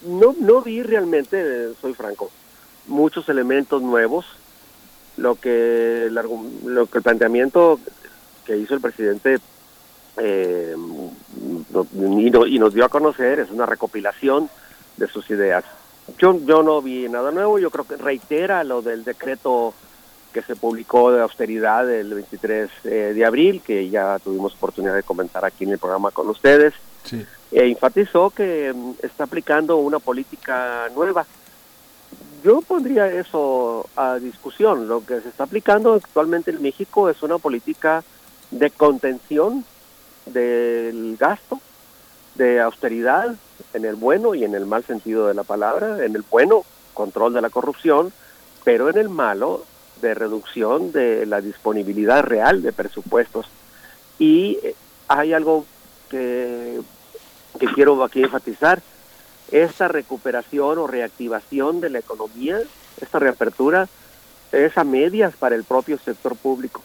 no, 0.06 0.34
no 0.38 0.62
vi 0.62 0.82
realmente, 0.82 1.74
soy 1.80 1.94
franco, 1.94 2.30
muchos 2.86 3.28
elementos 3.28 3.82
nuevos. 3.82 4.26
Lo 5.16 5.34
que 5.34 6.06
el, 6.06 6.14
lo 6.14 6.86
que 6.86 6.98
el 6.98 7.02
planteamiento 7.02 7.80
que 8.44 8.56
hizo 8.56 8.74
el 8.74 8.80
presidente 8.80 9.38
eh, 10.16 10.74
y, 10.76 12.58
nos 12.58 12.74
dio 12.74 12.84
a 12.84 12.88
conocer 12.88 13.40
es 13.40 13.50
una 13.50 13.66
recopilación 13.66 14.48
de 14.96 15.08
sus 15.08 15.28
ideas. 15.30 15.64
Yo, 16.18 16.38
yo 16.44 16.62
no 16.62 16.80
vi 16.80 17.08
nada 17.08 17.30
nuevo, 17.30 17.58
yo 17.58 17.70
creo 17.70 17.86
que 17.86 17.96
reitera 17.96 18.64
lo 18.64 18.80
del 18.80 19.04
decreto 19.04 19.74
que 20.32 20.42
se 20.42 20.56
publicó 20.56 21.10
de 21.12 21.22
austeridad 21.22 21.90
el 21.90 22.14
23 22.14 22.70
eh, 22.84 22.88
de 23.14 23.24
abril, 23.24 23.62
que 23.64 23.88
ya 23.88 24.18
tuvimos 24.18 24.54
oportunidad 24.54 24.94
de 24.94 25.02
comentar 25.02 25.44
aquí 25.44 25.64
en 25.64 25.70
el 25.70 25.78
programa 25.78 26.10
con 26.10 26.28
ustedes, 26.28 26.74
e 27.50 27.66
enfatizó 27.66 28.30
que 28.30 28.72
mm, 28.74 28.92
está 29.02 29.24
aplicando 29.24 29.76
una 29.76 29.98
política 29.98 30.88
nueva. 30.94 31.26
Yo 32.44 32.60
pondría 32.62 33.06
eso 33.12 33.88
a 33.96 34.16
discusión. 34.16 34.88
Lo 34.88 35.04
que 35.04 35.20
se 35.20 35.28
está 35.28 35.44
aplicando 35.44 35.94
actualmente 35.94 36.50
en 36.50 36.62
México 36.62 37.08
es 37.08 37.22
una 37.22 37.38
política 37.38 38.04
de 38.50 38.70
contención 38.70 39.64
del 40.26 41.16
gasto, 41.18 41.60
de 42.36 42.60
austeridad, 42.60 43.34
en 43.74 43.84
el 43.84 43.96
bueno 43.96 44.34
y 44.34 44.44
en 44.44 44.54
el 44.54 44.66
mal 44.66 44.84
sentido 44.84 45.26
de 45.26 45.34
la 45.34 45.42
palabra, 45.42 46.04
en 46.04 46.14
el 46.14 46.24
bueno, 46.30 46.64
control 46.94 47.34
de 47.34 47.40
la 47.40 47.50
corrupción, 47.50 48.12
pero 48.64 48.88
en 48.88 48.98
el 48.98 49.08
malo, 49.08 49.64
de 50.00 50.14
reducción 50.14 50.92
de 50.92 51.26
la 51.26 51.40
disponibilidad 51.40 52.22
real 52.22 52.62
de 52.62 52.72
presupuestos. 52.72 53.46
Y 54.18 54.58
eh, 54.62 54.74
hay 55.08 55.32
algo 55.32 55.64
que, 56.08 56.80
que 57.58 57.66
quiero 57.66 58.02
aquí 58.04 58.22
enfatizar, 58.22 58.80
esta 59.50 59.88
recuperación 59.88 60.78
o 60.78 60.86
reactivación 60.86 61.80
de 61.80 61.90
la 61.90 61.98
economía, 62.00 62.58
esta 63.00 63.18
reapertura, 63.18 63.88
es 64.52 64.76
a 64.76 64.84
medias 64.84 65.34
para 65.36 65.54
el 65.54 65.64
propio 65.64 65.98
sector 65.98 66.36
público, 66.36 66.82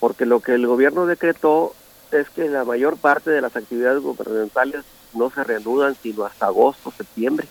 porque 0.00 0.26
lo 0.26 0.40
que 0.40 0.54
el 0.54 0.66
gobierno 0.66 1.06
decretó 1.06 1.74
es 2.10 2.28
que 2.30 2.48
la 2.48 2.64
mayor 2.64 2.96
parte 2.96 3.30
de 3.30 3.40
las 3.40 3.56
actividades 3.56 4.02
gubernamentales 4.02 4.84
no 5.14 5.30
se 5.30 5.42
reanudan 5.44 5.96
sino 6.02 6.24
hasta 6.24 6.46
agosto, 6.46 6.92
septiembre. 6.96 7.48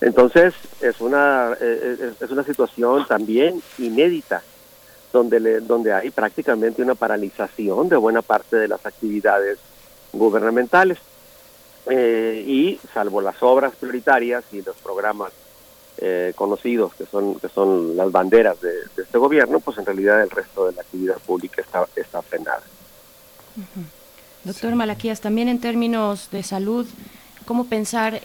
Entonces, 0.00 0.52
es 0.80 1.00
una, 1.00 1.52
eh, 1.60 1.96
eh, 2.00 2.12
es 2.20 2.30
una 2.30 2.42
situación 2.42 3.06
también 3.06 3.62
inédita, 3.78 4.42
donde, 5.12 5.38
le, 5.38 5.60
donde 5.60 5.92
hay 5.92 6.10
prácticamente 6.10 6.82
una 6.82 6.96
paralización 6.96 7.88
de 7.88 7.96
buena 7.96 8.20
parte 8.20 8.56
de 8.56 8.66
las 8.66 8.84
actividades 8.84 9.58
gubernamentales. 10.12 10.98
Eh, 11.90 12.44
y 12.46 12.80
salvo 12.92 13.20
las 13.20 13.42
obras 13.42 13.74
prioritarias 13.78 14.44
y 14.52 14.62
los 14.62 14.76
programas 14.76 15.32
conocidos 16.34 16.92
que 16.94 17.06
son 17.06 17.38
que 17.38 17.48
son 17.48 17.96
las 17.96 18.12
banderas 18.12 18.60
de, 18.60 18.72
este 18.96 19.16
gobierno, 19.16 19.60
pues 19.60 19.78
en 19.78 19.86
realidad 19.86 20.22
el 20.22 20.28
resto 20.28 20.66
de 20.66 20.72
la 20.72 20.82
actividad 20.82 21.16
pública 21.20 21.62
está, 21.62 21.86
está 21.96 22.20
frenada. 22.20 22.62
Doctor 24.44 24.74
Malaquías, 24.74 25.22
también 25.22 25.48
en 25.48 25.60
términos 25.60 26.28
de 26.30 26.42
salud, 26.42 26.86
¿cómo 27.46 27.64
pensar 27.66 28.20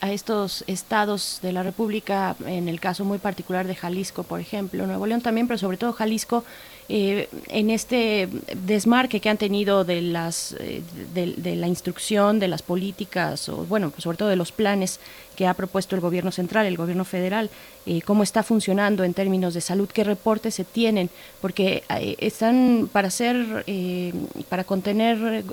a 0.00 0.12
estos 0.12 0.62
estados 0.68 1.40
de 1.42 1.52
la 1.52 1.64
República, 1.64 2.36
en 2.46 2.68
el 2.68 2.78
caso 2.78 3.04
muy 3.04 3.18
particular 3.18 3.66
de 3.66 3.74
Jalisco, 3.74 4.22
por 4.22 4.40
ejemplo, 4.40 4.86
Nuevo 4.86 5.06
León 5.06 5.20
también, 5.20 5.48
pero 5.48 5.58
sobre 5.58 5.76
todo 5.76 5.92
Jalisco, 5.92 6.44
eh, 6.88 7.28
en 7.48 7.70
este 7.70 8.28
desmarque 8.54 9.20
que 9.20 9.30
han 9.30 9.38
tenido 9.38 9.84
de 9.84 10.02
las 10.02 10.54
eh, 10.60 10.82
de, 11.14 11.56
la 11.56 11.66
instrucción 11.66 12.38
de 12.38 12.48
las 12.48 12.60
políticas 12.60 13.48
o 13.48 13.64
bueno 13.64 13.90
sobre 13.96 14.18
todo 14.18 14.28
de 14.28 14.36
los 14.36 14.52
planes 14.52 15.00
que 15.34 15.46
ha 15.46 15.54
propuesto 15.54 15.94
el 15.94 16.00
gobierno 16.00 16.30
central 16.32 16.66
el 16.66 16.76
gobierno 16.76 17.04
federal 17.04 17.50
eh, 17.86 18.00
cómo 18.02 18.22
está 18.22 18.42
funcionando 18.42 19.04
en 19.04 19.14
términos 19.14 19.54
de 19.54 19.60
salud 19.60 19.88
qué 19.92 20.04
reportes 20.04 20.54
se 20.54 20.64
tienen 20.64 21.10
porque 21.40 21.84
están 22.18 22.88
para 22.92 23.08
hacer 23.08 23.64
para 24.48 24.64
contener 24.64 25.44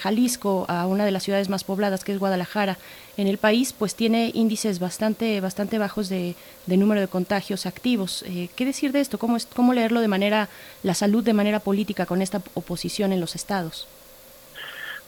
Jalisco 0.00 0.64
a 0.68 0.86
una 0.86 1.04
de 1.04 1.10
las 1.10 1.22
ciudades 1.22 1.48
más 1.48 1.64
pobladas 1.64 2.04
que 2.04 2.12
es 2.12 2.18
Guadalajara 2.18 2.78
en 3.16 3.28
el 3.28 3.38
país 3.38 3.72
pues 3.72 3.94
tiene 3.94 4.30
índices 4.34 4.78
bastante 4.78 5.40
bastante 5.40 5.78
bajos 5.78 6.08
de, 6.08 6.34
número 6.66 7.00
de 7.00 7.08
contagios 7.08 7.66
activos. 7.66 8.24
Eh, 8.26 8.48
¿Qué 8.54 8.64
decir 8.64 8.92
de 8.92 9.00
esto? 9.00 9.18
¿Cómo, 9.18 9.36
es, 9.36 9.46
¿Cómo 9.46 9.72
leerlo 9.72 10.00
de 10.00 10.08
manera, 10.08 10.48
la 10.82 10.94
salud 10.94 11.24
de 11.24 11.32
manera 11.32 11.60
política 11.60 12.06
con 12.06 12.22
esta 12.22 12.42
oposición 12.54 13.12
en 13.12 13.20
los 13.20 13.34
estados? 13.34 13.88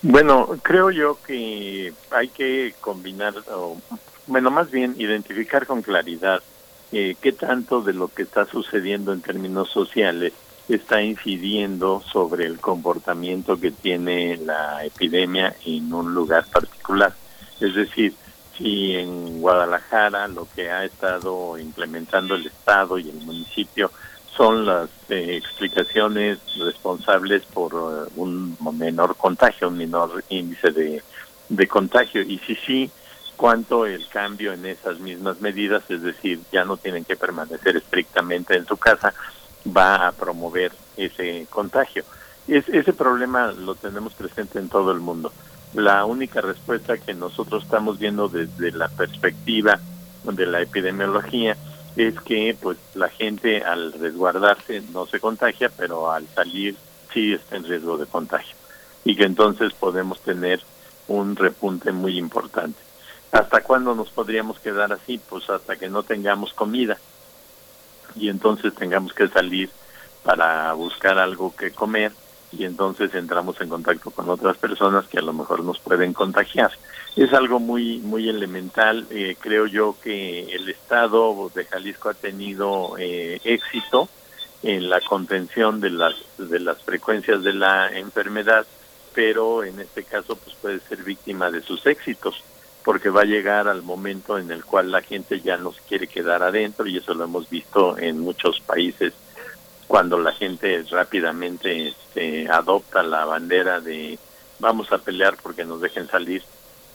Bueno, 0.00 0.48
creo 0.62 0.90
yo 0.90 1.18
que 1.26 1.92
hay 2.10 2.28
que 2.28 2.74
combinar, 2.80 3.34
o, 3.50 3.76
bueno, 4.28 4.50
más 4.50 4.70
bien 4.70 4.94
identificar 4.98 5.66
con 5.66 5.82
claridad 5.82 6.42
eh, 6.92 7.16
qué 7.20 7.32
tanto 7.32 7.82
de 7.82 7.92
lo 7.92 8.08
que 8.08 8.22
está 8.22 8.46
sucediendo 8.46 9.12
en 9.12 9.20
términos 9.20 9.70
sociales 9.70 10.32
está 10.68 11.02
incidiendo 11.02 12.02
sobre 12.12 12.44
el 12.44 12.60
comportamiento 12.60 13.58
que 13.58 13.70
tiene 13.70 14.36
la 14.36 14.84
epidemia 14.84 15.54
en 15.64 15.92
un 15.92 16.14
lugar 16.14 16.44
particular. 16.46 17.14
Es 17.58 17.74
decir, 17.74 18.12
si 18.56 18.94
en 18.94 19.40
Guadalajara 19.40 20.28
lo 20.28 20.46
que 20.54 20.70
ha 20.70 20.84
estado 20.84 21.56
implementando 21.58 22.34
el 22.34 22.46
Estado 22.46 22.98
y 22.98 23.08
el 23.08 23.16
municipio 23.16 23.90
son 24.36 24.66
las 24.66 24.90
eh, 25.08 25.36
explicaciones 25.36 26.38
responsables 26.58 27.44
por 27.46 27.72
eh, 27.72 28.12
un 28.16 28.56
menor 28.76 29.16
contagio, 29.16 29.68
un 29.68 29.78
menor 29.78 30.22
índice 30.28 30.70
de, 30.70 31.02
de 31.48 31.66
contagio. 31.66 32.22
Y 32.22 32.38
si 32.40 32.54
sí, 32.54 32.90
cuánto 33.38 33.86
el 33.86 34.06
cambio 34.08 34.52
en 34.52 34.66
esas 34.66 35.00
mismas 35.00 35.40
medidas, 35.40 35.82
es 35.88 36.02
decir, 36.02 36.40
ya 36.52 36.66
no 36.66 36.76
tienen 36.76 37.06
que 37.06 37.16
permanecer 37.16 37.78
estrictamente 37.78 38.54
en 38.54 38.66
su 38.66 38.76
casa, 38.76 39.14
va 39.66 40.08
a 40.08 40.12
promover 40.12 40.72
ese 40.98 41.46
contagio. 41.48 42.04
Es, 42.46 42.68
ese 42.68 42.92
problema 42.92 43.52
lo 43.52 43.74
tenemos 43.74 44.12
presente 44.12 44.58
en 44.58 44.68
todo 44.68 44.92
el 44.92 45.00
mundo 45.00 45.32
la 45.74 46.04
única 46.04 46.40
respuesta 46.40 46.96
que 46.96 47.14
nosotros 47.14 47.64
estamos 47.64 47.98
viendo 47.98 48.28
desde 48.28 48.72
la 48.72 48.88
perspectiva 48.88 49.78
de 50.24 50.46
la 50.46 50.62
epidemiología 50.62 51.56
es 51.96 52.18
que 52.20 52.56
pues 52.60 52.78
la 52.94 53.08
gente 53.08 53.62
al 53.62 53.92
resguardarse 53.92 54.82
no 54.92 55.06
se 55.06 55.20
contagia, 55.20 55.70
pero 55.76 56.10
al 56.10 56.26
salir 56.28 56.76
sí 57.12 57.32
está 57.32 57.56
en 57.56 57.64
riesgo 57.64 57.98
de 57.98 58.06
contagio 58.06 58.56
y 59.04 59.16
que 59.16 59.24
entonces 59.24 59.72
podemos 59.74 60.20
tener 60.20 60.60
un 61.08 61.36
repunte 61.36 61.92
muy 61.92 62.18
importante. 62.18 62.78
¿Hasta 63.30 63.62
cuándo 63.62 63.94
nos 63.94 64.10
podríamos 64.10 64.58
quedar 64.58 64.92
así? 64.92 65.18
Pues 65.18 65.48
hasta 65.50 65.76
que 65.76 65.88
no 65.88 66.02
tengamos 66.02 66.52
comida 66.54 66.98
y 68.16 68.28
entonces 68.28 68.74
tengamos 68.74 69.12
que 69.12 69.28
salir 69.28 69.70
para 70.22 70.72
buscar 70.72 71.18
algo 71.18 71.54
que 71.54 71.70
comer 71.70 72.12
y 72.50 72.64
entonces 72.64 73.14
entramos 73.14 73.60
en 73.60 73.68
contacto 73.68 74.10
con 74.10 74.30
otras 74.30 74.56
personas 74.56 75.06
que 75.06 75.18
a 75.18 75.22
lo 75.22 75.34
mejor 75.34 75.62
nos 75.62 75.78
pueden 75.78 76.14
contagiar. 76.14 76.72
Es 77.16 77.32
algo 77.34 77.60
muy 77.60 77.98
muy 77.98 78.28
elemental. 78.28 79.06
Eh, 79.10 79.36
creo 79.38 79.66
yo 79.66 79.96
que 80.02 80.54
el 80.54 80.68
Estado 80.68 81.50
de 81.54 81.64
Jalisco 81.66 82.08
ha 82.08 82.14
tenido 82.14 82.96
eh, 82.98 83.40
éxito 83.44 84.08
en 84.62 84.88
la 84.88 85.00
contención 85.02 85.80
de 85.80 85.90
las 85.90 86.14
de 86.38 86.60
las 86.60 86.82
frecuencias 86.82 87.42
de 87.42 87.52
la 87.52 87.90
enfermedad, 87.92 88.66
pero 89.14 89.64
en 89.64 89.80
este 89.80 90.04
caso 90.04 90.36
pues 90.36 90.56
puede 90.56 90.80
ser 90.80 91.02
víctima 91.04 91.50
de 91.50 91.60
sus 91.60 91.84
éxitos 91.86 92.42
porque 92.88 93.10
va 93.10 93.20
a 93.20 93.26
llegar 93.26 93.68
al 93.68 93.82
momento 93.82 94.38
en 94.38 94.50
el 94.50 94.64
cual 94.64 94.90
la 94.90 95.02
gente 95.02 95.42
ya 95.42 95.58
no 95.58 95.74
se 95.74 95.80
quiere 95.82 96.06
quedar 96.06 96.42
adentro 96.42 96.86
y 96.86 96.96
eso 96.96 97.12
lo 97.12 97.24
hemos 97.24 97.50
visto 97.50 97.98
en 97.98 98.18
muchos 98.18 98.60
países 98.60 99.12
cuando 99.86 100.18
la 100.18 100.32
gente 100.32 100.82
rápidamente 100.90 101.88
este, 101.88 102.48
adopta 102.48 103.02
la 103.02 103.26
bandera 103.26 103.82
de 103.82 104.18
vamos 104.58 104.90
a 104.90 104.96
pelear 104.96 105.36
porque 105.42 105.66
nos 105.66 105.82
dejen 105.82 106.08
salir 106.08 106.42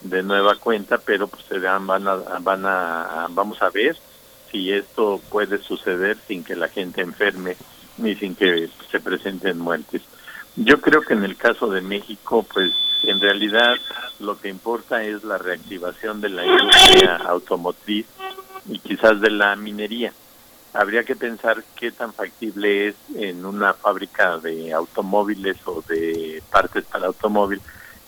de 0.00 0.24
nueva 0.24 0.56
cuenta, 0.56 0.98
pero 0.98 1.28
pues 1.28 1.44
se 1.44 1.60
van, 1.60 1.86
van 1.86 2.08
a, 2.08 2.16
van 2.40 2.66
a, 2.66 3.28
vamos 3.30 3.62
a 3.62 3.70
ver 3.70 3.96
si 4.50 4.72
esto 4.72 5.20
puede 5.30 5.58
suceder 5.58 6.16
sin 6.26 6.42
que 6.42 6.56
la 6.56 6.66
gente 6.66 7.02
enferme 7.02 7.56
ni 7.98 8.16
sin 8.16 8.34
que 8.34 8.68
se 8.90 8.98
presenten 8.98 9.60
muertes. 9.60 10.02
Yo 10.56 10.80
creo 10.80 11.02
que 11.02 11.14
en 11.14 11.24
el 11.24 11.36
caso 11.36 11.68
de 11.68 11.80
México, 11.80 12.46
pues 12.52 12.72
en 13.02 13.20
realidad 13.20 13.74
lo 14.20 14.38
que 14.38 14.48
importa 14.48 15.02
es 15.02 15.24
la 15.24 15.38
reactivación 15.38 16.20
de 16.20 16.28
la 16.28 16.46
industria 16.46 17.16
automotriz 17.16 18.06
y 18.68 18.78
quizás 18.78 19.20
de 19.20 19.30
la 19.30 19.56
minería 19.56 20.12
habría 20.74 21.04
que 21.04 21.14
pensar 21.14 21.62
qué 21.76 21.92
tan 21.92 22.12
factible 22.12 22.88
es 22.88 22.94
en 23.14 23.46
una 23.46 23.72
fábrica 23.74 24.38
de 24.38 24.72
automóviles 24.72 25.56
o 25.66 25.82
de 25.82 26.42
partes 26.50 26.84
para 26.84 27.06
automóvil 27.06 27.60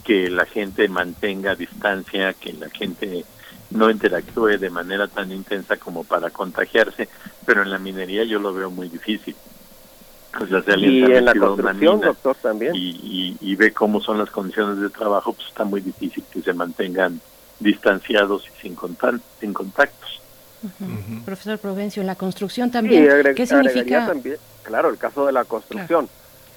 que 0.04 0.28
la 0.28 0.46
gente 0.46 0.88
mantenga 0.88 1.54
distancia, 1.54 2.34
que 2.34 2.52
la 2.52 2.68
gente 2.70 3.24
no 3.70 3.88
interactúe 3.88 4.58
de 4.58 4.70
manera 4.70 5.06
tan 5.06 5.30
intensa 5.32 5.76
como 5.76 6.04
para 6.04 6.30
contagiarse, 6.30 7.08
pero 7.44 7.62
en 7.62 7.70
la 7.70 7.78
minería 7.78 8.24
yo 8.24 8.40
lo 8.40 8.52
veo 8.52 8.70
muy 8.70 8.88
difícil. 8.88 9.36
Sea, 10.38 10.76
y 10.76 11.02
en 11.02 11.24
la 11.24 11.34
construcción, 11.34 12.00
doctor, 12.00 12.36
también. 12.42 12.74
Y, 12.74 13.36
y, 13.40 13.56
ve 13.56 13.72
cómo 13.72 14.00
son 14.00 14.18
las 14.18 14.30
condiciones 14.30 14.78
de 14.80 14.90
trabajo, 14.90 15.32
pues 15.32 15.48
está 15.48 15.64
muy 15.64 15.80
difícil 15.80 16.24
que 16.30 16.42
se 16.42 16.52
mantengan 16.52 17.20
distanciados 17.58 18.44
y 18.46 18.60
sin, 18.60 18.76
sin 19.40 19.52
contactos. 19.54 20.20
Profesor 21.24 21.58
Provencio, 21.58 22.00
en 22.00 22.06
la 22.06 22.16
construcción 22.16 22.70
también, 22.70 23.06
¿qué 23.34 23.46
significa? 23.46 24.06
También, 24.06 24.36
claro, 24.62 24.90
el 24.90 24.98
caso 24.98 25.26
de 25.26 25.32
la 25.32 25.44
construcción, 25.44 26.08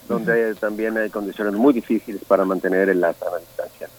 donde 0.08 0.56
también 0.56 0.98
hay 0.98 1.10
condiciones 1.10 1.54
muy 1.54 1.74
difíciles 1.74 2.22
para 2.28 2.46
mantener 2.46 2.90
el 2.90 3.02
sana 3.02 3.38
distancia. 3.40 3.90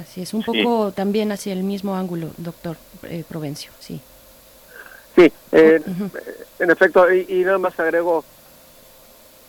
Así 0.00 0.22
es, 0.22 0.32
un 0.32 0.42
poco 0.42 0.92
también 0.92 1.32
hacia 1.32 1.52
el 1.52 1.64
mismo 1.64 1.94
ángulo, 1.96 2.30
doctor 2.38 2.76
eh, 3.02 3.24
Provencio, 3.28 3.70
sí. 3.78 4.00
Sí, 5.14 5.30
eh, 5.52 5.82
en 6.58 6.70
efecto, 6.70 7.12
y, 7.12 7.44
nada 7.44 7.58
más 7.58 7.78
agrego, 7.78 8.24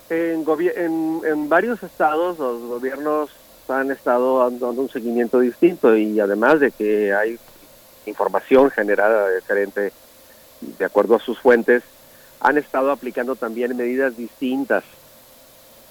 en, 0.09 0.45
en, 0.75 1.21
en, 1.25 1.49
varios 1.49 1.81
estados 1.83 2.39
los 2.39 2.61
gobiernos 2.61 3.29
han 3.67 3.91
estado 3.91 4.49
dando 4.49 4.81
un 4.81 4.89
seguimiento 4.89 5.39
distinto 5.39 5.95
y 5.95 6.19
además 6.19 6.59
de 6.59 6.71
que 6.71 7.13
hay 7.13 7.39
información 8.05 8.69
generada 8.71 9.29
diferente 9.29 9.93
de 10.61 10.85
acuerdo 10.85 11.15
a 11.15 11.19
sus 11.19 11.39
fuentes, 11.39 11.83
han 12.39 12.57
estado 12.57 12.91
aplicando 12.91 13.35
también 13.35 13.75
medidas 13.75 14.17
distintas 14.17 14.83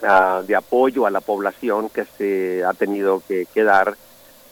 uh, 0.02 0.42
de 0.42 0.54
apoyo 0.54 1.06
a 1.06 1.10
la 1.10 1.20
población 1.20 1.88
que 1.88 2.04
se 2.18 2.64
ha 2.64 2.74
tenido 2.74 3.22
que 3.26 3.46
quedar 3.46 3.96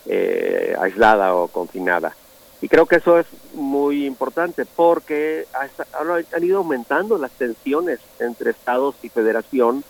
eh, 0.06 0.74
aislada 0.80 1.34
o 1.34 1.48
confinada. 1.48 2.14
Y 2.62 2.68
creo 2.68 2.86
que 2.86 2.96
eso 2.96 3.18
es 3.18 3.26
muy 3.54 4.06
importante 4.06 4.66
porque 4.66 5.46
han 5.52 6.44
ido 6.44 6.58
aumentando 6.58 7.16
las 7.16 7.30
tensiones 7.32 8.00
entre 8.18 8.50
estados 8.50 8.94
y 9.02 9.08
federación, 9.08 9.82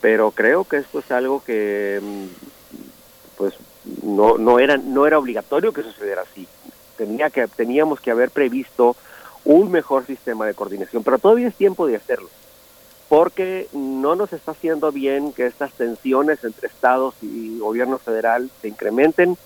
pero 0.00 0.30
creo 0.30 0.64
que 0.64 0.76
esto 0.78 1.00
es 1.00 1.10
algo 1.10 1.42
que 1.42 2.00
mm, 2.00 2.26
pues 3.36 3.54
no, 4.02 4.38
no 4.38 4.60
era 4.60 4.76
no 4.76 5.06
era 5.06 5.18
obligatorio 5.18 5.72
que 5.72 5.82
sucediera 5.82 6.22
así. 6.22 6.46
Tenía 6.96 7.30
que 7.30 7.48
teníamos 7.48 8.00
que 8.00 8.12
haber 8.12 8.30
previsto 8.30 8.96
un 9.44 9.72
mejor 9.72 10.06
sistema 10.06 10.46
de 10.46 10.54
coordinación, 10.54 11.02
pero 11.02 11.18
todavía 11.18 11.48
es 11.48 11.54
tiempo 11.56 11.88
de 11.88 11.96
hacerlo, 11.96 12.28
porque 13.08 13.66
no 13.72 14.14
nos 14.14 14.32
está 14.32 14.52
haciendo 14.52 14.92
bien 14.92 15.32
que 15.32 15.46
estas 15.46 15.72
tensiones 15.72 16.44
entre 16.44 16.68
estados 16.68 17.14
y 17.22 17.58
gobierno 17.58 17.98
federal 17.98 18.50
se 18.60 18.68
incrementen, 18.68 19.36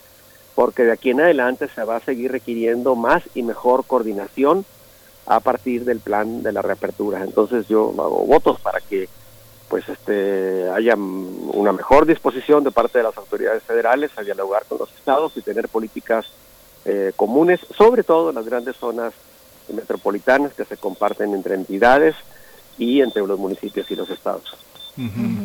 porque 0.57 0.85
de 0.85 0.93
aquí 0.93 1.11
en 1.11 1.20
adelante 1.20 1.69
se 1.69 1.85
va 1.85 1.97
a 1.97 2.01
seguir 2.01 2.33
requiriendo 2.33 2.97
más 2.97 3.23
y 3.35 3.43
mejor 3.43 3.85
coordinación 3.85 4.65
a 5.27 5.39
partir 5.41 5.85
del 5.85 6.01
plan 6.01 6.43
de 6.43 6.51
la 6.51 6.62
reapertura. 6.62 7.23
Entonces 7.23 7.69
yo 7.69 7.91
hago 7.91 8.24
votos 8.24 8.59
para 8.61 8.81
que 8.81 9.09
pues 9.69 9.87
este 9.89 10.70
haya 10.70 10.95
una 10.97 11.73
mejor 11.73 12.07
disposición 12.07 12.65
de 12.65 12.70
parte 12.70 12.99
de 12.99 13.05
las 13.05 13.16
autoridades 13.19 13.62
federales 13.65 14.12
a 14.16 14.23
dialogar 14.23 14.65
con 14.65 14.78
los 14.78 14.91
estados 14.95 15.37
y 15.37 15.43
tener 15.43 15.69
políticas 15.69 16.27
eh, 16.87 17.12
comunes, 17.16 17.61
sobre 17.77 18.03
todo 18.03 18.31
en 18.31 18.37
las 18.37 18.47
grandes 18.47 18.77
zonas 18.77 19.12
metropolitanas 19.69 20.55
que 20.55 20.65
se 20.65 20.78
comparten 20.78 21.35
entre 21.35 21.55
entidades 21.55 22.15
y 22.78 23.03
entre 23.03 23.27
los 23.27 23.39
municipios 23.39 23.91
y 23.91 23.97
los 23.97 24.09
estados. 24.09 24.57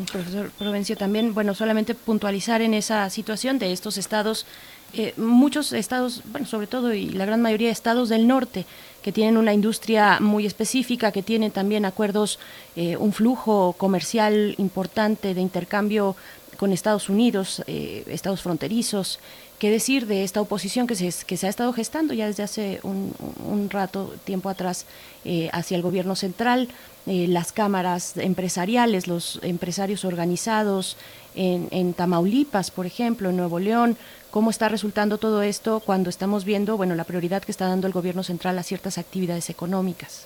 Profesor 0.10 0.50
Provencio, 0.52 0.96
también, 0.96 1.34
bueno, 1.34 1.54
solamente 1.54 1.94
puntualizar 1.94 2.62
en 2.62 2.74
esa 2.74 3.10
situación 3.10 3.60
de 3.60 3.74
estos 3.74 3.98
estados, 3.98 4.46
eh, 4.94 5.14
muchos 5.18 5.74
estados, 5.74 6.22
bueno, 6.32 6.46
sobre 6.48 6.68
todo 6.68 6.94
y 6.94 7.10
la 7.10 7.26
gran 7.26 7.42
mayoría 7.42 7.68
de 7.68 7.74
estados 7.74 8.10
del 8.10 8.28
norte, 8.28 8.66
que 9.02 9.12
tienen 9.12 9.38
una 9.38 9.54
industria 9.54 10.20
muy 10.20 10.46
específica, 10.46 11.12
que 11.12 11.24
tienen 11.24 11.52
también 11.52 11.86
acuerdos, 11.86 12.40
eh, 12.76 12.98
un 12.98 13.14
flujo 13.14 13.74
comercial 13.78 14.56
importante 14.58 15.34
de 15.34 15.42
intercambio 15.42 16.16
con 16.58 16.72
Estados 16.72 17.10
Unidos, 17.10 17.64
eh, 17.68 18.04
estados 18.08 18.42
fronterizos, 18.42 19.20
¿Qué 19.58 19.70
decir 19.70 20.08
de 20.08 20.24
esta 20.24 20.42
oposición 20.42 20.88
que 20.88 20.96
se, 20.96 21.14
que 21.24 21.38
se 21.38 21.46
ha 21.46 21.50
estado 21.52 21.72
gestando 21.72 22.16
ya 22.16 22.26
desde 22.26 22.42
hace 22.42 22.80
un, 22.82 23.70
rato, 23.70 24.12
tiempo 24.24 24.50
atrás, 24.50 24.88
eh, 25.24 25.52
hacia 25.54 25.78
el 25.78 25.84
gobierno 25.84 26.16
central, 26.16 26.68
las 27.06 27.52
cámaras 27.52 28.18
empresariales, 28.18 29.06
los 29.08 29.38
empresarios 29.44 30.04
organizados 30.04 30.98
en, 31.36 31.68
en, 31.70 31.94
Tamaulipas, 31.94 32.72
por 32.72 32.88
ejemplo, 32.88 33.30
en 33.30 33.38
Nuevo 33.38 33.60
León? 33.60 33.98
¿Cómo 34.32 34.50
está 34.50 34.70
resultando 34.70 35.18
todo 35.18 35.42
esto 35.42 35.82
cuando 35.82 36.10
estamos 36.10 36.46
viendo 36.46 36.78
bueno, 36.78 36.96
la 36.96 37.04
prioridad 37.04 37.44
que 37.44 37.52
está 37.52 37.68
dando 37.68 37.88
el 37.88 37.94
gobierno 37.94 38.24
central 38.24 38.58
a 38.58 38.64
ciertas 38.64 38.98
actividades 38.98 39.50
económicas? 39.50 40.26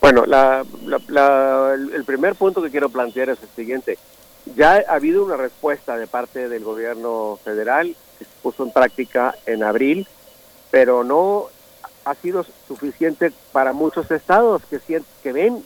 Bueno, 0.00 0.24
el 0.24 2.04
primer 2.04 2.34
punto 2.36 2.62
que 2.62 2.70
quiero 2.70 2.88
plantear 2.88 3.30
es 3.30 3.38
el 3.42 3.48
siguiente 3.56 3.98
ya 4.56 4.84
ha 4.88 4.94
habido 4.94 5.24
una 5.24 5.36
respuesta 5.36 5.96
de 5.96 6.06
parte 6.06 6.48
del 6.48 6.64
gobierno 6.64 7.38
federal 7.44 7.94
que 8.18 8.24
se 8.24 8.30
puso 8.42 8.64
en 8.64 8.72
práctica 8.72 9.34
en 9.46 9.62
abril, 9.62 10.06
pero 10.70 11.04
no 11.04 11.46
ha 12.04 12.14
sido 12.14 12.44
suficiente 12.66 13.32
para 13.52 13.72
muchos 13.72 14.10
estados 14.10 14.62
que, 14.66 14.80
que 15.22 15.32
ven 15.32 15.64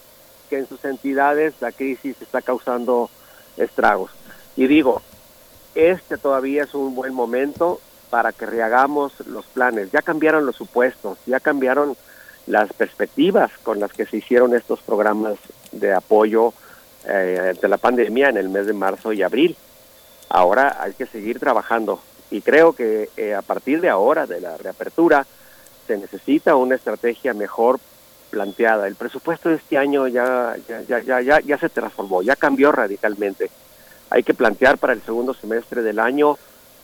que 0.51 0.59
en 0.59 0.69
sus 0.69 0.85
entidades 0.85 1.55
la 1.61 1.73
crisis 1.73 2.21
está 2.21 2.43
causando 2.43 3.09
estragos. 3.57 4.11
Y 4.57 4.67
digo, 4.67 5.03
este 5.75 6.19
todavía 6.19 6.65
es 6.65 6.75
un 6.75 6.95
buen 6.95 7.15
momento 7.15 7.81
para 8.11 8.33
que 8.33 8.47
rehagamos 8.47 9.27
los 9.27 9.47
planes. 9.47 9.91
Ya 9.91 10.03
cambiaron 10.03 10.45
los 10.45 10.57
supuestos, 10.57 11.19
ya 11.27 11.41
cambiaron 11.41 11.97
las 12.47 12.73
perspectivas 12.73 13.51
con 13.63 13.81
las 13.81 13.93
que 13.93 14.05
se 14.07 14.19
hicieron 14.19 14.55
estos 14.55 14.81
programas 14.83 15.39
de 15.71 15.95
apoyo 15.95 16.53
eh, 17.07 17.55
de 17.61 17.69
la 17.69 17.79
pandemia 17.79 18.29
en 18.29 18.37
el 18.37 18.49
mes 18.49 18.67
de 18.67 18.73
marzo 18.73 19.13
y 19.13 19.23
abril. 19.23 19.57
Ahora 20.29 20.77
hay 20.81 20.93
que 20.93 21.07
seguir 21.07 21.39
trabajando 21.39 22.01
y 22.31 22.41
creo 22.41 22.73
que 22.73 23.11
eh, 23.17 23.35
a 23.35 23.43
partir 23.43 23.81
de 23.81 23.89
ahora, 23.89 24.27
de 24.27 24.41
la 24.41 24.57
reapertura, 24.57 25.27
se 25.87 25.97
necesita 25.97 26.57
una 26.57 26.75
estrategia 26.75 27.35
mejor 27.35 27.79
planteada. 28.31 28.89
El 28.89 28.95
presupuesto 28.95 29.51
de 29.51 29.57
este 29.57 29.77
año 29.77 30.09
ya, 30.09 30.57
ya, 30.69 31.01
ya, 31.01 31.21
ya, 31.21 31.41
ya 31.41 31.59
se 31.59 31.69
transformó, 31.69 32.23
ya 32.23 32.35
cambió 32.37 32.73
radicalmente. 32.73 33.51
Hay 34.13 34.25
que 34.25 34.35
plantear 34.35 34.77
para 34.77 34.93
el 34.93 35.01
segundo 35.01 35.33
semestre 35.33 35.81
del 35.81 35.99
año 35.99 36.37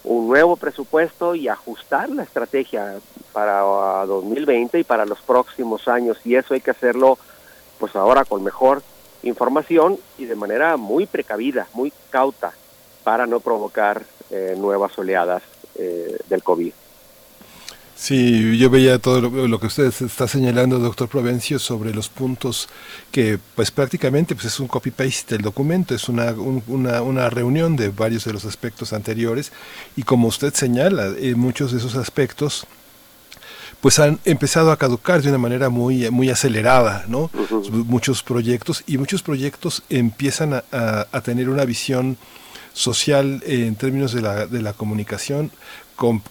un 0.03 0.27
nuevo 0.29 0.55
presupuesto 0.55 1.35
y 1.35 1.47
ajustar 1.47 2.09
la 2.09 2.23
estrategia 2.23 2.95
para 3.33 3.59
2020 4.07 4.79
y 4.79 4.83
para 4.83 5.05
los 5.05 5.21
próximos 5.21 5.87
años. 5.87 6.17
Y 6.25 6.33
eso 6.33 6.55
hay 6.55 6.61
que 6.61 6.71
hacerlo 6.71 7.19
pues 7.77 7.95
ahora 7.95 8.25
con 8.25 8.43
mejor 8.43 8.81
información 9.21 9.99
y 10.17 10.25
de 10.25 10.35
manera 10.35 10.75
muy 10.75 11.05
precavida, 11.05 11.67
muy 11.73 11.93
cauta, 12.09 12.51
para 13.03 13.27
no 13.27 13.41
provocar 13.41 14.01
eh, 14.31 14.55
nuevas 14.57 14.97
oleadas 14.97 15.43
eh, 15.75 16.17
del 16.29 16.41
COVID. 16.41 16.73
Sí, 17.99 18.57
yo 18.57 18.69
veía 18.69 18.97
todo 18.97 19.19
lo, 19.19 19.59
que 19.59 19.67
usted 19.67 19.87
está 19.87 20.25
señalando, 20.25 20.79
doctor 20.79 21.09
Provencio, 21.09 21.59
sobre 21.59 21.93
los 21.93 22.07
puntos 22.07 22.69
que, 23.11 23.37
pues 23.55 23.71
prácticamente, 23.71 24.35
pues 24.35 24.45
es 24.47 24.59
un 24.61 24.69
copy-paste 24.69 25.35
del 25.35 25.41
documento, 25.41 25.93
es 25.93 26.07
una, 26.07 26.31
una, 26.31 27.01
una, 27.01 27.29
reunión 27.29 27.75
de 27.75 27.89
varios 27.89 28.23
de 28.23 28.31
los 28.31 28.45
aspectos 28.45 28.93
anteriores 28.93 29.51
y 29.97 30.03
como 30.03 30.29
usted 30.29 30.53
señala, 30.53 31.07
en 31.19 31.37
muchos 31.37 31.73
de 31.73 31.79
esos 31.79 31.95
aspectos 31.95 32.65
pues 33.81 33.99
han 33.99 34.17
empezado 34.23 34.71
a 34.71 34.77
caducar 34.77 35.21
de 35.21 35.29
una 35.29 35.37
manera 35.37 35.67
muy, 35.67 36.09
muy 36.09 36.29
acelerada, 36.29 37.03
¿no? 37.09 37.29
Muchos 37.69 38.23
proyectos 38.23 38.81
y 38.87 38.97
muchos 38.97 39.23
proyectos 39.23 39.83
empiezan 39.89 40.53
a, 40.53 40.63
a 41.11 41.21
tener 41.21 41.49
una 41.49 41.65
visión 41.65 42.17
social 42.73 43.43
en 43.45 43.75
términos 43.75 44.13
de 44.13 44.21
la, 44.21 44.47
de 44.47 44.61
la 44.61 44.71
comunicación 44.71 45.51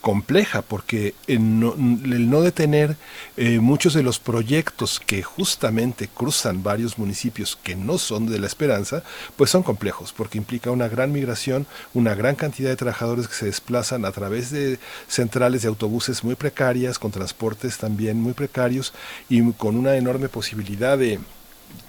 compleja, 0.00 0.62
porque 0.62 1.14
el 1.26 1.60
no, 1.60 1.74
el 1.74 2.30
no 2.30 2.40
detener 2.40 2.96
eh, 3.36 3.58
muchos 3.60 3.92
de 3.92 4.02
los 4.02 4.18
proyectos 4.18 4.98
que 4.98 5.22
justamente 5.22 6.08
cruzan 6.08 6.62
varios 6.62 6.98
municipios 6.98 7.58
que 7.62 7.76
no 7.76 7.98
son 7.98 8.26
de 8.26 8.38
la 8.38 8.46
esperanza, 8.46 9.02
pues 9.36 9.50
son 9.50 9.62
complejos, 9.62 10.14
porque 10.16 10.38
implica 10.38 10.70
una 10.70 10.88
gran 10.88 11.12
migración, 11.12 11.66
una 11.92 12.14
gran 12.14 12.34
cantidad 12.34 12.70
de 12.70 12.76
trabajadores 12.76 13.28
que 13.28 13.34
se 13.34 13.46
desplazan 13.46 14.06
a 14.06 14.12
través 14.12 14.50
de 14.50 14.78
centrales 15.06 15.62
de 15.62 15.68
autobuses 15.68 16.24
muy 16.24 16.34
precarias, 16.34 16.98
con 16.98 17.10
transportes 17.10 17.76
también 17.76 18.20
muy 18.20 18.32
precarios 18.32 18.94
y 19.28 19.52
con 19.52 19.76
una 19.76 19.96
enorme 19.96 20.30
posibilidad 20.30 20.96
de 20.96 21.18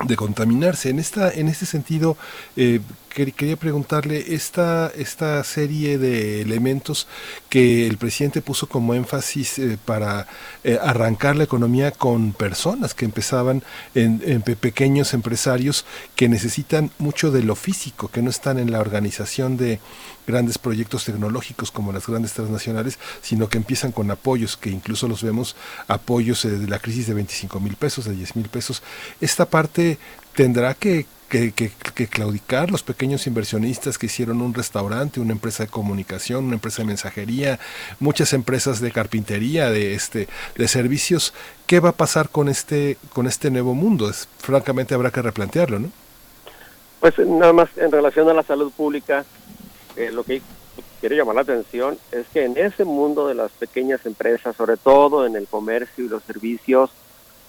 de 0.05 0.15
contaminarse. 0.15 0.89
En 0.89 0.99
esta, 0.99 1.31
en 1.31 1.47
este 1.47 1.65
sentido, 1.65 2.17
eh, 2.55 2.79
quería 3.09 3.57
preguntarle 3.57 4.33
esta, 4.35 4.91
esta 4.95 5.43
serie 5.43 5.97
de 5.97 6.41
elementos 6.41 7.07
que 7.49 7.87
el 7.87 7.97
presidente 7.97 8.41
puso 8.41 8.67
como 8.69 8.93
énfasis 8.93 9.59
eh, 9.59 9.77
para 9.83 10.27
eh, 10.63 10.77
arrancar 10.81 11.35
la 11.35 11.43
economía 11.43 11.91
con 11.91 12.33
personas 12.33 12.93
que 12.93 13.05
empezaban 13.05 13.63
en, 13.95 14.41
pequeños 14.41 15.13
empresarios 15.13 15.85
que 16.15 16.29
necesitan 16.29 16.91
mucho 16.99 17.31
de 17.31 17.43
lo 17.43 17.55
físico, 17.55 18.09
que 18.09 18.21
no 18.21 18.29
están 18.29 18.59
en 18.59 18.71
la 18.71 18.79
organización 18.79 19.57
de 19.57 19.79
grandes 20.27 20.57
proyectos 20.57 21.05
tecnológicos 21.05 21.71
como 21.71 21.91
las 21.91 22.07
grandes 22.07 22.33
transnacionales, 22.33 22.99
sino 23.21 23.49
que 23.49 23.57
empiezan 23.57 23.91
con 23.91 24.11
apoyos, 24.11 24.57
que 24.57 24.69
incluso 24.69 25.07
los 25.07 25.23
vemos 25.23 25.55
apoyos 25.87 26.43
de 26.43 26.67
la 26.67 26.79
crisis 26.79 27.07
de 27.07 27.15
25 27.15 27.59
mil 27.59 27.75
pesos, 27.75 28.05
de 28.05 28.13
10 28.13 28.35
mil 28.35 28.49
pesos. 28.49 28.83
Esta 29.19 29.45
parte 29.45 29.97
tendrá 30.35 30.73
que 31.29 32.07
claudicar 32.07 32.71
los 32.71 32.81
pequeños 32.81 33.27
inversionistas 33.27 33.97
que 33.97 34.07
hicieron 34.07 34.41
un 34.41 34.53
restaurante, 34.53 35.19
una 35.19 35.33
empresa 35.33 35.63
de 35.63 35.69
comunicación, 35.69 36.45
una 36.45 36.55
empresa 36.55 36.81
de 36.81 36.87
mensajería, 36.87 37.59
muchas 37.99 38.33
empresas 38.33 38.81
de 38.81 38.91
carpintería, 38.91 39.69
de 39.69 39.93
este, 39.93 40.27
de 40.55 40.67
servicios. 40.67 41.33
¿Qué 41.67 41.79
va 41.79 41.89
a 41.89 41.93
pasar 41.93 42.29
con 42.29 42.49
este, 42.49 42.97
con 43.13 43.27
este 43.27 43.51
nuevo 43.51 43.75
mundo? 43.75 44.09
Es, 44.09 44.27
francamente 44.39 44.95
habrá 44.95 45.11
que 45.11 45.21
replantearlo, 45.21 45.79
¿no? 45.79 45.91
Pues 46.99 47.17
nada 47.19 47.53
más 47.53 47.69
en 47.77 47.91
relación 47.91 48.27
a 48.29 48.33
la 48.33 48.43
salud 48.43 48.71
pública, 48.75 49.23
eh, 49.95 50.11
lo 50.11 50.23
que 50.23 50.41
quiero 50.99 51.15
llamar 51.15 51.35
la 51.35 51.41
atención 51.41 51.97
es 52.11 52.27
que 52.27 52.43
en 52.43 52.57
ese 52.57 52.83
mundo 52.83 53.27
de 53.27 53.35
las 53.35 53.51
pequeñas 53.51 54.05
empresas, 54.05 54.55
sobre 54.55 54.77
todo 54.77 55.25
en 55.25 55.35
el 55.35 55.47
comercio 55.47 56.03
y 56.03 56.09
los 56.09 56.23
servicios, 56.23 56.89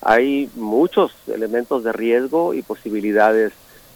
hay 0.02 0.48
muchos 0.54 1.12
elementos 1.26 1.82
de 1.82 1.92
riesgo 1.92 2.54
y 2.54 2.62
posibilidades 2.62 3.52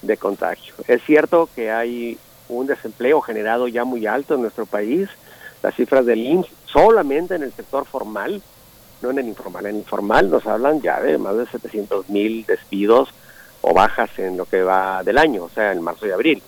de 0.06 0.16
contagio. 0.16 0.74
Es 0.86 1.02
cierto 1.05 1.48
que 1.55 1.70
hay 1.70 2.18
un 2.48 2.66
desempleo 2.66 3.20
generado 3.20 3.68
ya 3.68 3.85
muy 3.85 4.06
alto 4.06 4.35
en 4.35 4.43
nuestro 4.43 4.66
país. 4.66 5.09
Las 5.62 5.74
cifras 5.74 6.05
del 6.05 6.20
IMSS 6.20 6.48
solamente 6.66 7.36
en 7.36 7.43
el 7.43 7.52
sector 7.52 7.86
formal, 7.86 8.43
no 9.01 9.10
en 9.10 9.18
el 9.18 9.28
informal, 9.28 9.66
en 9.66 9.76
el 9.76 9.76
informal 9.78 10.31
nos 10.31 10.47
hablan 10.47 10.81
ya 10.82 11.01
de 11.01 11.18
más 11.18 11.36
de 11.36 11.47
700 11.47 12.09
mil 12.10 12.44
despidos 12.47 13.10
o 13.62 13.72
bajas 13.72 14.10
en 14.18 14.36
lo 14.36 14.44
que 14.44 14.62
va 14.62 15.02
del 15.02 15.18
año, 15.18 15.44
o 15.44 15.48
sea, 15.48 15.72
en 15.72 15.81
marzo 15.81 16.06
y 16.06 16.10
abril. 16.10 16.43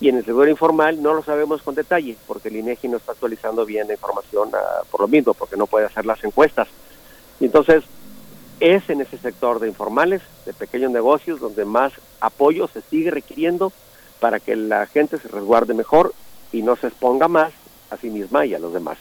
Y 0.00 0.08
en 0.08 0.18
el 0.18 0.24
sector 0.24 0.48
informal 0.48 1.02
no 1.02 1.14
lo 1.14 1.24
sabemos 1.24 1.62
con 1.62 1.74
detalle, 1.74 2.16
porque 2.26 2.48
el 2.48 2.56
INEGI 2.56 2.88
no 2.88 2.98
está 2.98 3.12
actualizando 3.12 3.64
bien 3.64 3.88
la 3.88 3.94
información 3.94 4.50
ah, 4.54 4.82
por 4.90 5.00
lo 5.00 5.08
mismo, 5.08 5.34
porque 5.34 5.56
no 5.56 5.66
puede 5.66 5.86
hacer 5.86 6.06
las 6.06 6.22
encuestas. 6.22 6.68
Y 7.40 7.46
entonces, 7.46 7.84
es 8.60 8.88
en 8.90 9.00
ese 9.00 9.18
sector 9.18 9.60
de 9.60 9.68
informales, 9.68 10.22
de 10.44 10.52
pequeños 10.52 10.90
negocios, 10.90 11.40
donde 11.40 11.64
más 11.64 11.92
apoyo 12.20 12.68
se 12.68 12.82
sigue 12.82 13.10
requiriendo 13.10 13.72
para 14.20 14.40
que 14.40 14.56
la 14.56 14.86
gente 14.86 15.18
se 15.18 15.28
resguarde 15.28 15.74
mejor 15.74 16.12
y 16.52 16.62
no 16.62 16.76
se 16.76 16.88
exponga 16.88 17.28
más 17.28 17.52
a 17.90 17.96
sí 17.96 18.10
misma 18.10 18.46
y 18.46 18.54
a 18.54 18.58
los 18.58 18.72
demás. 18.72 18.98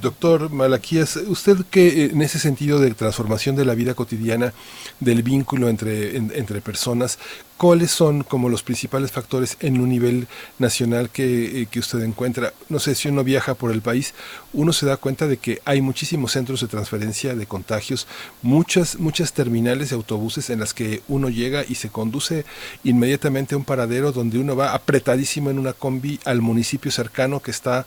Doctor 0.00 0.50
Malaquías, 0.50 1.16
usted 1.16 1.58
que 1.70 2.06
en 2.06 2.22
ese 2.22 2.38
sentido 2.38 2.78
de 2.78 2.92
transformación 2.94 3.56
de 3.56 3.64
la 3.64 3.74
vida 3.74 3.94
cotidiana, 3.94 4.52
del 4.98 5.22
vínculo 5.22 5.68
entre, 5.68 6.16
entre 6.16 6.60
personas, 6.60 7.18
¿cuáles 7.56 7.90
son 7.90 8.22
como 8.22 8.48
los 8.48 8.62
principales 8.62 9.10
factores 9.10 9.56
en 9.60 9.80
un 9.80 9.90
nivel 9.90 10.28
nacional 10.58 11.10
que, 11.10 11.62
eh, 11.62 11.66
que, 11.70 11.80
usted 11.80 12.00
encuentra? 12.00 12.54
No 12.68 12.78
sé, 12.78 12.94
si 12.94 13.08
uno 13.08 13.22
viaja 13.22 13.54
por 13.54 13.70
el 13.70 13.82
país, 13.82 14.14
uno 14.52 14.72
se 14.72 14.86
da 14.86 14.96
cuenta 14.96 15.26
de 15.26 15.36
que 15.36 15.60
hay 15.64 15.80
muchísimos 15.82 16.32
centros 16.32 16.60
de 16.60 16.68
transferencia 16.68 17.34
de 17.34 17.46
contagios, 17.46 18.06
muchas, 18.42 18.98
muchas 18.98 19.32
terminales 19.32 19.90
de 19.90 19.96
autobuses 19.96 20.48
en 20.50 20.60
las 20.60 20.72
que 20.72 21.02
uno 21.08 21.28
llega 21.28 21.64
y 21.68 21.74
se 21.74 21.90
conduce 21.90 22.44
inmediatamente 22.84 23.54
a 23.54 23.58
un 23.58 23.64
paradero 23.64 24.12
donde 24.12 24.38
uno 24.38 24.56
va 24.56 24.74
apretadísimo 24.74 25.50
en 25.50 25.58
una 25.58 25.72
combi 25.72 26.18
al 26.24 26.40
municipio 26.40 26.90
cercano 26.90 27.40
que 27.40 27.50
está 27.50 27.86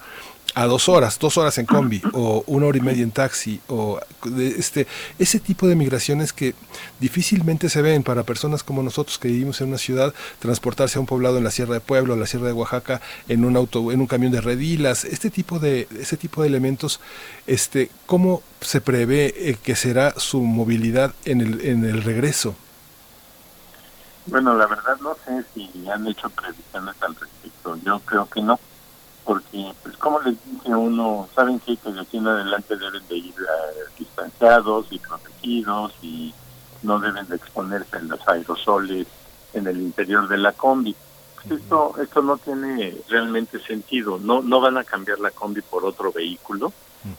a 0.56 0.66
dos 0.66 0.88
horas, 0.88 1.18
dos 1.20 1.38
horas 1.38 1.58
en 1.58 1.66
combi 1.66 2.02
o 2.14 2.44
una 2.48 2.68
hora 2.68 2.78
y 2.78 2.82
media 2.82 3.04
en 3.04 3.12
taxi 3.12 3.60
o 3.68 4.00
este 4.38 4.88
ese 5.18 5.40
tipo 5.40 5.68
de 5.68 5.76
migraciones 5.76 6.32
que 6.32 6.54
difícilmente 7.00 7.70
se 7.70 7.82
ven 7.82 8.04
para 8.04 8.24
personas 8.24 8.64
como 8.64 8.84
nosotros 8.84 9.18
que 9.18 9.30
vivimos 9.30 9.62
en 9.62 9.70
una 9.70 9.78
ciudad 9.78 10.14
transportarse 10.40 10.98
a 10.98 11.02
un 11.02 11.08
poblado 11.08 11.38
en 11.38 11.44
la 11.44 11.52
Sierra 11.52 11.74
de 11.74 11.80
Pueblo, 11.80 12.14
en 12.14 12.20
la 12.20 12.28
Sierra 12.28 12.48
de 12.48 12.54
Oaxaca 12.54 13.02
en 13.28 13.46
un 13.46 13.58
auto 13.58 13.92
en 13.92 14.02
un 14.02 14.08
camión 14.08 14.32
de 14.32 14.42
redilas, 14.42 15.06
este 15.06 15.30
tipo 15.30 15.60
de 15.60 15.88
ese 16.00 16.18
tipo 16.18 16.42
de 16.42 16.50
elementos 16.50 17.00
este 17.48 17.90
cómo 18.06 18.44
se 18.62 18.80
prevé 18.80 19.34
eh, 19.36 19.58
que 19.62 19.76
será 19.76 20.14
su 20.18 20.42
movilidad 20.42 21.14
en 21.26 21.42
el 21.42 21.62
en 21.62 21.84
el 21.86 22.04
regreso. 22.04 22.56
Bueno, 24.26 24.56
la 24.56 24.68
verdad 24.68 24.98
no 25.02 25.18
sé 25.26 25.44
si 25.54 25.90
han 25.90 26.08
hecho 26.08 26.30
previsiones 26.30 26.96
al 27.02 27.16
respecto. 27.16 27.78
Yo 27.84 28.00
creo 28.00 28.30
que 28.30 28.42
no 28.42 28.58
porque 29.24 29.72
pues 29.82 29.98
como 29.98 30.20
les 30.22 30.36
dice 30.46 30.76
uno, 30.76 31.28
saben 31.36 31.60
que 31.60 31.78
de 31.84 32.00
aquí 32.00 32.18
en 32.18 32.28
adelante 32.28 32.76
deben 32.78 33.08
de 33.08 33.18
ir 33.18 33.34
eh, 33.34 33.84
distanciados 33.98 34.88
y 34.92 35.00
protegidos 35.00 35.94
y 36.02 36.34
no 36.82 37.00
deben 37.00 37.28
de 37.28 37.36
exponerse 37.36 37.98
en 37.98 38.10
los 38.10 38.28
aerosoles 38.28 39.08
en 39.54 39.68
el 39.68 39.82
interior 39.82 40.28
de 40.28 40.38
la 40.38 40.52
combi. 40.52 40.96
Pues, 41.36 41.62
esto 41.62 41.96
esto 42.02 42.22
no 42.22 42.38
tiene 42.38 42.96
realmente 43.10 43.60
sentido, 43.60 44.20
no 44.20 44.42
no 44.42 44.62
van 44.62 44.78
a 44.78 44.84
cambiar 44.84 45.20
la 45.20 45.32
combi 45.32 45.62
por 45.62 45.86
otro 45.86 46.12
vehículo 46.12 46.72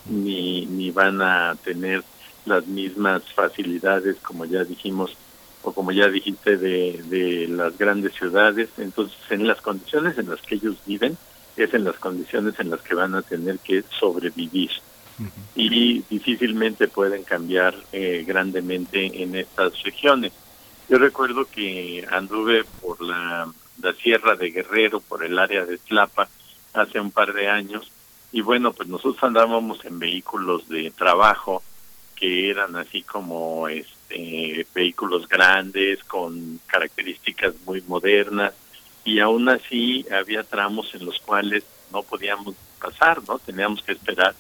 ni 0.07 0.67
ni 0.67 0.91
van 0.91 1.21
a 1.21 1.55
tener 1.63 2.03
las 2.47 2.67
mismas 2.67 3.23
facilidades 3.35 4.17
como 4.23 4.45
ya 4.45 4.65
dijimos 4.65 5.17
o 5.63 5.73
como 5.73 5.93
ya 5.93 6.09
dijiste 6.09 6.57
de, 6.59 7.03
de 7.09 7.49
las 7.49 7.77
grandes 7.79 8.13
ciudades, 8.15 8.69
entonces 8.77 9.17
en 9.31 9.47
las 9.47 9.61
condiciones 9.63 10.19
en 10.19 10.29
las 10.29 10.41
que 10.43 10.57
ellos 10.57 10.77
viven, 10.85 11.17
es 11.57 11.75
en 11.75 11.85
las 11.85 11.97
condiciones 11.97 12.59
en 12.59 12.71
las 12.71 12.81
que 12.81 12.95
van 12.95 13.15
a 13.15 13.23
tener 13.23 13.59
que 13.59 13.85
sobrevivir. 13.99 14.71
Y 15.55 16.03
difícilmente 16.11 16.89
pueden 16.89 17.23
cambiar 17.23 17.75
eh, 17.93 18.25
grandemente 18.27 19.23
en 19.23 19.37
estas 19.37 19.81
regiones. 19.85 20.33
Yo 20.89 20.99
recuerdo 20.99 21.45
que 21.45 22.05
anduve 22.11 22.65
por 22.81 23.01
la, 23.01 23.49
la 23.81 23.93
sierra 23.95 24.35
de 24.35 24.51
Guerrero, 24.51 25.01
por 25.01 25.25
el 25.25 25.39
área 25.39 25.65
de 25.65 25.79
Tlapa, 25.79 26.29
hace 26.73 26.99
un 26.99 27.13
par 27.13 27.33
de 27.33 27.49
años, 27.49 27.91
y 28.33 28.41
bueno, 28.41 28.73
pues 28.73 28.89
nosotros 28.89 29.23
andábamos 29.23 29.85
en 29.85 30.01
vehículos 30.01 30.69
de 30.69 30.91
trabajo 30.91 31.63
que 32.17 32.51
eran 32.51 32.75
así 32.75 33.03
como 33.03 33.69
este 33.69 34.67
vehículos 34.75 35.29
grandes 35.29 36.03
con 36.05 36.59
características 36.67 37.55
muy 37.65 37.81
modernas 37.83 38.53
y 39.05 39.21
aún 39.21 39.49
así 39.49 40.07
había 40.11 40.43
tramos 40.43 40.95
en 40.95 41.05
los 41.05 41.19
cuales 41.21 41.65
no 41.93 42.03
podíamos 42.03 42.55
pasar, 42.81 43.23
¿no? 43.29 43.39
Teníamos 43.39 43.83
que 43.83 43.93
esperar 43.93 44.35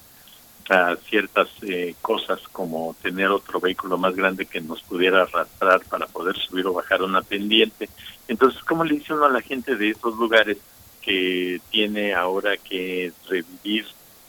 a 0.70 0.96
ciertas 1.08 1.48
eh, 1.62 1.94
cosas 2.00 2.40
como 2.50 2.96
tener 3.02 3.28
otro 3.28 3.60
vehículo 3.60 3.98
más 3.98 4.16
grande 4.16 4.46
que 4.46 4.60
nos 4.60 4.82
pudiera 4.82 5.22
arrastrar 5.22 5.84
para 5.84 6.06
poder 6.06 6.36
subir 6.36 6.66
o 6.66 6.72
bajar 6.72 7.02
una 7.02 7.20
pendiente. 7.20 7.88
Entonces, 8.28 8.62
¿cómo 8.64 8.84
le 8.84 8.94
dice 8.94 9.12
uno 9.12 9.26
a 9.26 9.30
la 9.30 9.42
gente 9.42 9.76
de 9.76 9.90
esos 9.90 10.16
lugares 10.16 10.56
que 11.02 11.60
tiene 11.70 12.14
ahora 12.14 12.56
que 12.56 13.12
revivir 13.28 13.86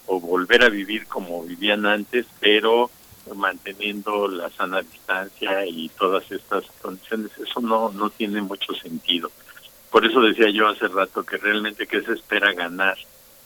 o 0.07 0.19
volver 0.19 0.63
a 0.63 0.69
vivir 0.69 1.07
como 1.07 1.43
vivían 1.43 1.85
antes, 1.85 2.25
pero 2.39 2.91
manteniendo 3.33 4.27
la 4.27 4.49
sana 4.51 4.81
distancia 4.81 5.65
y 5.65 5.89
todas 5.97 6.29
estas 6.31 6.65
condiciones? 6.81 7.31
Eso 7.37 7.61
no, 7.61 7.91
no 7.91 8.09
tiene 8.09 8.41
mucho 8.41 8.73
sentido. 8.73 9.31
Por 9.95 10.05
eso 10.05 10.19
decía 10.19 10.49
yo 10.49 10.67
hace 10.67 10.89
rato 10.89 11.23
que 11.23 11.37
realmente 11.37 11.87
que 11.87 12.01
se 12.01 12.11
espera 12.11 12.51
ganar 12.51 12.97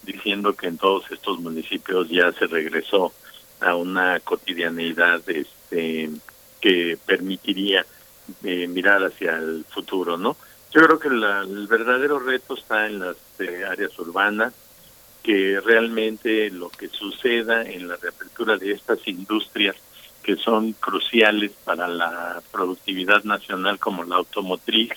diciendo 0.01 0.55
que 0.55 0.65
en 0.65 0.79
todos 0.79 1.03
estos 1.11 1.39
municipios 1.39 2.09
ya 2.09 2.31
se 2.31 2.47
regresó 2.47 3.13
a 3.59 3.75
una 3.75 4.19
cotidianeidad 4.21 5.21
este 5.29 6.09
que 6.59 6.97
permitiría 7.05 7.85
eh, 8.43 8.67
mirar 8.67 9.03
hacia 9.03 9.37
el 9.37 9.63
futuro, 9.69 10.17
¿no? 10.17 10.37
Yo 10.73 10.81
creo 10.81 10.97
que 10.97 11.09
el 11.09 11.67
verdadero 11.67 12.17
reto 12.17 12.55
está 12.55 12.87
en 12.87 12.97
las 12.97 13.17
eh, 13.37 13.63
áreas 13.69 13.99
urbanas, 13.99 14.51
que 15.21 15.61
realmente 15.63 16.49
lo 16.49 16.69
que 16.69 16.87
suceda 16.87 17.61
en 17.61 17.87
la 17.87 17.95
reapertura 17.97 18.57
de 18.57 18.71
estas 18.71 19.07
industrias 19.07 19.75
que 20.23 20.35
son 20.35 20.73
cruciales 20.73 21.51
para 21.63 21.87
la 21.87 22.41
productividad 22.51 23.23
nacional 23.23 23.77
como 23.77 24.03
la 24.03 24.15
automotriz, 24.15 24.93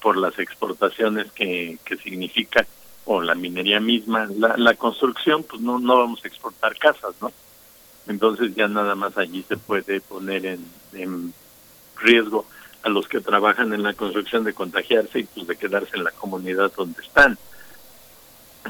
por 0.00 0.16
las 0.16 0.38
exportaciones 0.38 1.30
que, 1.32 1.78
que 1.84 1.96
significa 1.96 2.66
o 3.04 3.22
la 3.22 3.34
minería 3.34 3.80
misma, 3.80 4.28
la, 4.36 4.56
la 4.56 4.74
construcción, 4.74 5.42
pues 5.42 5.62
no, 5.62 5.78
no 5.78 5.98
vamos 5.98 6.20
a 6.22 6.28
exportar 6.28 6.76
casas, 6.76 7.14
¿no? 7.22 7.32
Entonces 8.06 8.54
ya 8.54 8.68
nada 8.68 8.94
más 8.94 9.16
allí 9.16 9.44
se 9.48 9.56
puede 9.56 10.00
poner 10.00 10.44
en, 10.44 10.66
en 10.92 11.32
riesgo 11.96 12.46
a 12.82 12.88
los 12.88 13.08
que 13.08 13.20
trabajan 13.20 13.72
en 13.72 13.82
la 13.82 13.94
construcción 13.94 14.44
de 14.44 14.54
contagiarse 14.54 15.20
y 15.20 15.24
pues 15.24 15.46
de 15.46 15.56
quedarse 15.56 15.96
en 15.96 16.04
la 16.04 16.10
comunidad 16.10 16.72
donde 16.76 17.00
están. 17.02 17.38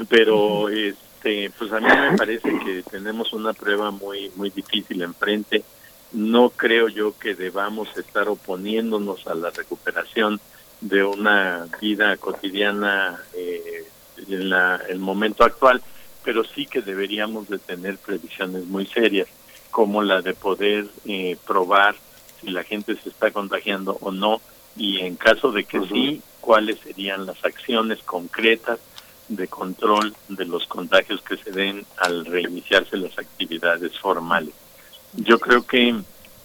Pero 0.07 0.69
este, 0.69 1.51
pues 1.57 1.71
a 1.71 1.79
mí 1.79 1.87
me 1.87 2.17
parece 2.17 2.49
que 2.59 2.83
tenemos 2.89 3.33
una 3.33 3.53
prueba 3.53 3.91
muy 3.91 4.31
muy 4.35 4.49
difícil 4.49 5.01
enfrente. 5.01 5.63
No 6.11 6.49
creo 6.49 6.87
yo 6.87 7.17
que 7.17 7.35
debamos 7.35 7.95
estar 7.97 8.27
oponiéndonos 8.29 9.27
a 9.27 9.35
la 9.35 9.51
recuperación 9.51 10.39
de 10.81 11.03
una 11.03 11.67
vida 11.81 12.15
cotidiana 12.17 13.19
eh, 13.33 13.85
en 14.27 14.49
la, 14.49 14.81
el 14.89 14.99
momento 14.99 15.43
actual, 15.43 15.81
pero 16.23 16.43
sí 16.43 16.65
que 16.65 16.81
deberíamos 16.81 17.49
de 17.49 17.59
tener 17.59 17.97
previsiones 17.97 18.65
muy 18.65 18.85
serias, 18.85 19.27
como 19.71 20.01
la 20.01 20.21
de 20.21 20.33
poder 20.33 20.87
eh, 21.05 21.37
probar 21.45 21.95
si 22.39 22.49
la 22.49 22.63
gente 22.63 22.95
se 22.95 23.09
está 23.09 23.31
contagiando 23.31 23.97
o 24.01 24.11
no, 24.11 24.41
y 24.75 24.99
en 24.99 25.15
caso 25.15 25.51
de 25.51 25.65
que 25.65 25.81
sí, 25.87 26.21
cuáles 26.39 26.79
serían 26.79 27.25
las 27.25 27.43
acciones 27.43 27.99
concretas 28.03 28.79
de 29.27 29.47
control 29.47 30.15
de 30.27 30.45
los 30.45 30.65
contagios 30.67 31.21
que 31.21 31.37
se 31.37 31.51
den 31.51 31.85
al 31.97 32.25
reiniciarse 32.25 32.97
las 32.97 33.17
actividades 33.19 33.97
formales. 33.99 34.53
Yo 35.13 35.39
creo 35.39 35.65
que 35.65 35.95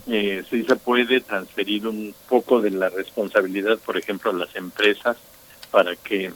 eh, 0.06 0.44
sí 0.50 0.64
se 0.64 0.76
puede 0.76 1.20
transferir 1.20 1.86
un 1.86 2.14
poco 2.28 2.60
de 2.60 2.70
la 2.70 2.88
responsabilidad, 2.90 3.78
por 3.78 3.96
ejemplo, 3.96 4.30
a 4.30 4.34
las 4.34 4.54
empresas 4.54 5.16
para 5.70 5.96
que 5.96 6.32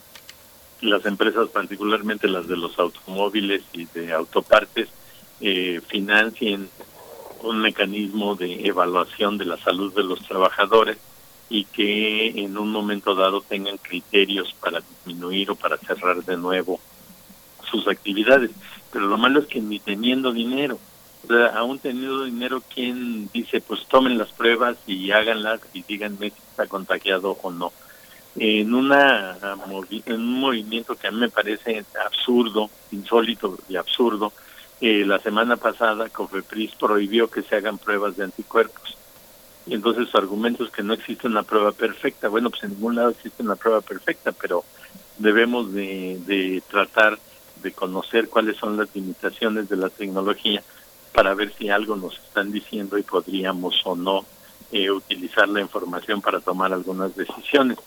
las 0.80 1.04
empresas, 1.06 1.48
particularmente 1.48 2.28
las 2.28 2.48
de 2.48 2.56
los 2.56 2.78
automóviles 2.78 3.62
y 3.72 3.86
de 3.86 4.12
autopartes, 4.12 4.88
eh, 5.40 5.80
financien 5.88 6.68
un 7.42 7.60
mecanismo 7.60 8.34
de 8.34 8.66
evaluación 8.66 9.38
de 9.38 9.44
la 9.44 9.56
salud 9.58 9.94
de 9.94 10.02
los 10.02 10.20
trabajadores 10.26 10.98
y 11.50 11.64
que 11.64 12.28
en 12.42 12.58
un 12.58 12.70
momento 12.70 13.14
dado 13.14 13.40
tengan 13.40 13.78
criterios 13.78 14.54
para 14.60 14.80
disminuir 14.80 15.50
o 15.50 15.54
para 15.54 15.76
cerrar 15.78 16.24
de 16.24 16.36
nuevo 16.36 16.80
sus 17.70 17.86
actividades. 17.88 18.50
Pero 18.92 19.06
lo 19.06 19.16
malo 19.18 19.40
es 19.40 19.46
que 19.46 19.60
ni 19.60 19.78
teniendo 19.78 20.32
dinero, 20.32 20.78
aún 21.54 21.78
teniendo 21.78 22.24
dinero, 22.24 22.62
¿quién 22.74 23.28
dice, 23.32 23.60
pues 23.60 23.86
tomen 23.86 24.18
las 24.18 24.32
pruebas 24.32 24.76
y 24.86 25.10
háganlas 25.10 25.60
y 25.72 25.82
díganme 25.82 26.30
si 26.30 26.40
está 26.50 26.66
contagiado 26.66 27.38
o 27.42 27.50
no? 27.50 27.72
En, 28.36 28.72
una, 28.72 29.36
en 30.06 30.14
un 30.14 30.40
movimiento 30.40 30.94
que 30.94 31.08
a 31.08 31.10
mí 31.10 31.18
me 31.18 31.28
parece 31.28 31.84
absurdo, 32.04 32.70
insólito 32.92 33.58
y 33.68 33.76
absurdo, 33.76 34.32
eh, 34.80 35.04
la 35.04 35.18
semana 35.18 35.56
pasada 35.56 36.08
COFEPRIS 36.08 36.76
prohibió 36.76 37.28
que 37.28 37.42
se 37.42 37.56
hagan 37.56 37.78
pruebas 37.78 38.16
de 38.16 38.24
anticuerpos. 38.24 38.96
Y 39.66 39.74
entonces 39.74 40.08
su 40.08 40.16
argumento 40.16 40.64
es 40.64 40.70
que 40.70 40.82
no 40.82 40.94
existe 40.94 41.26
una 41.26 41.42
prueba 41.42 41.72
perfecta. 41.72 42.28
Bueno, 42.28 42.48
pues 42.48 42.62
en 42.62 42.70
ningún 42.70 42.94
lado 42.94 43.10
existe 43.10 43.42
una 43.42 43.56
prueba 43.56 43.80
perfecta, 43.80 44.32
pero 44.32 44.64
debemos 45.18 45.72
de, 45.72 46.18
de 46.24 46.62
tratar 46.70 47.18
de 47.62 47.72
conocer 47.72 48.28
cuáles 48.28 48.56
son 48.56 48.76
las 48.76 48.94
limitaciones 48.94 49.68
de 49.68 49.76
la 49.76 49.90
tecnología 49.90 50.62
para 51.12 51.34
ver 51.34 51.52
si 51.54 51.68
algo 51.68 51.96
nos 51.96 52.18
están 52.18 52.52
diciendo 52.52 52.98
y 52.98 53.02
podríamos 53.02 53.80
o 53.84 53.96
no 53.96 54.24
eh, 54.72 54.90
utilizar 54.90 55.48
la 55.48 55.60
información 55.60 56.20
para 56.20 56.40
tomar 56.40 56.72
algunas 56.72 57.16
decisiones. 57.16 57.78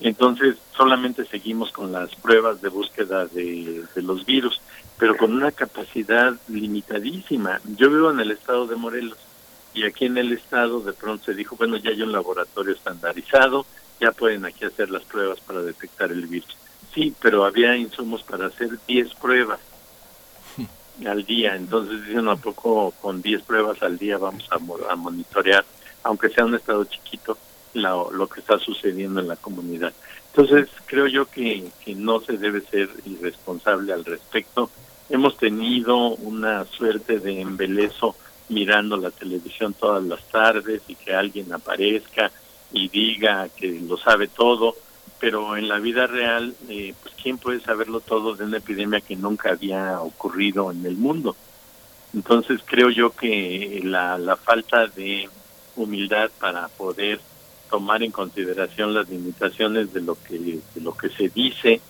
Entonces, 0.00 0.56
solamente 0.76 1.24
seguimos 1.24 1.72
con 1.72 1.90
las 1.90 2.14
pruebas 2.14 2.62
de 2.62 2.68
búsqueda 2.68 3.26
de, 3.26 3.84
de 3.94 4.02
los 4.02 4.24
virus 4.24 4.60
pero 4.98 5.16
con 5.16 5.32
una 5.32 5.52
capacidad 5.52 6.34
limitadísima. 6.48 7.60
Yo 7.76 7.88
vivo 7.88 8.10
en 8.10 8.20
el 8.20 8.32
estado 8.32 8.66
de 8.66 8.76
Morelos 8.76 9.18
y 9.72 9.84
aquí 9.84 10.06
en 10.06 10.18
el 10.18 10.32
estado 10.32 10.80
de 10.80 10.92
pronto 10.92 11.26
se 11.26 11.34
dijo, 11.34 11.56
bueno, 11.56 11.76
ya 11.76 11.90
hay 11.90 12.02
un 12.02 12.12
laboratorio 12.12 12.74
estandarizado, 12.74 13.64
ya 14.00 14.10
pueden 14.10 14.44
aquí 14.44 14.64
hacer 14.64 14.90
las 14.90 15.04
pruebas 15.04 15.40
para 15.40 15.62
detectar 15.62 16.10
el 16.10 16.26
virus. 16.26 16.56
Sí, 16.92 17.14
pero 17.22 17.44
había 17.44 17.76
insumos 17.76 18.22
para 18.24 18.46
hacer 18.46 18.70
10 18.86 19.14
pruebas 19.14 19.60
al 21.06 21.24
día, 21.24 21.54
entonces 21.56 22.06
dicen, 22.06 22.28
¿a 22.28 22.36
poco 22.36 22.92
con 23.00 23.22
10 23.22 23.42
pruebas 23.42 23.82
al 23.82 23.98
día 23.98 24.18
vamos 24.18 24.48
a, 24.50 24.92
a 24.92 24.96
monitorear, 24.96 25.64
aunque 26.02 26.28
sea 26.28 26.44
un 26.44 26.54
estado 26.54 26.84
chiquito, 26.84 27.38
lo 27.74 28.28
que 28.28 28.40
está 28.40 28.58
sucediendo 28.58 29.20
en 29.20 29.28
la 29.28 29.36
comunidad? 29.36 29.92
Entonces, 30.34 30.68
creo 30.86 31.06
yo 31.06 31.26
que, 31.26 31.64
que 31.84 31.94
no 31.94 32.20
se 32.20 32.36
debe 32.36 32.60
ser 32.60 32.88
irresponsable 33.06 33.92
al 33.92 34.04
respecto. 34.04 34.70
Hemos 35.08 35.36
tenido 35.36 36.10
una 36.16 36.64
suerte 36.64 37.18
de 37.18 37.40
embelezo 37.40 38.14
mirando 38.48 38.96
la 38.96 39.10
televisión 39.10 39.74
todas 39.74 40.04
las 40.04 40.22
tardes 40.28 40.82
y 40.88 40.94
que 40.94 41.14
alguien 41.14 41.52
aparezca 41.52 42.30
y 42.72 42.88
diga 42.88 43.48
que 43.48 43.80
lo 43.80 43.96
sabe 43.96 44.28
todo, 44.28 44.74
pero 45.20 45.56
en 45.56 45.68
la 45.68 45.78
vida 45.78 46.06
real, 46.06 46.54
eh, 46.68 46.94
pues 47.02 47.14
quién 47.20 47.38
puede 47.38 47.60
saberlo 47.60 48.00
todo 48.00 48.34
de 48.34 48.44
una 48.44 48.58
epidemia 48.58 49.00
que 49.00 49.16
nunca 49.16 49.50
había 49.50 50.00
ocurrido 50.00 50.70
en 50.70 50.84
el 50.86 50.96
mundo. 50.96 51.36
Entonces 52.14 52.60
creo 52.64 52.90
yo 52.90 53.10
que 53.10 53.80
la, 53.84 54.16
la 54.18 54.36
falta 54.36 54.86
de 54.86 55.28
humildad 55.76 56.30
para 56.40 56.68
poder 56.68 57.20
tomar 57.68 58.02
en 58.02 58.10
consideración 58.10 58.94
las 58.94 59.08
limitaciones 59.08 59.92
de 59.92 60.00
lo 60.00 60.16
que 60.22 60.38
de 60.38 60.80
lo 60.80 60.96
que 60.96 61.10
se 61.10 61.28
dice 61.28 61.80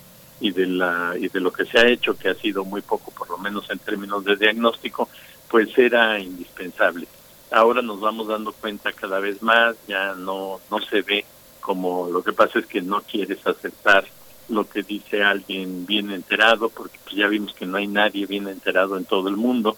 y 0.40 0.50
de 0.50 0.66
la 0.66 1.14
y 1.18 1.28
de 1.28 1.40
lo 1.40 1.52
que 1.52 1.64
se 1.64 1.78
ha 1.78 1.86
hecho 1.86 2.16
que 2.16 2.28
ha 2.28 2.34
sido 2.34 2.64
muy 2.64 2.82
poco 2.82 3.10
por 3.12 3.30
lo 3.30 3.38
menos 3.38 3.70
en 3.70 3.78
términos 3.78 4.24
de 4.24 4.36
diagnóstico 4.36 5.08
pues 5.48 5.76
era 5.78 6.18
indispensable 6.18 7.06
ahora 7.52 7.80
nos 7.80 8.00
vamos 8.00 8.26
dando 8.26 8.52
cuenta 8.52 8.92
cada 8.92 9.20
vez 9.20 9.40
más 9.42 9.76
ya 9.86 10.14
no 10.14 10.60
no 10.70 10.80
se 10.80 11.02
ve 11.02 11.24
como 11.68 12.08
lo 12.08 12.22
que 12.24 12.32
pasa 12.32 12.60
es 12.60 12.64
que 12.64 12.80
no 12.80 13.02
quieres 13.02 13.46
aceptar 13.46 14.06
lo 14.48 14.66
que 14.66 14.82
dice 14.82 15.22
alguien 15.22 15.84
bien 15.84 16.10
enterado 16.10 16.70
porque 16.70 16.98
pues 17.04 17.14
ya 17.14 17.28
vimos 17.28 17.52
que 17.52 17.66
no 17.66 17.76
hay 17.76 17.86
nadie 17.86 18.24
bien 18.24 18.48
enterado 18.48 18.96
en 18.96 19.04
todo 19.04 19.28
el 19.28 19.36
mundo 19.36 19.76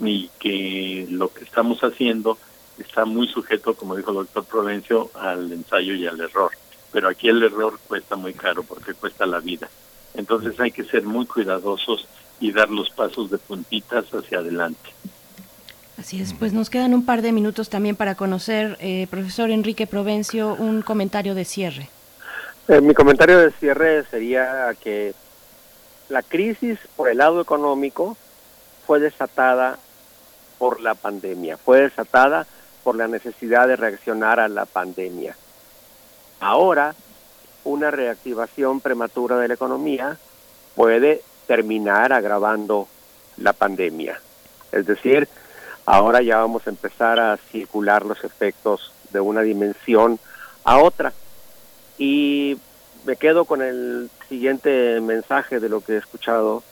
y 0.00 0.30
que 0.38 1.08
lo 1.10 1.34
que 1.34 1.42
estamos 1.42 1.80
haciendo 1.80 2.38
está 2.78 3.04
muy 3.04 3.26
sujeto 3.26 3.74
como 3.74 3.96
dijo 3.96 4.10
el 4.10 4.18
doctor 4.18 4.44
Provencio 4.44 5.10
al 5.14 5.50
ensayo 5.50 5.94
y 5.94 6.06
al 6.06 6.20
error 6.20 6.52
pero 6.92 7.08
aquí 7.08 7.26
el 7.28 7.42
error 7.42 7.76
cuesta 7.88 8.14
muy 8.14 8.32
caro 8.32 8.62
porque 8.62 8.94
cuesta 8.94 9.26
la 9.26 9.40
vida 9.40 9.68
entonces 10.14 10.60
hay 10.60 10.70
que 10.70 10.84
ser 10.84 11.02
muy 11.02 11.26
cuidadosos 11.26 12.06
y 12.38 12.52
dar 12.52 12.70
los 12.70 12.88
pasos 12.90 13.30
de 13.30 13.38
puntitas 13.38 14.06
hacia 14.12 14.38
adelante. 14.38 14.90
Así 15.98 16.20
es, 16.20 16.34
pues 16.34 16.52
nos 16.52 16.68
quedan 16.68 16.92
un 16.92 17.06
par 17.06 17.22
de 17.22 17.32
minutos 17.32 17.70
también 17.70 17.96
para 17.96 18.14
conocer, 18.16 18.76
eh, 18.80 19.06
profesor 19.10 19.50
Enrique 19.50 19.86
Provencio, 19.86 20.54
un 20.54 20.82
comentario 20.82 21.34
de 21.34 21.46
cierre. 21.46 21.88
Eh, 22.68 22.82
mi 22.82 22.92
comentario 22.92 23.38
de 23.38 23.50
cierre 23.52 24.04
sería 24.10 24.74
que 24.82 25.14
la 26.10 26.22
crisis 26.22 26.78
por 26.96 27.08
el 27.08 27.18
lado 27.18 27.40
económico 27.40 28.16
fue 28.86 29.00
desatada 29.00 29.78
por 30.58 30.80
la 30.80 30.94
pandemia, 30.94 31.56
fue 31.56 31.82
desatada 31.82 32.46
por 32.84 32.96
la 32.96 33.08
necesidad 33.08 33.66
de 33.66 33.76
reaccionar 33.76 34.38
a 34.38 34.48
la 34.48 34.66
pandemia. 34.66 35.34
Ahora 36.40 36.94
una 37.64 37.90
reactivación 37.90 38.80
prematura 38.80 39.38
de 39.38 39.48
la 39.48 39.54
economía 39.54 40.18
puede 40.74 41.22
terminar 41.46 42.12
agravando 42.12 42.86
la 43.38 43.52
pandemia. 43.52 44.20
Es 44.72 44.86
decir, 44.86 45.28
ahora 45.86 46.20
ya 46.20 46.38
vamos 46.38 46.66
a 46.66 46.70
empezar 46.70 47.18
a 47.18 47.36
circular 47.36 48.04
los 48.04 48.22
efectos 48.24 48.92
de 49.10 49.20
una 49.20 49.42
dimensión 49.42 50.18
a 50.64 50.78
otra. 50.78 51.12
Y 51.96 52.58
me 53.04 53.16
quedo 53.16 53.44
con 53.44 53.62
el 53.62 54.10
siguiente 54.28 55.00
mensaje 55.00 55.60
de 55.60 55.68
lo 55.68 55.80
que 55.80 55.94
he 55.94 55.96
escuchado, 55.98 56.62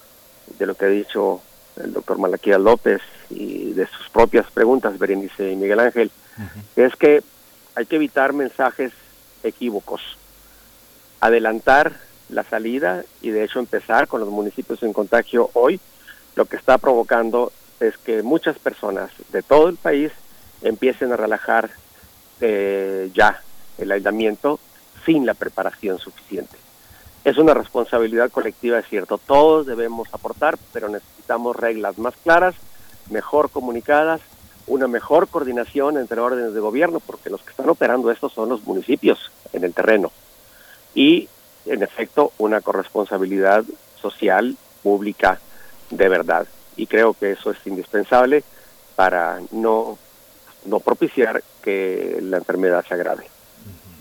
de 0.59 0.67
lo 0.67 0.75
que 0.75 0.85
ha 0.85 0.89
dicho 0.89 1.41
el 1.77 1.93
doctor 1.93 2.19
Malaquía 2.19 2.59
López 2.59 3.01
y 3.31 3.73
de 3.73 3.87
sus 3.87 4.09
propias 4.11 4.51
preguntas, 4.51 4.99
Berenice 4.99 5.51
y 5.51 5.57
Miguel 5.57 5.81
Ángel, 5.81 6.11
es 6.77 6.95
que 6.97 7.23
hay 7.75 7.87
que 7.87 7.97
evitar 7.97 8.33
mensajes 8.33 8.93
equívocos 9.43 10.01
adelantar 11.25 11.93
la 12.29 12.45
salida 12.45 13.03
y 13.23 13.31
de 13.31 13.45
hecho 13.45 13.59
empezar 13.59 14.09
con 14.09 14.21
los 14.21 14.29
municipios 14.29 14.83
en 14.83 14.93
contagio 14.93 15.49
hoy, 15.55 15.81
lo 16.37 16.45
que 16.45 16.57
está 16.57 16.77
provocando 16.77 17.51
es 17.89 17.99
que 17.99 18.23
muchas 18.23 18.59
personas 18.59 19.11
de 19.31 19.43
todo 19.43 19.69
el 19.69 19.77
país 19.77 20.13
empiecen 20.63 21.13
a 21.13 21.17
relajar 21.17 21.71
eh, 22.41 23.11
ya 23.15 23.41
el 23.79 23.93
aislamiento 23.93 24.59
sin 25.05 25.27
la 25.27 25.35
preparación 25.35 25.99
suficiente. 25.99 26.57
Es 27.25 27.39
una 27.39 27.55
responsabilidad 27.55 28.31
colectiva, 28.31 28.79
es 28.79 28.87
cierto, 28.87 29.19
todos 29.19 29.67
debemos 29.67 30.09
aportar, 30.13 30.59
pero 30.73 30.89
necesitamos 30.89 31.57
reglas 31.57 31.99
más 31.99 32.15
claras, 32.23 32.55
mejor 33.11 33.51
comunicadas, 33.51 34.21
una 34.67 34.89
mejor 34.89 35.29
coordinación 35.29 35.99
entre 35.99 36.21
órdenes 36.21 36.55
de 36.55 36.61
gobierno, 36.61 37.01
porque 37.01 37.31
los 37.31 37.43
que 37.43 37.51
están 37.51 37.69
operando 37.69 38.11
esto 38.11 38.29
son 38.29 38.49
los 38.49 38.65
municipios 38.65 39.31
en 39.53 39.65
el 39.65 39.75
terreno 39.75 40.11
y, 40.95 41.29
en 41.67 41.83
efecto, 41.83 42.33
una 42.39 42.61
corresponsabilidad 42.61 43.65
social, 44.01 44.57
pública, 44.83 45.41
de 45.91 46.09
verdad. 46.09 46.47
Y 46.77 46.87
creo 46.87 47.15
que 47.15 47.33
eso 47.33 47.51
es 47.51 47.59
indispensable 47.67 48.45
para 48.97 49.41
no, 49.53 49.99
no 50.67 50.81
propiciar 50.81 51.43
que 51.63 52.19
la 52.23 52.39
enfermedad 52.39 52.85
se 52.87 52.95
agrave. 52.95 53.25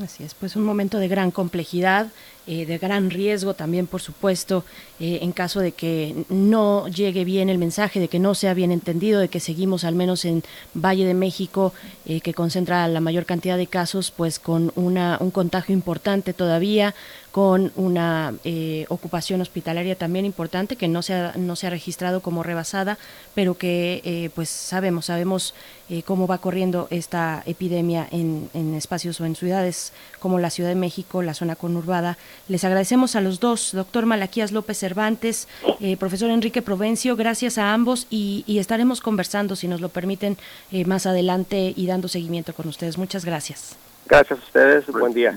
Así 0.02 0.24
es, 0.24 0.34
pues 0.34 0.56
un 0.56 0.64
momento 0.64 0.98
de 0.98 1.08
gran 1.08 1.30
complejidad, 1.30 2.08
eh, 2.48 2.66
de 2.66 2.78
gran 2.80 3.12
riesgo 3.12 3.54
también, 3.54 3.86
por 3.86 4.02
supuesto, 4.02 4.66
eh, 5.00 5.20
en 5.22 5.32
caso 5.32 5.60
de 5.60 5.72
que 5.72 6.26
no 6.30 6.88
llegue 6.88 7.24
bien 7.24 7.48
el 7.48 7.60
mensaje, 7.60 8.00
de 8.00 8.08
que 8.08 8.18
no 8.18 8.34
sea 8.34 8.56
bien 8.56 8.72
entendido, 8.72 9.20
de 9.20 9.30
que 9.30 9.40
seguimos 9.40 9.84
al 9.84 9.94
menos 9.94 10.26
en 10.26 10.44
Valle 10.74 11.06
de 11.06 11.14
México, 11.14 11.74
eh, 12.06 12.22
que 12.22 12.34
concentra 12.34 12.88
la 12.88 13.02
mayor 13.02 13.26
cantidad 13.26 13.56
de 13.56 13.68
casos, 13.68 14.10
pues 14.10 14.40
con 14.40 14.72
una, 14.76 15.18
un 15.22 15.30
contagio 15.30 15.74
importante 15.74 16.34
todavía, 16.34 16.96
con 17.34 17.72
una 17.76 18.36
eh, 18.44 18.86
ocupación 18.90 19.42
hospitalaria 19.42 19.96
también 19.96 20.24
importante 20.24 20.76
que 20.76 20.88
no 20.88 21.02
se 21.02 21.16
ha, 21.16 21.34
no 21.36 21.56
se 21.56 21.66
ha 21.66 21.72
registrado 21.72 22.22
como 22.22 22.44
rebasada, 22.44 23.00
pero 23.34 23.58
que 23.58 24.02
eh, 24.06 24.30
pues 24.36 24.50
sabemos, 24.50 25.08
sabemos 25.08 25.56
eh, 25.90 26.04
cómo 26.04 26.28
va 26.28 26.38
corriendo 26.38 26.88
esta 26.92 27.44
epidemia 27.46 28.08
en, 28.12 28.50
en, 28.54 28.74
espacios 28.74 29.20
o 29.20 29.26
en 29.26 29.36
ciudades 29.36 29.94
como 30.20 30.40
la 30.40 30.50
Ciudad 30.50 30.70
de 30.70 30.76
México, 30.76 31.22
la 31.22 31.34
zona 31.34 31.56
conurbada 31.56 32.18
Les 32.48 32.64
agradecemos 32.64 33.16
a 33.16 33.22
los 33.22 33.40
dos, 33.40 33.72
doctor 33.74 34.06
Malaquías 34.06 34.52
López 34.52 34.78
Cervantes, 34.78 35.48
eh, 35.82 35.98
profesor 35.98 36.30
Enrique 36.30 36.62
Provencio, 36.62 37.16
gracias 37.16 37.58
a 37.58 37.74
ambos 37.74 38.08
y, 38.10 38.46
estaremos 38.48 39.02
conversando, 39.02 39.56
si 39.56 39.68
nos 39.68 39.82
lo 39.82 39.90
permiten, 39.90 40.38
eh, 40.72 40.86
más 40.86 41.06
adelante 41.06 41.74
y 41.76 41.86
dando 41.88 42.08
seguimiento 42.08 42.54
con 42.54 42.68
ustedes. 42.68 42.98
Muchas 42.98 43.26
gracias. 43.26 43.76
Gracias 44.06 44.40
a 44.40 44.44
ustedes, 44.44 44.88
buen 44.88 45.14
día. 45.14 45.36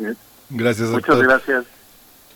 Gracias, 0.51 0.91
doctor. 0.91 1.17
Muchas 1.17 1.27
gracias. 1.27 1.76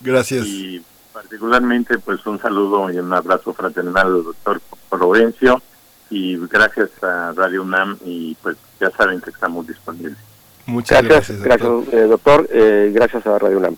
Gracias. 0.01 0.47
Y 0.47 0.82
particularmente, 1.12 1.98
pues 1.98 2.24
un 2.27 2.40
saludo 2.40 2.90
y 2.90 2.98
un 2.98 3.12
abrazo 3.12 3.52
fraternal 3.52 4.06
al 4.06 4.24
doctor 4.24 4.60
Provencio 4.89 5.62
y 6.10 6.36
gracias 6.48 6.90
a 7.02 7.32
Radio 7.32 7.62
UNAM 7.62 7.97
y 8.05 8.35
pues 8.43 8.56
ya 8.81 8.90
saben 8.90 9.20
que 9.20 9.31
estamos 9.31 9.66
disponibles. 9.66 10.18
Muchas 10.66 11.02
gracias. 11.02 11.40
Gracias, 11.40 11.68
doctor. 11.68 11.85
Gracias, 11.90 12.10
doctor. 12.10 12.48
Eh, 12.52 12.90
gracias 12.94 13.27
a 13.27 13.39
Radio 13.39 13.59
UNAM. 13.59 13.77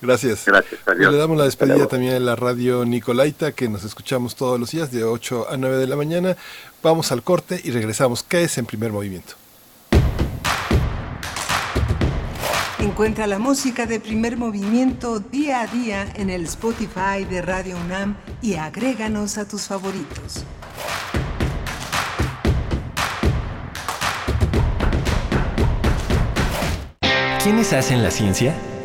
Gracias. 0.00 0.44
Gracias. 0.46 0.80
Adiós. 0.86 1.12
le 1.12 1.18
damos 1.18 1.38
la 1.38 1.44
despedida 1.44 1.86
también 1.86 2.14
a 2.14 2.20
la 2.20 2.36
radio 2.36 2.84
Nicolaita, 2.84 3.52
que 3.52 3.68
nos 3.68 3.84
escuchamos 3.84 4.36
todos 4.36 4.60
los 4.60 4.70
días 4.70 4.90
de 4.90 5.04
8 5.04 5.46
a 5.50 5.56
9 5.56 5.76
de 5.76 5.86
la 5.86 5.96
mañana. 5.96 6.36
Vamos 6.82 7.12
al 7.12 7.22
corte 7.22 7.60
y 7.62 7.70
regresamos. 7.70 8.22
¿Qué 8.22 8.44
es 8.44 8.58
en 8.58 8.66
primer 8.66 8.92
movimiento? 8.92 9.34
Encuentra 12.84 13.26
la 13.26 13.38
música 13.38 13.86
de 13.86 13.98
primer 13.98 14.36
movimiento 14.36 15.18
día 15.18 15.62
a 15.62 15.66
día 15.66 16.06
en 16.16 16.28
el 16.28 16.44
Spotify 16.44 17.24
de 17.28 17.40
Radio 17.40 17.78
UNAM 17.78 18.14
y 18.42 18.56
agréganos 18.56 19.38
a 19.38 19.48
tus 19.48 19.62
favoritos. 19.62 20.44
¿Quiénes 27.42 27.72
hacen 27.72 28.02
la 28.02 28.10
ciencia? 28.10 28.54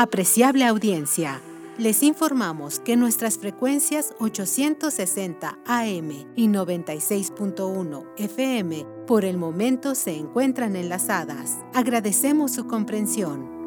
Apreciable 0.00 0.64
audiencia, 0.64 1.40
les 1.76 2.04
informamos 2.04 2.78
que 2.78 2.96
nuestras 2.96 3.36
frecuencias 3.36 4.14
860 4.20 5.58
AM 5.66 6.10
y 6.36 6.46
96.1 6.46 8.06
FM 8.16 8.86
por 9.08 9.24
el 9.24 9.36
momento 9.36 9.96
se 9.96 10.16
encuentran 10.16 10.76
enlazadas. 10.76 11.58
Agradecemos 11.74 12.52
su 12.52 12.68
comprensión. 12.68 13.58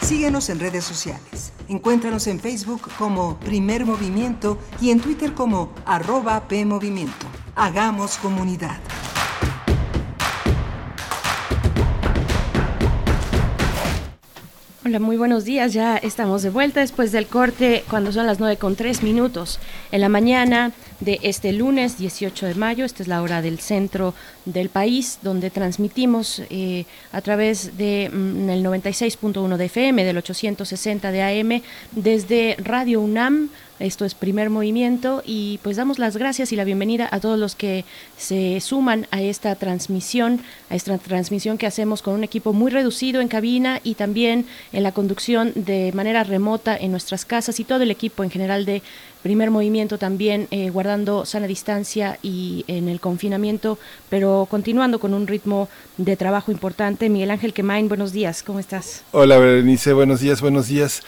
Síguenos 0.00 0.50
en 0.50 0.58
redes 0.58 0.84
sociales. 0.84 1.52
Encuéntranos 1.68 2.26
en 2.26 2.40
Facebook 2.40 2.82
como 2.98 3.38
Primer 3.38 3.86
Movimiento 3.86 4.58
y 4.80 4.90
en 4.90 5.00
Twitter 5.00 5.34
como 5.34 5.72
arroba 5.86 6.48
PMovimiento. 6.48 7.41
Hagamos 7.54 8.16
comunidad. 8.16 8.78
Hola, 14.86 14.98
muy 14.98 15.18
buenos 15.18 15.44
días. 15.44 15.74
Ya 15.74 15.98
estamos 15.98 16.42
de 16.42 16.48
vuelta 16.48 16.80
después 16.80 17.12
del 17.12 17.26
corte 17.26 17.84
cuando 17.90 18.10
son 18.10 18.26
las 18.26 18.40
9 18.40 18.56
con 18.56 18.74
3 18.74 19.02
minutos 19.02 19.60
en 19.90 20.00
la 20.00 20.08
mañana 20.08 20.72
de 21.04 21.18
este 21.22 21.52
lunes 21.52 21.98
18 21.98 22.46
de 22.46 22.54
mayo. 22.54 22.84
Esta 22.84 23.02
es 23.02 23.08
la 23.08 23.22
hora 23.22 23.42
del 23.42 23.58
centro 23.58 24.14
del 24.44 24.68
país 24.68 25.18
donde 25.22 25.50
transmitimos 25.50 26.42
eh, 26.50 26.84
a 27.12 27.20
través 27.20 27.76
de 27.76 28.10
mm, 28.12 28.50
el 28.50 28.64
96.1 28.64 29.56
de 29.56 29.64
FM, 29.64 30.04
del 30.04 30.18
860 30.18 31.10
de 31.10 31.22
AM, 31.22 31.62
desde 31.92 32.56
Radio 32.58 33.00
UNAM 33.00 33.50
esto 33.82 34.04
es 34.04 34.14
primer 34.14 34.48
movimiento 34.48 35.24
y 35.26 35.58
pues 35.64 35.76
damos 35.76 35.98
las 35.98 36.16
gracias 36.16 36.52
y 36.52 36.56
la 36.56 36.62
bienvenida 36.62 37.08
a 37.10 37.18
todos 37.18 37.36
los 37.36 37.56
que 37.56 37.84
se 38.16 38.60
suman 38.60 39.08
a 39.10 39.20
esta 39.20 39.56
transmisión, 39.56 40.40
a 40.70 40.76
esta 40.76 40.98
transmisión 40.98 41.58
que 41.58 41.66
hacemos 41.66 42.00
con 42.00 42.14
un 42.14 42.22
equipo 42.22 42.52
muy 42.52 42.70
reducido 42.70 43.20
en 43.20 43.26
cabina 43.26 43.80
y 43.82 43.94
también 43.94 44.46
en 44.72 44.84
la 44.84 44.92
conducción 44.92 45.50
de 45.56 45.90
manera 45.94 46.22
remota 46.22 46.76
en 46.76 46.92
nuestras 46.92 47.24
casas 47.24 47.58
y 47.58 47.64
todo 47.64 47.82
el 47.82 47.90
equipo 47.90 48.22
en 48.22 48.30
general 48.30 48.66
de 48.66 48.82
primer 49.22 49.50
movimiento 49.50 49.98
también 49.98 50.48
eh, 50.50 50.70
guardando 50.70 51.24
sana 51.24 51.46
distancia 51.46 52.18
y 52.22 52.64
en 52.66 52.88
el 52.88 53.00
confinamiento, 53.00 53.78
pero 54.10 54.46
continuando 54.50 54.98
con 54.98 55.14
un 55.14 55.26
ritmo 55.26 55.68
de 55.96 56.16
trabajo 56.16 56.50
importante. 56.50 57.08
Miguel 57.08 57.30
Ángel 57.30 57.52
Quemain, 57.52 57.88
buenos 57.88 58.12
días, 58.12 58.42
¿cómo 58.42 58.58
estás? 58.58 59.04
Hola 59.12 59.38
Berenice, 59.38 59.92
buenos 59.92 60.20
días, 60.20 60.40
buenos 60.40 60.68
días. 60.68 61.02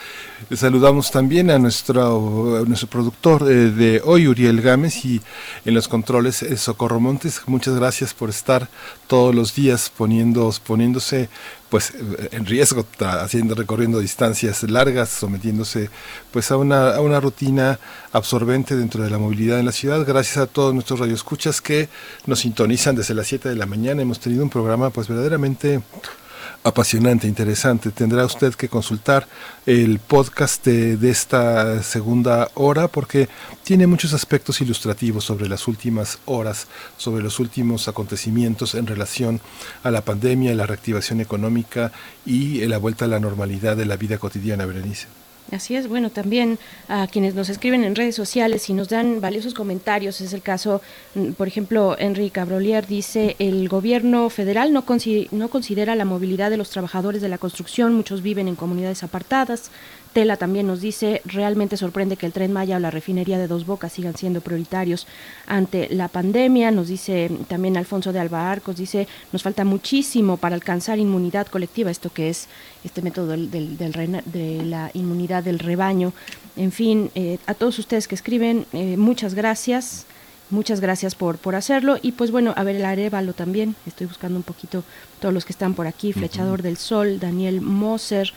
Saludamos 0.55 1.11
también 1.11 1.51
a 1.51 1.59
nuestro, 1.59 2.65
nuestro 2.67 2.89
productor 2.89 3.51
eh, 3.51 3.71
de 3.71 4.01
hoy, 4.05 4.29
Uriel 4.29 4.63
Gámez, 4.63 5.05
y 5.05 5.21
en 5.65 5.75
los 5.75 5.89
controles 5.89 6.43
eh, 6.43 6.57
Socorro 6.57 7.01
Montes. 7.01 7.41
Muchas 7.47 7.75
gracias 7.75 8.15
por 8.15 8.31
estar 8.31 8.69
todos 9.07 9.35
los 9.35 9.55
días 9.55 9.91
poniéndose 9.91 11.29
pues 11.75 11.93
en 12.31 12.47
riesgo, 12.47 12.87
haciendo, 13.01 13.57
recorriendo 13.57 13.99
distancias 13.99 14.63
largas, 14.63 15.09
sometiéndose 15.09 15.91
pues 16.31 16.53
a 16.53 16.57
una, 16.57 16.95
a 16.95 17.01
una 17.01 17.19
rutina 17.19 17.81
absorbente 18.15 18.77
dentro 18.77 19.03
de 19.03 19.11
la 19.11 19.19
movilidad 19.19 19.59
en 19.59 19.67
la 19.67 19.73
ciudad. 19.73 20.07
Gracias 20.07 20.39
a 20.39 20.47
todos 20.47 20.73
nuestros 20.73 21.01
radioescuchas 21.01 21.61
que 21.61 21.89
nos 22.27 22.41
sintonizan 22.41 22.95
desde 22.95 23.13
las 23.13 23.27
7 23.27 23.49
de 23.49 23.57
la 23.57 23.67
mañana. 23.67 24.03
Hemos 24.03 24.21
tenido 24.21 24.43
un 24.43 24.51
programa 24.51 24.91
pues 24.91 25.09
verdaderamente 25.09 25.83
apasionante, 26.63 27.27
interesante. 27.27 27.91
Tendrá 27.91 28.25
usted 28.25 28.55
que 28.55 28.69
consultar 28.69 29.27
el 29.67 29.99
podcast 29.99 30.65
de, 30.65 31.11
esta 31.11 31.83
segunda 31.83 32.51
hora 32.55 32.87
porque 32.87 33.29
tiene 33.65 33.89
muchos 33.89 34.13
aspectos 34.13 34.61
ilustrativos 34.61 35.25
sobre 35.25 35.49
las 35.49 35.67
últimas 35.67 36.19
horas, 36.25 36.69
sobre 36.97 37.23
los 37.23 37.41
últimos 37.41 37.89
acontecimientos 37.89 38.77
en 38.77 38.87
relación 38.87 39.41
a 39.83 39.91
la 39.91 40.03
pandemia, 40.03 40.55
la 40.55 40.67
reactivación 40.67 41.21
económica 41.21 41.91
y 42.25 42.65
la 42.67 42.79
vuelta 42.79 43.07
a 43.07 43.09
la 43.09 43.19
normalidad 43.19 43.77
de 43.77 43.87
la 43.87 43.97
vida 43.97 44.19
cotidiana, 44.19 44.67
Berenice. 44.67 45.24
Así 45.53 45.77
es, 45.77 45.89
bueno, 45.89 46.11
también 46.11 46.59
a 46.89 47.07
quienes 47.07 47.35
nos 47.35 47.51
escriben 47.51 47.85
en 47.85 47.95
redes 47.95 48.15
sociales 48.15 48.69
y 48.71 48.75
nos 48.75 48.89
dan 48.89 49.21
valiosos 49.21 49.53
comentarios, 49.53 50.21
es 50.21 50.33
el 50.33 50.41
caso, 50.41 50.81
mm, 51.15 51.33
por 51.33 51.47
ejemplo, 51.47 51.97
Enrique 51.99 52.31
Cabrolier 52.31 52.87
dice, 52.87 53.37
el 53.39 53.69
gobierno 53.69 54.31
federal 54.31 54.73
no, 54.73 54.85
no 55.33 55.49
considera 55.49 55.95
la 55.95 56.05
movilidad 56.07 56.51
de 56.51 56.57
los 56.57 56.71
trabajadores 56.71 57.21
de 57.21 57.29
la 57.29 57.39
construcción, 57.39 57.95
muchos 57.95 58.23
viven 58.23 58.49
en 58.49 58.57
comunidades 58.57 59.03
apartadas, 59.03 59.71
Tela 60.15 60.39
también 60.39 60.67
nos 60.67 60.81
dice, 60.81 61.21
realmente 61.27 61.77
sorprende 61.77 62.17
que 62.17 62.25
el 62.25 62.33
tren 62.33 62.53
Maya 62.53 62.77
o 62.77 62.81
la 62.81 62.91
refinería 62.91 63.37
de 63.37 63.49
Dos 63.49 63.67
Bocas 63.67 63.93
sigan 63.93 64.17
siendo 64.17 64.41
prioritarios 64.41 65.07
ante 65.47 65.89
la 65.93 66.09
pandemia. 66.09 66.71
Nos 66.71 66.89
dice 66.89 67.31
también 67.49 67.77
Alfonso 67.77 68.13
de 68.13 68.21
Alba 68.21 68.51
Arcos, 68.51 68.77
dice, 68.77 69.09
nos 69.33 69.43
falta 69.43 69.65
muchísimo 69.65 70.37
para 70.39 70.55
alcanzar 70.55 70.99
inmunidad 70.99 71.49
colectiva, 71.49 71.91
esto 71.91 72.11
que 72.11 72.31
es 72.31 72.47
este 72.85 73.03
método 73.03 73.33
del, 73.33 73.51
de 73.51 74.63
la 74.65 74.91
inmunidad 74.95 75.43
del 75.43 75.59
rebaño. 75.59 76.13
En 76.57 76.71
fin, 76.71 77.11
eh, 77.17 77.39
a 77.47 77.55
todos 77.55 77.79
ustedes 77.81 78.07
que 78.07 78.15
escriben, 78.15 78.67
eh, 78.73 78.97
muchas 78.97 79.35
gracias. 79.35 80.07
Muchas 80.51 80.81
gracias 80.81 81.15
por, 81.15 81.39
por 81.39 81.57
hacerlo. 81.57 81.97
Y 82.01 82.13
pues 82.13 82.31
bueno, 82.31 82.53
a 82.55 82.63
ver 82.65 82.77
el 82.77 82.85
Arevalo 82.85 83.33
también. 83.33 83.75
Estoy 83.87 84.07
buscando 84.07 84.37
un 84.37 84.43
poquito 84.43 84.85
todos 85.19 85.33
los 85.33 85.45
que 85.45 85.53
están 85.53 85.75
por 85.75 85.87
aquí. 85.87 86.13
Flechador 86.13 86.61
del 86.61 86.77
Sol, 86.77 87.19
Daniel 87.19 87.63
Moser, 87.63 88.33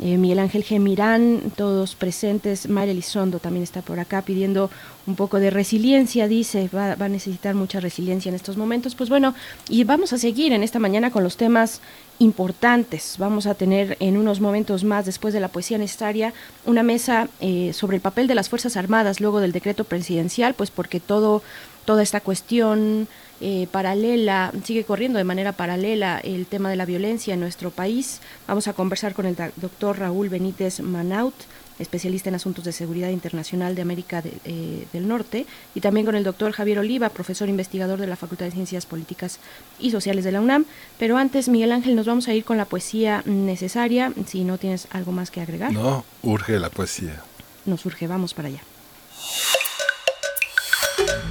eh, 0.00 0.16
Miguel 0.16 0.38
Ángel 0.38 0.62
Gemirán, 0.62 1.52
todos 1.56 1.96
presentes, 1.96 2.68
María 2.68 2.92
Elizondo 2.92 3.40
también 3.40 3.64
está 3.64 3.82
por 3.82 3.98
acá 3.98 4.22
pidiendo 4.22 4.70
un 5.08 5.16
poco 5.16 5.40
de 5.40 5.50
resiliencia, 5.50 6.28
dice, 6.28 6.70
va, 6.72 6.92
a 6.92 7.08
necesitar 7.08 7.56
mucha 7.56 7.80
resiliencia 7.80 8.28
en 8.28 8.36
estos 8.36 8.56
momentos. 8.56 8.94
Pues 8.94 9.10
bueno, 9.10 9.34
y 9.68 9.82
vamos 9.82 10.12
a 10.12 10.18
seguir 10.18 10.52
en 10.52 10.62
esta 10.62 10.78
mañana 10.78 11.10
con 11.10 11.24
los 11.24 11.36
temas 11.36 11.80
importantes. 12.20 13.16
Vamos 13.18 13.46
a 13.46 13.54
tener 13.54 13.96
en 13.98 14.16
unos 14.16 14.40
momentos 14.40 14.84
más, 14.84 15.04
después 15.04 15.34
de 15.34 15.40
la 15.40 15.48
poesía 15.48 15.78
necesaria, 15.78 16.32
una 16.64 16.84
mesa 16.84 17.28
eh, 17.40 17.72
sobre 17.72 17.96
el 17.96 18.00
papel 18.00 18.28
de 18.28 18.36
las 18.36 18.48
Fuerzas 18.48 18.76
Armadas 18.76 19.20
luego 19.20 19.40
del 19.40 19.52
decreto 19.52 19.82
presidencial, 19.82 20.54
pues 20.54 20.70
porque 20.70 21.00
todo, 21.00 21.42
toda 21.84 22.04
esta 22.04 22.20
cuestión 22.20 23.08
eh, 23.40 23.68
paralela, 23.70 24.52
sigue 24.64 24.84
corriendo 24.84 25.18
de 25.18 25.24
manera 25.24 25.52
paralela 25.52 26.18
el 26.18 26.46
tema 26.46 26.70
de 26.70 26.76
la 26.76 26.84
violencia 26.84 27.34
en 27.34 27.40
nuestro 27.40 27.70
país. 27.70 28.20
Vamos 28.46 28.66
a 28.68 28.72
conversar 28.72 29.14
con 29.14 29.26
el 29.26 29.36
doctor 29.56 29.98
Raúl 29.98 30.28
Benítez 30.28 30.80
Manaut, 30.80 31.34
especialista 31.78 32.28
en 32.28 32.34
asuntos 32.34 32.64
de 32.64 32.72
seguridad 32.72 33.10
internacional 33.10 33.76
de 33.76 33.82
América 33.82 34.22
eh, 34.44 34.86
del 34.92 35.06
Norte, 35.06 35.46
y 35.74 35.80
también 35.80 36.04
con 36.04 36.16
el 36.16 36.24
doctor 36.24 36.50
Javier 36.50 36.80
Oliva, 36.80 37.10
profesor 37.10 37.48
investigador 37.48 38.00
de 38.00 38.08
la 38.08 38.16
Facultad 38.16 38.46
de 38.46 38.50
Ciencias 38.50 38.86
Políticas 38.86 39.38
y 39.78 39.92
Sociales 39.92 40.24
de 40.24 40.32
la 40.32 40.40
UNAM. 40.40 40.64
Pero 40.98 41.16
antes, 41.16 41.48
Miguel 41.48 41.70
Ángel, 41.70 41.94
nos 41.94 42.06
vamos 42.06 42.26
a 42.26 42.34
ir 42.34 42.44
con 42.44 42.56
la 42.56 42.64
poesía 42.64 43.22
necesaria, 43.24 44.12
si 44.26 44.42
no 44.42 44.58
tienes 44.58 44.88
algo 44.90 45.12
más 45.12 45.30
que 45.30 45.40
agregar. 45.40 45.72
No, 45.72 46.04
urge 46.22 46.58
la 46.58 46.70
poesía. 46.70 47.22
Nos 47.66 47.86
urge, 47.86 48.08
vamos 48.08 48.34
para 48.34 48.48
allá. 48.48 48.62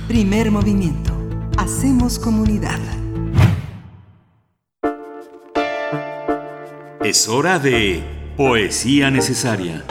Primer 0.07 0.51
movimiento 0.51 1.26
Hacemos 1.69 2.17
comunidad. 2.17 2.79
Es 7.03 7.27
hora 7.27 7.59
de 7.59 8.01
Poesía 8.37 9.11
Necesaria. 9.11 9.83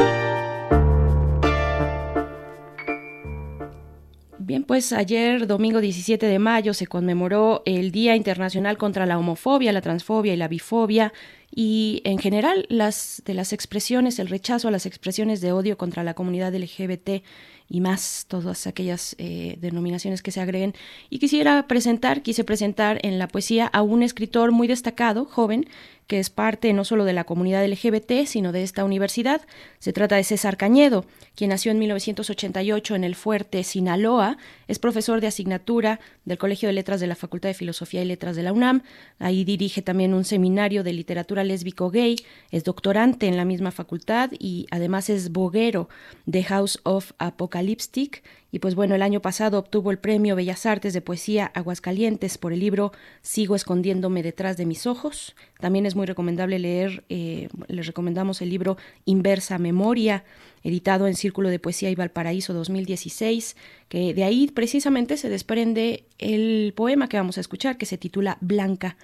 Bien, 4.39 4.65
pues 4.65 4.94
ayer, 4.94 5.47
domingo 5.47 5.82
17 5.82 6.24
de 6.24 6.39
mayo, 6.39 6.73
se 6.73 6.86
conmemoró 6.86 7.62
el 7.66 7.90
Día 7.90 8.16
Internacional 8.16 8.78
contra 8.78 9.05
la 9.05 9.19
Homofobia, 9.19 9.70
la 9.73 9.82
Transfobia 9.82 10.32
y 10.32 10.39
la 10.39 10.48
Bifobia 10.48 11.12
y 11.55 12.01
en 12.05 12.19
general 12.19 12.65
las 12.70 13.23
de 13.27 13.35
las 13.35 13.53
expresiones, 13.53 14.19
el 14.19 14.28
rechazo 14.28 14.69
a 14.69 14.70
las 14.70 14.86
expresiones 14.86 15.43
de 15.43 15.53
odio 15.53 15.77
contra 15.77 16.05
la 16.05 16.15
comunidad 16.15 16.55
LGBT 16.55 17.23
y 17.69 17.81
más 17.81 18.27
todas 18.29 18.67
aquellas 18.67 19.17
eh, 19.19 19.59
denominaciones 19.61 20.23
que 20.23 20.31
se 20.31 20.41
agreguen. 20.41 20.75
Y 21.11 21.19
quisiera 21.19 21.67
presentar, 21.67 22.23
quise 22.23 22.45
presentar 22.45 23.01
en 23.03 23.19
la 23.19 23.29
poesía 23.29 23.67
a 23.67 23.83
un 23.83 24.03
escritor 24.03 24.53
muy 24.53 24.69
destacado, 24.69 25.25
joven, 25.25 25.67
que 26.07 26.20
es 26.20 26.31
parte 26.31 26.73
no 26.73 26.85
solo 26.85 27.05
de 27.05 27.12
la 27.12 27.24
comunidad 27.24 27.66
LGBT, 27.66 28.27
sino 28.27 28.53
de 28.53 28.62
esta 28.62 28.85
universidad. 28.85 29.43
Se 29.78 29.93
trata 29.93 30.16
de 30.16 30.24
César 30.24 30.57
Cañedo, 30.57 31.05
quien 31.35 31.51
nació 31.51 31.73
en 31.73 31.78
1988 31.78 32.95
en 32.95 33.05
el 33.05 33.16
Fuerte, 33.16 33.65
Sinaloa. 33.65 34.39
Es 34.69 34.78
profesor 34.78 35.20
de 35.20 35.27
asignatura 35.27 36.01
del 36.24 36.39
Colegio 36.39 36.69
de 36.69 36.74
Letras 36.74 37.01
de 37.01 37.09
la 37.09 37.16
Facultad 37.16 37.49
de 37.49 37.55
Filosofía 37.55 38.03
y 38.03 38.07
Letras 38.07 38.37
de 38.37 38.45
la 38.45 38.53
UNAM. 38.53 38.83
Ahí 39.19 39.45
dirige 39.45 39.83
también 39.83 40.15
un 40.15 40.24
seminario 40.24 40.85
de 40.85 40.93
literatura 40.93 41.43
lésbico-gay. 41.43 42.16
Es 42.51 42.65
doctorante 42.65 43.27
en 43.27 43.37
la 43.37 43.45
misma 43.45 43.73
facultad 43.73 44.31
y 44.39 44.66
además 44.70 45.11
es 45.11 45.33
boguero 45.33 45.89
de 46.24 46.45
House 46.45 46.78
of 46.85 47.12
Apocalyptic 47.19 48.23
y 48.52 48.60
pues 48.60 48.74
bueno, 48.74 48.94
el 48.94 49.02
año 49.02 49.20
pasado 49.20 49.59
obtuvo 49.59 49.90
el 49.90 49.98
Premio 49.98 50.36
Bellas 50.36 50.66
Artes 50.66 50.93
de 50.93 51.01
Poesía 51.01 51.51
Aguascalientes 51.55 52.39
por 52.39 52.52
el 52.52 52.60
libro 52.60 52.93
Sigo 53.20 53.56
escondiéndome 53.56 54.23
detrás 54.23 54.56
de 54.56 54.66
mis 54.66 54.86
ojos. 54.86 55.35
También 55.59 55.85
es 55.85 55.97
muy 55.97 56.06
recomendable 56.06 56.59
leer, 56.59 57.05
eh, 57.09 57.48
les 57.66 57.86
recomendamos 57.86 58.40
el 58.43 58.51
libro 58.51 58.77
Inversa 59.05 59.59
Memoria, 59.59 60.24
editado 60.62 61.06
en 61.09 61.16
Círculo 61.16 61.48
de 61.48 61.59
Poesía 61.59 61.90
y 61.90 61.97
Valparaíso 61.97 62.55
2016, 62.55 63.56
que 63.89 64.14
de 64.14 64.24
ahí 64.24 64.48
precisamente 64.48 65.16
se 65.16 65.28
desprende 65.28 66.05
el 66.18 66.73
poema 66.77 67.09
que 67.09 67.16
vamos 67.16 67.39
a 67.39 67.40
escuchar, 67.40 67.77
que 67.78 67.86
se 67.86 67.98
titula 67.98 68.39
Blanca. 68.40 68.97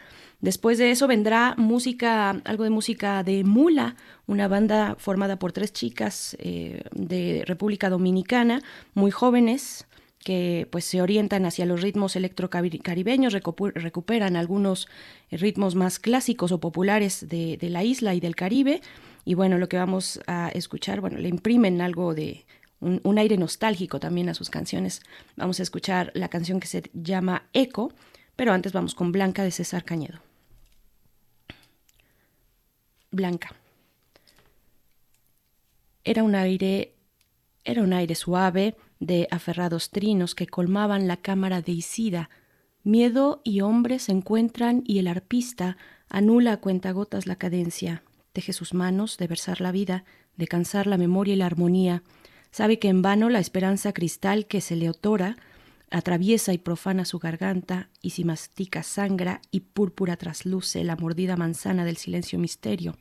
Después 0.42 0.76
de 0.76 0.90
eso 0.90 1.06
vendrá 1.06 1.54
música, 1.56 2.30
algo 2.44 2.64
de 2.64 2.70
música 2.70 3.22
de 3.22 3.44
Mula, 3.44 3.94
una 4.26 4.48
banda 4.48 4.96
formada 4.98 5.38
por 5.38 5.52
tres 5.52 5.72
chicas 5.72 6.36
eh, 6.40 6.82
de 6.90 7.44
República 7.46 7.88
Dominicana, 7.88 8.60
muy 8.92 9.12
jóvenes, 9.12 9.86
que 10.18 10.66
pues 10.72 10.84
se 10.84 11.00
orientan 11.00 11.46
hacia 11.46 11.64
los 11.64 11.80
ritmos 11.80 12.16
electrocaribeños, 12.16 13.32
recuperan 13.32 14.34
algunos 14.34 14.88
ritmos 15.30 15.76
más 15.76 16.00
clásicos 16.00 16.50
o 16.50 16.58
populares 16.58 17.28
de, 17.28 17.56
la 17.60 17.84
isla 17.84 18.12
y 18.14 18.18
del 18.18 18.34
Caribe. 18.34 18.80
Y 19.24 19.34
bueno, 19.34 19.58
lo 19.58 19.68
que 19.68 19.76
vamos 19.76 20.20
a 20.26 20.48
escuchar, 20.48 21.00
bueno, 21.00 21.18
le 21.18 21.28
imprimen 21.28 21.80
algo 21.80 22.14
de 22.14 22.46
un, 22.80 23.00
un 23.04 23.18
aire 23.18 23.36
nostálgico 23.36 24.00
también 24.00 24.28
a 24.28 24.34
sus 24.34 24.50
canciones. 24.50 25.02
Vamos 25.36 25.60
a 25.60 25.62
escuchar 25.62 26.10
la 26.14 26.26
canción 26.26 26.58
que 26.58 26.66
se 26.66 26.82
llama 26.94 27.44
Eco, 27.52 27.92
pero 28.34 28.52
antes 28.52 28.72
vamos 28.72 28.96
con 28.96 29.12
Blanca 29.12 29.44
de 29.44 29.52
César 29.52 29.84
Cañedo. 29.84 30.31
Blanca. 33.12 33.54
Era 36.02 36.24
un 36.24 36.34
aire, 36.34 36.94
era 37.64 37.82
un 37.82 37.92
aire 37.92 38.16
suave 38.16 38.76
de 38.98 39.28
aferrados 39.30 39.90
trinos 39.90 40.34
que 40.34 40.46
colmaban 40.48 41.06
la 41.06 41.18
cámara 41.18 41.62
de 41.62 41.72
Isida. 41.72 42.30
Miedo 42.82 43.40
y 43.44 43.60
hombre 43.60 44.00
se 44.00 44.10
encuentran 44.10 44.82
y 44.84 44.98
el 44.98 45.06
arpista 45.06 45.76
anula 46.08 46.54
a 46.54 46.56
cuentagotas 46.56 47.26
la 47.26 47.36
cadencia. 47.36 48.02
Teje 48.32 48.52
sus 48.52 48.74
manos 48.74 49.18
de 49.18 49.28
versar 49.28 49.60
la 49.60 49.70
vida, 49.70 50.04
de 50.36 50.48
cansar 50.48 50.86
la 50.86 50.98
memoria 50.98 51.34
y 51.34 51.36
la 51.36 51.46
armonía. 51.46 52.02
Sabe 52.50 52.78
que 52.78 52.88
en 52.88 53.02
vano 53.02 53.28
la 53.28 53.38
esperanza 53.38 53.92
cristal 53.92 54.46
que 54.46 54.60
se 54.60 54.74
le 54.74 54.90
otora 54.90 55.36
atraviesa 55.92 56.52
y 56.52 56.58
profana 56.58 57.04
su 57.04 57.18
garganta, 57.18 57.88
y 58.00 58.10
si 58.10 58.24
mastica 58.24 58.82
sangra 58.82 59.40
y 59.50 59.60
púrpura 59.60 60.16
trasluce 60.16 60.82
la 60.84 60.96
mordida 60.96 61.36
manzana 61.36 61.84
del 61.84 61.96
silencio 61.96 62.38
misterio. 62.38 62.96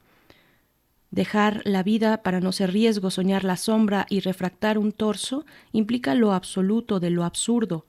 Dejar 1.10 1.62
la 1.66 1.84
vida 1.84 2.24
para 2.24 2.40
no 2.40 2.52
ser 2.52 2.72
riesgo, 2.72 3.12
soñar 3.12 3.44
la 3.44 3.58
sombra 3.58 4.06
y 4.10 4.22
refractar 4.22 4.78
un 4.78 4.94
torso 4.94 5.46
implica 5.74 6.16
lo 6.16 6.32
absoluto 6.32 7.00
de 7.02 7.10
lo 7.10 7.26
absurdo. 7.26 7.86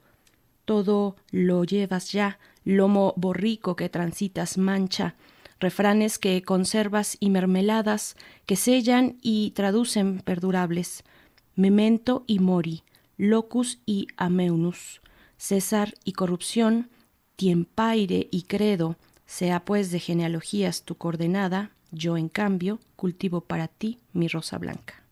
Todo 0.65 1.15
lo 1.31 1.63
llevas 1.63 2.11
ya, 2.11 2.39
lomo 2.65 3.13
borrico 3.15 3.75
que 3.77 3.87
transitas 3.87 4.57
mancha, 4.57 5.15
refranes 5.59 6.19
que 6.19 6.41
conservas 6.41 7.15
y 7.19 7.29
mermeladas 7.29 8.17
que 8.45 8.57
sellan 8.57 9.17
y 9.21 9.51
traducen 9.51 10.19
perdurables. 10.19 11.03
Memento 11.55 12.25
y 12.27 12.39
mori, 12.39 12.83
locus 13.17 13.79
y 13.85 14.07
ameunus, 14.17 15.01
César 15.37 15.93
y 16.03 16.13
corrupción, 16.13 16.89
tiempaire 17.35 18.27
y 18.31 18.43
credo, 18.43 18.97
sea 19.25 19.65
pues 19.65 19.91
de 19.91 19.99
genealogías 19.99 20.83
tu 20.83 20.95
coordenada, 20.95 21.71
yo 21.91 22.17
en 22.17 22.29
cambio 22.29 22.79
cultivo 22.95 23.41
para 23.41 23.67
ti 23.67 23.99
mi 24.13 24.27
rosa 24.27 24.57
blanca. 24.57 25.02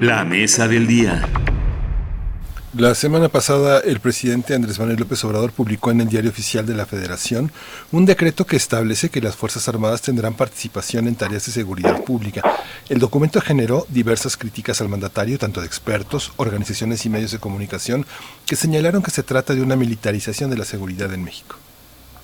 La 0.00 0.24
mesa 0.24 0.68
del 0.68 0.86
día. 0.86 1.28
La 2.74 2.94
semana 2.94 3.28
pasada, 3.28 3.80
el 3.80 3.98
presidente 3.98 4.54
Andrés 4.54 4.78
Manuel 4.78 5.00
López 5.00 5.24
Obrador 5.24 5.50
publicó 5.50 5.90
en 5.90 6.00
el 6.00 6.08
Diario 6.08 6.30
Oficial 6.30 6.64
de 6.64 6.76
la 6.76 6.86
Federación 6.86 7.50
un 7.90 8.06
decreto 8.06 8.46
que 8.46 8.54
establece 8.54 9.10
que 9.10 9.20
las 9.20 9.34
Fuerzas 9.34 9.68
Armadas 9.68 10.02
tendrán 10.02 10.34
participación 10.34 11.08
en 11.08 11.16
tareas 11.16 11.46
de 11.46 11.52
seguridad 11.52 12.04
pública. 12.04 12.42
El 12.88 13.00
documento 13.00 13.40
generó 13.40 13.84
diversas 13.88 14.36
críticas 14.36 14.80
al 14.80 14.88
mandatario, 14.88 15.40
tanto 15.40 15.60
de 15.60 15.66
expertos, 15.66 16.32
organizaciones 16.36 17.04
y 17.04 17.08
medios 17.08 17.32
de 17.32 17.40
comunicación, 17.40 18.06
que 18.46 18.54
señalaron 18.54 19.02
que 19.02 19.10
se 19.10 19.24
trata 19.24 19.56
de 19.56 19.62
una 19.62 19.74
militarización 19.74 20.50
de 20.50 20.58
la 20.58 20.64
seguridad 20.64 21.12
en 21.12 21.24
México. 21.24 21.57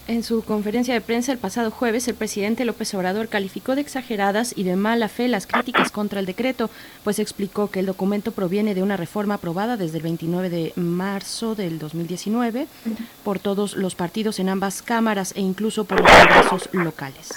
En 0.07 0.23
su 0.23 0.43
conferencia 0.43 0.93
de 0.93 1.01
prensa 1.01 1.33
el 1.33 1.39
pasado 1.39 1.71
jueves, 1.71 2.07
el 2.09 2.15
presidente 2.15 2.67
López 2.67 2.93
Obrador 2.95 3.29
calificó 3.29 3.75
de 3.75 3.81
exageradas 3.81 4.53
y 4.55 4.65
de 4.65 4.77
mala 4.77 5.09
fe 5.09 5.29
las 5.29 5.47
críticas 5.47 5.91
contra 5.91 6.21
el 6.21 6.27
decreto, 6.27 6.69
pues 7.05 7.19
explicó 7.19 7.71
que 7.71 7.81
el 7.81 7.87
documento 7.87 8.31
proviene 8.33 8.75
de 8.75 8.83
una 8.83 8.99
reforma 8.99 9.35
aprobada 9.35 9.79
desde 9.79 9.97
el 9.97 10.03
29 10.03 10.51
de 10.51 10.73
marzo 10.77 11.55
del 11.55 11.79
2019 11.79 12.67
por 13.25 13.39
todos 13.39 13.77
los 13.77 13.95
partidos 13.95 14.39
en 14.41 14.51
ambas 14.51 14.83
cámaras 14.83 15.33
e 15.37 15.41
incluso 15.41 15.87
por 15.87 16.01
los 16.03 16.11
congresos 16.11 16.69
locales. 16.73 17.31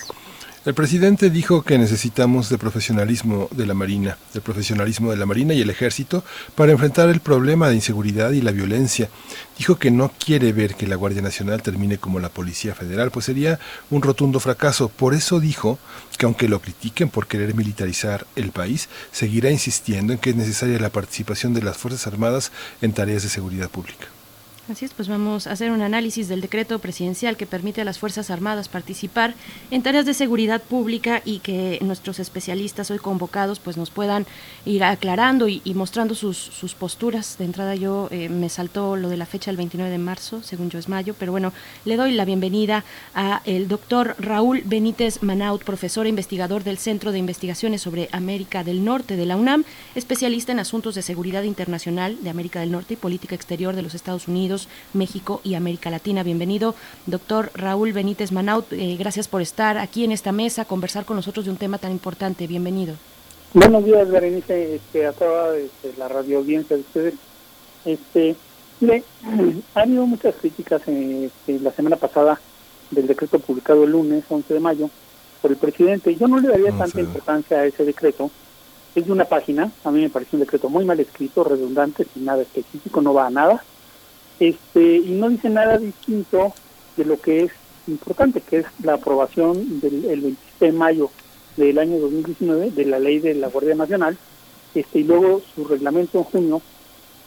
El 0.68 0.73
presidente 0.73 1.30
dijo 1.30 1.61
que 1.61 1.77
necesitamos 1.77 2.49
de 2.49 2.57
profesionalismo 2.57 3.48
de 3.52 3.65
la 3.65 3.73
Marina, 3.73 4.18
del 4.34 4.41
profesionalismo 4.41 5.11
de 5.11 5.15
la 5.15 5.26
Marina 5.26 5.53
y 5.53 5.61
el 5.61 5.69
Ejército 5.69 6.26
para 6.56 6.73
enfrentar 6.73 7.07
el 7.07 7.22
problema 7.22 7.69
de 7.69 7.76
inseguridad 7.76 8.31
y 8.31 8.41
la 8.41 8.52
violencia. 8.52 9.10
Dijo 9.57 9.77
que 9.77 9.91
no 9.91 10.11
quiere 10.19 10.52
ver 10.52 10.76
que 10.76 10.85
la 10.85 10.98
Guardia 10.98 11.22
Nacional 11.22 11.61
termine 11.61 11.99
como 11.99 12.19
la 12.19 12.27
Policía 12.27 12.76
Federal, 12.76 13.11
pues 13.11 13.27
sería 13.27 13.61
un 13.89 14.02
rotundo 14.02 14.41
fracaso. 14.41 14.89
Por 14.89 15.14
eso 15.14 15.39
dijo 15.39 15.80
que 16.18 16.26
aunque 16.26 16.49
lo 16.49 16.60
critiquen 16.60 17.07
por 17.07 17.27
querer 17.27 17.56
militarizar 17.56 18.27
el 18.35 18.52
país, 18.52 18.89
seguirá 19.14 19.49
insistiendo 19.49 20.11
en 20.11 20.19
que 20.19 20.31
es 20.31 20.35
necesaria 20.35 20.77
la 20.80 20.89
participación 20.89 21.53
de 21.53 21.61
las 21.61 21.77
Fuerzas 21.77 22.07
Armadas 22.07 22.52
en 22.81 22.91
tareas 22.91 23.23
de 23.23 23.30
seguridad 23.30 23.69
pública. 23.69 24.16
Así 24.69 24.84
es, 24.84 24.94
pues 24.94 25.07
vamos 25.07 25.48
a 25.48 25.53
hacer 25.53 25.72
un 25.72 25.81
análisis 25.81 26.27
del 26.27 26.41
decreto 26.41 26.80
presidencial 26.80 27.38
que 27.38 27.45
permite 27.45 27.80
a 27.80 27.85
las 27.85 27.99
Fuerzas 27.99 28.30
Armadas 28.30 28.68
participar 28.68 29.34
en 29.72 29.81
tareas 29.81 30.06
de 30.06 30.14
seguridad 30.14 30.61
pública 30.61 31.22
y 31.23 31.39
que 31.39 31.80
nuestros 31.81 32.19
especialistas 32.19 32.91
hoy 32.91 32.98
convocados 32.98 33.60
pues 33.61 33.77
nos 33.77 33.91
puedan 33.91 34.26
ir 34.65 34.84
aclarando 34.84 35.48
y, 35.48 35.61
mostrando 35.73 36.15
sus, 36.15 36.76
posturas. 36.77 37.38
De 37.38 37.45
entrada 37.45 37.76
yo 37.76 38.10
eh, 38.11 38.27
me 38.27 38.49
saltó 38.49 38.98
lo 38.98 39.07
de 39.07 39.15
la 39.15 39.26
fecha 39.26 39.52
del 39.52 39.56
29 39.56 39.89
de 39.89 39.99
marzo, 39.99 40.44
según 40.44 40.69
yo 40.69 40.80
es 40.80 40.89
mayo, 40.89 41.15
pero 41.18 41.31
bueno, 41.31 41.53
le 41.85 41.95
doy 41.95 42.11
la 42.11 42.26
bienvenida 42.26 42.84
a 43.15 43.41
el 43.45 43.69
doctor 43.69 44.18
Raúl 44.19 44.64
Benítez 44.65 45.23
Manaut, 45.23 45.64
profesor 45.64 46.07
e 46.07 46.10
investigador 46.10 46.65
del 46.65 46.77
Centro 46.77 47.14
de 47.14 47.19
Investigaciones 47.19 47.81
sobre 47.81 48.10
América 48.11 48.65
del 48.65 48.84
Norte 48.84 49.15
de 49.15 49.26
la 49.27 49.38
UNAM, 49.38 49.64
especialista 49.95 50.52
en 50.52 50.60
asuntos 50.60 50.94
de 50.94 51.03
seguridad 51.03 51.44
internacional 51.44 52.18
de 52.22 52.30
América 52.30 52.60
del 52.60 52.73
Norte 52.73 52.95
y 52.95 52.98
política 52.98 53.34
exterior 53.34 53.73
de 53.73 53.81
los 53.81 53.95
Estados 53.95 54.27
Unidos 54.27 54.56
México 54.93 55.41
y 55.43 55.55
América 55.55 55.89
Latina. 55.89 56.23
Bienvenido, 56.23 56.75
doctor 57.05 57.51
Raúl 57.53 57.93
Benítez 57.93 58.31
Manaut. 58.31 58.71
Eh, 58.71 58.95
gracias 58.97 59.27
por 59.27 59.41
estar 59.41 59.77
aquí 59.77 60.03
en 60.03 60.11
esta 60.11 60.31
mesa, 60.31 60.65
conversar 60.65 61.05
con 61.05 61.15
nosotros 61.15 61.45
de 61.45 61.51
un 61.51 61.57
tema 61.57 61.77
tan 61.77 61.91
importante. 61.91 62.47
Bienvenido. 62.47 62.95
Buenos 63.53 63.85
días, 63.85 64.09
Berenice, 64.09 64.75
este, 64.75 65.05
a 65.05 65.13
toda 65.13 65.57
este, 65.57 65.93
la 65.97 66.07
radio 66.07 66.39
audiencia 66.39 66.75
de 66.75 66.81
ustedes. 66.81 67.13
Este, 67.85 68.35
mire, 68.81 69.03
ha 69.75 69.81
habido 69.81 70.05
muchas 70.05 70.35
críticas 70.35 70.81
este, 70.88 71.59
la 71.59 71.71
semana 71.71 71.95
pasada 71.95 72.39
del 72.91 73.07
decreto 73.07 73.39
publicado 73.39 73.84
el 73.84 73.91
lunes 73.91 74.25
11 74.27 74.53
de 74.53 74.59
mayo 74.59 74.89
por 75.41 75.51
el 75.51 75.57
presidente. 75.57 76.15
Yo 76.15 76.27
no 76.27 76.39
le 76.39 76.49
daría 76.49 76.71
tanta 76.71 76.99
importancia 76.99 77.59
a 77.59 77.65
ese 77.65 77.85
decreto. 77.85 78.29
Es 78.95 79.05
de 79.05 79.11
una 79.11 79.25
página, 79.25 79.71
a 79.84 79.91
mí 79.91 80.01
me 80.01 80.09
parece 80.09 80.35
un 80.35 80.41
decreto 80.41 80.69
muy 80.69 80.84
mal 80.84 80.99
escrito, 80.99 81.43
redundante, 81.43 82.05
sin 82.13 82.25
nada 82.25 82.41
específico, 82.41 83.01
no 83.01 83.13
va 83.13 83.27
a 83.27 83.29
nada 83.29 83.63
este 84.39 84.97
y 84.97 85.11
no 85.11 85.30
dice 85.30 85.49
nada 85.49 85.77
distinto 85.77 86.53
de 86.95 87.05
lo 87.05 87.19
que 87.19 87.45
es 87.45 87.51
importante, 87.88 88.41
que 88.41 88.59
es 88.59 88.65
la 88.84 88.95
aprobación 88.95 89.80
del 89.80 90.05
el 90.05 90.22
27 90.22 90.65
de 90.65 90.72
mayo 90.72 91.09
del 91.55 91.80
año 91.80 91.97
2019 91.99 92.72
de 92.72 92.85
la 92.85 92.99
ley 92.99 93.19
de 93.19 93.34
la 93.34 93.47
Guardia 93.47 93.76
Nacional, 93.76 94.18
este 94.76 94.99
y 94.99 95.03
luego 95.03 95.41
su 95.55 95.65
reglamento 95.65 96.19
en 96.19 96.23
junio, 96.26 96.61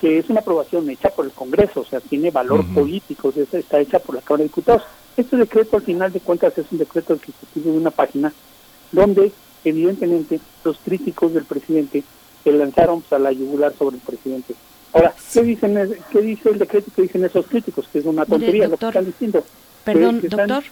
que 0.00 0.18
es 0.18 0.30
una 0.30 0.40
aprobación 0.40 0.88
hecha 0.88 1.10
por 1.10 1.24
el 1.24 1.32
Congreso, 1.32 1.80
o 1.80 1.84
sea, 1.84 2.00
tiene 2.00 2.30
valor 2.30 2.64
político, 2.72 3.32
está 3.36 3.80
hecha 3.80 3.98
por 3.98 4.14
la 4.14 4.22
Cámara 4.22 4.44
de 4.44 4.48
Diputados. 4.48 4.82
Este 5.16 5.36
decreto, 5.36 5.76
al 5.76 5.82
final 5.82 6.12
de 6.12 6.20
cuentas, 6.20 6.56
es 6.56 6.66
un 6.70 6.78
decreto 6.78 7.14
ejecutivo 7.14 7.72
de 7.72 7.78
una 7.78 7.90
página 7.90 8.32
donde, 8.92 9.32
evidentemente, 9.64 10.40
los 10.64 10.78
críticos 10.78 11.34
del 11.34 11.44
presidente 11.44 12.02
se 12.42 12.52
lanzaron 12.52 13.02
pues, 13.02 13.12
a 13.12 13.18
la 13.18 13.32
yugular 13.32 13.74
sobre 13.76 13.96
el 13.96 14.02
presidente 14.02 14.54
Ahora, 14.92 15.14
¿qué, 15.32 15.42
dicen, 15.42 15.96
¿qué 16.10 16.20
dice 16.20 16.50
el 16.50 16.58
decreto 16.58 16.90
que 16.94 17.02
dicen 17.02 17.24
esos 17.24 17.46
críticos? 17.46 17.86
Que 17.92 18.00
es 18.00 18.04
una 18.04 18.24
tontería 18.24 18.68
lo 18.68 18.76
que 18.76 18.86
están 18.86 19.04
diciendo. 19.04 19.44
Perdón, 19.84 20.20
doctor. 20.28 20.64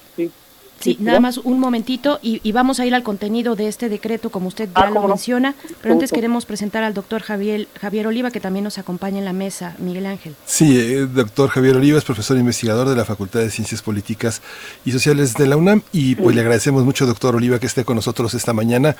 Sí, 0.80 0.96
nada 1.00 1.18
más 1.18 1.38
un 1.38 1.58
momentito 1.58 2.20
y, 2.22 2.52
vamos 2.52 2.78
a 2.78 2.86
ir 2.86 2.94
al 2.94 3.02
contenido 3.02 3.56
de 3.56 3.66
este 3.66 3.88
decreto, 3.88 4.30
como 4.30 4.48
usted 4.48 4.68
ya 4.68 4.82
ah, 4.82 4.90
lo 4.90 5.08
menciona, 5.08 5.54
pero 5.82 5.94
antes 5.94 6.12
queremos 6.12 6.46
presentar 6.46 6.84
al 6.84 6.94
doctor 6.94 7.22
Javier, 7.22 7.66
Javier 7.80 8.06
Oliva, 8.06 8.30
que 8.30 8.40
también 8.40 8.64
nos 8.64 8.78
acompaña 8.78 9.18
en 9.18 9.24
la 9.24 9.32
mesa, 9.32 9.74
Miguel 9.78 10.06
Ángel. 10.06 10.34
Sí, 10.46 10.78
eh, 10.78 11.06
doctor 11.12 11.50
Javier 11.50 11.76
Oliva 11.76 11.98
es 11.98 12.04
profesor 12.04 12.38
investigador 12.38 12.88
de 12.88 12.94
la 12.94 13.04
Facultad 13.04 13.40
de 13.40 13.50
Ciencias 13.50 13.82
Políticas 13.82 14.40
y 14.84 14.92
Sociales 14.92 15.34
de 15.34 15.46
la 15.46 15.56
UNAM 15.56 15.82
y 15.92 16.14
pues 16.14 16.36
le 16.36 16.42
agradecemos 16.42 16.84
mucho, 16.84 17.06
doctor 17.06 17.34
Oliva, 17.34 17.58
que 17.58 17.66
esté 17.66 17.84
con 17.84 17.96
nosotros 17.96 18.34
esta 18.34 18.52
mañana 18.52 18.94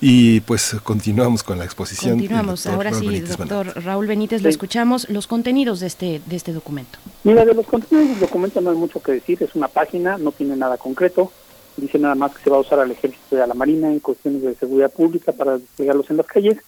y 0.00 0.40
pues 0.40 0.76
continuamos 0.82 1.42
con 1.42 1.58
la 1.58 1.64
exposición. 1.64 2.12
Continuamos, 2.12 2.66
ahora 2.66 2.92
sí, 2.92 3.20
doctor 3.20 3.82
Raúl 3.82 4.06
Benítez, 4.06 4.42
lo 4.42 4.48
escuchamos, 4.48 5.08
los 5.08 5.26
contenidos 5.26 5.80
de 5.80 5.86
este, 5.86 6.20
de 6.26 6.36
este 6.36 6.52
documento. 6.52 6.98
Mira, 7.24 7.44
de 7.44 7.54
los 7.54 7.66
contenidos 7.66 8.10
del 8.10 8.20
documento 8.20 8.60
no 8.60 8.70
hay 8.70 8.76
mucho 8.76 9.02
que 9.02 9.12
decir, 9.12 9.42
es 9.42 9.54
una 9.54 9.68
página, 9.68 10.18
no 10.18 10.32
tiene 10.32 10.56
nada 10.56 10.76
concreto, 10.76 11.32
dice 11.76 11.98
nada 11.98 12.14
más 12.14 12.34
que 12.34 12.42
se 12.42 12.50
va 12.50 12.56
a 12.56 12.60
usar 12.60 12.80
al 12.80 12.90
ejército 12.90 13.36
y 13.36 13.40
a 13.40 13.46
la 13.46 13.54
marina 13.54 13.90
en 13.90 14.00
cuestiones 14.00 14.42
de 14.42 14.54
seguridad 14.54 14.92
pública 14.92 15.32
para 15.32 15.58
desplegarlos 15.58 16.10
en 16.10 16.18
las 16.18 16.26
calles. 16.26 16.58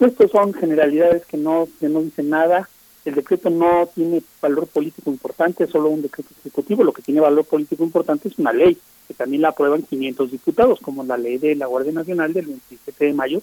Estos 0.00 0.30
son 0.32 0.52
generalidades 0.52 1.24
que 1.26 1.36
no, 1.36 1.68
que 1.78 1.88
no 1.88 2.02
dicen 2.02 2.28
nada, 2.28 2.68
el 3.04 3.14
decreto 3.14 3.50
no 3.50 3.88
tiene 3.94 4.22
valor 4.40 4.66
político 4.66 5.10
importante, 5.10 5.64
es 5.64 5.70
solo 5.70 5.90
un 5.90 6.02
decreto 6.02 6.30
ejecutivo, 6.40 6.82
lo 6.82 6.92
que 6.92 7.02
tiene 7.02 7.20
valor 7.20 7.44
político 7.44 7.84
importante 7.84 8.28
es 8.28 8.38
una 8.38 8.52
ley 8.52 8.78
que 9.06 9.14
también 9.14 9.42
la 9.42 9.50
aprueban 9.50 9.82
500 9.82 10.30
diputados, 10.30 10.80
como 10.80 11.04
la 11.04 11.16
ley 11.16 11.38
de 11.38 11.54
la 11.54 11.66
Guardia 11.66 11.92
Nacional 11.92 12.32
del 12.32 12.46
27 12.46 13.04
de 13.06 13.12
mayo 13.12 13.42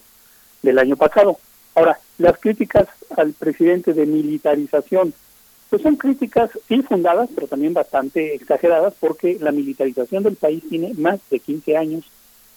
del 0.62 0.78
año 0.78 0.96
pasado. 0.96 1.38
Ahora, 1.74 1.98
las 2.18 2.38
críticas 2.38 2.88
al 3.16 3.32
presidente 3.32 3.94
de 3.94 4.06
militarización, 4.06 5.14
pues 5.70 5.82
son 5.82 5.96
críticas 5.96 6.50
sí 6.68 6.82
fundadas, 6.82 7.30
pero 7.34 7.46
también 7.46 7.72
bastante 7.72 8.34
exageradas, 8.34 8.94
porque 9.00 9.38
la 9.40 9.52
militarización 9.52 10.22
del 10.22 10.36
país 10.36 10.62
tiene 10.68 10.92
más 10.94 11.20
de 11.30 11.40
15 11.40 11.76
años 11.76 12.04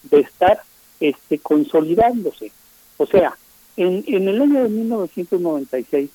de 0.03 0.19
estar 0.19 0.61
este, 0.99 1.39
consolidándose. 1.39 2.51
O 2.97 3.05
sea, 3.05 3.37
en, 3.77 4.03
en 4.07 4.27
el 4.27 4.41
año 4.41 4.63
de 4.63 4.69
1996, 4.69 6.09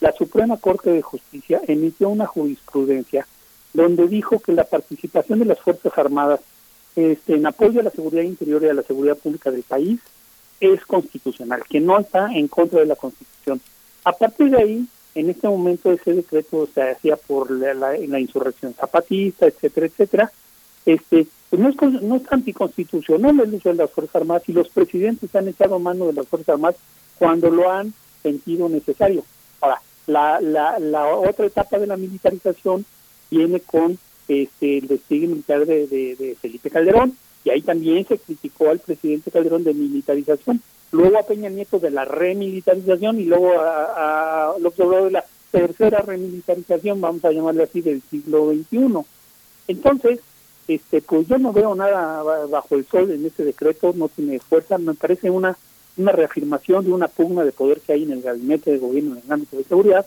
la 0.00 0.12
Suprema 0.12 0.56
Corte 0.58 0.90
de 0.90 1.02
Justicia 1.02 1.60
emitió 1.66 2.08
una 2.08 2.26
jurisprudencia 2.26 3.26
donde 3.76 4.08
dijo 4.08 4.38
que 4.38 4.52
la 4.52 4.64
participación 4.64 5.38
de 5.38 5.44
las 5.44 5.60
Fuerzas 5.60 5.96
Armadas 5.98 6.40
este, 6.96 7.34
en 7.34 7.46
apoyo 7.46 7.80
a 7.80 7.84
la 7.84 7.90
seguridad 7.90 8.22
interior 8.22 8.62
y 8.62 8.68
a 8.68 8.74
la 8.74 8.82
seguridad 8.82 9.18
pública 9.18 9.50
del 9.50 9.62
país 9.62 10.00
es 10.60 10.84
constitucional, 10.86 11.62
que 11.68 11.78
no 11.78 11.98
está 12.00 12.32
en 12.32 12.48
contra 12.48 12.80
de 12.80 12.86
la 12.86 12.96
Constitución. 12.96 13.60
A 14.04 14.12
partir 14.12 14.48
de 14.48 14.62
ahí, 14.62 14.86
en 15.14 15.28
este 15.28 15.46
momento 15.46 15.92
ese 15.92 16.14
decreto 16.14 16.66
se 16.74 16.90
hacía 16.90 17.16
por 17.16 17.50
la, 17.50 17.74
la, 17.74 18.18
insurrección 18.18 18.72
zapatista, 18.72 19.46
etcétera, 19.46 19.86
etcétera, 19.86 20.32
este, 20.86 21.26
pues 21.50 21.60
no 21.60 21.68
es, 21.68 22.02
no 22.02 22.16
es 22.16 22.22
anticonstitucional 22.32 23.38
el 23.40 23.54
uso 23.54 23.68
de 23.68 23.74
las 23.74 23.90
Fuerzas 23.90 24.16
Armadas 24.16 24.48
y 24.48 24.52
los 24.52 24.70
presidentes 24.70 25.34
han 25.36 25.48
echado 25.48 25.78
mano 25.78 26.06
de 26.06 26.14
las 26.14 26.26
Fuerzas 26.26 26.54
Armadas 26.54 26.76
cuando 27.18 27.50
lo 27.50 27.70
han 27.70 27.92
sentido 28.22 28.70
necesario. 28.70 29.22
Ahora, 29.60 29.82
la, 30.06 30.40
la, 30.40 30.78
la 30.78 31.06
otra 31.08 31.44
etapa 31.44 31.78
de 31.78 31.86
la 31.86 31.98
militarización 31.98 32.86
viene 33.30 33.60
con 33.60 33.98
este, 34.28 34.78
el 34.78 34.88
despliegue 34.88 35.28
militar 35.28 35.66
de, 35.66 35.86
de, 35.86 36.36
Felipe 36.40 36.70
Calderón, 36.70 37.16
y 37.44 37.50
ahí 37.50 37.62
también 37.62 38.06
se 38.06 38.18
criticó 38.18 38.70
al 38.70 38.80
presidente 38.80 39.30
Calderón 39.30 39.64
de 39.64 39.74
militarización, 39.74 40.60
luego 40.92 41.18
a 41.18 41.26
Peña 41.26 41.48
Nieto 41.48 41.78
de 41.78 41.90
la 41.90 42.04
remilitarización 42.04 43.20
y 43.20 43.24
luego 43.24 43.52
a, 43.60 44.50
a 44.52 44.58
López 44.58 44.88
de 44.88 45.10
la 45.10 45.24
tercera 45.50 46.00
remilitarización, 46.00 47.00
vamos 47.00 47.24
a 47.24 47.30
llamarle 47.30 47.62
así, 47.62 47.80
del 47.80 48.02
siglo 48.10 48.52
XXI. 48.52 48.98
Entonces, 49.68 50.20
este, 50.68 51.00
pues 51.00 51.28
yo 51.28 51.38
no 51.38 51.52
veo 51.52 51.74
nada 51.74 52.22
bajo 52.50 52.74
el 52.74 52.86
sol 52.86 53.10
en 53.10 53.24
este 53.24 53.44
decreto, 53.44 53.92
no 53.94 54.08
tiene 54.08 54.40
fuerza, 54.40 54.78
me 54.78 54.94
parece 54.94 55.30
una, 55.30 55.56
una 55.96 56.12
reafirmación 56.12 56.84
de 56.84 56.92
una 56.92 57.08
pugna 57.08 57.44
de 57.44 57.52
poder 57.52 57.80
que 57.80 57.92
hay 57.92 58.02
en 58.02 58.12
el 58.12 58.22
gabinete 58.22 58.72
de 58.72 58.78
gobierno 58.78 59.12
en 59.12 59.22
el 59.24 59.32
ámbito 59.32 59.56
de 59.56 59.64
seguridad, 59.64 60.06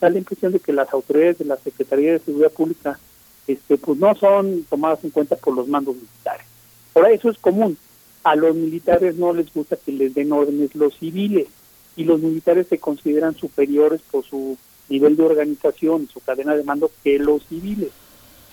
da 0.00 0.10
la 0.10 0.18
impresión 0.18 0.52
de 0.52 0.60
que 0.60 0.72
las 0.72 0.92
autoridades 0.92 1.38
de 1.38 1.44
la 1.44 1.56
Secretaría 1.56 2.12
de 2.12 2.18
Seguridad 2.20 2.52
Pública 2.52 2.98
este, 3.46 3.76
pues 3.76 3.98
no 3.98 4.14
son 4.14 4.64
tomadas 4.64 5.02
en 5.04 5.10
cuenta 5.10 5.36
por 5.36 5.54
los 5.54 5.68
mandos 5.68 5.96
militares. 5.96 6.46
Ahora, 6.94 7.10
eso 7.10 7.30
es 7.30 7.38
común. 7.38 7.76
A 8.24 8.36
los 8.36 8.54
militares 8.54 9.16
no 9.16 9.32
les 9.32 9.52
gusta 9.52 9.76
que 9.76 9.92
les 9.92 10.14
den 10.14 10.32
órdenes 10.32 10.74
los 10.74 10.96
civiles 10.96 11.48
y 11.96 12.04
los 12.04 12.20
militares 12.20 12.68
se 12.68 12.78
consideran 12.78 13.34
superiores 13.34 14.00
por 14.10 14.24
su 14.24 14.56
nivel 14.88 15.16
de 15.16 15.24
organización, 15.24 16.08
su 16.12 16.20
cadena 16.20 16.54
de 16.54 16.64
mando 16.64 16.90
que 17.02 17.18
los 17.18 17.44
civiles. 17.46 17.90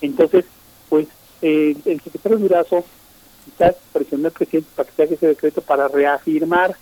Entonces, 0.02 0.46
pues 0.90 1.08
eh, 1.42 1.76
el 1.86 2.02
secretario 2.02 2.40
Durazo 2.40 2.84
quizás 3.46 3.76
presionó 3.94 4.28
al 4.28 4.34
presidente 4.34 4.70
para 4.76 4.90
que 4.90 4.96
se 4.96 5.04
haga 5.04 5.16
ese 5.16 5.28
decreto 5.28 5.62
para 5.62 5.88
reafirmar 5.88 6.76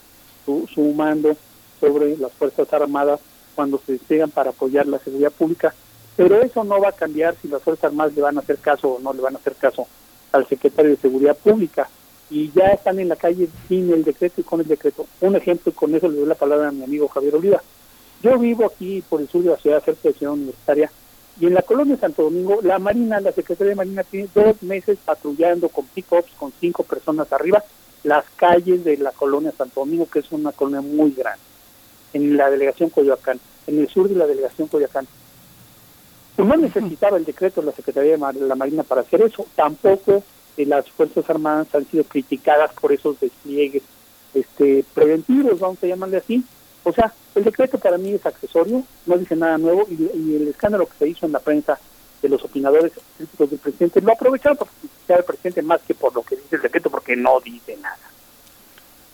su, 0.45 0.67
su 0.73 0.81
mando 0.93 1.35
sobre 1.79 2.17
las 2.17 2.31
Fuerzas 2.33 2.71
Armadas 2.73 3.19
cuando 3.57 3.81
se 3.83 3.93
desplegan 3.93 4.29
para 4.29 4.51
apoyar 4.51 4.85
la 4.85 4.99
seguridad 4.99 5.31
pública, 5.31 5.73
pero 6.15 6.39
eso 6.43 6.63
no 6.63 6.79
va 6.79 6.89
a 6.89 6.91
cambiar 6.91 7.35
si 7.41 7.47
las 7.47 7.63
Fuerzas 7.63 7.85
Armadas 7.85 8.13
le 8.15 8.21
van 8.21 8.37
a 8.37 8.41
hacer 8.41 8.59
caso 8.59 8.87
o 8.89 8.99
no 8.99 9.13
le 9.13 9.21
van 9.21 9.35
a 9.35 9.39
hacer 9.39 9.55
caso 9.55 9.87
al 10.31 10.47
secretario 10.47 10.91
de 10.91 10.97
Seguridad 10.97 11.35
Pública. 11.35 11.89
Y 12.29 12.51
ya 12.51 12.67
están 12.67 12.99
en 12.99 13.09
la 13.09 13.15
calle 13.15 13.49
sin 13.67 13.91
el 13.91 14.03
decreto 14.03 14.41
y 14.41 14.43
con 14.43 14.59
el 14.59 14.67
decreto. 14.67 15.07
Un 15.21 15.35
ejemplo, 15.35 15.71
y 15.71 15.75
con 15.75 15.95
eso 15.95 16.07
le 16.07 16.19
doy 16.19 16.27
la 16.27 16.35
palabra 16.35 16.67
a 16.67 16.71
mi 16.71 16.83
amigo 16.83 17.07
Javier 17.07 17.35
Oliva. 17.35 17.63
Yo 18.21 18.37
vivo 18.37 18.67
aquí 18.67 19.03
por 19.09 19.21
el 19.21 19.27
sur 19.27 19.41
de 19.41 19.49
la 19.49 19.57
ciudad, 19.57 19.83
cerca 19.83 20.01
de 20.03 20.11
la 20.11 20.17
ciudad 20.17 20.33
universitaria, 20.33 20.91
y 21.39 21.47
en 21.47 21.55
la 21.55 21.63
colonia 21.63 21.95
de 21.95 22.01
Santo 22.01 22.23
Domingo, 22.23 22.59
la 22.61 22.77
Marina, 22.77 23.19
la 23.19 23.31
Secretaría 23.31 23.69
de 23.69 23.75
Marina, 23.75 24.03
tiene 24.03 24.29
dos 24.35 24.61
meses 24.61 24.99
patrullando 25.03 25.69
con 25.69 25.85
pick-ups, 25.85 26.33
con 26.37 26.53
cinco 26.59 26.83
personas 26.83 27.31
arriba, 27.33 27.63
las 28.03 28.25
calles 28.35 28.83
de 28.83 28.97
la 28.97 29.11
colonia 29.11 29.51
Santo 29.51 29.79
Domingo, 29.79 30.07
que 30.07 30.19
es 30.19 30.31
una 30.31 30.51
colonia 30.51 30.81
muy 30.81 31.11
grande 31.11 31.56
en 32.13 32.37
la 32.37 32.49
delegación 32.49 32.89
Coyoacán, 32.89 33.39
en 33.67 33.79
el 33.79 33.89
sur 33.89 34.07
de 34.07 34.15
la 34.15 34.27
delegación 34.27 34.67
Coyoacán. 34.67 35.07
Pues 36.35 36.47
no 36.47 36.55
necesitaba 36.55 37.17
el 37.17 37.25
decreto 37.25 37.61
de 37.61 37.67
la 37.67 37.73
Secretaría 37.73 38.17
de 38.17 38.47
la 38.47 38.55
Marina 38.55 38.83
para 38.83 39.01
hacer 39.01 39.21
eso, 39.21 39.45
tampoco 39.55 40.23
eh, 40.57 40.65
las 40.65 40.89
Fuerzas 40.89 41.29
Armadas 41.29 41.73
han 41.73 41.85
sido 41.85 42.03
criticadas 42.03 42.71
por 42.73 42.91
esos 42.91 43.19
despliegues 43.19 43.83
este, 44.33 44.83
preventivos, 44.93 45.59
vamos 45.59 45.83
a 45.83 45.87
llamarle 45.87 46.17
así. 46.17 46.43
O 46.83 46.93
sea, 46.93 47.11
el 47.35 47.43
decreto 47.43 47.77
para 47.77 47.97
mí 47.97 48.11
es 48.11 48.25
accesorio, 48.25 48.83
no 49.05 49.17
dice 49.17 49.35
nada 49.35 49.57
nuevo 49.57 49.85
y, 49.89 50.35
el 50.35 50.47
escándalo 50.47 50.85
que 50.85 50.97
se 50.99 51.09
hizo 51.09 51.25
en 51.25 51.33
la 51.33 51.39
prensa 51.39 51.79
de 52.21 52.29
los 52.29 52.43
opinadores 52.43 52.93
críticos 53.17 53.49
del 53.49 53.59
presidente 53.59 54.01
lo 54.01 54.13
aprovecharon 54.13 54.57
para 54.57 54.71
criticar 54.71 55.17
al 55.19 55.23
presidente 55.25 55.61
más 55.61 55.81
que 55.81 55.93
por 55.93 56.15
lo 56.15 56.23
que 56.23 56.35
dice 56.35 56.55
el 56.55 56.61
decreto 56.61 56.89
porque 56.89 57.15
no 57.15 57.39
dice 57.41 57.77
nada. 57.77 57.99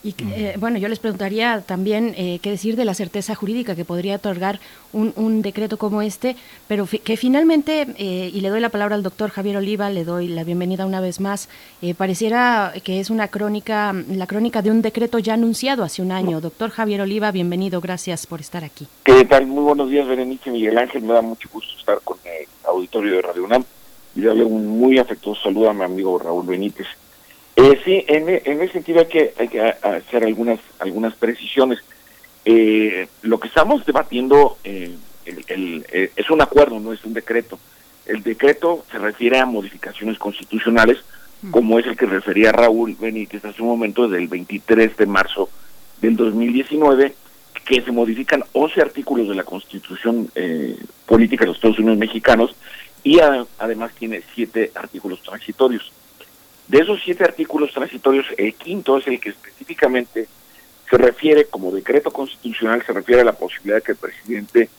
Y 0.04 0.14
eh, 0.36 0.56
bueno, 0.60 0.78
yo 0.78 0.90
les 0.90 1.00
preguntaría 1.00 1.62
también 1.62 2.14
eh, 2.18 2.40
qué 2.42 2.50
decir 2.50 2.76
de 2.76 2.84
la 2.84 2.94
certeza 2.94 3.36
jurídica 3.36 3.74
que 3.74 3.86
podría 3.86 4.18
otorgar 4.18 4.60
un, 4.92 5.14
un 5.16 5.42
decreto 5.42 5.78
como 5.78 6.02
este, 6.02 6.36
pero 6.68 6.86
que 6.86 7.16
finalmente, 7.16 7.88
eh, 7.98 8.30
y 8.34 8.42
le 8.42 8.50
doy 8.50 8.60
la 8.60 8.68
palabra 8.68 8.96
al 8.96 9.04
doctor 9.04 9.30
Javier 9.30 9.56
Oliva, 9.56 9.90
le 9.90 10.04
doy 10.04 10.28
la 10.28 10.44
bienvenida 10.44 10.86
una 10.86 11.00
vez 11.00 11.22
más, 11.22 11.48
pareciera 11.98 12.74
que 12.84 13.00
es 13.00 13.10
una 13.10 13.30
crónica, 13.30 13.94
la 14.10 14.28
crónica 14.28 14.62
de 14.62 14.72
un 14.72 14.82
decreto 14.82 15.20
ya 15.20 15.36
anunciado 15.36 15.84
hace 15.84 16.02
un 16.02 16.12
año. 16.12 16.42
Doctor 16.42 16.70
Javier 16.70 17.00
Oliva, 17.00 17.32
bienvenido, 17.32 17.80
gracias 17.80 18.28
por 18.28 18.42
estar 18.42 18.66
aquí. 18.66 18.88
¿Qué 19.04 19.24
tal? 19.24 19.48
Muy 19.48 19.64
buenos 19.64 19.90
días, 19.90 20.06
Berenice 20.06 20.52
Miguel 20.52 20.78
Ángel, 20.78 21.04
me 21.04 21.14
da 21.14 21.22
mucho 21.22 21.48
gusto 21.52 21.78
estar 21.80 22.02
con 22.04 22.18
el 22.26 22.48
auditorio 22.66 23.16
de 23.16 23.22
Radio 23.22 23.46
UNAM 23.46 23.64
y 24.16 24.22
darle 24.22 24.44
un 24.44 24.68
muy 24.68 25.00
afectuoso 25.00 25.44
saludo 25.44 25.70
a 25.70 25.74
mi 25.74 25.84
amigo 25.84 26.20
Raúl 26.20 26.46
Benítez 26.46 26.88
eh, 27.56 27.80
sí, 27.86 28.04
en, 28.08 28.30
en, 28.30 28.62
ese 28.62 28.74
sentido 28.74 29.00
hay 29.02 29.06
que, 29.06 29.34
hay 29.38 29.48
que 29.48 29.62
hacer 29.62 30.24
algunas, 30.24 30.60
algunas 30.80 31.14
precisiones. 31.16 31.80
Eh, 32.46 33.08
lo 33.22 33.40
que 33.40 33.48
estamos 33.48 33.86
debatiendo 33.86 34.58
eh, 34.64 34.94
el, 35.26 35.86
eh, 35.92 36.12
es 36.16 36.30
un 36.30 36.42
acuerdo, 36.42 36.80
no 36.80 36.92
es 36.94 37.04
un 37.06 37.14
decreto. 37.14 37.60
El 38.06 38.22
decreto 38.24 38.84
se 38.92 38.98
refiere 38.98 39.40
a 39.40 39.46
modificaciones 39.46 40.18
constitucionales, 40.18 40.98
mm. 41.42 41.52
como 41.52 41.80
es 41.80 41.86
el 41.86 41.96
que 41.96 42.06
refería 42.06 42.52
Raúl 42.52 42.98
Benítez 43.00 43.46
hace 43.46 43.62
un 43.62 43.70
momento, 43.70 44.10
del 44.10 44.28
23 44.28 44.98
de 44.98 45.06
marzo 45.06 45.50
del 46.02 46.18
2019, 46.18 47.14
que 47.66 47.82
se 47.82 47.92
modifican 47.92 48.44
11 48.52 48.82
artículos 48.82 49.30
de 49.30 49.36
la 49.36 49.44
Constitución 49.44 50.30
Política 51.06 51.44
de 51.44 51.48
los 51.48 51.56
Estados 51.56 51.80
Unidos 51.80 51.98
Mexicanos 51.98 52.56
y 53.06 53.20
además 53.20 53.94
tiene 53.98 54.22
siete 54.36 54.72
artículos 54.76 55.22
transitorios. 55.22 55.94
De 56.68 56.80
esos 56.80 57.02
siete 57.04 57.24
artículos 57.24 57.74
transitorios, 57.74 58.26
el 58.38 58.54
quinto 58.54 58.98
es 58.98 59.08
el 59.08 59.20
que 59.20 59.30
específicamente 59.30 60.28
se 60.90 60.98
refiere, 60.98 61.46
como 61.46 61.72
decreto 61.72 62.12
constitucional, 62.12 62.84
se 62.86 62.94
refiere 62.94 63.22
a 63.22 63.26
la 63.26 63.34
posibilidad 63.34 63.78
de 63.78 63.82
que 63.82 63.92
el 63.94 63.98
presidente 63.98 64.70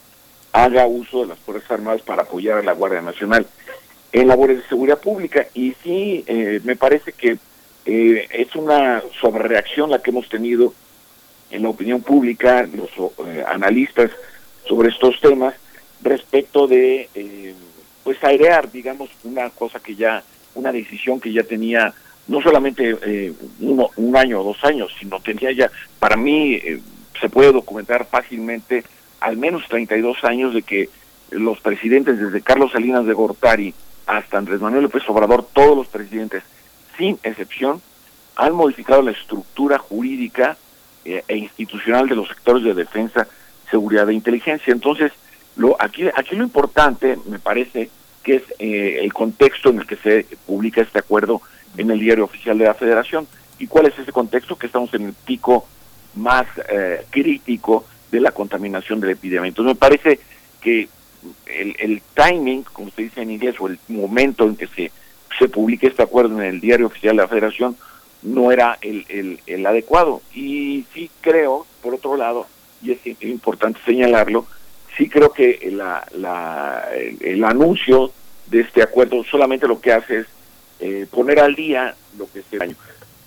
haga 0.53 0.87
uso 0.87 1.23
de 1.23 1.27
las 1.27 1.39
Fuerzas 1.41 1.71
Armadas 1.73 2.03
para 2.03 2.23
apoyar 2.23 2.59
a 2.59 2.63
la 2.63 2.73
Guardia 2.73 3.03
Nacional 3.03 3.47
en 4.13 4.29
labores 4.29 4.59
de 4.59 4.69
seguridad 4.69 5.01
pública. 5.01 5.47
Y 5.53 5.75
sí, 5.83 6.25
eh, 6.27 6.61
me 6.63 6.77
parece 6.77 7.13
que 7.13 7.39
eh, 7.85 8.29
es 8.31 8.55
una 8.55 9.03
sobrereacción 9.21 9.91
la 9.91 10.01
que 10.01 10.11
hemos 10.11 10.29
tenido 10.29 10.73
en 11.51 11.65
la 11.65 11.69
opinión 11.69 12.01
pública, 12.01 12.67
los 12.73 12.91
eh, 13.27 13.45
analistas 13.47 14.11
sobre 14.67 14.91
estos 14.91 15.21
temas, 15.21 15.55
respecto 16.01 16.67
de, 16.69 17.55
pues, 18.05 18.23
airear, 18.23 18.71
digamos, 18.71 19.11
una 19.25 19.51
cosa 19.51 19.81
que 19.81 19.97
ya 19.97 20.23
una 20.55 20.73
decisión 20.73 21.21
que 21.21 21.33
ya 21.33 21.43
tenía 21.43 21.95
no 22.27 22.41
solamente 22.41 22.97
eh, 23.05 23.33
un 23.61 24.17
año 24.17 24.41
o 24.41 24.45
dos 24.45 24.65
años, 24.65 24.91
sino 24.99 25.21
tenía 25.21 25.53
ya, 25.53 25.71
para 25.99 26.17
mí, 26.17 26.55
eh, 26.55 26.81
se 27.21 27.29
puede 27.29 27.53
documentar 27.53 28.07
fácilmente 28.07 28.85
al 29.21 29.37
menos 29.37 29.67
32 29.69 30.25
años 30.25 30.55
de 30.55 30.63
que 30.63 30.89
los 31.31 31.61
presidentes, 31.61 32.19
desde 32.19 32.43
Carlos 32.43 32.73
Salinas 32.73 33.07
de 33.07 33.13
Gortari 33.13 33.75
hasta 34.07 34.39
Andrés 34.39 34.61
Manuel 34.61 34.85
López 34.85 35.03
Obrador, 35.09 35.47
todos 35.53 35.77
los 35.77 35.89
presidentes, 35.89 36.43
sin 36.99 37.19
excepción, 37.23 37.81
han 38.37 38.55
modificado 38.55 39.03
la 39.03 39.13
estructura 39.13 39.79
jurídica 39.79 40.57
eh, 41.05 41.23
e 41.29 41.37
institucional 41.37 42.09
de 42.09 42.17
los 42.17 42.29
sectores 42.29 42.65
de 42.65 42.75
defensa, 42.75 43.27
seguridad 43.71 44.09
e 44.11 44.15
inteligencia. 44.15 44.73
Entonces, 44.73 45.13
lo, 45.57 45.77
aquí, 45.81 46.09
aquí 46.15 46.37
lo 46.37 46.45
importante, 46.45 47.19
me 47.27 47.39
parece, 47.39 47.91
que 48.25 48.37
es 48.37 48.43
eh, 48.59 48.99
el 49.03 49.13
contexto 49.13 49.71
en 49.71 49.79
el 49.81 49.87
que 49.87 49.97
se 49.97 50.27
publica 50.47 50.81
este 50.81 50.99
acuerdo 50.99 51.43
en 51.77 51.91
el 51.91 52.01
diario 52.01 52.25
oficial 52.25 52.59
de 52.59 52.65
la 52.65 52.75
Federación. 52.75 53.29
¿Y 53.59 53.67
cuál 53.69 53.87
es 53.87 53.99
ese 53.99 54.11
contexto? 54.11 54.57
Que 54.57 54.67
estamos 54.67 54.93
en 54.95 55.07
el 55.07 55.13
pico 55.13 55.67
más 56.17 56.47
eh, 56.69 57.05
crítico 57.11 57.85
de 58.11 58.21
la 58.21 58.33
contaminación 58.33 59.01
de 59.01 59.09
la 59.09 59.13
epidemia. 59.13 59.49
Entonces 59.49 59.75
me 59.75 59.79
parece 59.79 60.19
que 60.61 60.89
el, 61.47 61.77
el, 61.79 62.03
timing, 62.15 62.63
como 62.65 62.91
se 62.91 63.03
dice 63.03 63.23
en 63.23 63.31
inglés, 63.31 63.57
o 63.61 63.69
el 63.69 63.79
momento 63.89 64.45
en 64.45 64.57
que 64.57 64.67
se, 64.67 64.91
se 65.39 65.49
publique 65.49 65.87
este 65.87 66.03
acuerdo 66.03 66.41
en 66.41 66.47
el 66.47 66.61
diario 66.61 66.87
oficial 66.87 67.17
de 67.17 67.23
la 67.23 67.29
Federación, 67.29 67.77
no 68.23 68.51
era 68.51 68.79
el, 68.81 69.05
el, 69.09 69.41
el 69.47 69.67
adecuado. 69.67 70.23
Y 70.35 70.87
sí 70.95 71.11
creo, 71.21 71.67
por 71.83 71.95
otro 71.95 72.17
lado, 72.17 72.47
y 72.83 72.93
es 72.93 73.23
importante 73.23 73.81
señalarlo, 73.85 74.47
sí 74.97 75.09
creo 75.09 75.33
que 75.33 75.71
la, 75.73 76.07
la, 76.17 76.89
el, 77.21 77.43
anuncio 77.45 78.13
de 78.47 78.61
este 78.61 78.83
acuerdo 78.83 79.25
solamente 79.25 79.67
lo 79.69 79.81
que 79.81 79.93
hace 79.93 80.21
es 80.21 80.27
eh, 80.81 81.07
poner 81.11 81.41
al 81.41 81.55
día 81.55 81.95
lo 82.19 82.31
que 82.31 82.41
este 82.41 82.63
año. 82.63 82.77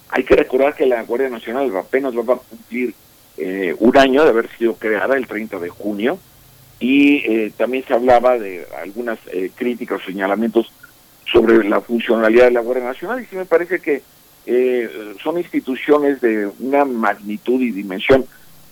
Hay 0.10 0.24
que 0.24 0.36
recordar 0.36 0.76
que 0.76 0.86
la 0.86 1.04
Guardia 1.04 1.30
Nacional 1.30 1.76
apenas 1.76 2.16
va 2.16 2.36
a 2.36 2.38
cumplir 2.38 2.94
eh, 3.38 3.76
un 3.80 3.98
año 3.98 4.24
de 4.24 4.30
haber 4.30 4.50
sido 4.58 4.76
creada, 4.76 5.16
el 5.16 5.28
30 5.28 5.60
de 5.60 5.70
junio, 5.70 6.20
y 6.80 7.18
eh, 7.18 7.52
también 7.58 7.84
se 7.86 7.94
hablaba 7.94 8.38
de 8.38 8.66
algunas 8.82 9.20
críticas 9.56 10.02
o 10.02 10.06
señalamientos 10.06 10.72
sobre 11.32 11.68
la 11.68 11.82
funcionalidad 11.82 12.46
de 12.46 12.52
la 12.52 12.62
Guardia 12.62 12.86
Nacional, 12.86 13.22
y 13.22 13.26
sí 13.26 13.36
me 13.36 13.46
parece 13.46 13.80
que 13.80 14.02
son 15.22 15.38
instituciones 15.38 16.22
de 16.22 16.50
una 16.60 16.86
magnitud 16.86 17.60
y 17.62 17.72
dimensión 17.72 18.26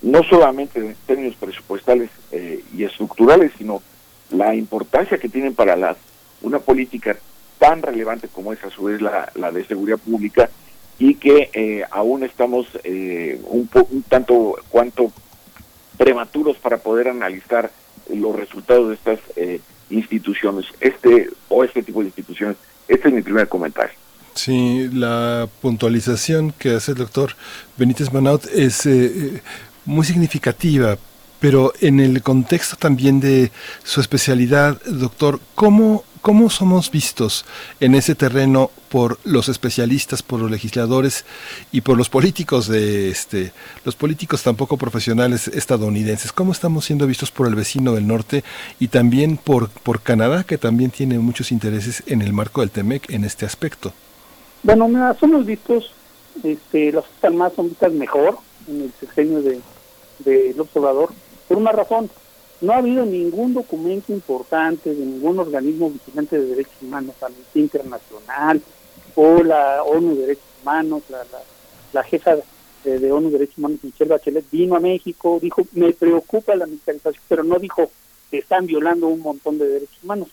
no 0.05 0.23
solamente 0.23 0.79
en 0.79 0.95
términos 1.07 1.35
presupuestales 1.35 2.11
eh, 2.31 2.63
y 2.75 2.83
estructurales, 2.83 3.51
sino 3.57 3.81
la 4.29 4.53
importancia 4.53 5.17
que 5.17 5.29
tienen 5.29 5.55
para 5.55 5.75
las 5.75 5.97
una 6.41 6.59
política 6.59 7.17
tan 7.59 7.81
relevante 7.81 8.27
como 8.27 8.53
es 8.53 8.63
a 8.63 8.69
su 8.69 8.83
vez 8.83 9.01
la, 9.01 9.31
la 9.35 9.51
de 9.51 9.65
seguridad 9.65 9.97
pública 9.97 10.49
y 10.97 11.15
que 11.15 11.49
eh, 11.53 11.83
aún 11.91 12.23
estamos 12.23 12.67
eh, 12.83 13.39
un, 13.45 13.69
un 13.89 14.03
tanto 14.03 14.55
cuanto 14.69 15.11
prematuros 15.97 16.57
para 16.57 16.77
poder 16.77 17.09
analizar 17.09 17.71
los 18.13 18.35
resultados 18.35 18.89
de 18.89 18.95
estas 18.95 19.19
instituciones, 19.89 20.65
este 20.79 21.29
o 21.47 21.63
este 21.63 21.81
tipo 21.81 22.01
de 22.01 22.07
instituciones. 22.07 22.57
Este 22.87 23.07
es 23.07 23.13
mi 23.13 23.21
primer 23.21 23.47
comentario. 23.47 23.95
Sí, 24.35 24.89
la 24.91 25.47
puntualización 25.61 26.51
que 26.51 26.75
hace 26.75 26.91
el 26.91 26.97
doctor 26.97 27.31
Benítez 27.77 28.11
Manaut 28.11 28.45
es 28.47 28.87
muy 29.85 30.05
significativa, 30.05 30.97
pero 31.39 31.73
en 31.79 31.99
el 31.99 32.21
contexto 32.21 32.75
también 32.75 33.19
de 33.19 33.51
su 33.83 34.01
especialidad, 34.01 34.81
doctor, 34.85 35.39
¿cómo, 35.53 36.03
cómo 36.25 36.49
somos 36.49 36.89
vistos 36.89 37.45
en 37.79 37.93
ese 37.93 38.15
terreno 38.15 38.71
por 38.89 39.19
los 39.25 39.47
especialistas, 39.47 40.23
por 40.23 40.39
los 40.39 40.49
legisladores 40.49 41.23
y 41.71 41.81
por 41.81 41.97
los 41.97 42.09
políticos 42.09 42.67
de 42.67 43.11
este, 43.11 43.51
los 43.83 43.95
políticos 43.95 44.41
tampoco 44.41 44.75
profesionales 44.75 45.47
estadounidenses? 45.47 46.31
¿Cómo 46.31 46.51
estamos 46.51 46.85
siendo 46.85 47.05
vistos 47.05 47.29
por 47.29 47.45
el 47.47 47.53
vecino 47.53 47.93
del 47.93 48.07
norte 48.07 48.43
y 48.79 48.87
también 48.87 49.37
por, 49.37 49.69
por 49.69 50.01
Canadá, 50.01 50.43
que 50.43 50.57
también 50.57 50.89
tiene 50.89 51.19
muchos 51.19 51.51
intereses 51.51 52.01
en 52.07 52.23
el 52.23 52.33
marco 52.33 52.61
del 52.61 52.71
TEMEC 52.71 53.11
en 53.11 53.23
este 53.23 53.45
aspecto? 53.45 53.93
Bueno, 54.63 54.89
somos 55.19 55.45
vistos, 55.45 55.91
este, 56.43 56.91
las 56.91 57.05
más 57.35 57.53
son 57.53 57.69
vistas 57.69 57.93
mejor 57.93 58.39
en 58.67 58.81
el 58.81 58.91
sexenio 58.99 59.43
de 59.43 59.61
del 60.17 60.59
observador 60.59 61.11
por 61.47 61.57
una 61.57 61.71
razón. 61.71 62.09
No 62.61 62.71
ha 62.73 62.77
habido 62.77 63.05
ningún 63.05 63.53
documento 63.53 64.13
importante 64.13 64.93
de 64.93 65.05
ningún 65.05 65.39
organismo 65.39 65.89
vigilante 65.89 66.39
de 66.39 66.47
derechos 66.47 66.81
humanos, 66.81 67.15
Amnistía 67.21 67.61
Internacional 67.61 68.61
o 69.15 69.43
la 69.43 69.83
ONU 69.83 70.15
de 70.15 70.21
Derechos 70.21 70.45
Humanos, 70.61 71.03
la, 71.09 71.25
la, 71.93 72.03
jefa 72.03 72.37
de, 72.83 73.11
ONU 73.11 73.27
de 73.27 73.39
Derechos 73.39 73.57
Humanos, 73.57 73.79
Michelle 73.81 74.09
Bachelet, 74.09 74.45
vino 74.51 74.75
a 74.75 74.79
México, 74.79 75.39
dijo, 75.41 75.63
me 75.73 75.91
preocupa 75.93 76.55
la 76.55 76.65
militarización, 76.65 77.23
pero 77.27 77.43
no 77.43 77.59
dijo 77.59 77.89
que 78.31 78.39
están 78.39 78.65
violando 78.65 79.07
un 79.07 79.19
montón 79.19 79.57
de 79.57 79.67
derechos 79.67 80.03
humanos. 80.03 80.29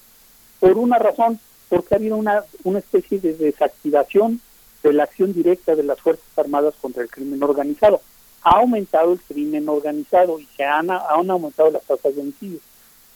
Por 0.61 0.79
una 0.79 0.99
razón, 0.99 1.41
porque 1.69 1.95
ha 1.95 1.99
habido 1.99 2.17
una, 2.17 2.45
una 2.65 2.79
especie 2.79 3.19
de 3.19 3.35
desactivación 3.35 4.41
de 4.83 4.93
la 4.93 5.05
acción 5.05 5.33
directa 5.33 5.75
de 5.75 5.83
las 5.83 6.01
Fuerzas 6.01 6.27
Armadas 6.37 6.75
contra 6.81 7.03
el 7.03 7.11
crimen 7.11 7.43
organizado 7.43 8.01
ha 8.43 8.59
aumentado 8.59 9.13
el 9.13 9.21
crimen 9.21 9.69
organizado 9.69 10.39
y 10.39 10.47
se 10.57 10.65
han, 10.65 10.91
aumentado 10.91 11.71
las 11.71 11.83
tasas 11.85 12.15
de 12.15 12.21
homicidios. 12.21 12.63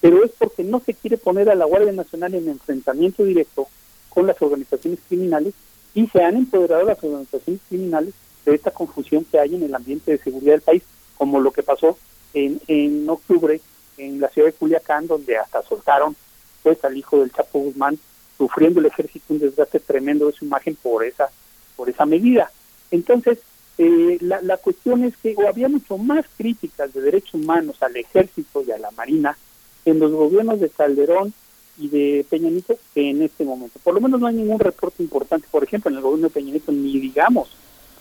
Pero 0.00 0.24
es 0.24 0.30
porque 0.38 0.62
no 0.62 0.80
se 0.80 0.94
quiere 0.94 1.16
poner 1.16 1.50
a 1.50 1.54
la 1.54 1.64
Guardia 1.64 1.92
Nacional 1.92 2.34
en 2.34 2.48
enfrentamiento 2.48 3.24
directo 3.24 3.66
con 4.08 4.26
las 4.26 4.40
organizaciones 4.40 5.00
criminales 5.08 5.54
y 5.94 6.06
se 6.08 6.22
han 6.22 6.36
empoderado 6.36 6.84
las 6.84 7.02
organizaciones 7.02 7.60
criminales 7.68 8.14
de 8.44 8.54
esta 8.54 8.70
confusión 8.70 9.24
que 9.24 9.38
hay 9.38 9.54
en 9.54 9.62
el 9.62 9.74
ambiente 9.74 10.12
de 10.12 10.18
seguridad 10.18 10.52
del 10.52 10.60
país, 10.60 10.82
como 11.16 11.40
lo 11.40 11.50
que 11.50 11.62
pasó 11.62 11.98
en, 12.34 12.60
en 12.68 13.08
octubre 13.08 13.60
en 13.98 14.20
la 14.20 14.28
ciudad 14.28 14.48
de 14.48 14.52
Culiacán, 14.52 15.06
donde 15.06 15.36
hasta 15.38 15.62
soltaron 15.62 16.14
pues 16.62 16.84
al 16.84 16.96
hijo 16.96 17.20
del 17.20 17.32
Chapo 17.32 17.60
Guzmán, 17.60 17.98
sufriendo 18.36 18.80
el 18.80 18.86
ejército 18.86 19.32
un 19.32 19.38
desgaste 19.38 19.80
tremendo 19.80 20.26
de 20.26 20.32
su 20.32 20.44
imagen 20.44 20.74
por 20.76 21.04
esa, 21.04 21.30
por 21.76 21.88
esa 21.88 22.04
medida. 22.04 22.50
Entonces, 22.90 23.38
eh, 23.78 24.18
la, 24.20 24.40
la, 24.42 24.56
cuestión 24.56 25.04
es 25.04 25.16
que 25.18 25.36
había 25.46 25.68
mucho 25.68 25.98
más 25.98 26.24
críticas 26.36 26.94
de 26.94 27.02
derechos 27.02 27.34
humanos 27.34 27.76
al 27.82 27.96
ejército 27.96 28.62
y 28.66 28.70
a 28.70 28.78
la 28.78 28.90
marina 28.92 29.36
en 29.84 29.98
los 29.98 30.12
gobiernos 30.12 30.60
de 30.60 30.70
Calderón 30.70 31.34
y 31.78 31.88
de 31.88 32.26
Peña 32.28 32.48
Nieto 32.48 32.78
que 32.94 33.10
en 33.10 33.22
este 33.22 33.44
momento. 33.44 33.78
Por 33.82 33.94
lo 33.94 34.00
menos 34.00 34.18
no 34.18 34.26
hay 34.26 34.34
ningún 34.34 34.58
reporte 34.58 35.02
importante. 35.02 35.46
Por 35.50 35.62
ejemplo, 35.62 35.90
en 35.90 35.96
el 35.96 36.02
gobierno 36.02 36.28
de 36.28 36.34
Peña 36.34 36.52
Nieto 36.52 36.72
ni 36.72 36.98
digamos 36.98 37.50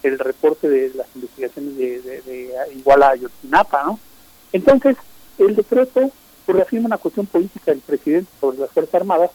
el 0.04 0.20
reporte 0.20 0.70
de 0.70 0.92
las 0.96 1.08
investigaciones 1.16 1.76
de, 1.78 2.02
de, 2.02 2.22
de 2.22 2.54
igual 2.76 3.04
a 3.04 3.10
Ayotzinapa, 3.10 3.84
¿no? 3.84 4.00
Entonces, 4.54 4.96
el 5.40 5.56
decreto 5.56 6.12
reafirma 6.48 6.86
una 6.86 6.98
cuestión 6.98 7.26
política 7.26 7.72
del 7.72 7.82
presidente 7.82 8.32
sobre 8.40 8.60
las 8.60 8.72
Fuerzas 8.72 8.96
Armadas. 8.96 9.32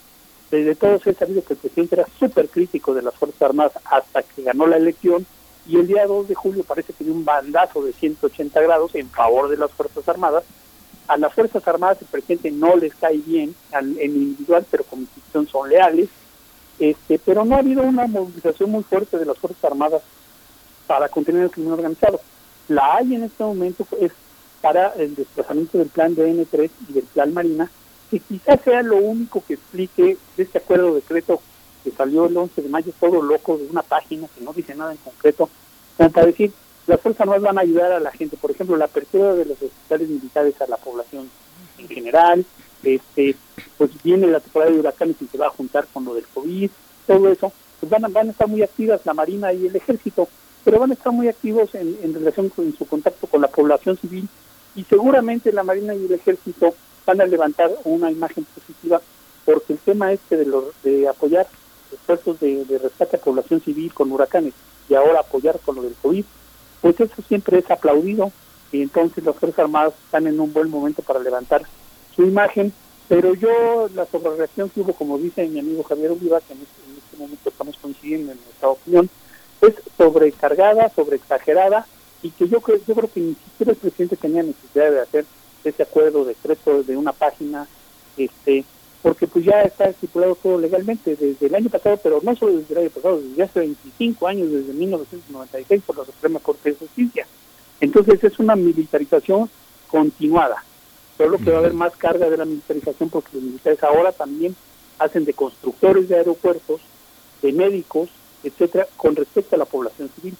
Desde 0.51 0.75
todos 0.75 1.07
he 1.07 1.15
sabido 1.15 1.45
que 1.45 1.55
el 1.55 1.59
presidente 1.59 1.97
era 1.97 2.07
súper 2.19 2.49
crítico 2.49 2.95
de 2.95 3.03
las 3.03 3.15
Fuerzas 3.15 3.43
Armadas 3.43 3.73
hasta 3.85 4.23
que 4.23 4.43
ganó 4.43 4.67
la 4.67 4.77
elección 4.77 5.27
y 5.67 5.77
el 5.77 5.87
día 5.87 6.07
2 6.07 6.29
de 6.29 6.35
julio 6.35 6.65
parece 6.65 6.93
que 6.93 7.05
dio 7.05 7.13
un 7.13 7.25
bandazo 7.25 7.83
de 7.83 7.93
180 7.93 8.61
grados 8.61 8.95
en 8.95 9.09
favor 9.11 9.49
de 9.49 9.57
las 9.57 9.71
Fuerzas 9.71 10.09
Armadas. 10.09 10.45
A 11.09 11.17
las 11.17 11.35
Fuerzas 11.35 11.67
Armadas 11.67 11.99
el 12.01 12.09
presidente 12.09 12.51
no 12.51 12.77
les 12.77 12.95
cae 12.95 13.19
bien 13.19 13.55
en 13.73 13.97
individual, 13.99 14.65
pero 14.71 14.85
como 14.85 15.03
institución 15.03 15.49
son 15.49 15.69
leales, 15.69 16.09
este, 16.79 17.19
pero 17.19 17.45
no 17.45 17.57
ha 17.57 17.59
habido 17.59 17.83
una 17.83 18.07
movilización 18.07 18.71
muy 18.71 18.83
fuerte 18.83 19.19
de 19.19 19.27
las 19.27 19.39
Fuerzas 19.39 19.65
Armadas 19.65 20.03
para 20.87 21.09
contener 21.09 21.45
el 21.45 21.51
crimen 21.51 21.73
organizado. 21.73 22.21
La 22.69 22.97
hay 22.97 23.15
en 23.15 23.25
este 23.25 23.43
momento 23.45 23.87
es 24.01 24.13
para 24.61 24.89
el 24.95 25.15
desplazamiento 25.15 25.79
del 25.79 25.89
plan 25.89 26.15
de 26.15 26.33
N3 26.33 26.71
y 26.89 26.93
del 26.93 27.05
plan 27.05 27.33
Marina, 27.33 27.71
que 28.11 28.21
quizás 28.21 28.61
sea 28.63 28.83
lo 28.83 28.97
único 28.97 29.43
que 29.47 29.55
explique 29.55 30.17
este 30.37 30.59
acuerdo 30.59 30.95
decreto 30.95 31.41
que 31.83 31.91
salió 31.91 32.27
el 32.27 32.37
11 32.37 32.63
de 32.63 32.69
mayo 32.69 32.93
todo 32.99 33.23
loco 33.23 33.57
de 33.57 33.67
una 33.67 33.83
página 33.83 34.29
que 34.37 34.45
no 34.45 34.53
dice 34.53 34.75
nada 34.75 34.93
en 34.93 34.99
concreto, 34.99 35.49
para 35.97 36.27
decir, 36.27 36.53
las 36.87 37.01
fuerzas 37.01 37.23
armadas 37.23 37.43
van 37.43 37.59
a 37.59 37.63
ayudar 37.63 37.93
a 37.93 38.01
la 38.01 38.11
gente, 38.11 38.37
por 38.37 38.51
ejemplo, 38.51 38.77
la 38.77 38.87
apertura 38.87 39.35
de 39.35 39.45
los 39.45 39.63
hospitales 39.63 40.09
militares 40.09 40.61
a 40.61 40.67
la 40.67 40.77
población 40.77 41.29
en 41.79 41.89
general, 41.89 42.45
este 42.83 43.37
pues 43.77 43.91
viene 44.03 44.27
la 44.27 44.41
temporada 44.41 44.73
de 44.73 44.79
huracanes 44.79 45.17
y 45.21 45.27
se 45.27 45.39
va 45.39 45.47
a 45.47 45.51
juntar 45.51 45.87
con 45.93 46.05
lo 46.05 46.15
del 46.15 46.27
COVID, 46.27 46.71
todo 47.07 47.31
eso, 47.31 47.53
pues 47.79 47.91
van 47.91 48.05
a, 48.05 48.09
van 48.09 48.29
a 48.29 48.31
estar 48.31 48.49
muy 48.49 48.63
activas 48.63 49.05
la 49.05 49.15
Marina 49.15 49.53
y 49.53 49.67
el 49.67 49.77
Ejército, 49.77 50.29
pero 50.65 50.79
van 50.79 50.91
a 50.91 50.95
estar 50.95 51.13
muy 51.13 51.29
activos 51.29 51.75
en, 51.75 51.99
en 52.03 52.15
relación 52.15 52.49
con 52.49 52.73
su 52.77 52.87
contacto 52.87 53.27
con 53.27 53.41
la 53.41 53.49
población 53.49 53.97
civil 53.97 54.29
y 54.75 54.85
seguramente 54.85 55.53
la 55.53 55.63
Marina 55.63 55.95
y 55.95 56.07
el 56.07 56.13
Ejército 56.13 56.75
van 57.07 57.21
a 57.21 57.27
levantar 57.27 57.71
una 57.85 58.11
imagen 58.11 58.45
positiva 58.45 59.01
porque 59.45 59.73
el 59.73 59.79
tema 59.79 60.13
este 60.13 60.37
de, 60.37 60.47
lo, 60.47 60.73
de 60.83 61.09
apoyar 61.09 61.47
esfuerzos 62.15 62.41
de, 62.41 62.79
rescate 62.79 63.17
a 63.17 63.21
población 63.21 63.61
civil 63.61 63.93
con 63.93 64.11
huracanes 64.13 64.55
y 64.89 64.95
ahora 64.95 65.21
apoyar 65.21 65.59
con 65.61 65.77
lo 65.77 65.83
del 65.83 65.95
COVID, 66.03 66.25
pues 66.81 67.01
eso 67.01 67.23
siempre 67.29 67.59
es 67.59 67.71
aplaudido 67.71 68.33
y 68.73 68.83
entonces 68.83 69.25
las 69.25 69.37
Fuerzas 69.37 69.61
Armadas 69.61 69.95
están 70.05 70.27
en 70.27 70.41
un 70.41 70.53
buen 70.53 70.71
momento 70.71 71.03
para 71.03 71.21
levantar 71.21 71.63
su 72.15 72.23
imagen, 72.23 72.73
pero 73.09 73.35
yo 73.35 73.89
la 73.95 74.07
sobrereacción 74.07 74.69
que 74.71 74.81
hubo, 74.81 74.93
como 74.95 75.19
dice 75.19 75.47
mi 75.49 75.59
amigo 75.59 75.83
Javier 75.83 76.13
Oliva, 76.13 76.41
que 76.41 76.55
en 76.55 76.61
este, 76.63 77.17
momento 77.17 77.51
estamos 77.51 77.77
coincidiendo 77.77 78.33
en 78.33 78.39
nuestra 78.45 78.69
opinión, 78.71 79.11
es 79.61 79.75
sobrecargada, 79.99 80.89
sobreexagerada 80.95 81.87
y 82.23 82.31
que 82.31 82.49
yo 82.49 82.61
creo, 82.61 82.79
yo 82.87 82.95
creo 82.95 83.13
que 83.13 83.21
ni 83.21 83.35
siquiera 83.35 83.73
el 83.73 83.79
presidente 83.79 84.17
tenía 84.17 84.43
necesidad 84.43 84.91
de 84.91 85.01
hacer 85.01 85.27
ese 85.65 85.83
acuerdo 85.83 86.25
decreto 86.25 86.83
de 86.83 86.97
una 86.97 87.13
página, 87.13 87.67
este, 88.17 88.65
porque 89.03 89.27
pues 89.27 89.45
ya 89.45 89.63
está 89.63 89.87
estipulado 89.87 90.35
todo 90.35 90.59
legalmente 90.59 91.17
desde 91.17 91.47
el 91.47 91.55
año 91.55 91.71
pasado, 91.71 91.99
pero 92.03 92.21
no 92.23 92.37
solo 92.37 92.59
desde 92.59 92.75
el 92.75 92.81
año 92.81 92.91
pasado, 92.91 93.21
desde 93.21 93.43
hace 93.43 93.61
25 93.61 94.27
años, 94.27 94.51
desde 94.51 94.73
1996 94.75 95.83
por 95.87 95.99
la 95.99 96.05
Suprema 96.05 96.39
Corte 96.41 96.71
de 96.71 96.77
Justicia. 96.77 97.27
Entonces 97.81 98.23
es 98.23 98.39
una 98.39 98.57
militarización 98.57 99.49
continuada. 99.89 100.63
Solo 101.17 101.39
que 101.39 101.51
va 101.51 101.57
a 101.57 101.61
haber 101.61 101.75
más 101.75 101.97
carga 101.97 102.29
de 102.29 102.37
la 102.37 102.45
militarización 102.45 103.09
porque 103.11 103.31
los 103.35 103.43
militares 103.43 103.83
ahora 103.83 104.13
también 104.13 104.55
hacen 104.99 105.25
de 105.25 105.33
constructores 105.33 106.09
de 106.09 106.17
aeropuertos, 106.17 106.81
de 107.43 107.53
médicos, 107.53 108.11
etcétera, 108.45 108.87
con 108.97 109.17
respecto 109.17 109.57
a 109.57 109.59
la 109.59 109.65
población 109.65 110.11
civil. 110.15 110.37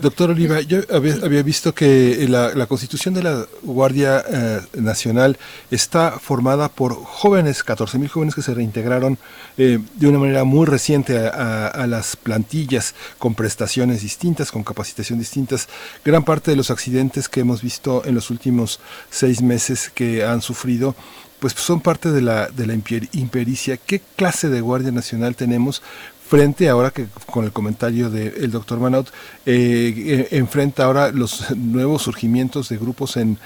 Doctor 0.00 0.30
Oliva, 0.30 0.60
yo 0.62 0.80
había, 0.90 1.42
visto 1.42 1.74
que 1.74 2.26
la, 2.28 2.66
constitución 2.66 3.14
de 3.14 3.22
la 3.22 3.46
Guardia 3.62 4.24
eh, 4.26 4.60
Nacional 4.74 5.38
está 5.70 6.18
formada 6.18 6.68
por 6.68 6.94
jóvenes, 6.94 7.62
14 7.62 7.98
mil 7.98 8.08
jóvenes 8.08 8.34
que 8.34 8.42
se 8.42 8.54
reintegraron 8.54 9.18
eh, 9.58 9.78
de 9.94 10.08
una 10.08 10.18
manera 10.18 10.44
muy 10.44 10.66
reciente 10.66 11.18
a, 11.18 11.86
las 11.86 12.16
plantillas 12.16 12.94
con 13.18 13.34
prestaciones 13.34 14.02
distintas, 14.02 14.50
con 14.50 14.64
capacitación 14.64 15.18
distintas. 15.18 15.68
Gran 16.04 16.24
parte 16.24 16.50
de 16.50 16.56
los 16.56 16.70
accidentes 16.70 17.28
que 17.28 17.40
hemos 17.40 17.62
visto 17.62 18.04
en 18.04 18.14
los 18.14 18.30
últimos 18.30 18.80
seis 19.10 19.42
meses 19.42 19.90
que 19.94 20.24
han 20.24 20.42
sufrido 20.42 20.94
pues 21.38 21.52
son 21.52 21.80
parte 21.80 22.10
de 22.10 22.20
la, 22.20 22.48
de 22.48 22.66
la 22.66 22.74
impericia. 22.74 23.76
¿Qué 23.76 24.00
clase 24.16 24.48
de 24.48 24.60
Guardia 24.60 24.90
Nacional 24.90 25.36
tenemos? 25.36 25.82
Frente 26.28 26.68
ahora 26.68 26.90
que 26.90 27.06
con 27.32 27.46
el 27.46 27.52
comentario 27.52 28.10
del 28.10 28.50
doctor 28.50 28.78
Manaut, 28.78 29.08
eh, 29.46 29.94
eh, 29.96 30.28
enfrenta 30.32 30.84
ahora 30.84 31.10
los 31.10 31.50
nuevos 31.56 32.02
surgimientos 32.02 32.68
de 32.68 32.76
grupos 32.76 33.16
en 33.16 33.38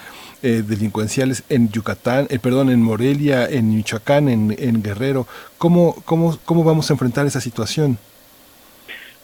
eh, 0.42 0.64
delincuenciales 0.66 1.44
en 1.48 1.70
Yucatán, 1.70 2.26
perdón, 2.42 2.70
en 2.70 2.82
Morelia, 2.82 3.48
en 3.48 3.72
Michoacán, 3.72 4.28
en, 4.28 4.82
Guerrero. 4.82 5.28
¿Cómo, 5.58 6.02
cómo, 6.04 6.36
¿Cómo 6.44 6.64
vamos 6.64 6.90
a 6.90 6.94
enfrentar 6.94 7.24
esa 7.24 7.40
situación? 7.40 7.98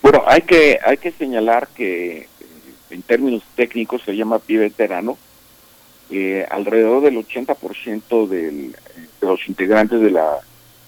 Bueno, 0.02 0.22
hay 0.28 0.42
que, 0.42 0.78
hay 0.86 0.96
que 0.98 1.10
señalar 1.10 1.66
que 1.74 2.28
en 2.90 3.02
términos 3.02 3.42
técnicos 3.56 4.02
se 4.02 4.14
llama 4.14 4.38
pie 4.38 4.58
veterano. 4.58 5.18
alrededor 6.48 7.02
del 7.02 7.16
80% 7.16 8.28
del, 8.28 8.76
de 9.20 9.26
los 9.26 9.48
integrantes 9.48 10.00
de 10.00 10.12
la 10.12 10.38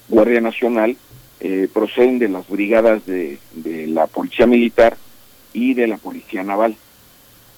Guardia 0.09 0.41
Nacional 0.41 0.97
eh, 1.41 1.69
proceden 1.73 2.19
de 2.19 2.28
las 2.28 2.47
brigadas 2.49 3.07
de, 3.07 3.39
la 3.86 4.07
Policía 4.07 4.47
Militar 4.47 4.97
y 5.55 5.73
de 5.73 5.86
la 5.86 5.97
Policía 5.97 6.43
Naval. 6.43 6.77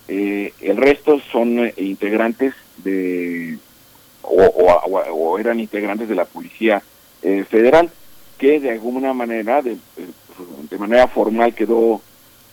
Eh, 0.07 0.53
el 0.61 0.77
resto 0.77 1.21
son 1.33 1.59
eh, 1.59 1.75
integrantes 1.79 2.55
de, 2.79 3.59
o, 4.23 5.39
eran 5.39 5.59
integrantes 5.59 6.09
de 6.09 6.15
la 6.15 6.25
Policía 6.25 6.83
Federal, 7.49 7.91
que 8.39 8.59
de 8.59 8.73
alguna 8.73 9.13
manera, 9.15 9.63
de, 9.63 9.77
de, 10.71 10.79
manera 10.79 11.07
formal, 11.07 11.55
quedó 11.55 12.03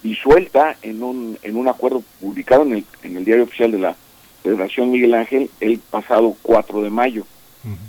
disuelta 0.04 0.78
en 0.82 1.02
un, 1.02 1.38
en 1.42 1.58
un 1.58 1.68
acuerdo 1.68 2.04
publicado 2.22 2.64
en 2.64 2.74
el, 2.74 2.86
en 3.04 3.18
el 3.18 3.26
Diario 3.26 3.46
Oficial 3.46 3.72
de 3.72 3.80
la 3.80 3.96
Federación 4.44 4.92
Miguel 4.92 5.14
Ángel 5.14 5.50
el 5.60 5.80
pasado 5.80 6.36
4 6.42 6.82
de 6.82 6.90
mayo. 6.90 7.26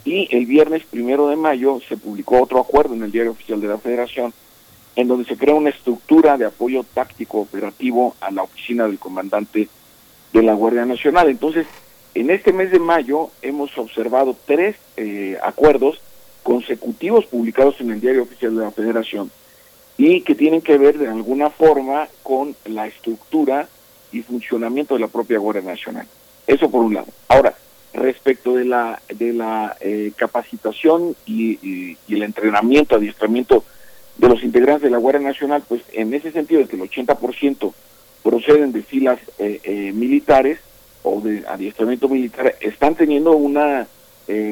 Y 0.04 0.28
el 0.34 0.46
viernes 0.46 0.82
primero 0.84 1.28
de 1.28 1.36
mayo 1.36 1.80
se 1.88 1.96
publicó 1.96 2.42
otro 2.42 2.60
acuerdo 2.60 2.94
en 2.94 3.02
el 3.02 3.12
Diario 3.12 3.32
Oficial 3.32 3.60
de 3.60 3.68
la 3.68 3.78
Federación, 3.78 4.32
en 4.96 5.08
donde 5.08 5.24
se 5.24 5.36
crea 5.36 5.54
una 5.54 5.70
estructura 5.70 6.36
de 6.36 6.46
apoyo 6.46 6.84
táctico 6.84 7.38
operativo 7.40 8.16
a 8.20 8.30
la 8.30 8.42
oficina 8.42 8.86
del 8.86 8.98
comandante 8.98 9.68
de 10.32 10.42
la 10.42 10.54
Guardia 10.54 10.84
Nacional. 10.84 11.28
Entonces, 11.28 11.66
en 12.14 12.30
este 12.30 12.52
mes 12.52 12.72
de 12.72 12.80
mayo 12.80 13.30
hemos 13.42 13.76
observado 13.78 14.36
tres 14.44 14.76
eh, 14.96 15.38
acuerdos 15.42 16.00
consecutivos 16.42 17.26
publicados 17.26 17.80
en 17.80 17.92
el 17.92 18.00
Diario 18.00 18.22
Oficial 18.22 18.56
de 18.56 18.64
la 18.64 18.70
Federación 18.72 19.30
y 19.96 20.22
que 20.22 20.34
tienen 20.34 20.62
que 20.62 20.78
ver 20.78 20.98
de 20.98 21.08
alguna 21.08 21.50
forma 21.50 22.08
con 22.22 22.56
la 22.64 22.86
estructura 22.86 23.68
y 24.12 24.22
funcionamiento 24.22 24.94
de 24.94 25.00
la 25.00 25.08
propia 25.08 25.38
Guardia 25.38 25.62
Nacional. 25.62 26.06
Eso 26.46 26.70
por 26.70 26.82
un 26.82 26.94
lado. 26.94 27.08
Ahora, 27.28 27.54
respecto 27.92 28.54
de 28.54 28.64
la 28.64 29.00
de 29.08 29.32
la 29.32 29.76
eh, 29.80 30.12
capacitación 30.16 31.16
y, 31.26 31.96
el 32.08 32.22
entrenamiento, 32.22 32.96
adiestramiento 32.96 33.64
de 34.16 34.28
los 34.28 34.42
integrantes 34.42 34.82
de 34.82 34.90
la 34.90 34.98
Guardia 34.98 35.26
Nacional, 35.26 35.62
pues 35.66 35.82
en 35.92 36.12
ese 36.12 36.30
sentido, 36.32 36.60
de 36.60 36.68
que 36.68 36.76
el 36.76 36.82
80% 36.82 37.72
proceden 38.22 38.72
de 38.72 38.82
filas 38.82 39.18
eh, 39.38 39.60
eh, 39.64 39.92
militares 39.92 40.58
o 41.02 41.20
de 41.20 41.44
adiestramiento 41.48 42.08
militar, 42.08 42.54
están 42.60 42.94
teniendo 42.94 43.32
una, 43.32 43.86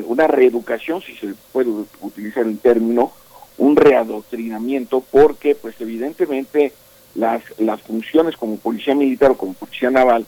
una 0.07 0.27
reeducación, 0.27 1.03
si 1.03 1.15
se 1.17 1.35
puede 1.53 1.71
utilizar 2.01 2.47
el 2.47 2.59
término, 2.59 3.13
un 3.59 3.77
readoctrinamiento, 3.77 5.05
porque 5.11 5.55
pues 5.55 5.79
evidentemente 5.81 6.73
las, 7.15 7.43
las 7.59 7.83
funciones 7.83 8.37
como 8.37 8.57
policía 8.57 8.95
militar 8.95 9.33
o 9.33 9.37
como 9.37 9.53
policía 9.53 9.91
naval 9.91 10.25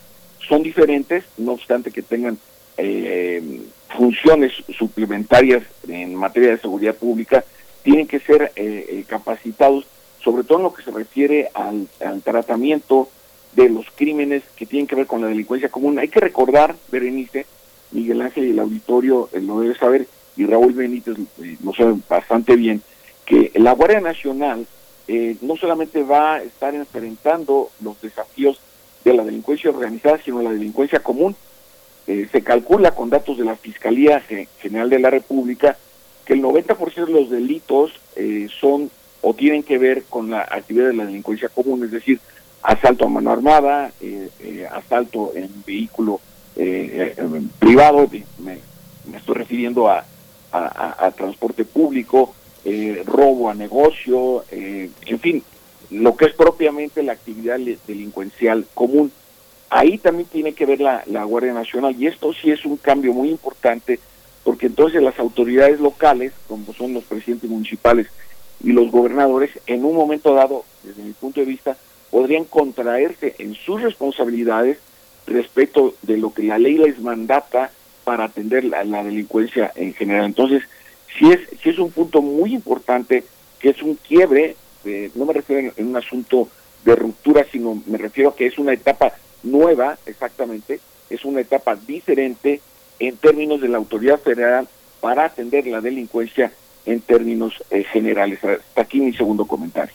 son 0.46 0.62
diferentes, 0.62 1.24
no 1.38 1.52
obstante 1.52 1.90
que 1.90 2.02
tengan 2.02 2.38
eh, 2.82 3.60
funciones 3.96 4.52
suplementarias 4.78 5.62
en 5.86 6.14
materia 6.14 6.50
de 6.50 6.58
seguridad 6.58 6.94
pública 6.94 7.44
tienen 7.82 8.06
que 8.06 8.20
ser 8.20 8.52
eh, 8.56 8.86
eh, 8.88 9.04
capacitados, 9.06 9.84
sobre 10.22 10.44
todo 10.44 10.58
en 10.58 10.64
lo 10.64 10.72
que 10.72 10.82
se 10.82 10.90
refiere 10.90 11.50
al, 11.54 11.88
tratamiento 12.22 13.08
de 13.52 13.68
los 13.68 13.86
crímenes 13.94 14.42
que 14.56 14.66
tienen 14.66 14.86
que 14.86 14.94
ver 14.94 15.06
con 15.06 15.20
la 15.20 15.26
delincuencia 15.26 15.68
común. 15.68 15.98
Hay 15.98 16.08
que 16.08 16.20
recordar, 16.20 16.76
Berenice, 16.90 17.46
Miguel 17.90 18.22
Ángel 18.22 18.46
y 18.46 18.50
el 18.50 18.60
auditorio 18.60 19.28
lo 19.32 19.60
debe 19.60 19.76
saber, 19.76 20.06
y 20.36 20.46
Raúl 20.46 20.72
Benítez 20.72 21.16
lo 21.62 21.74
sabe 21.74 21.96
bastante 22.08 22.54
bien, 22.56 22.82
que 23.26 23.50
la 23.56 23.72
Guardia 23.72 24.00
Nacional 24.00 24.66
no 25.42 25.56
solamente 25.56 26.04
va 26.04 26.34
a 26.34 26.42
estar 26.42 26.72
enfrentando 26.74 27.70
los 27.82 28.00
desafíos 28.00 28.60
de 29.04 29.14
la 29.14 29.24
delincuencia 29.24 29.70
organizada, 29.70 30.20
sino 30.24 30.40
la 30.40 30.52
delincuencia 30.52 31.00
común. 31.00 31.34
Eh, 32.10 32.26
se 32.32 32.42
calcula 32.42 32.90
con 32.90 33.08
datos 33.08 33.38
de 33.38 33.44
la 33.44 33.54
Fiscalía 33.54 34.20
General 34.60 34.90
de 34.90 34.98
la 34.98 35.10
República 35.10 35.76
que 36.24 36.32
el 36.32 36.42
90% 36.42 37.06
de 37.06 37.12
los 37.12 37.30
delitos 37.30 37.92
eh, 38.16 38.48
son 38.60 38.90
o 39.20 39.32
tienen 39.32 39.62
que 39.62 39.78
ver 39.78 40.02
con 40.10 40.28
la 40.28 40.40
actividad 40.40 40.88
de 40.88 40.94
la 40.94 41.06
delincuencia 41.06 41.48
común, 41.50 41.84
es 41.84 41.92
decir, 41.92 42.18
asalto 42.62 43.04
a 43.04 43.08
mano 43.08 43.30
armada, 43.30 43.92
eh, 44.00 44.28
asalto 44.72 45.30
en 45.36 45.62
vehículo 45.64 46.20
privado, 47.60 48.10
me, 48.38 48.58
estoy 49.16 49.34
refiriendo 49.36 49.88
a 49.88 50.04
transporte 51.16 51.64
público, 51.64 52.34
robo 53.04 53.50
a 53.50 53.54
negocio, 53.54 54.44
en 54.50 55.20
fin, 55.20 55.44
lo 55.90 56.16
que 56.16 56.24
es 56.26 56.34
propiamente 56.34 57.02
la 57.02 57.12
actividad 57.12 57.58
delincuencial 57.86 58.66
común. 58.74 59.12
Ahí 59.70 59.98
también 59.98 60.28
tiene 60.28 60.52
que 60.52 60.66
ver 60.66 60.80
la, 60.80 61.04
Guardia 61.24 61.54
Nacional 61.54 61.94
y 61.96 62.08
esto 62.08 62.32
sí 62.34 62.50
es 62.50 62.64
un 62.64 62.76
cambio 62.76 63.12
muy 63.12 63.30
importante 63.30 64.00
porque 64.42 64.66
entonces 64.66 65.00
las 65.00 65.16
autoridades 65.20 65.78
locales, 65.78 66.32
como 66.48 66.72
son 66.72 66.92
los 66.92 67.04
presidentes 67.04 67.48
municipales 67.48 68.08
y 68.64 68.72
los 68.72 68.90
gobernadores, 68.90 69.50
en 69.68 69.84
un 69.84 69.94
momento 69.94 70.34
dado, 70.34 70.64
desde 70.82 71.02
mi 71.04 71.12
punto 71.12 71.38
de 71.38 71.46
vista, 71.46 71.76
podrían 72.10 72.44
contraerse 72.44 73.36
en 73.38 73.54
sus 73.54 73.80
responsabilidades 73.80 74.78
respecto 75.28 75.94
de 76.02 76.16
lo 76.16 76.34
que 76.34 76.42
la 76.42 76.58
ley 76.58 76.76
les 76.76 76.98
mandata 76.98 77.70
para 78.02 78.24
atender 78.24 78.64
la, 78.64 79.04
delincuencia 79.04 79.70
en 79.76 79.94
general. 79.94 80.24
Entonces, 80.24 80.64
sí 81.16 81.30
es, 81.30 81.40
sí 81.62 81.68
es 81.68 81.78
un 81.78 81.92
punto 81.92 82.22
muy 82.22 82.54
importante, 82.54 83.22
que 83.60 83.68
es 83.68 83.80
un 83.82 83.94
quiebre, 83.94 84.56
eh, 84.84 85.12
no 85.14 85.26
me 85.26 85.34
refiero 85.34 85.72
en 85.76 85.86
un 85.86 85.96
asunto 85.96 86.48
de 86.84 86.96
ruptura, 86.96 87.46
sino 87.52 87.80
me 87.86 87.98
refiero 87.98 88.30
a 88.30 88.36
que 88.36 88.46
es 88.46 88.58
una 88.58 88.72
etapa 88.72 89.12
nueva, 89.42 89.98
exactamente, 90.06 90.80
es 91.08 91.24
una 91.24 91.40
etapa 91.40 91.76
diferente 91.76 92.60
en 92.98 93.16
términos 93.16 93.60
de 93.60 93.68
la 93.68 93.78
autoridad 93.78 94.20
federal 94.20 94.68
para 95.00 95.24
atender 95.24 95.66
la 95.66 95.80
delincuencia 95.80 96.52
en 96.86 97.00
términos 97.00 97.54
eh, 97.70 97.84
generales. 97.84 98.42
Hasta 98.44 98.82
aquí 98.82 99.00
mi 99.00 99.12
segundo 99.12 99.46
comentario. 99.46 99.94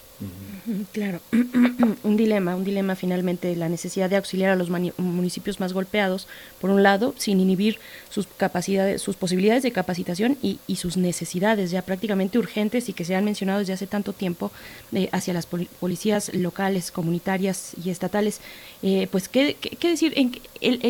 Claro, 0.91 1.19
un 2.03 2.17
dilema, 2.17 2.55
un 2.55 2.63
dilema 2.63 2.95
finalmente, 2.95 3.55
la 3.55 3.69
necesidad 3.69 4.09
de 4.09 4.17
auxiliar 4.17 4.51
a 4.51 4.55
los 4.55 4.69
municipios 4.69 5.59
más 5.59 5.73
golpeados, 5.73 6.27
por 6.59 6.69
un 6.69 6.83
lado, 6.83 7.13
sin 7.17 7.39
inhibir 7.39 7.79
sus 8.09 8.27
capacidades, 8.27 9.01
sus 9.01 9.15
posibilidades 9.15 9.63
de 9.63 9.71
capacitación 9.71 10.37
y, 10.41 10.59
sus 10.75 10.97
necesidades 10.97 11.71
ya 11.71 11.81
prácticamente 11.83 12.37
urgentes 12.37 12.89
y 12.89 12.93
que 12.93 13.05
se 13.05 13.15
han 13.15 13.23
mencionado 13.23 13.59
desde 13.59 13.71
hace 13.71 13.87
tanto 13.87 14.11
tiempo 14.11 14.51
eh, 14.91 15.07
hacia 15.13 15.33
las 15.33 15.45
policías 15.45 16.33
locales, 16.33 16.91
comunitarias 16.91 17.71
y 17.81 17.89
estatales. 17.91 18.41
Eh, 18.83 19.07
pues, 19.09 19.29
¿qué, 19.29 19.55
decir? 19.81 20.13
En, 20.17 20.33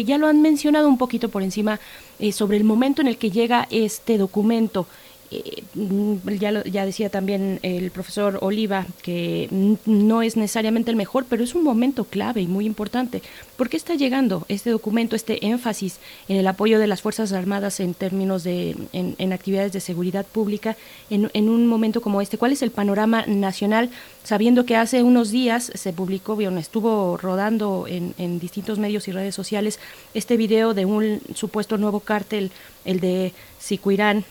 ya 0.05 0.17
lo 0.17 0.27
han 0.27 0.41
mencionado 0.41 0.89
un 0.89 0.97
poquito 0.97 1.29
por 1.29 1.43
encima 1.43 1.79
eh, 2.17 2.31
sobre 2.31 2.57
el 2.57 2.63
momento 2.63 3.01
en 3.01 3.07
el 3.07 3.17
que 3.17 3.29
llega 3.29 3.67
este 3.69 4.17
documento 4.17 4.87
eh, 5.31 5.63
ya, 6.39 6.63
ya 6.63 6.85
decía 6.85 7.09
también 7.09 7.59
el 7.63 7.91
profesor 7.91 8.39
Oliva 8.41 8.85
que 9.01 9.49
no 9.85 10.21
es 10.21 10.37
necesariamente 10.37 10.91
el 10.91 10.97
mejor, 10.97 11.25
pero 11.27 11.43
es 11.43 11.55
un 11.55 11.63
momento 11.63 12.05
clave 12.05 12.41
y 12.41 12.47
muy 12.47 12.65
importante. 12.65 13.21
¿Por 13.57 13.69
qué 13.69 13.77
está 13.77 13.95
llegando 13.95 14.45
este 14.49 14.69
documento, 14.69 15.15
este 15.15 15.45
énfasis 15.47 15.99
en 16.27 16.37
el 16.37 16.47
apoyo 16.47 16.79
de 16.79 16.87
las 16.87 17.01
Fuerzas 17.01 17.33
Armadas 17.33 17.79
en 17.79 17.93
términos 17.93 18.43
de 18.43 18.75
en, 18.93 19.33
actividades 19.33 19.73
de 19.73 19.79
seguridad 19.79 20.25
pública 20.25 20.77
en, 21.09 21.49
un 21.49 21.67
momento 21.67 22.01
como 22.01 22.21
este? 22.21 22.37
¿Cuál 22.37 22.51
es 22.51 22.61
el 22.61 22.71
panorama 22.71 23.25
nacional? 23.25 23.89
Sabiendo 24.23 24.65
que 24.65 24.75
hace 24.75 25.03
unos 25.03 25.31
días 25.31 25.71
se 25.73 25.93
publicó, 25.93 26.39
estuvo 26.41 27.17
rodando 27.17 27.85
en, 27.87 28.13
en 28.17 28.39
distintos 28.39 28.79
medios 28.79 29.07
y 29.07 29.11
redes 29.11 29.35
sociales 29.35 29.79
este 30.13 30.37
video 30.37 30.73
de 30.73 30.85
un 30.85 31.21
supuesto 31.33 31.77
nuevo 31.77 31.99
cártel, 31.99 32.51
el 32.85 32.99
de 32.99 33.33
Sicuirán, 33.59 34.25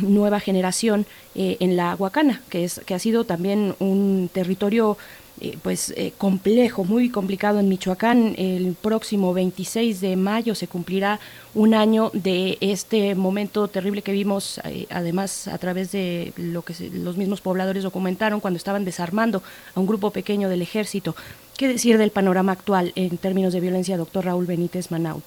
nueva 0.00 0.40
generación 0.40 1.06
eh, 1.34 1.56
en 1.60 1.76
la 1.76 1.94
Huacana, 1.94 2.42
que 2.48 2.64
es 2.64 2.80
que 2.86 2.94
ha 2.94 2.98
sido 2.98 3.24
también 3.24 3.74
un 3.78 4.28
territorio 4.32 4.96
eh, 5.40 5.58
pues 5.62 5.92
eh, 5.96 6.12
complejo, 6.16 6.84
muy 6.84 7.10
complicado 7.10 7.58
en 7.58 7.68
Michoacán. 7.68 8.34
El 8.38 8.76
próximo 8.80 9.34
26 9.34 10.00
de 10.00 10.16
mayo 10.16 10.54
se 10.54 10.68
cumplirá 10.68 11.18
un 11.54 11.74
año 11.74 12.10
de 12.12 12.56
este 12.60 13.14
momento 13.14 13.66
terrible 13.68 14.02
que 14.02 14.12
vimos, 14.12 14.60
además 14.90 15.48
a 15.48 15.58
través 15.58 15.90
de 15.90 16.32
lo 16.36 16.62
que 16.62 16.74
los 16.92 17.16
mismos 17.16 17.40
pobladores 17.40 17.82
documentaron 17.82 18.40
cuando 18.40 18.58
estaban 18.58 18.84
desarmando 18.84 19.42
a 19.74 19.80
un 19.80 19.86
grupo 19.86 20.10
pequeño 20.10 20.48
del 20.48 20.62
ejército. 20.62 21.16
¿Qué 21.56 21.68
decir 21.68 21.98
del 21.98 22.10
panorama 22.10 22.52
actual 22.52 22.92
en 22.94 23.16
términos 23.18 23.52
de 23.52 23.60
violencia, 23.60 23.96
doctor 23.96 24.24
Raúl 24.24 24.46
Benítez 24.46 24.90
Manaut? 24.90 25.24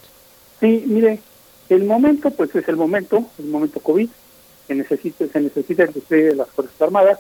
Sí, 0.60 0.84
mire, 0.88 1.20
el 1.70 1.84
momento 1.84 2.32
pues 2.32 2.56
es 2.56 2.68
el 2.68 2.78
momento, 2.78 3.26
el 3.40 3.48
momento 3.48 3.80
COVID, 3.80 4.10
que 4.68 4.76
necesite, 4.76 5.28
se 5.28 5.40
necesita 5.40 5.84
el 5.84 5.94
despliegue 5.94 6.30
de 6.30 6.36
las 6.36 6.50
Fuerzas 6.50 6.82
Armadas. 6.82 7.20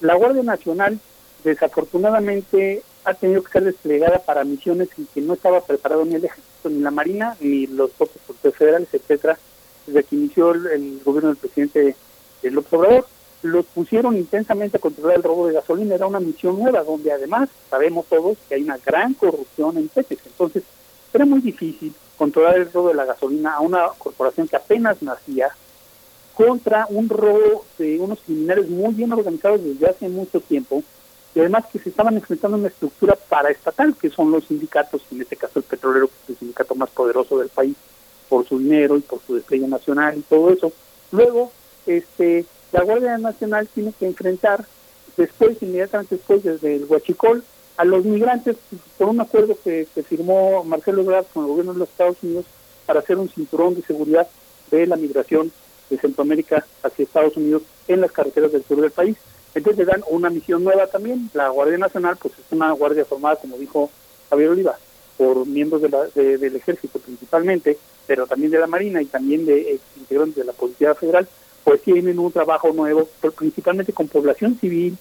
La 0.00 0.14
Guardia 0.14 0.42
Nacional, 0.42 0.98
desafortunadamente, 1.44 2.82
ha 3.04 3.14
tenido 3.14 3.42
que 3.42 3.52
ser 3.52 3.64
desplegada 3.64 4.18
para 4.20 4.44
misiones 4.44 4.88
en 4.96 5.06
que 5.06 5.20
no 5.20 5.34
estaba 5.34 5.60
preparado 5.60 6.04
ni 6.04 6.14
el 6.14 6.24
Ejército, 6.24 6.68
ni 6.68 6.80
la 6.80 6.90
Marina, 6.90 7.36
ni 7.40 7.66
los 7.66 7.90
propios 7.90 8.22
policías 8.26 8.54
federales, 8.54 8.88
etcétera, 8.92 9.38
desde 9.86 10.04
que 10.04 10.16
inició 10.16 10.52
el, 10.52 11.00
gobierno 11.04 11.30
del 11.30 11.38
presidente 11.38 11.96
López 12.42 12.72
Obrador. 12.72 13.06
Los 13.42 13.66
pusieron 13.66 14.16
intensamente 14.16 14.76
a 14.76 14.80
controlar 14.80 15.16
el 15.16 15.24
robo 15.24 15.48
de 15.48 15.54
gasolina. 15.54 15.96
Era 15.96 16.06
una 16.06 16.20
misión 16.20 16.60
nueva, 16.60 16.84
donde 16.84 17.10
además 17.10 17.48
sabemos 17.68 18.06
todos 18.06 18.38
que 18.48 18.54
hay 18.54 18.62
una 18.62 18.78
gran 18.78 19.14
corrupción 19.14 19.76
en 19.78 19.88
Pemex. 19.88 20.26
Entonces, 20.26 20.62
era 21.12 21.24
muy 21.24 21.40
difícil 21.40 21.92
controlar 22.16 22.56
el 22.56 22.72
robo 22.72 22.88
de 22.88 22.94
la 22.94 23.04
gasolina 23.04 23.54
a 23.54 23.60
una 23.60 23.88
corporación 23.98 24.46
que 24.46 24.54
apenas 24.54 25.02
nacía, 25.02 25.50
contra 26.34 26.86
un 26.88 27.08
robo 27.08 27.64
de 27.78 27.98
unos 27.98 28.20
criminales 28.20 28.68
muy 28.68 28.94
bien 28.94 29.12
organizados 29.12 29.62
desde 29.62 29.88
hace 29.88 30.08
mucho 30.08 30.40
tiempo 30.40 30.82
y 31.34 31.40
además 31.40 31.64
que 31.72 31.78
se 31.78 31.88
estaban 31.88 32.14
enfrentando 32.14 32.56
a 32.56 32.60
una 32.60 32.68
estructura 32.68 33.16
paraestatal, 33.16 33.94
que 33.94 34.10
son 34.10 34.30
los 34.30 34.44
sindicatos, 34.44 35.02
en 35.10 35.22
este 35.22 35.36
caso 35.36 35.58
el 35.58 35.64
petrolero, 35.64 36.08
que 36.08 36.14
es 36.24 36.30
el 36.30 36.38
sindicato 36.38 36.74
más 36.74 36.90
poderoso 36.90 37.38
del 37.38 37.48
país, 37.48 37.74
por 38.28 38.46
su 38.46 38.58
dinero 38.58 38.96
y 38.96 39.00
por 39.00 39.20
su 39.26 39.34
despliegue 39.34 39.66
nacional 39.66 40.16
y 40.18 40.22
todo 40.22 40.50
eso. 40.50 40.72
Luego, 41.10 41.52
este, 41.86 42.44
la 42.72 42.82
Guardia 42.82 43.16
Nacional 43.18 43.68
tiene 43.68 43.92
que 43.92 44.06
enfrentar 44.06 44.64
después, 45.16 45.62
inmediatamente 45.62 46.16
después, 46.16 46.42
desde 46.42 46.76
el 46.76 46.84
Huachicol, 46.84 47.44
a 47.76 47.84
los 47.84 48.04
migrantes 48.04 48.56
por 48.98 49.08
un 49.08 49.20
acuerdo 49.20 49.56
que, 49.62 49.86
firmó 50.06 50.64
Marcelo 50.64 51.02
Ebrard 51.02 51.26
con 51.32 51.44
el 51.44 51.50
gobierno 51.50 51.72
de 51.72 51.80
los 51.80 51.88
Estados 51.88 52.16
Unidos 52.22 52.44
para 52.86 53.00
hacer 53.00 53.16
un 53.16 53.28
cinturón 53.28 53.74
de 53.74 53.82
seguridad 53.82 54.28
de 54.70 54.86
la 54.86 54.96
migración 54.96 55.50
de 55.92 55.98
Centroamérica 55.98 56.64
hacia 56.82 57.04
Estados 57.04 57.36
Unidos 57.36 57.62
en 57.86 58.00
las 58.00 58.10
carreteras 58.10 58.50
del 58.50 58.64
sur 58.64 58.80
del 58.80 58.90
país. 58.90 59.16
Entonces 59.54 59.78
le 59.78 59.92
dan 59.92 60.02
una 60.08 60.30
misión 60.30 60.64
nueva 60.64 60.86
también. 60.86 61.30
La 61.34 61.48
Guardia 61.50 61.78
Nacional, 61.78 62.16
pues 62.20 62.34
es 62.34 62.44
una 62.50 62.72
guardia 62.72 63.04
formada, 63.04 63.36
como 63.36 63.58
dijo 63.58 63.90
Javier 64.30 64.48
Oliva, 64.48 64.78
por 65.18 65.46
miembros 65.46 65.82
de 65.82 65.90
la, 65.90 66.04
del 66.06 66.56
ejército 66.56 66.98
principalmente, 66.98 67.78
pero 68.06 68.26
también 68.26 68.50
de 68.50 68.58
la 68.58 68.66
Marina 68.66 69.02
y 69.02 69.06
también 69.06 69.44
de 69.44 69.78
integrantes 69.96 70.36
de 70.36 70.44
la 70.44 70.52
Policía 70.52 70.94
Federal, 70.94 71.28
pues 71.64 71.82
tienen 71.82 72.18
un 72.18 72.32
trabajo 72.32 72.72
nuevo, 72.72 73.08
principalmente 73.36 73.92
con 73.92 74.08
población 74.08 74.58
civil, 74.58 74.96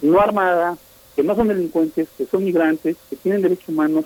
no 0.00 0.20
armada, 0.20 0.78
que 1.14 1.22
no 1.22 1.34
son 1.34 1.48
delincuentes, 1.48 2.08
que 2.16 2.26
son 2.26 2.44
migrantes, 2.44 2.96
que 3.10 3.16
tienen 3.16 3.42
derechos 3.42 3.68
humanos, 3.68 4.04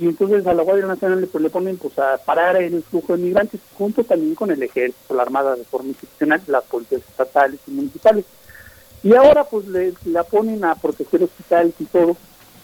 y 0.00 0.06
entonces 0.06 0.46
a 0.46 0.54
la 0.54 0.62
Guardia 0.62 0.86
Nacional 0.86 1.20
le, 1.20 1.26
pues, 1.26 1.42
le 1.42 1.50
ponen 1.50 1.76
pues 1.76 1.98
a 1.98 2.16
parar 2.24 2.56
el 2.56 2.82
flujo 2.82 3.14
de 3.14 3.22
migrantes 3.22 3.60
junto 3.76 4.02
también 4.02 4.34
con 4.34 4.50
el 4.50 4.62
ejército, 4.62 5.14
la 5.14 5.22
Armada 5.22 5.54
de 5.54 5.64
forma 5.64 5.88
institucional, 5.88 6.40
las 6.46 6.64
policías 6.64 7.02
estatales 7.02 7.60
y 7.66 7.72
municipales. 7.72 8.24
Y 9.02 9.14
ahora 9.14 9.44
pues 9.44 9.68
le, 9.68 9.92
la 10.06 10.24
ponen 10.24 10.64
a 10.64 10.74
proteger 10.74 11.22
hospitales 11.22 11.74
y 11.78 11.84
todo. 11.84 12.16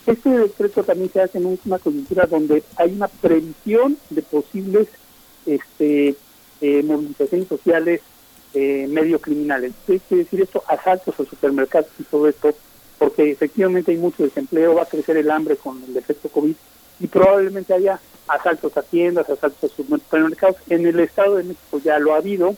Este 0.06 0.30
decreto 0.30 0.82
también 0.82 1.10
se 1.12 1.20
hace 1.20 1.36
en 1.36 1.58
una 1.62 1.78
coyuntura 1.78 2.24
donde 2.24 2.62
hay 2.76 2.92
una 2.92 3.08
previsión 3.08 3.98
de 4.08 4.22
posibles 4.22 4.88
este, 5.44 6.14
eh, 6.62 6.82
movilizaciones 6.84 7.48
sociales 7.48 8.00
eh, 8.54 8.86
medio 8.88 9.20
criminales. 9.20 9.74
¿Qué 9.86 10.00
quiere 10.00 10.24
decir 10.24 10.40
esto? 10.40 10.62
Asaltos 10.68 11.20
a 11.20 11.24
supermercados 11.26 11.90
y 11.98 12.04
todo 12.04 12.28
esto, 12.28 12.54
porque 12.98 13.30
efectivamente 13.30 13.92
hay 13.92 13.98
mucho 13.98 14.22
desempleo, 14.22 14.74
va 14.74 14.84
a 14.84 14.86
crecer 14.86 15.18
el 15.18 15.30
hambre 15.30 15.56
con 15.56 15.84
el 15.86 15.94
efecto 15.98 16.30
COVID 16.30 16.54
y 17.00 17.06
probablemente 17.06 17.74
haya 17.74 18.00
asaltos 18.28 18.76
a 18.76 18.82
tiendas, 18.82 19.28
asaltos 19.28 19.72
a 19.72 19.76
supermercados. 19.76 20.56
En 20.68 20.86
el 20.86 20.98
Estado 21.00 21.36
de 21.36 21.44
México 21.44 21.80
ya 21.84 21.98
lo 21.98 22.14
ha 22.14 22.18
habido, 22.18 22.56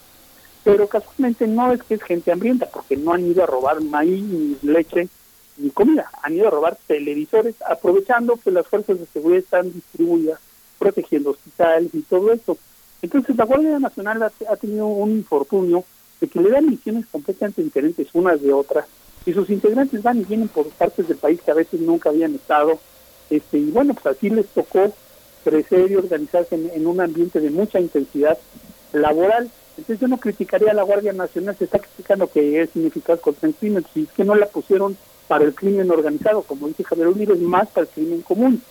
pero 0.64 0.86
casualmente 0.86 1.46
no 1.46 1.72
es 1.72 1.82
que 1.82 1.94
es 1.94 2.02
gente 2.02 2.32
hambrienta, 2.32 2.66
porque 2.66 2.96
no 2.96 3.12
han 3.12 3.26
ido 3.26 3.42
a 3.42 3.46
robar 3.46 3.80
maíz, 3.80 4.22
ni 4.22 4.56
leche, 4.62 5.08
ni 5.56 5.70
comida, 5.70 6.10
han 6.22 6.34
ido 6.34 6.48
a 6.48 6.50
robar 6.50 6.78
televisores, 6.86 7.56
aprovechando 7.66 8.36
que 8.36 8.50
las 8.50 8.66
fuerzas 8.66 8.98
de 8.98 9.06
seguridad 9.06 9.42
están 9.42 9.72
distribuidas, 9.72 10.40
protegiendo 10.78 11.30
hospitales 11.30 11.90
y 11.94 12.02
todo 12.02 12.32
eso. 12.32 12.56
Entonces 13.02 13.36
la 13.36 13.44
Guardia 13.44 13.78
Nacional 13.78 14.22
ha, 14.22 14.56
tenido 14.56 14.86
un 14.86 15.10
infortunio 15.10 15.84
de 16.20 16.28
que 16.28 16.40
le 16.40 16.50
dan 16.50 16.68
misiones 16.68 17.06
completamente 17.06 17.62
diferentes 17.62 18.08
unas 18.12 18.40
de 18.40 18.52
otras, 18.52 18.86
y 19.26 19.32
sus 19.32 19.50
integrantes 19.50 20.02
van 20.02 20.18
y 20.18 20.24
vienen 20.24 20.48
por 20.48 20.68
partes 20.70 21.06
del 21.06 21.16
país 21.18 21.40
que 21.42 21.50
a 21.50 21.54
veces 21.54 21.80
nunca 21.80 22.08
habían 22.08 22.34
estado, 22.34 22.78
este, 23.30 23.58
y 23.58 23.70
bueno, 23.70 23.94
pues 23.94 24.16
así 24.16 24.30
les 24.30 24.46
tocó 24.48 24.92
crecer 25.44 25.90
y 25.90 25.96
organizarse 25.96 26.54
en, 26.54 26.86
un 26.86 27.00
ambiente 27.00 27.40
de 27.40 27.50
mucha 27.50 27.80
intensidad 27.80 28.38
laboral. 28.92 29.50
Entonces 29.76 30.00
yo 30.00 30.08
no 30.08 30.18
criticaría 30.18 30.72
a 30.72 30.74
la 30.74 30.82
Guardia 30.82 31.12
Nacional, 31.12 31.56
se 31.56 31.64
está 31.64 31.78
criticando 31.78 32.30
que 32.30 32.60
es 32.60 32.70
significado 32.70 33.20
contra 33.20 33.48
el 33.48 33.54
crimen, 33.54 33.84
si 33.94 34.02
es 34.02 34.12
que 34.12 34.24
no 34.24 34.34
la 34.34 34.46
pusieron 34.46 34.96
para 35.28 35.44
el 35.44 35.54
crimen 35.54 35.90
organizado, 35.90 36.42
como 36.42 36.68
dice 36.68 36.84
Javier 36.84 37.08
Unidos, 37.08 37.38
más 37.38 37.68
para 37.68 37.86
el 37.86 37.92
crimen 37.92 38.22
común. 38.22 38.62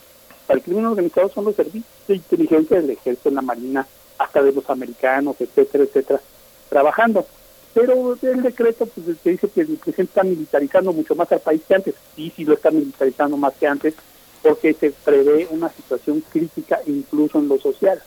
Para 0.45 0.57
el 0.57 0.63
crimen 0.63 0.85
organizado 0.85 1.29
son 1.29 1.45
los 1.45 1.55
servicios 1.55 1.85
de 2.07 2.15
inteligencia 2.15 2.81
del 2.81 2.89
ejército, 2.89 3.29
la 3.31 3.41
marina, 3.41 3.87
hasta 4.17 4.41
de 4.41 4.51
los 4.51 4.69
americanos, 4.69 5.35
etcétera, 5.39 5.83
etcétera, 5.83 6.21
trabajando. 6.69 7.25
Pero 7.73 8.17
el 8.21 8.41
decreto 8.41 8.87
pues 8.87 9.17
que 9.23 9.31
dice 9.31 9.47
que 9.49 9.61
el 9.61 9.67
presidente 9.67 10.01
está 10.03 10.23
militarizando 10.23 10.91
mucho 10.91 11.15
más 11.15 11.31
al 11.31 11.41
país 11.41 11.61
que 11.67 11.75
antes, 11.75 11.95
sí, 12.15 12.33
sí 12.35 12.43
lo 12.43 12.55
está 12.55 12.71
militarizando 12.71 13.37
más 13.37 13.53
que 13.53 13.67
antes, 13.67 13.93
porque 14.41 14.73
se 14.73 14.91
prevé 14.91 15.47
una 15.49 15.69
situación 15.69 16.23
crítica 16.31 16.79
incluso 16.85 17.39
en 17.39 17.47
lo 17.47 17.59
social. 17.59 18.01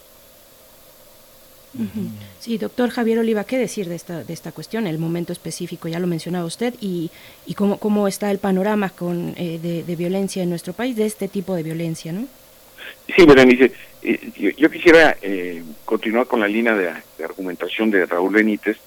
Sí, 2.40 2.58
doctor 2.58 2.90
Javier 2.90 3.20
Oliva, 3.20 3.44
¿qué 3.44 3.56
decir 3.56 3.88
de 3.88 3.94
esta, 3.94 4.24
de 4.24 4.32
esta 4.32 4.50
cuestión? 4.50 4.86
El 4.86 4.98
momento 4.98 5.32
específico, 5.32 5.86
ya 5.86 6.00
lo 6.00 6.08
mencionaba 6.08 6.44
usted, 6.44 6.74
y, 6.80 7.10
y 7.46 7.54
cómo, 7.54 7.78
cómo 7.78 8.08
está 8.08 8.30
el 8.30 8.38
panorama 8.38 8.90
con, 8.90 9.34
eh, 9.36 9.60
de, 9.62 9.96
violencia 9.96 10.42
en 10.42 10.50
nuestro 10.50 10.72
país, 10.72 10.96
de 10.96 11.06
este 11.06 11.28
tipo 11.28 11.54
de 11.54 11.62
violencia, 11.62 12.12
¿no? 12.12 12.26
Sí, 13.14 13.24
Berenice, 13.24 13.72
eh, 14.02 14.54
yo, 14.56 14.70
quisiera 14.70 15.16
eh, 15.22 15.62
continuar 15.84 16.26
con 16.26 16.40
la 16.40 16.48
línea 16.48 16.74
de, 16.74 16.90
argumentación 17.22 17.90
de 17.90 18.04
Raúl 18.04 18.32
Benítez, 18.32 18.78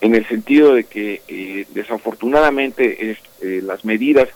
en 0.00 0.14
el 0.14 0.26
sentido 0.26 0.74
de 0.74 0.84
que 0.84 1.66
desafortunadamente 1.72 3.18
las 3.40 3.84
medidas 3.84 4.28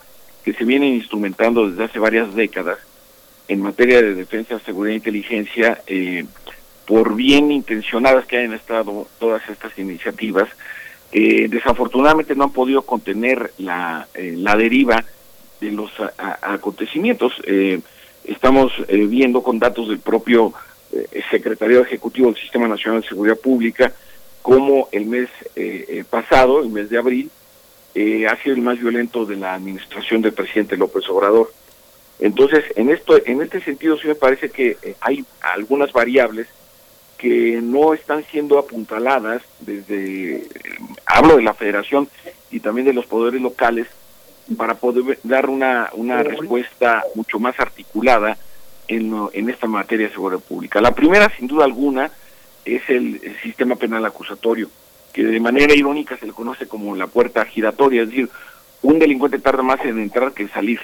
que 0.43 0.53
se 0.53 0.65
vienen 0.65 0.95
instrumentando 0.95 1.69
desde 1.69 1.83
hace 1.85 1.99
varias 1.99 2.33
décadas 2.33 2.79
en 3.47 3.61
materia 3.61 4.01
de 4.01 4.15
defensa, 4.15 4.59
seguridad 4.59 4.93
e 4.93 4.97
inteligencia, 4.97 5.81
eh, 5.87 6.25
por 6.85 7.15
bien 7.15 7.51
intencionadas 7.51 8.25
que 8.25 8.37
hayan 8.37 8.53
estado 8.53 9.07
todas 9.19 9.47
estas 9.49 9.77
iniciativas, 9.77 10.49
eh, 11.11 11.47
desafortunadamente 11.49 12.35
no 12.35 12.45
han 12.45 12.53
podido 12.53 12.83
contener 12.83 13.51
la, 13.57 14.07
eh, 14.13 14.35
la 14.37 14.55
deriva 14.55 15.03
de 15.59 15.71
los 15.71 15.91
acontecimientos. 16.41 17.33
estamos 18.23 18.71
viendo 18.87 19.43
con 19.43 19.59
datos 19.59 19.89
del 19.89 19.99
propio 19.99 20.53
Secretario 21.29 21.81
Ejecutivo 21.81 22.31
del 22.31 22.41
Sistema 22.41 22.67
Nacional 22.67 23.01
de 23.01 23.07
Seguridad 23.07 23.37
Pública 23.37 23.93
como 24.41 24.89
el 24.91 25.05
mes 25.05 25.29
pasado, 26.09 26.63
el 26.63 26.69
mes 26.69 26.89
de 26.89 26.97
abril, 26.97 27.29
eh, 27.95 28.27
ha 28.27 28.35
sido 28.41 28.55
el 28.55 28.61
más 28.61 28.79
violento 28.79 29.25
de 29.25 29.35
la 29.35 29.53
administración 29.53 30.21
del 30.21 30.33
presidente 30.33 30.77
López 30.77 31.07
Obrador. 31.09 31.51
Entonces, 32.19 32.63
en 32.75 32.89
esto, 32.89 33.19
en 33.25 33.41
este 33.41 33.61
sentido, 33.61 33.97
sí 33.97 34.07
me 34.07 34.15
parece 34.15 34.49
que 34.49 34.77
eh, 34.81 34.95
hay 35.01 35.25
algunas 35.41 35.91
variables 35.91 36.47
que 37.17 37.59
no 37.61 37.93
están 37.93 38.23
siendo 38.31 38.57
apuntaladas 38.57 39.43
desde, 39.59 40.43
hablo 41.05 41.37
de 41.37 41.43
la 41.43 41.53
federación 41.53 42.09
y 42.49 42.59
también 42.59 42.87
de 42.87 42.93
los 42.93 43.05
poderes 43.05 43.41
locales, 43.41 43.87
para 44.57 44.75
poder 44.75 45.19
dar 45.23 45.49
una, 45.49 45.89
una 45.93 46.23
respuesta 46.23 47.03
mucho 47.15 47.39
más 47.39 47.59
articulada 47.59 48.37
en, 48.87 49.13
en 49.33 49.49
esta 49.49 49.67
materia 49.67 50.07
de 50.07 50.13
seguridad 50.13 50.41
pública. 50.41 50.81
La 50.81 50.93
primera, 50.93 51.31
sin 51.37 51.47
duda 51.47 51.63
alguna, 51.63 52.11
es 52.65 52.81
el, 52.89 53.19
sistema 53.41 53.75
penal 53.75 54.05
acusatorio, 54.05 54.69
que 55.13 55.23
de 55.23 55.39
manera 55.39 55.73
irónica 55.75 56.17
se 56.17 56.25
le 56.25 56.33
conoce 56.33 56.67
como 56.67 56.95
la 56.95 57.07
puerta 57.07 57.45
giratoria, 57.45 58.03
es 58.03 58.09
decir, 58.09 58.29
un 58.81 58.99
delincuente 58.99 59.39
tarda 59.39 59.63
más 59.63 59.83
en 59.85 59.99
entrar 59.99 60.33
que 60.33 60.43
en 60.43 60.51
salir. 60.51 60.79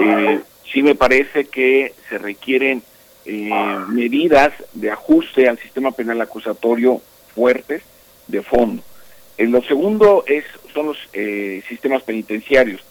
Eh, 0.00 0.40
sí 0.70 0.82
me 0.82 0.94
parece 0.94 1.46
que 1.46 1.94
se 2.08 2.18
requieren 2.18 2.82
eh, 3.24 3.50
medidas 3.88 4.52
de 4.72 4.90
ajuste 4.90 5.48
al 5.48 5.58
sistema 5.58 5.92
penal 5.92 6.20
acusatorio 6.20 7.00
fuertes 7.34 7.82
de 8.26 8.42
fondo. 8.42 8.82
En 9.36 9.52
lo 9.52 9.62
segundo 9.62 10.24
es, 10.26 10.44
son 10.74 10.86
los 10.86 10.98
eh, 11.12 11.62
sistemas 11.68 12.02
penitenciarios, 12.02 12.82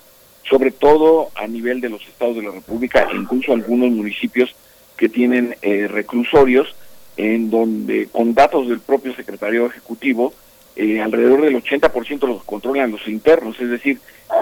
sobre 0.44 0.72
todo 0.72 1.30
a 1.36 1.46
nivel 1.48 1.82
de 1.82 1.90
los 1.90 2.02
estados 2.08 2.38
de 2.38 2.44
la 2.44 2.52
República 2.52 3.08
incluso 3.14 3.54
algunos 3.54 3.92
municipios 3.92 4.56
que 4.96 5.10
tienen 5.10 5.58
eh, 5.62 5.88
reclusorios 5.88 6.74
en 7.18 7.50
donde 7.50 8.08
con 8.12 8.34
datos 8.34 8.70
del 8.70 8.80
propio 8.80 9.14
secretario 9.16 9.66
ejecutivo 9.66 10.34
eh, 10.76 11.02
alrededor 11.02 11.42
del 11.42 11.62
80% 11.62 12.28
los 12.28 12.44
controlan 12.44 12.92
los 12.92 13.08
internos, 13.08 13.60
es 13.60 13.70
decir, 13.70 14.00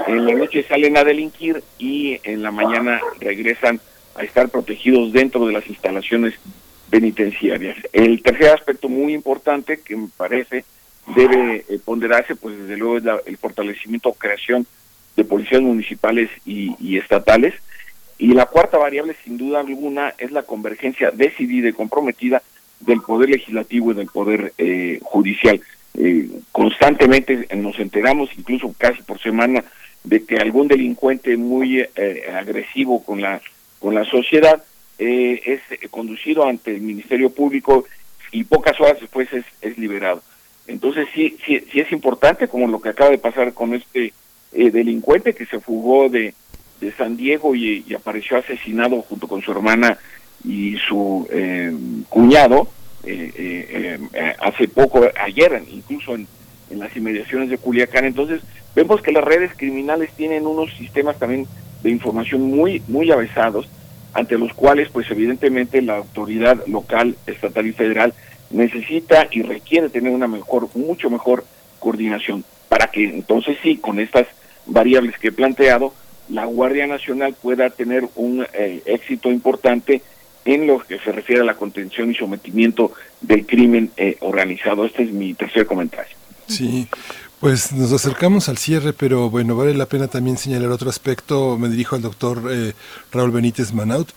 en 0.07 0.25
la 0.25 0.33
noche 0.33 0.65
salen 0.67 0.97
a 0.97 1.03
delinquir 1.03 1.63
y 1.79 2.19
en 2.23 2.43
la 2.43 2.51
mañana 2.51 2.99
regresan 3.19 3.79
a 4.15 4.23
estar 4.23 4.49
protegidos 4.49 5.13
dentro 5.13 5.45
de 5.45 5.53
las 5.53 5.67
instalaciones 5.67 6.33
penitenciarias. 6.89 7.77
El 7.93 8.21
tercer 8.21 8.49
aspecto 8.49 8.89
muy 8.89 9.13
importante 9.13 9.79
que 9.79 9.95
me 9.95 10.09
parece 10.15 10.65
debe 11.15 11.65
eh, 11.69 11.79
ponderarse, 11.83 12.35
pues 12.35 12.57
desde 12.57 12.77
luego 12.77 12.97
es 12.97 13.03
el 13.25 13.37
fortalecimiento 13.37 14.09
o 14.09 14.13
creación 14.13 14.65
de 15.15 15.23
policías 15.23 15.61
municipales 15.61 16.29
y, 16.45 16.97
estatales. 16.97 17.53
Y 18.17 18.33
la 18.33 18.45
cuarta 18.45 18.77
variable, 18.77 19.15
sin 19.23 19.37
duda 19.37 19.59
alguna, 19.59 20.13
es 20.17 20.31
la 20.31 20.43
convergencia 20.43 21.11
decidida 21.11 21.69
y 21.69 21.73
comprometida 21.73 22.41
del 22.79 23.01
poder 23.01 23.29
legislativo 23.29 23.91
y 23.91 23.95
del 23.95 24.07
poder 24.07 24.53
eh, 24.57 24.99
judicial. 25.01 25.61
Eh, 25.97 26.29
constantemente 26.51 27.47
nos 27.55 27.79
enteramos, 27.79 28.29
incluso 28.37 28.73
casi 28.77 29.01
por 29.03 29.19
semana, 29.19 29.63
de 30.03 30.23
que 30.23 30.35
algún 30.35 30.67
delincuente 30.67 31.35
muy 31.35 31.83
agresivo 32.31 33.03
con 33.03 33.21
la 33.21 33.41
con 33.79 33.95
la 33.95 34.05
sociedad 34.05 34.63
es 34.99 35.61
conducido 35.89 36.47
ante 36.47 36.75
el 36.75 36.81
Ministerio 36.81 37.31
Público 37.31 37.85
y 38.31 38.43
pocas 38.43 38.79
horas 38.79 38.99
después 38.99 39.31
es, 39.33 39.45
es 39.61 39.77
liberado. 39.77 40.21
Entonces 40.67 41.07
sí, 41.13 41.37
sí, 41.45 41.63
sí 41.71 41.79
es 41.79 41.91
importante, 41.91 42.47
como 42.47 42.67
lo 42.67 42.81
que 42.81 42.89
acaba 42.89 43.11
de 43.11 43.17
pasar 43.17 43.53
con 43.53 43.73
este 43.73 44.13
eh, 44.51 44.71
delincuente 44.71 45.35
que 45.35 45.45
se 45.45 45.59
fugó 45.59 46.09
de, 46.09 46.33
de 46.81 46.91
San 46.93 47.17
Diego 47.17 47.55
y, 47.55 47.85
apareció 47.93 48.37
asesinado 48.37 49.01
junto 49.01 49.27
con 49.27 49.41
su 49.41 49.51
hermana 49.51 49.97
y 50.45 50.77
su 50.87 51.27
eh, 51.31 51.73
cuñado 52.09 52.67
eh, 53.03 53.99
hace 54.39 54.67
poco, 54.67 55.01
ayer 55.19 55.61
incluso 55.71 56.15
en, 56.15 56.27
en 56.69 56.79
las 56.79 56.95
inmediaciones 56.95 57.49
de 57.49 57.57
Culiacán. 57.57 58.05
Entonces 58.05 58.41
vemos 58.75 59.01
que 59.01 59.11
las 59.11 59.23
redes 59.23 59.51
criminales 59.55 60.11
tienen 60.13 60.45
unos 60.45 60.73
sistemas 60.75 61.17
también 61.17 61.47
de 61.83 61.89
información 61.89 62.41
muy, 62.41 62.81
muy 62.87 63.11
avesados, 63.11 63.67
ante 64.13 64.37
los 64.37 64.53
cuales 64.53 64.89
pues 64.89 65.09
evidentemente 65.11 65.81
la 65.81 65.97
autoridad 65.97 66.65
local, 66.67 67.15
estatal 67.27 67.67
y 67.67 67.73
federal 67.73 68.13
necesita 68.49 69.27
y 69.31 69.41
requiere 69.41 69.89
tener 69.89 70.11
una 70.11 70.27
mejor, 70.27 70.69
mucho 70.75 71.09
mejor 71.09 71.45
coordinación 71.79 72.43
para 72.69 72.87
que 72.87 73.03
entonces 73.03 73.57
sí, 73.61 73.77
con 73.77 73.99
estas 73.99 74.27
variables 74.65 75.17
que 75.19 75.27
he 75.27 75.31
planteado, 75.31 75.93
la 76.29 76.45
Guardia 76.45 76.87
Nacional 76.87 77.35
pueda 77.39 77.69
tener 77.69 78.07
un 78.15 78.45
eh, 78.53 78.81
éxito 78.85 79.29
importante 79.29 80.01
en 80.45 80.67
lo 80.67 80.79
que 80.79 80.99
se 80.99 81.11
refiere 81.11 81.41
a 81.41 81.45
la 81.45 81.55
contención 81.55 82.11
y 82.11 82.15
sometimiento 82.15 82.93
del 83.21 83.45
crimen 83.45 83.91
eh, 83.97 84.17
organizado. 84.21 84.85
Este 84.85 85.03
es 85.03 85.11
mi 85.11 85.33
tercer 85.33 85.65
comentario. 85.65 86.15
Sí, 86.47 86.87
pues 87.39 87.73
nos 87.73 87.91
acercamos 87.91 88.47
al 88.47 88.57
cierre, 88.57 88.93
pero 88.93 89.29
bueno, 89.29 89.55
vale 89.55 89.73
la 89.73 89.87
pena 89.87 90.07
también 90.07 90.37
señalar 90.37 90.69
otro 90.69 90.89
aspecto. 90.89 91.57
Me 91.57 91.69
dirijo 91.69 91.95
al 91.95 92.03
doctor 92.03 92.43
eh, 92.51 92.73
Raúl 93.11 93.31
Benítez 93.31 93.73
Manaut, 93.73 94.09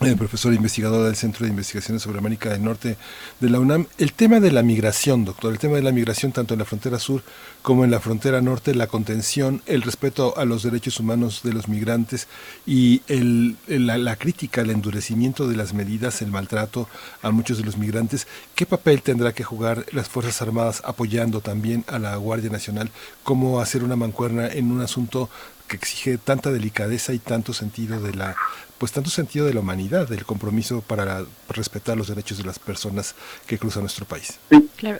eh, 0.00 0.14
profesor 0.14 0.52
investigador 0.52 1.06
del 1.06 1.16
Centro 1.16 1.44
de 1.44 1.50
Investigaciones 1.50 2.02
sobre 2.02 2.18
América 2.18 2.50
del 2.50 2.62
Norte 2.62 2.98
de 3.40 3.48
la 3.48 3.58
UNAM. 3.58 3.86
El 3.96 4.12
tema 4.12 4.40
de 4.40 4.52
la 4.52 4.62
migración, 4.62 5.24
doctor, 5.24 5.52
el 5.52 5.58
tema 5.58 5.76
de 5.76 5.82
la 5.82 5.90
migración 5.90 6.32
tanto 6.32 6.52
en 6.52 6.58
la 6.58 6.66
frontera 6.66 6.98
sur 6.98 7.22
como 7.62 7.82
en 7.82 7.90
la 7.90 7.98
frontera 7.98 8.42
norte, 8.42 8.74
la 8.74 8.88
contención, 8.88 9.62
el 9.64 9.80
respeto 9.80 10.36
a 10.36 10.44
los 10.44 10.62
derechos 10.62 11.00
humanos 11.00 11.40
de 11.42 11.54
los 11.54 11.68
migrantes 11.68 12.28
y 12.66 13.00
el, 13.08 13.56
la, 13.68 14.16
crítica, 14.16 14.60
el 14.60 14.70
endurecimiento 14.70 15.48
de 15.48 15.56
las 15.56 15.72
medidas, 15.72 16.20
el 16.20 16.30
maltrato 16.30 16.90
a 17.22 17.30
muchos 17.30 17.56
de 17.56 17.64
los 17.64 17.78
migrantes. 17.78 18.26
¿Qué 18.54 18.66
papel 18.66 19.00
tendrá 19.00 19.32
que 19.32 19.44
jugar 19.44 19.86
las 19.92 20.10
Fuerzas 20.10 20.42
Armadas 20.42 20.82
apoyando 20.84 21.40
también 21.40 21.84
a 21.88 21.98
la 21.98 22.16
Guardia 22.16 22.50
Nacional? 22.50 22.90
¿Cómo 23.22 23.60
hacer 23.60 23.82
una 23.82 23.96
mancuerna 23.96 24.46
en 24.46 24.70
un 24.70 24.82
asunto 24.82 25.30
que 25.66 25.76
exige 25.76 26.18
tanta 26.18 26.52
delicadeza 26.52 27.12
y 27.12 27.18
tanto 27.18 27.52
sentido 27.52 28.00
de 28.00 28.14
la 28.14 28.36
pues 28.78 28.92
tanto 28.92 29.10
sentido 29.10 29.46
de 29.46 29.54
la 29.54 29.60
humanidad, 29.60 30.08
del 30.08 30.24
compromiso 30.24 30.82
para 30.82 31.24
respetar 31.48 31.96
los 31.96 32.08
derechos 32.08 32.38
de 32.38 32.44
las 32.44 32.58
personas 32.58 33.14
que 33.46 33.58
cruzan 33.58 33.82
nuestro 33.82 34.04
país. 34.04 34.38
Claro. 34.76 34.98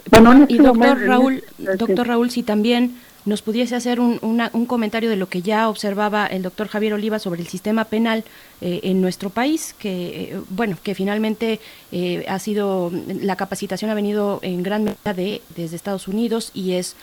y 0.49 0.55
este 0.55 0.63
doctor 0.63 1.01
Raúl, 1.01 1.45
doctor 1.59 2.07
Raúl, 2.07 2.31
si 2.31 2.43
también 2.43 2.97
nos 3.27 3.43
pudiese 3.43 3.75
hacer 3.75 3.99
un, 4.01 4.21
un, 4.23 4.67
comentario 4.67 5.11
de 5.11 5.17
lo 5.17 5.29
que 5.29 5.43
ya 5.43 5.69
observaba 5.69 6.27
el 6.27 6.43
doctor 6.43 6.69
Javier 6.69 6.95
Oliva 6.95 7.19
sobre 7.19 7.43
el 7.43 7.49
sistema 7.49 7.85
penal 7.85 8.25
eh, 8.61 8.81
en 8.85 9.03
nuestro 9.03 9.31
país, 9.31 9.75
que 9.77 10.33
eh, 10.33 10.41
bueno, 10.49 10.79
que 10.83 10.95
finalmente 10.95 11.61
eh, 11.91 12.25
ha 12.29 12.39
sido 12.39 12.93
la 13.09 13.35
capacitación 13.35 13.91
ha 13.91 13.95
venido 13.95 14.39
en 14.43 14.63
gran 14.63 14.85
medida 14.85 15.13
de 15.13 15.43
desde 15.57 15.75
Estados 15.75 16.07
Unidos 16.07 16.53
y 16.55 16.75
es 16.75 16.95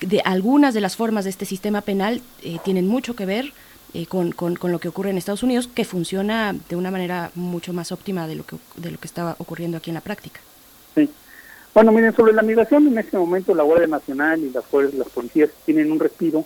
de 0.00 0.22
algunas 0.24 0.74
de 0.74 0.80
las 0.80 0.94
formas 0.96 1.24
de 1.24 1.30
este 1.30 1.44
sistema 1.44 1.80
penal 1.80 2.22
tienen 2.64 2.86
mucho 2.86 3.14
que 3.14 3.26
ver 3.26 3.52
eh, 3.94 4.06
con, 4.06 4.32
con, 4.32 4.72
lo 4.72 4.78
que 4.80 4.88
ocurre 4.88 5.10
en 5.10 5.18
Estados 5.18 5.44
Unidos, 5.44 5.68
que 5.68 5.84
funciona 5.84 6.54
de 6.68 6.74
una 6.76 6.90
manera 6.90 7.30
mucho 7.36 7.72
más 7.72 7.92
óptima 7.92 8.26
de 8.26 8.34
lo 8.34 8.44
que, 8.44 8.56
de 8.76 8.90
lo 8.90 8.98
que 8.98 9.06
estaba 9.06 9.36
ocurriendo 9.38 9.76
aquí 9.76 9.90
en 9.90 9.94
la 9.94 10.00
práctica. 10.00 10.40
Sí. 10.94 11.08
Bueno, 11.72 11.92
miren, 11.92 12.14
sobre 12.14 12.32
la 12.32 12.42
migración, 12.42 12.88
en 12.88 12.98
este 12.98 13.16
momento 13.16 13.54
la 13.54 13.62
Guardia 13.62 13.86
Nacional 13.86 14.40
y 14.40 14.50
las, 14.50 14.64
las 14.94 15.08
policías 15.08 15.50
tienen 15.64 15.92
un 15.92 16.00
respiro 16.00 16.44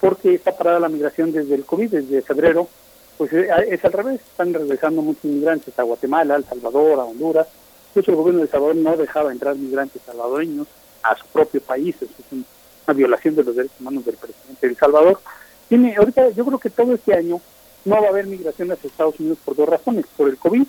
porque 0.00 0.34
está 0.34 0.56
parada 0.56 0.80
la 0.80 0.90
migración 0.90 1.32
desde 1.32 1.54
el 1.54 1.64
COVID, 1.64 1.90
desde 1.90 2.20
febrero, 2.20 2.68
pues 3.16 3.32
eh, 3.32 3.48
es 3.70 3.82
al 3.84 3.92
revés, 3.92 4.20
están 4.20 4.52
regresando 4.52 5.00
muchos 5.00 5.24
inmigrantes 5.24 5.78
a 5.78 5.82
Guatemala, 5.82 6.34
a 6.34 6.36
El 6.36 6.44
Salvador, 6.44 7.00
a 7.00 7.04
Honduras. 7.04 7.46
Incluso 7.90 8.10
el 8.10 8.16
gobierno 8.18 8.42
de 8.42 8.48
Salvador 8.48 8.76
no 8.76 8.96
dejaba 8.96 9.32
entrar 9.32 9.56
migrantes 9.56 10.02
salvadoreños 10.04 10.66
a 11.02 11.16
su 11.16 11.26
propio 11.28 11.62
país, 11.62 11.96
es 12.02 12.10
una 12.32 12.94
violación 12.94 13.36
de 13.36 13.44
los 13.44 13.56
derechos 13.56 13.80
humanos 13.80 14.04
del 14.04 14.16
presidente 14.16 14.66
de 14.66 14.72
El 14.72 14.76
Salvador. 14.76 15.18
Tiene, 15.68 15.96
ahorita 15.96 16.30
yo 16.30 16.44
creo 16.44 16.58
que 16.58 16.70
todo 16.70 16.94
este 16.94 17.14
año 17.14 17.40
no 17.84 18.00
va 18.00 18.06
a 18.06 18.10
haber 18.10 18.26
migración 18.26 18.70
hacia 18.72 18.88
Estados 18.88 19.18
Unidos 19.18 19.38
por 19.44 19.56
dos 19.56 19.68
razones, 19.68 20.06
por 20.16 20.28
el 20.28 20.38
COVID 20.38 20.66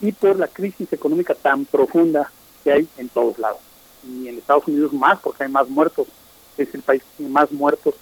y 0.00 0.12
por 0.12 0.38
la 0.38 0.48
crisis 0.48 0.92
económica 0.92 1.34
tan 1.34 1.64
profunda 1.64 2.30
que 2.64 2.72
hay 2.72 2.88
en 2.96 3.08
todos 3.08 3.38
lados. 3.38 3.58
Y 4.04 4.28
en 4.28 4.38
Estados 4.38 4.66
Unidos 4.66 4.92
más, 4.92 5.18
porque 5.20 5.44
hay 5.44 5.50
más 5.50 5.68
muertos, 5.68 6.08
es 6.56 6.72
el 6.74 6.82
país 6.82 7.02
que 7.02 7.16
tiene 7.18 7.32
más 7.32 7.50
muertos, 7.52 7.94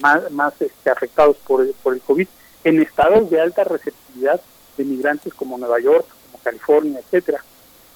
más, 0.00 0.30
más 0.30 0.60
este, 0.60 0.90
afectados 0.90 1.36
por 1.46 1.72
por 1.74 1.94
el 1.94 2.00
COVID, 2.00 2.26
en 2.64 2.80
estados 2.80 3.30
de 3.30 3.40
alta 3.40 3.64
receptividad 3.64 4.40
de 4.76 4.84
migrantes 4.84 5.34
como 5.34 5.58
Nueva 5.58 5.80
York, 5.80 6.06
como 6.30 6.42
California, 6.42 7.00
etcétera. 7.00 7.44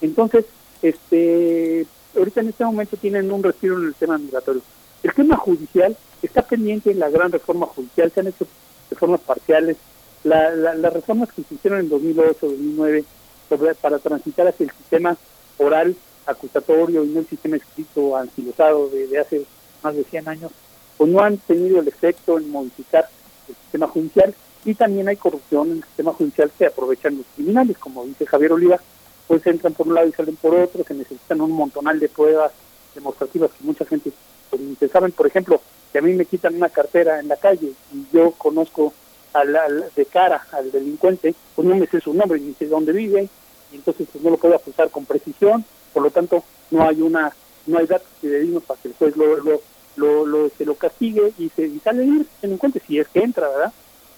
Entonces, 0.01 0.45
este, 0.83 1.87
ahorita 2.17 2.41
en 2.41 2.49
este 2.49 2.65
momento 2.65 2.97
tienen 2.97 3.31
un 3.33 3.43
respiro 3.43 3.79
en 3.79 3.87
el 3.87 3.95
tema 3.95 4.19
migratorio. 4.19 4.63
El 5.03 5.13
tema 5.15 5.37
judicial 5.37 5.97
está 6.27 6.43
pendiente 6.43 6.95
la 6.95 7.11
gran 7.11 7.33
reforma 7.33 7.67
judicial, 7.67 8.11
se 8.11 8.21
han 8.21 8.29
hecho 8.29 8.47
reformas 8.91 9.21
parciales. 9.21 9.77
La, 10.25 10.51
las 10.51 10.93
reformas 10.93 11.33
que 11.33 11.43
se 11.43 11.55
hicieron 11.55 11.81
en 11.81 11.89
2008, 11.89 12.39
2009, 12.43 13.05
sobre, 13.49 13.75
para 13.75 13.99
transitar 13.99 14.49
hacia 14.49 14.65
el 14.65 14.73
sistema 14.73 15.17
oral 15.59 15.97
acusatorio 16.27 17.05
y 17.05 17.09
no 17.09 17.21
el 17.21 17.27
sistema 17.27 17.57
escrito 17.57 18.17
anquilosado 18.17 18.89
de, 18.91 19.07
de 19.07 19.19
hace 19.19 19.45
más 19.83 19.95
de 19.95 20.05
100 20.05 20.29
años, 20.29 20.53
pues 20.97 21.11
no 21.11 21.21
han 21.21 21.39
tenido 21.39 21.81
el 21.81 21.89
efecto 21.89 22.39
en 22.39 22.51
modificar 22.51 23.09
el 23.49 23.55
sistema 23.55 23.87
judicial 23.87 24.35
y 24.65 24.75
también 24.75 25.09
hay 25.09 25.17
corrupción 25.17 25.71
en 25.71 25.77
el 25.79 25.85
sistema 25.85 26.13
judicial 26.13 26.51
que 26.59 26.67
aprovechan 26.67 27.17
los 27.17 27.27
criminales, 27.35 27.79
como 27.79 28.05
dice 28.05 28.27
Javier 28.27 28.53
Oliva, 28.53 28.79
pues 29.27 29.47
entran 29.47 29.73
por 29.75 29.87
un 29.87 29.95
lado 29.95 30.09
y 30.09 30.13
salen 30.13 30.37
por 30.37 30.55
otro, 30.55 30.85
se 30.85 30.95
necesitan 30.95 31.41
un 31.41 31.53
montonal 31.53 31.99
de 32.01 32.09
pruebas 32.09 32.53
demostrativas 32.95 33.51
que 33.53 33.65
mucha 33.65 33.85
gente 33.85 34.11
pues, 34.51 34.91
saben, 34.91 35.13
por 35.13 35.27
ejemplo, 35.27 35.61
que 35.93 35.99
a 35.99 36.03
mí 36.03 36.13
me 36.13 36.27
quitan 36.27 36.55
una 36.55 36.69
cartera 36.69 37.21
en 37.21 37.29
la 37.29 37.37
calle 37.37 37.73
y 37.93 38.07
yo 38.13 38.33
conozco 38.33 38.93
al, 39.33 39.57
de 39.95 40.07
cara 40.07 40.47
al 40.53 40.71
delincuente, 40.71 41.35
pues 41.55 41.67
no 41.67 41.75
me 41.77 41.87
sé 41.87 42.01
su 42.01 42.15
nombre 42.15 42.41
ni 42.41 42.55
sé 42.55 42.67
dónde 42.67 42.93
vive, 42.93 43.29
y 43.73 43.77
entonces 43.77 44.09
pues, 44.11 44.23
no 44.25 44.31
lo 44.31 44.39
puede 44.39 44.55
apuntar 44.55 44.91
con 44.91 45.05
precisión, 45.05 45.65
por 45.93 46.03
lo 46.03 46.11
tanto 46.11 46.43
no 46.71 46.89
hay 46.89 47.01
una 47.01 47.33
no 47.67 47.79
hay 47.79 47.87
datos 47.87 48.09
fidedignos 48.21 48.63
para 48.65 48.81
que 48.81 48.89
el 48.89 48.95
juez 48.95 49.15
lo, 49.17 49.37
lo, 50.25 50.49
se 50.57 50.65
lo 50.65 50.75
castigue 50.75 51.35
y, 51.39 51.51
se, 51.51 51.67
y 51.67 51.79
sale 51.81 52.05
libre, 52.05 52.27
cuenta 52.57 52.81
si 52.87 52.99
es 52.99 53.09
que 53.09 53.21
entra, 53.21 53.49
¿verdad? 53.49 53.73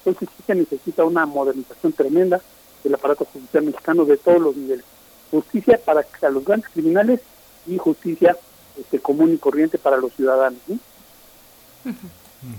Entonces 0.04 0.28
sí 0.36 0.44
se 0.46 0.54
necesita 0.54 1.04
una 1.04 1.26
modernización 1.26 1.92
tremenda 1.92 2.40
del 2.84 2.94
aparato 2.94 3.24
judicial 3.24 3.64
mexicano 3.64 4.04
de 4.04 4.16
todos 4.16 4.40
los 4.40 4.56
niveles. 4.56 4.84
Justicia 5.30 5.80
para 5.84 6.04
los 6.30 6.44
grandes 6.44 6.70
criminales 6.70 7.20
y 7.66 7.76
justicia 7.76 8.36
este, 8.78 9.00
común 9.00 9.34
y 9.34 9.38
corriente 9.38 9.78
para 9.78 9.96
los 9.96 10.12
ciudadanos. 10.14 10.60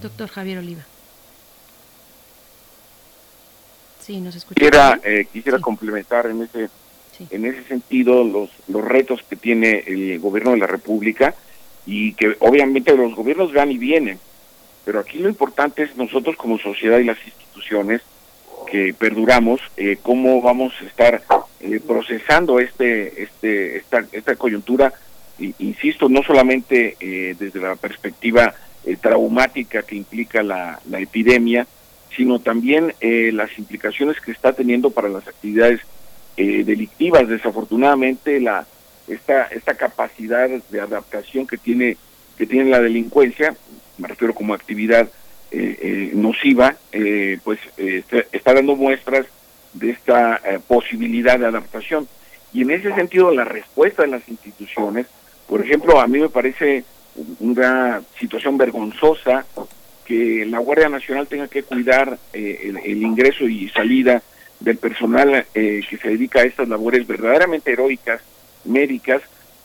Doctor 0.02 0.30
Javier 0.30 0.60
Oliva. 0.60 0.84
Sí, 4.00 4.20
nos 4.20 4.36
escucha. 4.36 4.56
Quisiera, 4.56 5.00
eh, 5.04 5.28
quisiera 5.32 5.60
complementar 5.60 6.26
en 6.28 6.44
ese, 6.44 6.70
en 7.30 7.46
ese 7.46 7.64
sentido 7.66 8.24
los, 8.24 8.50
los 8.68 8.84
retos 8.84 9.22
que 9.30 9.36
tiene 9.36 9.84
el 9.86 10.20
gobierno 10.20 10.52
de 10.52 10.58
la 10.58 10.68
República 10.68 11.36
y 11.86 12.14
que 12.14 12.36
obviamente 12.40 12.96
los 12.96 13.16
gobiernos 13.16 13.54
van 13.54 13.72
y 13.72 13.78
vienen, 13.78 14.20
pero 14.86 15.00
aquí 15.00 15.20
lo 15.20 15.30
importante 15.30 15.84
es 15.84 15.96
nosotros 15.96 16.36
como 16.36 16.58
sociedad 16.58 17.00
y 17.00 17.06
las 17.06 17.18
instituciones 17.26 18.02
que 18.68 18.94
perduramos, 18.94 19.60
eh, 19.78 19.98
cómo 20.02 20.42
vamos 20.42 20.74
a 20.82 20.86
estar 20.86 21.22
eh, 21.60 21.80
procesando 21.86 22.60
este, 22.60 23.24
este, 23.24 23.78
esta, 23.78 24.06
esta 24.12 24.36
coyuntura, 24.36 24.94
insisto, 25.60 26.08
no 26.08 26.24
solamente 26.24 26.96
eh, 27.00 27.36
desde 27.38 27.60
la 27.60 27.76
perspectiva 27.76 28.54
traumática 29.02 29.84
que 29.84 29.96
implica 29.96 30.44
la, 30.44 30.80
la 30.90 31.00
epidemia, 31.00 31.68
sino 32.16 32.40
también 32.40 32.94
las 33.00 33.58
implicaciones 33.58 34.20
que 34.20 34.32
está 34.32 34.54
teniendo 34.54 34.90
para 34.92 35.10
las 35.10 35.28
actividades 35.28 35.82
delictivas. 36.36 37.28
Desafortunadamente, 37.28 38.40
la, 38.40 38.66
esta, 39.08 39.44
esta 39.46 39.76
capacidad 39.76 40.50
de 40.50 40.82
adaptación 40.82 41.48
que 41.48 41.58
tiene, 41.58 41.98
que 42.38 42.46
tiene 42.46 42.70
la 42.70 42.80
delincuencia, 42.80 43.56
me 43.98 44.08
refiero 44.08 44.34
como 44.34 44.54
actividad 44.54 45.10
eh, 45.52 45.78
eh, 45.82 46.12
nociva, 46.14 46.78
eh, 46.92 47.38
pues 47.44 47.60
está, 48.32 48.54
dando 48.54 48.76
muestras 48.76 49.26
de 49.74 49.92
esta 49.92 50.40
posibilidad 50.68 51.40
de 51.40 51.46
adaptación. 51.46 52.08
Y 52.54 52.64
en 52.64 52.72
ese 52.72 52.94
sentido, 52.96 53.32
la 53.32 53.46
respuesta 53.46 54.04
de 54.04 54.10
las 54.10 54.28
instituciones, 54.28 55.08
por 55.48 55.62
ejemplo, 55.62 56.00
a 56.00 56.08
mí 56.08 56.20
me 56.20 56.30
parece 56.30 56.84
una 57.40 58.02
situación 58.20 58.58
vergonzosa 58.58 59.46
que 60.06 60.46
la 60.46 60.60
Guardia 60.60 60.90
Nacional 60.90 61.28
tenga 61.28 61.48
que 61.48 61.64
cuidar 61.64 62.18
el, 62.34 62.78
el, 62.78 63.04
ingreso 63.04 63.48
y 63.48 63.70
salida 63.70 64.22
del 64.60 64.78
personal 64.78 65.46
que 65.54 66.00
se 66.02 66.08
dedica 66.10 66.42
a 66.42 66.44
estas 66.44 66.68
labores 66.68 67.08
verdaderamente 67.08 67.72
heroicas, 67.72 68.22
médicas, 68.66 69.22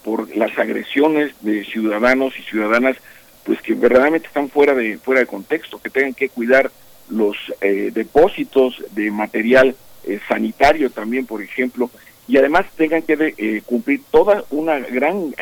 por 0.06 0.34
las 0.36 0.56
agresiones 0.56 1.32
de 1.40 1.64
ciudadanos 1.64 2.38
y 2.38 2.42
ciudadanas 2.42 2.96
pues 3.44 3.60
que 3.60 3.74
verdaderamente 3.74 4.28
están 4.28 4.48
fuera 4.48 4.72
de 4.72 4.98
fuera 4.98 5.20
de 5.20 5.26
contexto, 5.26 5.80
que 5.80 5.90
tengan 5.90 6.14
que 6.14 6.28
cuidar 6.28 6.70
los 7.08 7.36
eh, 7.60 7.90
depósitos 7.92 8.84
de 8.92 9.10
material 9.10 9.74
eh, 10.04 10.20
sanitario 10.28 10.90
también, 10.90 11.26
por 11.26 11.42
ejemplo, 11.42 11.90
y 12.28 12.36
además 12.36 12.66
tengan 12.76 13.02
que 13.02 13.34
eh, 13.36 13.62
cumplir 13.66 14.00
toda 14.10 14.44
una 14.50 14.78
gran 14.78 15.34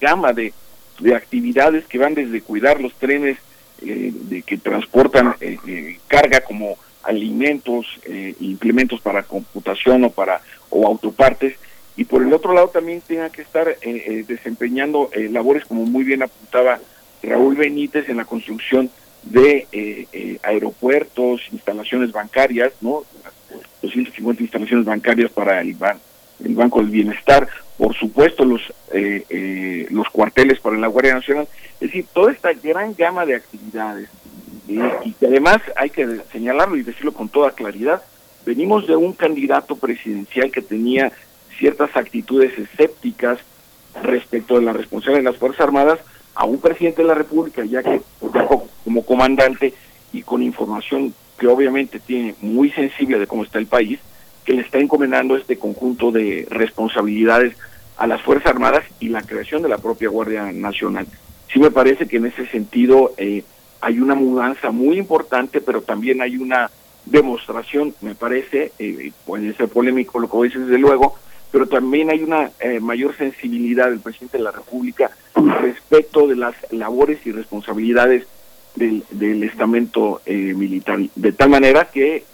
gama 0.00 0.32
de, 0.32 0.52
de, 1.00 1.14
actividades 1.14 1.84
que 1.86 1.98
van 1.98 2.14
desde 2.14 2.40
cuidar 2.40 2.80
los 2.80 2.94
trenes 2.94 3.38
de 3.80 4.42
que 4.42 4.58
transportan 4.58 5.36
carga 6.08 6.40
como 6.40 6.76
alimentos, 7.04 7.86
implementos 8.40 9.00
para 9.00 9.22
computación 9.22 10.02
o 10.02 10.10
para 10.10 10.40
o 10.70 10.84
autopartes, 10.84 11.54
y 11.96 12.04
por 12.04 12.22
el 12.22 12.32
otro 12.32 12.52
lado 12.52 12.68
también 12.68 13.00
tengan 13.00 13.30
que 13.30 13.42
estar 13.42 13.78
desempeñando 13.78 15.10
labores 15.30 15.64
como 15.64 15.84
muy 15.84 16.02
bien 16.02 16.22
apuntaba 16.24 16.80
Raúl 17.22 17.56
Benítez 17.56 18.08
en 18.08 18.16
la 18.16 18.24
construcción 18.24 18.90
de 19.22 19.66
eh, 19.72 20.06
eh, 20.12 20.38
aeropuertos, 20.42 21.42
instalaciones 21.52 22.12
bancarias, 22.12 22.72
¿no? 22.80 23.04
250 23.82 24.42
instalaciones 24.42 24.84
bancarias 24.84 25.30
para 25.30 25.60
el, 25.60 25.76
el 26.44 26.54
Banco 26.54 26.80
del 26.80 26.90
Bienestar, 26.90 27.48
por 27.76 27.94
supuesto 27.96 28.44
los 28.44 28.62
eh, 28.92 29.86
los 29.90 30.08
cuarteles 30.10 30.60
para 30.60 30.76
la 30.76 30.86
Guardia 30.86 31.14
Nacional, 31.14 31.48
es 31.74 31.80
decir, 31.80 32.06
toda 32.12 32.32
esta 32.32 32.52
gran 32.52 32.94
gama 32.96 33.24
de 33.26 33.36
actividades 33.36 34.08
y 34.68 35.12
que 35.12 35.26
además 35.26 35.58
hay 35.76 35.90
que 35.90 36.20
señalarlo 36.30 36.76
y 36.76 36.82
decirlo 36.82 37.12
con 37.12 37.28
toda 37.28 37.52
claridad, 37.52 38.02
venimos 38.44 38.86
de 38.86 38.96
un 38.96 39.14
candidato 39.14 39.76
presidencial 39.76 40.50
que 40.50 40.60
tenía 40.60 41.12
ciertas 41.58 41.96
actitudes 41.96 42.56
escépticas 42.58 43.38
respecto 44.02 44.56
de 44.56 44.62
la 44.62 44.72
responsabilidad 44.72 45.20
de 45.24 45.30
las 45.30 45.40
Fuerzas 45.40 45.62
Armadas, 45.62 46.00
a 46.34 46.44
un 46.44 46.60
presidente 46.60 47.02
de 47.02 47.08
la 47.08 47.14
República, 47.14 47.64
ya 47.64 47.82
que 47.82 48.00
como 48.84 49.04
comandante 49.04 49.74
y 50.12 50.22
con 50.22 50.42
información 50.42 51.14
que 51.38 51.46
obviamente 51.46 51.98
tiene 51.98 52.34
muy 52.40 52.70
sensible 52.70 53.18
de 53.18 53.26
cómo 53.26 53.44
está 53.44 53.58
el 53.58 53.66
país, 53.66 53.98
que 54.48 54.54
le 54.54 54.62
está 54.62 54.78
encomendando 54.78 55.36
este 55.36 55.58
conjunto 55.58 56.10
de 56.10 56.46
responsabilidades 56.48 57.54
a 57.98 58.06
las 58.06 58.22
Fuerzas 58.22 58.46
Armadas 58.46 58.82
y 58.98 59.10
la 59.10 59.20
creación 59.20 59.60
de 59.60 59.68
la 59.68 59.76
propia 59.76 60.08
Guardia 60.08 60.50
Nacional. 60.52 61.06
Sí 61.52 61.58
me 61.58 61.70
parece 61.70 62.08
que 62.08 62.16
en 62.16 62.24
ese 62.24 62.46
sentido 62.46 63.12
eh, 63.18 63.44
hay 63.82 64.00
una 64.00 64.14
mudanza 64.14 64.70
muy 64.70 64.96
importante, 64.96 65.60
pero 65.60 65.82
también 65.82 66.22
hay 66.22 66.38
una 66.38 66.70
demostración, 67.04 67.94
me 68.00 68.14
parece, 68.14 68.72
eh, 68.78 69.12
puede 69.26 69.52
ser 69.52 69.68
polémico 69.68 70.18
lo 70.18 70.30
que 70.30 70.36
voy 70.38 70.48
a 70.48 70.50
decir 70.50 70.64
desde 70.64 70.78
luego, 70.78 71.18
pero 71.52 71.66
también 71.66 72.08
hay 72.08 72.22
una 72.22 72.50
eh, 72.60 72.80
mayor 72.80 73.14
sensibilidad 73.18 73.90
del 73.90 74.00
presidente 74.00 74.38
de 74.38 74.44
la 74.44 74.52
República 74.52 75.10
respecto 75.60 76.26
de 76.26 76.36
las 76.36 76.54
labores 76.70 77.18
y 77.26 77.32
responsabilidades 77.32 78.26
del, 78.76 79.42
estamento 79.42 80.22
militar, 80.24 81.00
de 81.16 81.32
tal 81.32 81.50
manera 81.50 81.90
que 81.90 82.24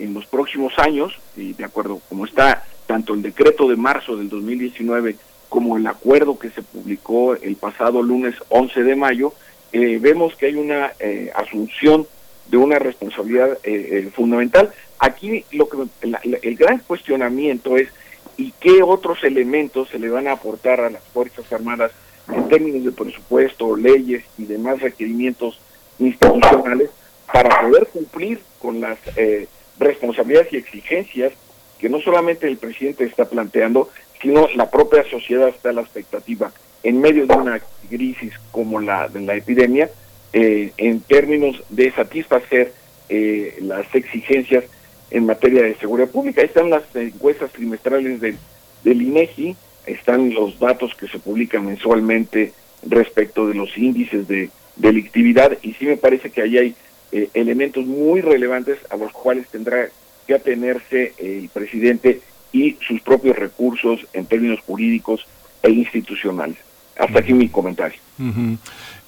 en 0.00 0.14
los 0.14 0.26
próximos 0.26 0.72
años, 0.78 1.18
y 1.36 1.52
de 1.52 1.64
acuerdo 1.64 2.00
como 2.08 2.24
está 2.24 2.64
tanto 2.86 3.14
el 3.14 3.22
decreto 3.22 3.68
de 3.68 3.76
marzo 3.76 4.16
del 4.16 4.28
2019 4.28 5.16
como 5.48 5.76
el 5.76 5.86
acuerdo 5.86 6.38
que 6.38 6.50
se 6.50 6.62
publicó 6.62 7.34
el 7.34 7.56
pasado 7.56 8.02
lunes 8.02 8.34
11 8.48 8.82
de 8.82 8.96
mayo, 8.96 9.32
vemos 9.72 10.34
que 10.36 10.46
hay 10.46 10.54
una 10.54 10.92
asunción 11.34 12.06
de 12.46 12.56
una 12.56 12.78
responsabilidad 12.78 13.58
fundamental. 14.14 14.72
Aquí 14.98 15.44
lo 15.52 15.68
que 15.68 15.78
el 16.12 16.56
gran 16.56 16.78
cuestionamiento 16.78 17.76
es 17.76 17.88
y 18.36 18.52
qué 18.58 18.82
otros 18.82 19.22
elementos 19.22 19.88
se 19.90 19.98
le 19.98 20.08
van 20.08 20.26
a 20.26 20.32
aportar 20.32 20.80
a 20.80 20.90
las 20.90 21.02
Fuerzas 21.12 21.52
Armadas 21.52 21.92
en 22.32 22.48
términos 22.48 22.84
de 22.84 22.92
presupuesto, 22.92 23.76
leyes 23.76 24.24
y 24.38 24.44
demás 24.44 24.80
requerimientos 24.80 25.60
institucionales 25.98 26.90
para 27.30 27.60
poder 27.60 27.86
cumplir 27.88 28.40
con 28.58 28.80
las 28.80 28.98
eh, 29.16 29.46
responsabilidades 29.80 30.52
y 30.52 30.58
exigencias 30.58 31.32
que 31.78 31.88
no 31.88 32.00
solamente 32.00 32.46
el 32.46 32.58
presidente 32.58 33.04
está 33.04 33.24
planteando, 33.24 33.88
sino 34.20 34.46
la 34.54 34.70
propia 34.70 35.02
sociedad 35.10 35.48
está 35.48 35.70
a 35.70 35.72
la 35.72 35.80
expectativa 35.80 36.52
en 36.82 37.00
medio 37.00 37.26
de 37.26 37.34
una 37.34 37.60
crisis 37.88 38.32
como 38.52 38.80
la 38.80 39.08
de 39.08 39.20
la 39.20 39.34
epidemia, 39.34 39.90
eh, 40.32 40.72
en 40.76 41.00
términos 41.00 41.62
de 41.68 41.90
satisfacer 41.92 42.72
eh, 43.08 43.56
las 43.60 43.92
exigencias 43.94 44.64
en 45.10 45.26
materia 45.26 45.62
de 45.62 45.74
seguridad 45.76 46.08
pública. 46.08 46.40
Ahí 46.40 46.46
están 46.46 46.70
las 46.70 46.84
encuestas 46.94 47.50
trimestrales 47.50 48.20
del, 48.20 48.36
del 48.84 49.02
INEGI, 49.02 49.56
están 49.86 50.32
los 50.32 50.58
datos 50.58 50.94
que 50.94 51.08
se 51.08 51.18
publican 51.18 51.66
mensualmente 51.66 52.52
respecto 52.86 53.46
de 53.46 53.54
los 53.54 53.76
índices 53.76 54.28
de 54.28 54.50
delictividad 54.76 55.58
y 55.62 55.72
sí 55.74 55.84
me 55.84 55.96
parece 55.96 56.30
que 56.30 56.42
ahí 56.42 56.58
hay 56.58 56.74
eh, 57.12 57.28
elementos 57.34 57.84
muy 57.86 58.20
relevantes 58.20 58.78
a 58.90 58.96
los 58.96 59.12
cuales 59.12 59.48
tendrá 59.48 59.88
que 60.26 60.34
atenerse 60.34 61.14
el 61.18 61.48
presidente 61.48 62.20
y 62.52 62.76
sus 62.86 63.00
propios 63.00 63.36
recursos 63.36 64.06
en 64.12 64.26
términos 64.26 64.60
jurídicos 64.60 65.26
e 65.62 65.70
institucionales. 65.70 66.58
Hasta 66.98 67.20
aquí 67.20 67.32
mi 67.32 67.48
comentario. 67.48 67.98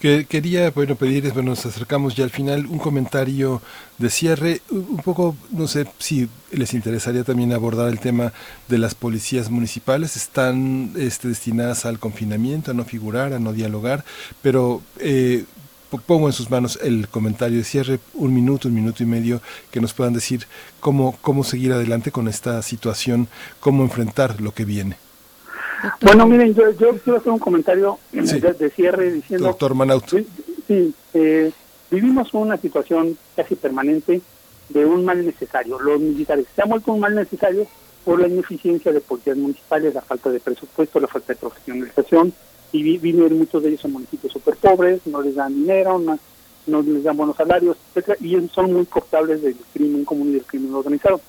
que, 0.00 0.24
quería 0.24 0.70
bueno 0.70 0.96
pedir, 0.96 1.30
bueno, 1.32 1.50
nos 1.50 1.66
acercamos 1.66 2.16
ya 2.16 2.24
al 2.24 2.30
final, 2.30 2.64
un 2.66 2.78
comentario 2.78 3.60
de 3.98 4.08
cierre, 4.08 4.62
un 4.70 4.96
poco, 5.04 5.36
no 5.50 5.68
sé 5.68 5.86
si 5.98 6.28
les 6.50 6.72
interesaría 6.72 7.22
también 7.22 7.52
abordar 7.52 7.90
el 7.90 8.00
tema 8.00 8.32
de 8.68 8.78
las 8.78 8.94
policías 8.94 9.50
municipales, 9.50 10.16
están 10.16 10.92
este, 10.96 11.28
destinadas 11.28 11.84
al 11.84 11.98
confinamiento, 11.98 12.70
a 12.70 12.74
no 12.74 12.84
figurar, 12.84 13.34
a 13.34 13.38
no 13.38 13.52
dialogar, 13.52 14.04
pero 14.40 14.80
eh, 14.98 15.44
pongo 15.98 16.26
en 16.26 16.32
sus 16.32 16.50
manos 16.50 16.78
el 16.82 17.08
comentario 17.08 17.58
de 17.58 17.64
cierre, 17.64 18.00
un 18.14 18.34
minuto, 18.34 18.68
un 18.68 18.74
minuto 18.74 19.02
y 19.02 19.06
medio, 19.06 19.40
que 19.70 19.80
nos 19.80 19.92
puedan 19.92 20.12
decir 20.12 20.46
cómo, 20.80 21.16
cómo 21.20 21.44
seguir 21.44 21.72
adelante 21.72 22.10
con 22.10 22.28
esta 22.28 22.62
situación, 22.62 23.28
cómo 23.60 23.82
enfrentar 23.82 24.40
lo 24.40 24.52
que 24.52 24.64
viene. 24.64 24.96
Bueno, 26.00 26.26
miren, 26.26 26.54
yo, 26.54 26.70
yo 26.72 26.96
quiero 26.98 27.18
hacer 27.18 27.32
un 27.32 27.38
comentario 27.38 27.98
de, 28.12 28.70
cierre 28.70 29.12
diciendo... 29.12 29.48
Doctor 29.48 29.74
Manaut. 29.74 30.04
Sí, 30.68 30.94
eh, 31.14 31.50
vivimos 31.90 32.32
una 32.34 32.56
situación 32.56 33.18
casi 33.34 33.56
permanente 33.56 34.20
de 34.68 34.86
un 34.86 35.04
mal 35.04 35.24
necesario. 35.24 35.80
Los 35.80 36.00
militares 36.00 36.46
se 36.54 36.62
han 36.62 36.68
vuelto 36.68 36.92
un 36.92 37.00
mal 37.00 37.14
necesario 37.14 37.66
por 38.04 38.20
la 38.20 38.28
ineficiencia 38.28 38.92
de 38.92 39.00
policías 39.00 39.36
municipales, 39.36 39.94
la 39.94 40.02
falta 40.02 40.30
de 40.30 40.40
presupuesto, 40.40 41.00
la 41.00 41.08
falta 41.08 41.32
de 41.32 41.38
profesionalización, 41.38 42.32
y 42.72 42.98
viven 42.98 43.38
muchos 43.38 43.62
de 43.62 43.68
ellos 43.68 43.84
en 43.84 43.92
municipios 43.92 44.32
súper 44.32 44.56
pobres, 44.56 45.06
no 45.06 45.20
les 45.20 45.34
dan 45.34 45.54
dinero, 45.54 45.98
no, 45.98 46.82
les 46.82 47.04
dan 47.04 47.16
buenos 47.16 47.36
salarios, 47.36 47.76
etcétera, 47.88 48.16
y 48.20 48.48
son 48.48 48.72
muy 48.72 48.86
cooptables 48.86 49.42
del 49.42 49.56
crimen 49.72 50.04
común 50.04 50.30
y 50.30 50.32
del 50.32 50.44
crimen 50.44 50.74
organizado. 50.74 51.20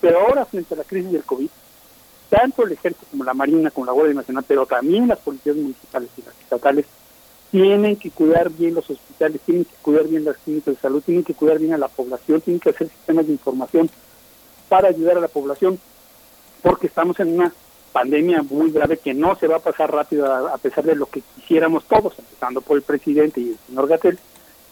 Pero 0.00 0.20
ahora, 0.20 0.44
frente 0.44 0.74
a 0.74 0.78
la 0.78 0.84
crisis 0.84 1.10
del 1.10 1.24
COVID, 1.24 1.48
tanto 2.28 2.64
el 2.64 2.72
ejército 2.72 3.06
como 3.10 3.24
la 3.24 3.34
marina, 3.34 3.70
como 3.70 3.86
la 3.86 3.92
Guardia 3.92 4.14
Nacional, 4.14 4.44
pero 4.46 4.66
también 4.66 5.08
las 5.08 5.18
policías 5.18 5.56
municipales 5.56 6.10
y 6.16 6.22
las 6.22 6.38
estatales, 6.38 6.86
tienen 7.50 7.96
que 7.96 8.10
cuidar 8.10 8.50
bien 8.50 8.74
los 8.74 8.88
hospitales, 8.88 9.40
tienen 9.44 9.64
que 9.64 9.74
cuidar 9.82 10.06
bien 10.06 10.24
las 10.24 10.36
clínicas 10.36 10.74
de 10.74 10.80
salud, 10.80 11.02
tienen 11.02 11.24
que 11.24 11.34
cuidar 11.34 11.58
bien 11.58 11.74
a 11.74 11.78
la 11.78 11.88
población, 11.88 12.40
tienen 12.40 12.60
que 12.60 12.70
hacer 12.70 12.88
sistemas 12.88 13.26
de 13.26 13.32
información 13.32 13.90
para 14.68 14.88
ayudar 14.88 15.16
a 15.16 15.20
la 15.20 15.28
población, 15.28 15.80
porque 16.62 16.86
estamos 16.86 17.18
en 17.18 17.34
una 17.34 17.52
pandemia 17.92 18.42
muy 18.42 18.70
grave 18.70 18.98
que 18.98 19.14
no 19.14 19.34
se 19.36 19.46
va 19.46 19.56
a 19.56 19.60
pasar 19.60 19.92
rápido 19.92 20.32
a, 20.32 20.56
pesar 20.58 20.84
de 20.84 20.94
lo 20.94 21.06
que 21.06 21.22
quisiéramos 21.36 21.84
todos, 21.84 22.18
empezando 22.18 22.60
por 22.60 22.76
el 22.76 22.82
presidente 22.82 23.40
y 23.40 23.50
el 23.50 23.58
señor 23.66 23.88
Gatel, 23.88 24.18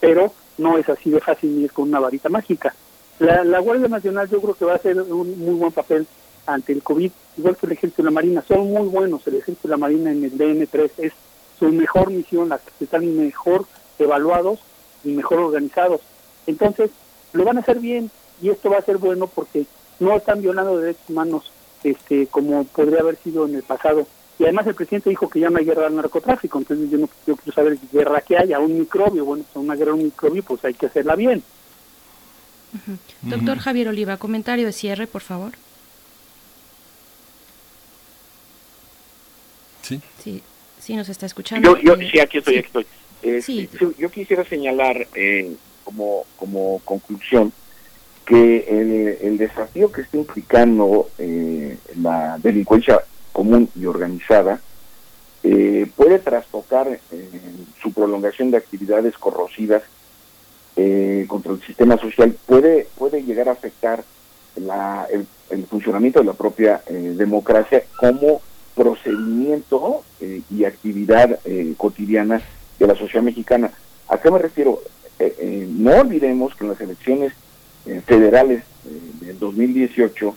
pero 0.01 0.33
no 0.59 0.79
es 0.79 0.89
así 0.89 1.11
de 1.11 1.21
fácil 1.21 1.59
ni 1.59 1.65
es 1.65 1.73
con 1.73 1.89
una 1.89 2.01
varita 2.01 2.29
mágica. 2.29 2.75
La, 3.19 3.45
la 3.45 3.59
Guardia 3.59 3.89
Nacional 3.89 4.29
yo 4.29 4.41
creo 4.41 4.55
que 4.55 4.65
va 4.65 4.73
a 4.73 4.77
hacer 4.77 5.01
un 5.01 5.39
muy 5.39 5.55
buen 5.55 5.73
papel 5.73 6.07
ante 6.47 6.73
el 6.73 6.83
COVID, 6.83 7.11
igual 7.37 7.57
que 7.57 7.67
el 7.67 7.73
Ejército 7.73 8.03
y 8.03 8.05
la 8.05 8.11
Marina, 8.11 8.43
son 8.47 8.73
muy 8.73 8.89
buenos, 8.89 9.27
el 9.27 9.37
Ejército 9.37 9.69
y 9.69 9.71
la 9.71 9.77
Marina 9.77 10.11
en 10.11 10.25
el 10.25 10.33
DN3 10.33 10.91
es 10.99 11.13
su 11.59 11.69
mejor 11.71 12.11
misión, 12.11 12.49
las 12.49 12.61
que 12.61 12.85
están 12.85 13.17
mejor 13.17 13.67
evaluados 13.99 14.61
y 15.05 15.11
mejor 15.11 15.41
organizados. 15.41 16.01
Entonces, 16.47 16.91
lo 17.33 17.45
van 17.45 17.59
a 17.59 17.61
hacer 17.61 17.81
bien 17.81 18.11
y 18.41 18.51
esto 18.51 18.71
va 18.71 18.79
a 18.79 18.83
ser 18.83 18.99
bueno 18.99 19.27
porque 19.27 19.67
no 19.99 20.17
están 20.17 20.41
violando 20.41 20.79
derechos 20.79 21.03
humanos 21.09 21.53
este 21.85 22.27
como 22.27 22.65
podría 22.65 23.01
haber 23.01 23.17
sido 23.17 23.47
en 23.47 23.57
el 23.57 23.63
pasado. 23.63 24.07
Y 24.39 24.45
además 24.45 24.67
el 24.69 24.75
presidente 24.75 25.11
dijo 25.11 25.29
que 25.29 25.41
ya 25.41 25.51
no 25.51 25.59
hay 25.59 25.65
guerra 25.65 25.89
al 25.89 25.97
narcotráfico, 25.97 26.59
entonces 26.59 26.91
yo 26.91 26.99
no 26.99 27.09
yo 27.27 27.37
quiero 27.37 27.53
saber 27.53 27.77
qué 27.79 27.99
guerra 27.99 28.21
que 28.21 28.37
haya, 28.37 28.61
un 28.61 28.79
microbio, 28.79 29.25
bueno, 29.25 29.45
es 29.49 29.57
una 29.57 29.75
guerra 29.75 29.93
a 29.93 29.95
un 29.95 30.05
microbio, 30.05 30.43
pues 30.45 30.65
hay 30.65 30.75
que 30.75 30.87
hacerla 30.87 31.17
bien. 31.17 31.43
Doctor 33.23 33.59
Javier 33.59 33.89
Oliva, 33.89 34.17
comentario 34.19 34.67
de 34.67 34.73
cierre, 34.73 35.07
por 35.07 35.23
favor. 35.23 35.53
Sí. 39.83 40.01
Sí, 40.23 40.43
sí 40.79 40.95
nos 40.95 41.09
está 41.09 41.27
escuchando. 41.27 41.77
Yo, 41.79 41.97
yo 41.97 42.09
sí, 42.09 42.21
aquí 42.21 42.39
estoy, 42.39 42.59
aquí 42.59 42.67
estoy. 42.67 42.87
Este, 43.23 43.69
yo 43.99 44.11
quisiera 44.11 44.45
señalar 44.45 45.09
eh, 45.15 45.57
como, 45.83 46.25
como 46.37 46.81
conclusión 46.85 47.53
que 48.29 49.17
el, 49.23 49.39
desafío 49.39 49.91
que 49.91 50.03
está 50.03 50.19
implicando 50.19 51.09
eh, 51.17 51.79
la 51.99 52.37
delincuencia 52.39 53.01
común 53.33 53.71
y 53.75 53.87
organizada 53.87 54.61
eh, 55.43 55.87
puede 55.97 56.19
trastocar 56.19 56.89
eh, 56.89 57.31
su 57.81 57.91
prolongación 57.91 58.51
de 58.51 58.59
actividades 58.59 59.17
corrosivas 59.17 59.83
contra 61.27 61.53
el 61.53 61.61
sistema 61.63 61.97
social, 61.97 62.37
puede, 62.47 62.87
puede 62.97 63.25
llegar 63.25 63.49
a 63.49 63.53
afectar 63.53 64.05
la, 64.55 65.09
el, 65.11 65.67
funcionamiento 65.67 66.21
de 66.21 66.27
la 66.27 66.35
propia 66.35 66.81
democracia 66.89 67.83
como 67.99 68.41
procedimiento 68.77 70.05
y 70.21 70.63
actividad 70.65 71.41
cotidiana 71.77 72.41
de 72.79 72.87
la 72.87 72.95
sociedad 72.95 73.25
mexicana. 73.25 73.73
¿A 74.09 74.21
qué 74.21 74.31
me 74.31 74.39
refiero? 74.39 74.81
no 75.69 75.97
olvidemos 75.97 76.55
que 76.55 76.63
en 76.63 76.71
las 76.71 76.81
elecciones 76.81 77.33
eh, 77.89 78.03
federales 78.05 78.65
eh, 78.85 79.25
del 79.25 79.39
2018, 79.39 80.37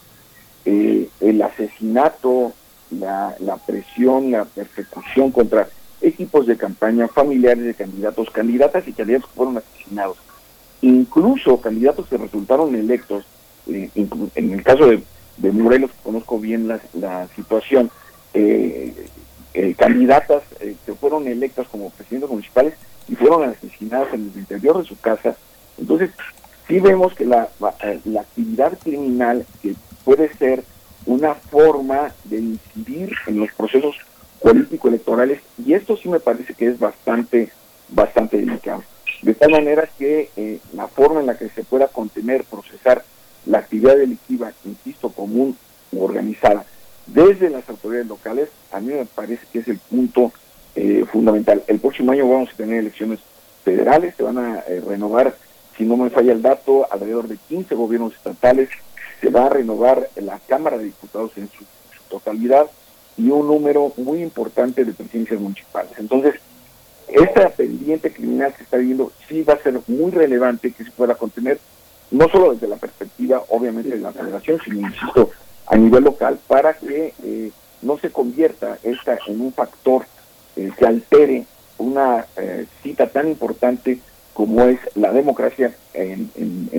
eh, 0.64 1.10
el 1.20 1.42
asesinato, 1.42 2.54
la, 2.92 3.36
la 3.40 3.58
presión, 3.58 4.32
la 4.32 4.46
persecución 4.46 5.32
contra 5.32 5.68
equipos 6.00 6.48
de 6.48 6.56
campaña, 6.56 7.10
familiares 7.10 7.66
de 7.66 7.74
candidatos, 7.74 8.30
candidatas 8.30 8.88
y 8.88 8.94
candidatos 8.94 9.30
que 9.30 9.36
fueron 9.36 9.58
asesinados, 9.58 10.18
incluso 10.82 11.60
candidatos 11.60 12.08
que 12.08 12.16
resultaron 12.16 12.74
electos, 12.74 13.26
en 13.68 14.54
el 14.54 14.64
caso 14.64 14.88
de, 14.88 15.04
de 15.36 15.52
Morelos, 15.52 15.92
conozco 16.04 16.40
bien 16.40 16.70
la, 16.70 16.80
la 16.94 17.28
situación, 17.36 17.92
candidatas 19.78 20.44
que 20.86 20.94
fueron 20.94 21.28
electas 21.28 21.68
como 21.68 21.90
presidentes 21.90 22.30
municipales 22.30 22.76
y 23.10 23.16
fueron 23.16 23.50
asesinadas 23.50 24.14
en 24.14 24.32
el 24.34 24.40
interior 24.40 24.82
de 24.82 24.88
su 24.88 24.98
casa. 25.00 25.36
Entonces, 25.78 26.12
sí 26.72 26.80
vemos 26.80 27.14
que 27.14 27.26
la, 27.26 27.50
eh, 27.84 28.00
la 28.06 28.22
actividad 28.22 28.78
criminal 28.80 29.46
que 29.62 29.76
puede 30.06 30.34
ser 30.36 30.64
una 31.06 31.36
forma 31.36 32.14
de 32.24 32.38
incidir 32.38 33.12
en 33.28 33.42
los 33.42 33.52
procesos 33.52 33.98
político-electorales 34.42 35.42
y 35.64 35.74
esto 35.74 35.98
sí 35.98 36.08
me 36.08 36.22
parece 36.22 36.54
que 36.54 36.68
es 36.68 36.80
bastante, 36.80 37.50
bastante 37.90 38.38
delicado. 38.38 38.86
De 39.22 39.34
tal 39.34 39.52
manera 39.52 39.90
que 40.00 40.30
eh, 40.38 40.60
la 40.72 40.88
forma 40.88 41.20
en 41.20 41.26
la 41.26 41.38
que 41.38 41.50
se 41.50 41.66
pueda 41.66 41.90
contener, 41.90 42.46
procesar 42.46 43.04
la 43.46 43.58
actividad 43.58 43.98
delictiva, 43.98 44.54
insisto, 44.64 45.10
común 45.10 45.58
u 45.92 46.02
organizada, 46.02 46.64
desde 47.06 47.50
las 47.50 47.68
autoridades 47.68 48.08
locales, 48.08 48.48
a 48.72 48.80
mí 48.80 48.94
me 48.94 49.06
parece 49.06 49.46
que 49.52 49.60
es 49.60 49.68
el 49.68 49.78
punto 49.78 50.32
eh, 50.76 51.04
fundamental. 51.12 51.64
El 51.68 51.80
próximo 51.80 52.14
año 52.14 52.30
vamos 52.30 52.50
a 52.54 52.56
tener 52.56 52.80
elecciones 52.80 53.20
federales, 53.66 54.16
se 54.16 54.24
van 54.24 54.38
a 54.38 54.64
renovar 54.88 55.36
si 55.78 55.84
no 55.84 55.98
me 55.98 56.10
falla 56.10 56.34
el 56.34 56.42
dato, 56.42 56.88
alrededor 56.92 57.28
de 57.28 57.38
15 57.38 57.76
gobiernos 57.76 58.14
estatales, 58.14 58.70
se 59.20 59.30
va 59.30 59.46
a 59.46 59.50
renovar 59.50 60.10
la 60.16 60.40
Cámara 60.48 60.78
de 60.78 60.86
Diputados 60.86 61.32
en 61.38 61.50
su, 61.50 61.66
totalidad 62.10 62.70
y 63.18 63.30
un 63.30 63.48
número 63.48 63.94
muy 63.96 64.22
importante 64.22 64.84
de 64.84 64.92
presidencias 64.92 65.40
municipales. 65.40 65.92
Entonces, 65.98 66.36
esta 67.08 67.50
pendiente 67.50 68.12
criminal 68.12 68.54
que 68.54 68.64
está 68.64 68.78
viendo 68.78 69.14
sí 69.30 69.44
va 69.44 69.54
a 69.54 69.64
ser 69.64 69.80
muy 69.88 70.12
relevante 70.12 70.72
que 70.72 70.84
se 70.84 70.92
pueda 70.92 71.16
contener, 71.16 71.58
no 72.10 72.28
solo 72.28 72.54
desde 72.54 72.68
la 72.68 72.76
perspectiva, 72.76 73.44
obviamente, 73.48 73.92
de 73.92 74.02
la 74.02 74.12
federación, 74.12 74.60
sino, 74.62 74.90
insisto, 74.90 75.30
a 75.68 75.78
nivel 75.78 76.04
local, 76.04 76.38
para 76.48 76.74
que 76.74 77.14
eh, 77.24 77.52
no 77.82 77.98
se 77.98 78.12
convierta 78.12 78.78
esta 78.84 79.18
en 79.28 79.40
un 79.40 79.54
factor 79.54 80.06
eh, 80.58 80.70
que 80.78 80.86
altere 80.86 81.46
una 81.78 82.26
eh, 82.36 82.66
cita 82.84 83.08
tan 83.08 83.30
importante 83.30 84.00
como 84.42 84.64
es 84.64 84.80
la 84.96 85.14
democracia 85.14 85.72
en, 85.94 86.32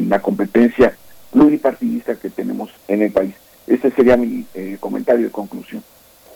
la 0.09 0.21
competencia 0.21 0.97
pluripartidista 1.31 2.17
que 2.17 2.29
tenemos 2.29 2.71
en 2.89 3.03
el 3.03 3.13
país. 3.13 3.37
Ese 3.69 3.93
sería 3.93 4.17
mi 4.17 4.45
eh, 4.55 4.79
comentario 4.81 5.27
de 5.27 5.31
conclusión. 5.31 5.81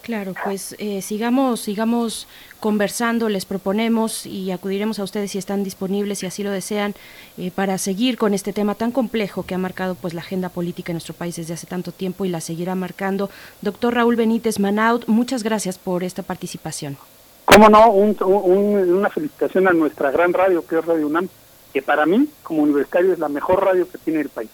Claro, 0.03 0.35
pues 0.45 0.77
eh, 0.79 1.03
sigamos, 1.03 1.63
sigamos 1.63 2.29
conversando, 2.61 3.29
les 3.29 3.45
proponemos 3.45 4.25
y 4.25 4.53
acudiremos 4.53 5.01
a 5.01 5.03
ustedes 5.03 5.33
si 5.33 5.39
están 5.39 5.65
disponibles, 5.65 6.21
si 6.21 6.27
así 6.27 6.45
lo 6.45 6.53
desean, 6.53 6.95
eh, 7.39 7.51
para 7.51 7.77
seguir 7.77 8.19
con 8.19 8.33
este 8.33 8.53
tema 8.53 8.77
tan 8.77 8.93
complejo 8.93 9.43
que 9.43 9.57
ha 9.57 9.59
marcado 9.59 9.97
pues 9.97 10.15
la 10.15 10.21
agenda 10.21 10.49
política 10.49 10.93
en 10.93 10.95
nuestro 10.95 11.15
país 11.15 11.35
desde 11.35 11.55
hace 11.55 11.67
tanto 11.67 11.91
tiempo 11.91 12.25
y 12.25 12.29
la 12.29 12.41
seguirá 12.41 12.77
marcando. 12.77 13.31
Doctor 13.63 13.95
Raúl 13.95 14.15
Benítez 14.15 14.61
Manaut, 14.61 15.09
muchas 15.09 15.43
gracias 15.43 15.77
por 15.77 16.05
esta 16.05 16.23
participación. 16.23 16.97
Cómo 17.57 17.71
no, 17.71 17.89
una 17.89 19.09
felicitación 19.09 19.67
a 19.67 19.73
nuestra 19.73 20.11
gran 20.11 20.35
radio, 20.35 20.63
que 20.67 20.79
es 20.79 20.85
Radio 20.85 21.07
UNAM, 21.07 21.27
que 21.73 21.81
para 21.81 22.05
mí, 22.05 22.29
como 22.43 22.63
universitario, 22.63 23.15
es 23.15 23.19
la 23.19 23.31
mejor 23.31 23.65
radio 23.65 23.89
que 23.91 23.97
tiene 23.97 24.21
el 24.21 24.29
país. 24.29 24.51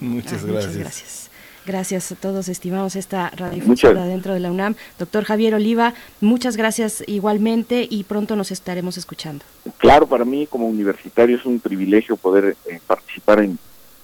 Muchas 0.00 0.44
gracias. 0.44 0.66
Muchas 0.66 0.76
gracias. 0.76 1.30
Gracias 1.64 2.10
a 2.10 2.16
todos, 2.16 2.48
estimamos 2.48 2.96
esta 2.96 3.30
radiodifusora 3.30 4.06
dentro 4.06 4.34
de 4.34 4.40
la 4.40 4.50
UNAM. 4.50 4.74
Doctor 4.98 5.22
Javier 5.22 5.54
Oliva, 5.54 5.94
muchas 6.20 6.56
gracias 6.56 7.04
igualmente 7.06 7.86
y 7.88 8.02
pronto 8.02 8.34
nos 8.34 8.50
estaremos 8.50 8.98
escuchando. 8.98 9.44
Claro, 9.78 10.08
para 10.08 10.24
mí 10.24 10.48
como 10.48 10.66
universitario 10.66 11.36
es 11.36 11.46
un 11.46 11.60
privilegio 11.60 12.16
poder 12.16 12.56
eh, 12.66 12.80
participar 12.84 13.38
en, 13.38 13.56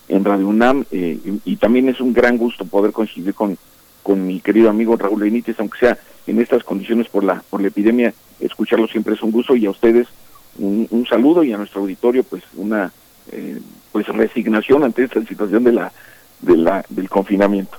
en 0.06 0.24
Radio 0.24 0.46
UNAM 0.46 0.84
eh, 0.92 1.18
y, 1.44 1.56
también 1.56 1.88
es 1.88 2.00
un 2.00 2.12
gran 2.12 2.38
gusto 2.38 2.64
poder 2.64 2.92
coincidir 2.92 3.34
con, 3.34 3.58
con 4.04 4.24
mi 4.24 4.38
querido 4.38 4.70
amigo 4.70 4.96
Raúl 4.96 5.22
Benítez, 5.22 5.56
aunque 5.58 5.80
sea 5.80 5.98
en 6.28 6.40
estas 6.40 6.62
condiciones 6.64 7.08
por 7.08 7.24
la 7.24 7.42
por 7.50 7.60
la 7.60 7.68
epidemia, 7.68 8.12
escucharlo 8.40 8.86
siempre 8.86 9.14
es 9.14 9.22
un 9.22 9.32
gusto 9.32 9.56
y 9.56 9.66
a 9.66 9.70
ustedes 9.70 10.08
un, 10.58 11.06
saludo 11.08 11.44
y 11.44 11.52
a 11.52 11.56
nuestro 11.56 11.80
auditorio 11.82 12.24
pues 12.24 12.42
una 12.56 12.92
eh, 13.30 13.60
pues 13.92 14.06
resignación 14.08 14.82
ante 14.84 15.04
esta 15.04 15.22
situación 15.24 15.64
de 15.64 15.72
la 15.72 15.92
del 16.40 17.08
confinamiento. 17.08 17.78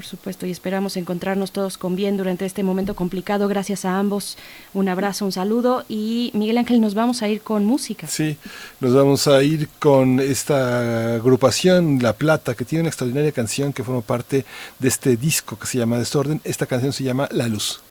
Por 0.00 0.06
supuesto, 0.06 0.46
y 0.46 0.50
esperamos 0.50 0.96
encontrarnos 0.96 1.52
todos 1.52 1.76
con 1.76 1.94
bien 1.94 2.16
durante 2.16 2.46
este 2.46 2.62
momento 2.62 2.96
complicado. 2.96 3.48
Gracias 3.48 3.84
a 3.84 3.98
ambos. 3.98 4.38
Un 4.72 4.88
abrazo, 4.88 5.26
un 5.26 5.32
saludo. 5.32 5.84
Y 5.90 6.30
Miguel 6.32 6.56
Ángel, 6.56 6.80
nos 6.80 6.94
vamos 6.94 7.20
a 7.20 7.28
ir 7.28 7.42
con 7.42 7.66
música. 7.66 8.06
Sí, 8.06 8.38
nos 8.80 8.94
vamos 8.94 9.28
a 9.28 9.42
ir 9.42 9.68
con 9.78 10.18
esta 10.18 11.16
agrupación 11.16 11.98
La 12.00 12.14
Plata, 12.14 12.54
que 12.54 12.64
tiene 12.64 12.80
una 12.80 12.88
extraordinaria 12.88 13.30
canción 13.30 13.74
que 13.74 13.84
forma 13.84 14.00
parte 14.00 14.46
de 14.78 14.88
este 14.88 15.18
disco 15.18 15.58
que 15.58 15.66
se 15.66 15.76
llama 15.76 15.98
Desorden. 15.98 16.40
Esta 16.44 16.64
canción 16.64 16.94
se 16.94 17.04
llama 17.04 17.28
La 17.30 17.46
Luz. 17.46 17.82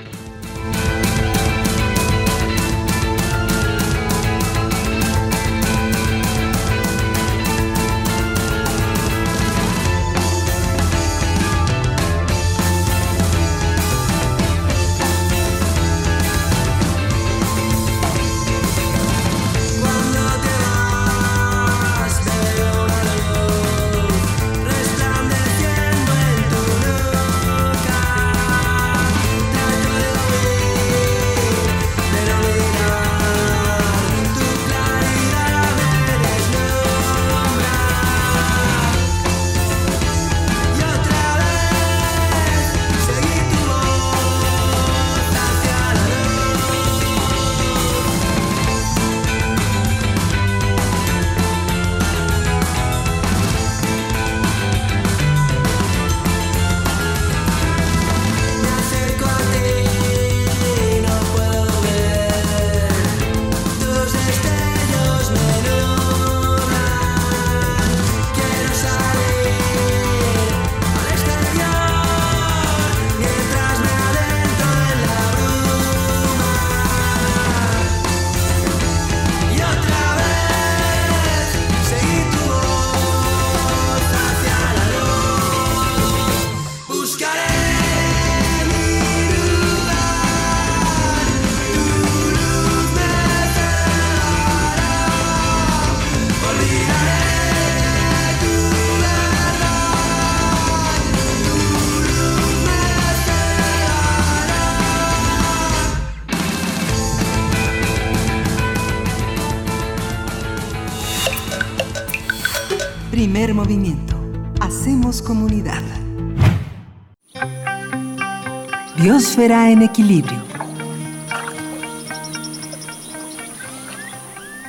En 119.80 119.84
equilibrio. 119.84 120.38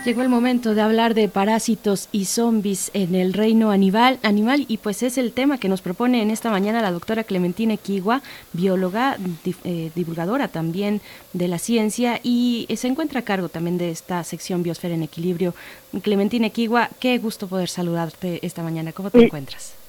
Llegó 0.05 0.23
el 0.23 0.29
momento 0.29 0.75
de 0.75 0.81
hablar 0.81 1.15
de 1.15 1.29
parásitos 1.29 2.09
y 2.11 2.25
zombies 2.25 2.91
en 2.95 3.15
el 3.15 3.35
reino 3.35 3.71
animal, 3.71 4.19
animal 4.23 4.65
y 4.67 4.79
pues 4.79 5.03
es 5.03 5.19
el 5.19 5.33
tema 5.33 5.59
que 5.59 5.69
nos 5.69 5.83
propone 5.83 6.23
en 6.23 6.31
esta 6.31 6.51
mañana 6.51 6.81
la 6.81 6.91
doctora 6.91 7.25
Clementina 7.25 7.75
Equigua, 7.75 8.23
bióloga, 8.53 9.19
eh, 9.65 9.91
divulgadora 9.95 10.49
también 10.49 11.03
de 11.35 11.49
la 11.49 11.59
ciencia 11.59 12.19
y 12.23 12.67
se 12.75 12.89
encuentra 12.89 13.21
a 13.21 13.25
cargo 13.25 13.51
también 13.51 13.77
de 13.79 13.91
esta 13.91 14.25
sección 14.25 14.63
Biosfera 14.63 14.95
en 14.95 15.03
Equilibrio. 15.03 15.55
Clementina 16.03 16.47
Equigua, 16.47 16.89
qué 16.99 17.19
gusto 17.19 17.47
poder 17.47 17.69
saludarte 17.69 18.45
esta 18.47 18.63
mañana. 18.63 18.93
¿Cómo 18.93 19.11
te 19.11 19.25
encuentras? 19.25 19.80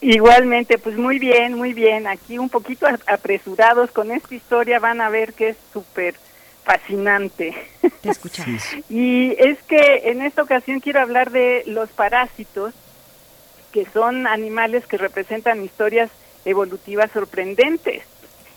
Igualmente, 0.00 0.78
pues 0.78 0.96
muy 0.96 1.18
bien, 1.18 1.54
muy 1.54 1.72
bien. 1.72 2.06
Aquí 2.06 2.38
un 2.38 2.48
poquito 2.48 2.86
apresurados 3.06 3.90
con 3.90 4.10
esta 4.10 4.34
historia 4.34 4.78
van 4.78 5.00
a 5.00 5.08
ver 5.08 5.32
que 5.32 5.50
es 5.50 5.56
súper 5.72 6.14
fascinante. 6.64 7.54
Te 8.02 8.10
escuchamos. 8.10 8.62
y 8.90 9.34
es 9.38 9.62
que 9.62 10.02
en 10.10 10.22
esta 10.22 10.42
ocasión 10.42 10.80
quiero 10.80 11.00
hablar 11.00 11.30
de 11.30 11.62
los 11.66 11.88
parásitos, 11.90 12.74
que 13.72 13.86
son 13.86 14.26
animales 14.26 14.86
que 14.86 14.98
representan 14.98 15.64
historias 15.64 16.10
evolutivas 16.44 17.10
sorprendentes. 17.12 18.02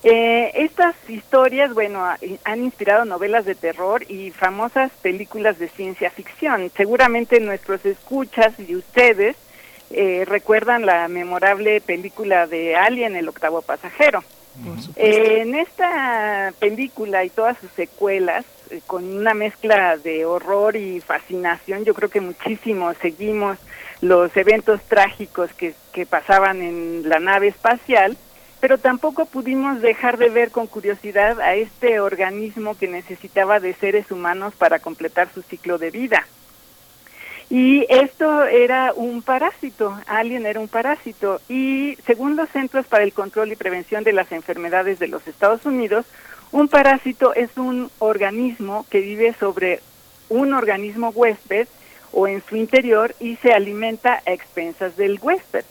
Eh, 0.03 0.51
estas 0.53 0.95
historias, 1.09 1.73
bueno, 1.73 2.05
han 2.45 2.63
inspirado 2.63 3.03
novelas 3.03 3.45
de 3.45 3.55
terror 3.55 4.03
y 4.09 4.31
famosas 4.31 4.91
películas 5.01 5.59
de 5.59 5.67
ciencia 5.67 6.09
ficción. 6.09 6.71
Seguramente 6.75 7.39
nuestros 7.41 7.85
escuchas 7.85 8.53
y 8.59 8.75
ustedes 8.75 9.35
eh, 9.91 10.23
recuerdan 10.25 10.85
la 10.85 11.07
memorable 11.07 11.81
película 11.81 12.47
de 12.47 12.75
Alien, 12.75 13.15
el 13.15 13.29
octavo 13.29 13.61
pasajero. 13.61 14.23
Eh, 14.95 15.41
en 15.41 15.55
esta 15.55 16.53
película 16.59 17.23
y 17.23 17.29
todas 17.29 17.57
sus 17.59 17.71
secuelas, 17.71 18.45
eh, 18.69 18.81
con 18.85 19.05
una 19.05 19.33
mezcla 19.33 19.97
de 19.97 20.25
horror 20.25 20.75
y 20.75 20.99
fascinación, 20.99 21.85
yo 21.85 21.93
creo 21.93 22.09
que 22.09 22.21
muchísimo 22.21 22.93
seguimos 22.95 23.57
los 24.01 24.35
eventos 24.35 24.81
trágicos 24.83 25.53
que, 25.53 25.73
que 25.93 26.05
pasaban 26.05 26.61
en 26.61 27.07
la 27.07 27.19
nave 27.19 27.47
espacial, 27.47 28.17
pero 28.59 28.77
tampoco 28.77 29.25
pudimos 29.25 29.81
dejar 29.81 30.17
de 30.17 30.29
ver 30.29 30.51
con 30.51 30.67
curiosidad 30.67 31.39
a 31.39 31.55
este 31.55 31.99
organismo 31.99 32.77
que 32.77 32.87
necesitaba 32.87 33.59
de 33.59 33.73
seres 33.73 34.11
humanos 34.11 34.53
para 34.55 34.79
completar 34.79 35.29
su 35.33 35.41
ciclo 35.41 35.77
de 35.77 35.91
vida. 35.91 36.25
Y 37.49 37.85
esto 37.89 38.43
era 38.43 38.93
un 38.95 39.23
parásito, 39.23 39.99
Alien 40.05 40.45
era 40.45 40.59
un 40.59 40.67
parásito. 40.67 41.41
Y 41.49 41.97
según 42.05 42.35
los 42.35 42.49
Centros 42.49 42.85
para 42.85 43.03
el 43.03 43.11
Control 43.11 43.51
y 43.51 43.55
Prevención 43.55 44.03
de 44.03 44.13
las 44.13 44.31
Enfermedades 44.31 44.99
de 44.99 45.07
los 45.07 45.27
Estados 45.27 45.65
Unidos, 45.65 46.05
un 46.51 46.67
parásito 46.67 47.33
es 47.33 47.57
un 47.57 47.89
organismo 47.99 48.85
que 48.89 49.01
vive 49.01 49.33
sobre 49.39 49.81
un 50.29 50.53
organismo 50.53 51.09
huésped 51.09 51.67
o 52.11 52.27
en 52.27 52.43
su 52.43 52.55
interior 52.55 53.15
y 53.19 53.35
se 53.37 53.51
alimenta 53.51 54.21
a 54.25 54.31
expensas 54.31 54.95
del 54.95 55.19
huésped. 55.21 55.65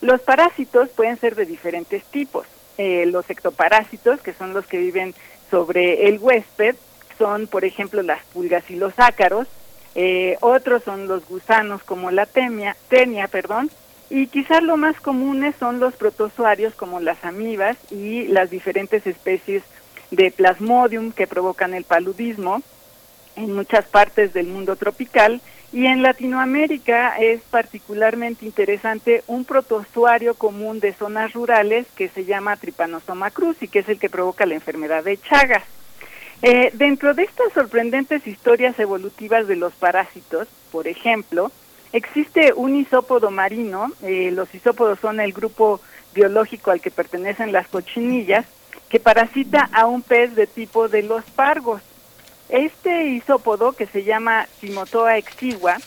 Los 0.00 0.20
parásitos 0.20 0.88
pueden 0.90 1.18
ser 1.18 1.34
de 1.34 1.46
diferentes 1.46 2.04
tipos. 2.04 2.46
Eh, 2.78 3.06
los 3.06 3.28
ectoparásitos, 3.30 4.20
que 4.20 4.32
son 4.32 4.54
los 4.54 4.66
que 4.66 4.78
viven 4.78 5.14
sobre 5.50 6.08
el 6.08 6.18
huésped, 6.18 6.76
son, 7.18 7.46
por 7.46 7.64
ejemplo, 7.64 8.02
las 8.02 8.24
pulgas 8.26 8.68
y 8.70 8.76
los 8.76 8.92
ácaros, 8.98 9.46
eh, 9.94 10.36
otros 10.40 10.82
son 10.82 11.06
los 11.06 11.26
gusanos 11.28 11.82
como 11.82 12.10
la 12.10 12.26
temia, 12.26 12.76
tenia, 12.88 13.28
perdón, 13.28 13.70
y 14.10 14.26
quizás 14.26 14.62
lo 14.62 14.76
más 14.76 15.00
comunes 15.00 15.54
son 15.58 15.80
los 15.80 15.94
protozoarios 15.94 16.74
como 16.74 17.00
las 17.00 17.24
amibas 17.24 17.76
y 17.90 18.26
las 18.28 18.50
diferentes 18.50 19.06
especies 19.06 19.62
de 20.10 20.30
plasmodium 20.30 21.12
que 21.12 21.26
provocan 21.26 21.74
el 21.74 21.84
paludismo 21.84 22.62
en 23.36 23.54
muchas 23.54 23.86
partes 23.86 24.32
del 24.32 24.46
mundo 24.46 24.76
tropical 24.76 25.40
y 25.72 25.86
en 25.86 26.02
Latinoamérica 26.02 27.16
es 27.18 27.40
particularmente 27.42 28.46
interesante 28.46 29.24
un 29.26 29.44
protozoario 29.44 30.34
común 30.34 30.78
de 30.78 30.92
zonas 30.92 31.32
rurales 31.32 31.86
que 31.96 32.08
se 32.08 32.24
llama 32.24 32.56
Trypanosoma 32.56 33.32
cruzi, 33.32 33.66
que 33.66 33.80
es 33.80 33.88
el 33.88 33.98
que 33.98 34.08
provoca 34.08 34.46
la 34.46 34.54
enfermedad 34.54 35.02
de 35.02 35.18
Chagas. 35.18 35.64
Eh, 36.42 36.70
dentro 36.74 37.14
de 37.14 37.22
estas 37.22 37.52
sorprendentes 37.52 38.26
historias 38.26 38.78
evolutivas 38.78 39.46
de 39.46 39.56
los 39.56 39.72
parásitos, 39.74 40.48
por 40.70 40.88
ejemplo, 40.88 41.50
existe 41.92 42.52
un 42.54 42.76
isópodo 42.76 43.30
marino, 43.30 43.92
eh, 44.02 44.30
los 44.32 44.54
isópodos 44.54 44.98
son 45.00 45.20
el 45.20 45.32
grupo 45.32 45.80
biológico 46.14 46.70
al 46.70 46.80
que 46.80 46.90
pertenecen 46.90 47.52
las 47.52 47.68
cochinillas, 47.68 48.46
que 48.88 49.00
parasita 49.00 49.68
a 49.72 49.86
un 49.86 50.02
pez 50.02 50.34
de 50.34 50.46
tipo 50.46 50.88
de 50.88 51.02
los 51.02 51.24
pargos. 51.24 51.82
Este 52.48 53.06
isópodo, 53.06 53.72
que 53.72 53.86
se 53.86 54.04
llama 54.04 54.46
Simotoa 54.60 55.16
exigua, 55.16 55.78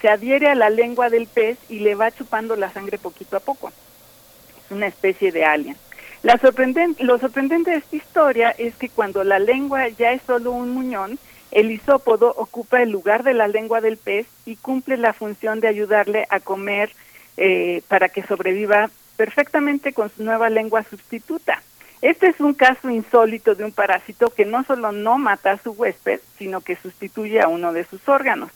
se 0.00 0.08
adhiere 0.08 0.48
a 0.48 0.54
la 0.54 0.70
lengua 0.70 1.08
del 1.08 1.26
pez 1.26 1.58
y 1.68 1.80
le 1.80 1.94
va 1.94 2.10
chupando 2.10 2.56
la 2.56 2.70
sangre 2.70 2.98
poquito 2.98 3.36
a 3.36 3.40
poco. 3.40 3.68
Es 3.68 4.70
una 4.70 4.86
especie 4.86 5.30
de 5.30 5.44
alien. 5.44 5.76
La 6.22 6.34
lo 6.34 7.18
sorprendente 7.18 7.70
de 7.70 7.76
esta 7.78 7.96
historia 7.96 8.50
es 8.50 8.74
que 8.76 8.90
cuando 8.90 9.24
la 9.24 9.38
lengua 9.38 9.88
ya 9.88 10.12
es 10.12 10.20
solo 10.26 10.50
un 10.52 10.70
muñón, 10.70 11.18
el 11.50 11.70
isópodo 11.70 12.34
ocupa 12.36 12.82
el 12.82 12.90
lugar 12.90 13.22
de 13.22 13.32
la 13.32 13.48
lengua 13.48 13.80
del 13.80 13.96
pez 13.96 14.26
y 14.44 14.56
cumple 14.56 14.98
la 14.98 15.14
función 15.14 15.60
de 15.60 15.68
ayudarle 15.68 16.26
a 16.28 16.40
comer 16.40 16.90
eh, 17.38 17.82
para 17.88 18.10
que 18.10 18.22
sobreviva 18.22 18.90
perfectamente 19.16 19.94
con 19.94 20.10
su 20.10 20.22
nueva 20.22 20.50
lengua 20.50 20.82
sustituta. 20.84 21.62
Este 22.02 22.28
es 22.28 22.38
un 22.40 22.52
caso 22.52 22.90
insólito 22.90 23.54
de 23.54 23.64
un 23.64 23.72
parásito 23.72 24.28
que 24.28 24.44
no 24.44 24.62
solo 24.64 24.92
no 24.92 25.16
mata 25.16 25.52
a 25.52 25.58
su 25.58 25.72
huésped, 25.72 26.20
sino 26.38 26.60
que 26.60 26.76
sustituye 26.76 27.40
a 27.40 27.48
uno 27.48 27.72
de 27.72 27.84
sus 27.84 28.06
órganos. 28.08 28.50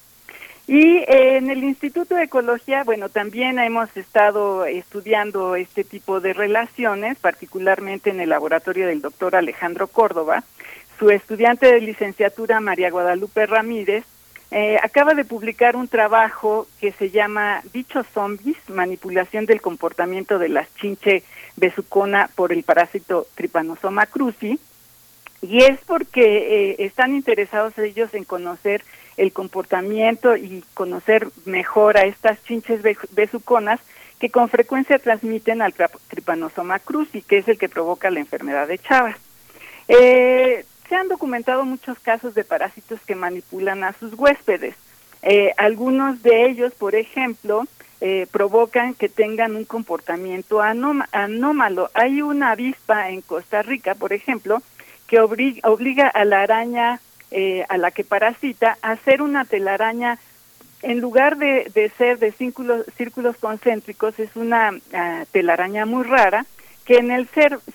Y 0.67 0.97
eh, 0.97 1.37
en 1.37 1.51
el 1.51 1.63
Instituto 1.63 2.15
de 2.15 2.25
Ecología, 2.25 2.85
bueno, 2.85 3.11
también 3.11 3.59
hemos 3.59 3.95
estado 3.97 4.65
estudiando 4.65 5.57
este 5.57 5.85
tipo 5.85 6.21
de 6.21 6.33
relaciones, 6.33 7.19
particularmente 7.19 8.11
en 8.11 8.21
el 8.21 8.31
laboratorio 8.31 8.87
del 8.87 9.03
doctor 9.03 9.37
Alejandro 9.37 9.89
Córdoba. 9.89 10.43
Su 10.99 11.11
estudiante 11.11 11.67
de 11.67 11.81
licenciatura, 11.81 12.61
María 12.61 12.91
Guadalupe 12.91 13.45
Ramírez, 13.47 14.05
eh, 14.51 14.79
acaba 14.83 15.15
de 15.15 15.25
publicar 15.25 15.77
un 15.77 15.89
trabajo 15.89 16.67
que 16.81 16.93
se 16.93 17.11
llama 17.11 17.61
Bichos 17.73 18.07
Zombies, 18.15 18.57
manipulación 18.69 19.47
del 19.47 19.61
comportamiento 19.61 20.39
de 20.39 20.49
las 20.49 20.73
chinche 20.77 21.25
besucona 21.57 22.31
por 22.35 22.53
el 22.53 22.63
parásito 22.63 23.27
Trypanosoma 23.35 24.07
cruzi, 24.07 24.59
y 25.45 25.63
es 25.63 25.79
porque 25.87 26.71
eh, 26.71 26.77
están 26.79 27.15
interesados 27.15 27.77
ellos 27.79 28.15
en 28.15 28.25
conocer 28.25 28.83
el 29.17 29.33
comportamiento 29.33 30.37
y 30.37 30.65
conocer 30.75 31.29
mejor 31.45 31.97
a 31.97 32.05
estas 32.05 32.43
chinches 32.45 32.81
besuconas 33.13 33.81
que 34.19 34.31
con 34.31 34.49
frecuencia 34.49 34.99
transmiten 34.99 35.61
al 35.61 35.75
Trypanosoma 36.09 36.79
cruzi, 36.79 37.23
que 37.23 37.39
es 37.39 37.49
el 37.49 37.59
que 37.59 37.69
provoca 37.69 38.11
la 38.11 38.21
enfermedad 38.21 38.67
de 38.67 38.79
Chagas. 38.79 39.19
Eh, 39.89 40.65
se 40.89 40.95
han 40.95 41.09
documentado 41.09 41.65
muchos 41.65 41.99
casos 41.99 42.35
de 42.35 42.45
parásitos 42.45 43.01
que 43.07 43.15
manipulan 43.15 43.85
a 43.85 43.93
sus 43.93 44.15
huéspedes. 44.15 44.77
Eh, 45.23 45.53
algunos 45.57 46.23
de 46.23 46.47
ellos, 46.47 46.75
por 46.75 46.95
ejemplo, 46.95 47.65
eh, 48.01 48.27
provocan 48.31 48.95
que 48.95 49.09
tengan 49.09 49.57
un 49.57 49.65
comportamiento 49.65 50.61
anómalo. 50.61 51.91
Hay 51.95 52.21
una 52.21 52.51
avispa 52.51 53.11
en 53.11 53.23
Costa 53.23 53.63
Rica, 53.63 53.95
por 53.95 54.13
ejemplo, 54.13 54.63
obliga 55.19 56.09
a 56.09 56.25
la 56.25 56.43
araña 56.43 57.01
eh, 57.31 57.65
a 57.69 57.79
la 57.79 57.91
que 57.91 58.05
parasita 58.05 58.79
hacer 58.83 59.23
una 59.23 59.45
telaraña 59.45 60.19
en 60.83 61.01
lugar 61.01 61.39
de, 61.39 61.91
ser 61.97 62.19
de 62.19 62.31
círculos, 62.33 63.37
concéntricos 63.39 64.19
es 64.19 64.37
una 64.37 64.71
ah, 64.93 65.25
telaraña 65.33 65.87
muy 65.87 66.05
rara 66.05 66.45
que 66.85 66.97
en 66.97 67.11
el 67.11 67.27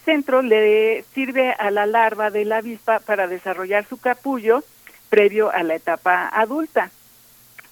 centro 0.06 0.44
le 0.44 1.04
sirve 1.16 1.52
a 1.54 1.72
la 1.72 1.88
larva 1.88 2.30
de 2.30 2.46
la 2.46 2.58
avispa 2.58 3.00
para 3.00 3.28
desarrollar 3.28 3.86
su 3.88 3.98
capullo 3.98 4.64
previo 5.10 5.52
a 5.52 5.64
la 5.64 5.76
etapa 5.76 6.30
adulta. 6.32 6.92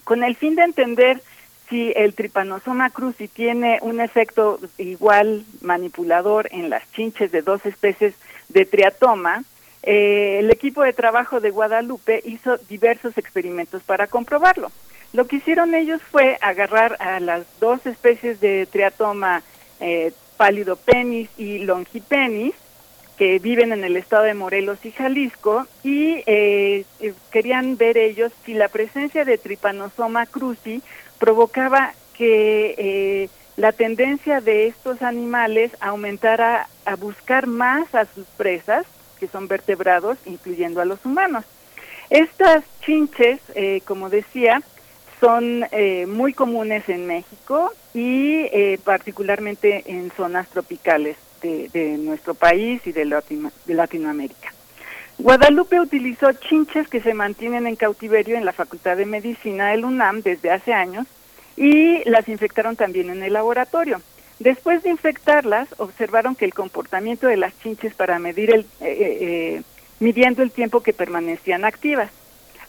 Con 0.04 0.24
el 0.24 0.36
fin 0.36 0.56
de 0.56 0.64
entender 0.64 1.22
si 1.70 1.94
el 1.96 2.16
tripanosoma 2.16 2.90
cruzi 2.90 3.28
tiene 3.28 3.78
un 3.82 4.02
efecto 4.02 4.60
igual 4.80 5.46
manipulador 5.62 6.48
en 6.52 6.72
las 6.72 6.90
chinches 6.94 7.32
de 7.32 7.44
dos 7.44 7.64
especies 7.66 8.16
de 8.50 8.66
triatoma, 8.66 9.44
eh, 9.88 10.40
el 10.40 10.52
equipo 10.52 10.84
de 10.84 10.92
trabajo 10.92 11.40
de 11.40 11.50
Guadalupe 11.50 12.22
hizo 12.26 12.58
diversos 12.70 13.18
experimentos 13.18 13.82
para 13.84 14.08
comprobarlo. 14.08 14.70
Lo 15.14 15.26
que 15.26 15.38
hicieron 15.38 15.74
ellos 15.74 16.02
fue 16.12 16.38
agarrar 16.42 16.98
a 17.00 17.22
las 17.22 17.46
dos 17.62 17.86
especies 17.86 18.42
de 18.42 18.66
triatoma 18.66 19.42
eh, 19.80 20.12
pálido-penis 20.36 21.30
y 21.38 21.60
longipenis, 21.60 22.54
que 23.18 23.40
viven 23.40 23.72
en 23.72 23.84
el 23.84 23.96
estado 23.96 24.24
de 24.24 24.34
Morelos 24.34 24.86
y 24.86 24.92
Jalisco, 24.92 25.66
y 25.84 26.22
eh, 26.28 26.84
eh, 27.00 27.14
querían 27.32 27.78
ver 27.78 27.98
ellos 27.98 28.34
si 28.46 28.54
la 28.54 28.68
presencia 28.68 29.26
de 29.26 29.38
Trypanosoma 29.38 30.26
cruzi 30.26 30.84
provocaba 31.18 31.94
que 32.14 32.76
eh, 32.78 33.30
la 33.56 33.72
tendencia 33.72 34.42
de 34.42 34.68
estos 34.68 35.02
animales 35.02 35.72
aumentara 35.80 36.68
a 36.86 36.96
buscar 36.96 37.48
más 37.48 37.96
a 37.96 38.06
sus 38.06 38.26
presas, 38.38 38.86
que 39.18 39.28
son 39.28 39.48
vertebrados, 39.48 40.18
incluyendo 40.26 40.82
a 40.82 40.86
los 40.86 41.06
humanos. 41.06 41.46
Estas 42.10 42.64
chinches, 42.82 43.40
eh, 43.56 43.82
como 43.86 44.10
decía, 44.10 44.62
son 45.20 45.66
eh, 45.72 46.06
muy 46.06 46.34
comunes 46.34 46.88
en 46.90 47.06
México 47.08 47.74
y 47.94 48.46
eh, 48.52 48.80
particularmente 48.84 49.84
en 49.88 50.12
zonas 50.12 50.48
tropicales 50.50 51.18
de, 51.42 51.98
nuestro 52.00 52.34
país 52.34 52.82
y 52.86 52.92
de, 52.92 53.06
de 53.66 53.74
Latinoamérica. 53.74 54.54
Guadalupe 55.20 55.80
utilizó 55.80 56.32
chinches 56.34 56.88
que 56.88 57.02
se 57.02 57.14
mantienen 57.14 57.66
en 57.68 57.76
cautiverio 57.76 58.38
en 58.38 58.46
la 58.46 58.54
Facultad 58.54 58.98
de 58.98 59.06
Medicina 59.06 59.72
del 59.72 59.86
UNAM 59.86 60.22
desde 60.22 60.52
hace 60.52 60.74
años 60.74 61.08
y 61.56 62.08
las 62.08 62.30
infectaron 62.30 62.76
también 62.76 63.10
en 63.10 63.24
el 63.24 63.34
laboratorio. 63.34 64.00
Después 64.40 64.84
de 64.84 64.90
infectarlas, 64.90 65.68
observaron 65.78 66.36
que 66.36 66.46
el 66.46 66.54
comportamiento 66.54 67.28
de 67.28 67.38
las 67.38 67.58
chinches 67.60 67.96
para 67.96 68.20
medir 68.20 68.52
el, 68.54 68.62
eh, 68.62 68.66
eh, 68.82 69.18
eh, 69.22 69.64
midiendo 70.00 70.44
el 70.44 70.52
tiempo 70.52 70.82
que 70.82 70.94
permanecían 70.94 71.66
activas. 71.66 72.12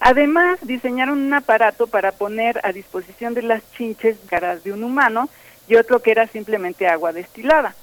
Además, 0.01 0.59
diseñaron 0.63 1.19
un 1.19 1.35
aparato 1.35 1.87
para 1.87 2.13
poner 2.13 2.61
a 2.63 2.73
disposición 2.73 3.35
de 3.35 3.43
las 3.43 3.63
chinches 3.73 4.17
caras 4.29 4.65
de 4.65 4.73
un 4.73 4.83
humano 4.83 5.29
y 5.69 5.75
otro 5.75 6.01
que 6.01 6.13
era 6.13 6.27
simplemente 6.29 6.87
agua 6.87 7.13
destilada. 7.13 7.75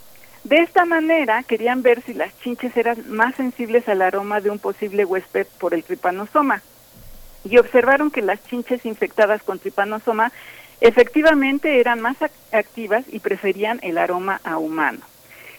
De 0.44 0.58
esta 0.58 0.86
manera, 0.86 1.44
querían 1.44 1.82
ver 1.82 2.02
si 2.04 2.14
las 2.14 2.38
chinches 2.40 2.76
eran 2.78 3.04
más 3.10 3.36
sensibles 3.36 3.88
al 3.90 4.02
aroma 4.02 4.42
de 4.42 4.50
un 4.50 4.60
posible 4.60 5.06
huésped 5.06 5.48
por 5.60 5.74
el 5.74 5.84
tripanosoma. 5.84 6.62
Y 7.44 7.58
observaron 7.58 8.10
que 8.10 8.22
las 8.22 8.44
chinches 8.48 8.86
infectadas 8.86 9.44
con 9.44 9.60
tripanosoma 9.60 10.32
efectivamente 10.82 11.80
eran 11.80 12.02
más 12.02 12.18
activas 12.52 13.06
y 13.10 13.20
preferían 13.20 13.80
el 13.82 13.98
aroma 13.98 14.42
a 14.44 14.58
humano. 14.58 15.00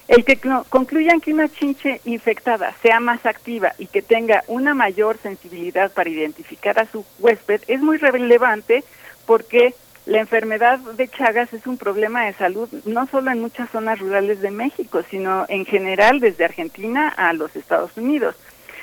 El 0.08 0.24
que 0.24 0.38
concluyan 0.68 1.20
que 1.20 1.32
una 1.32 1.48
chinche 1.48 2.00
infectada 2.04 2.72
sea 2.80 3.00
más 3.00 3.26
activa 3.26 3.72
y 3.78 3.86
que 3.86 4.02
tenga 4.02 4.44
una 4.46 4.72
mayor 4.72 5.18
sensibilidad 5.18 5.90
para 5.92 6.10
identificar 6.10 6.78
a 6.78 6.86
su 6.86 7.04
huésped 7.18 7.62
es 7.66 7.80
muy 7.80 7.96
relevante 7.96 8.84
porque 9.26 9.74
la 10.06 10.20
enfermedad 10.20 10.78
de 10.78 11.08
Chagas 11.08 11.52
es 11.52 11.66
un 11.66 11.76
problema 11.76 12.24
de 12.24 12.34
salud 12.34 12.68
no 12.84 13.08
solo 13.08 13.32
en 13.32 13.40
muchas 13.40 13.68
zonas 13.70 13.98
rurales 13.98 14.40
de 14.40 14.52
México, 14.52 15.02
sino 15.10 15.44
en 15.48 15.64
general 15.64 16.20
desde 16.20 16.44
Argentina 16.44 17.08
a 17.08 17.32
los 17.32 17.56
Estados 17.56 17.96
Unidos. 17.96 18.36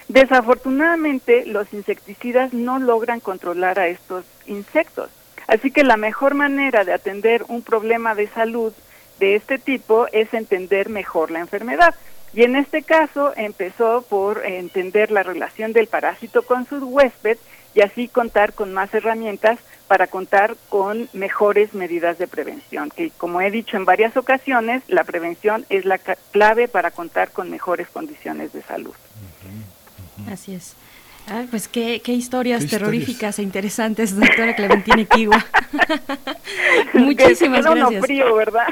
Desafortunadamente, 0.10 1.46
los 1.46 1.74
insecticidas 1.74 2.52
no 2.52 2.80
logran 2.80 3.22
controlar 3.22 3.80
a 3.80 3.88
estos 3.88 4.26
insectos. 4.46 5.10
Así 5.48 5.72
que 5.72 5.84
la 5.84 5.98
mejor 5.98 6.34
manera 6.34 6.84
de 6.84 6.94
atender 6.94 7.46
un 7.48 7.62
problema 7.62 8.16
de 8.16 8.28
salud 8.28 8.74
de 9.20 9.36
este 9.36 9.58
tipo 9.58 10.08
es 10.12 10.34
entender 10.34 10.90
mejor 10.90 11.32
la 11.32 11.40
enfermedad. 11.40 11.96
Y 12.34 12.44
en 12.44 12.56
este 12.56 12.82
caso 12.82 13.32
empezó 13.36 14.02
por 14.02 14.46
entender 14.46 15.12
la 15.12 15.22
relación 15.22 15.72
del 15.72 15.88
parásito 15.88 16.42
con 16.42 16.66
su 16.68 16.78
huésped 16.78 17.38
y 17.76 17.82
así 17.82 18.08
contar 18.08 18.54
con 18.54 18.74
más 18.74 18.94
herramientas 18.94 19.60
para 19.88 20.08
contar 20.08 20.56
con 20.70 21.10
mejores 21.14 21.74
medidas 21.74 22.18
de 22.18 22.28
prevención, 22.28 22.90
que 22.90 23.12
como 23.12 23.42
he 23.42 23.52
dicho 23.52 23.78
en 23.78 23.86
varias 23.86 24.18
ocasiones, 24.18 24.82
la 24.88 25.04
prevención 25.04 25.66
es 25.70 25.86
la 25.86 26.00
clave 26.32 26.68
para 26.68 26.92
contar 26.92 27.32
con 27.32 27.52
mejores 27.52 27.88
condiciones 27.90 28.54
de 28.54 28.62
salud. 28.64 28.96
Así 30.32 30.56
es. 30.56 30.76
Ah, 31.28 31.46
pues 31.50 31.68
qué, 31.68 32.02
historias 32.08 32.68
terroríficas 32.68 33.40
e 33.40 33.44
interesantes, 33.44 34.16
doctora 34.16 34.56
Clementina 34.56 35.06
Kiwa. 35.06 35.46
Muchísimas 36.94 37.66
gracias. 37.66 38.06
frío, 38.06 38.36
¿verdad? 38.36 38.68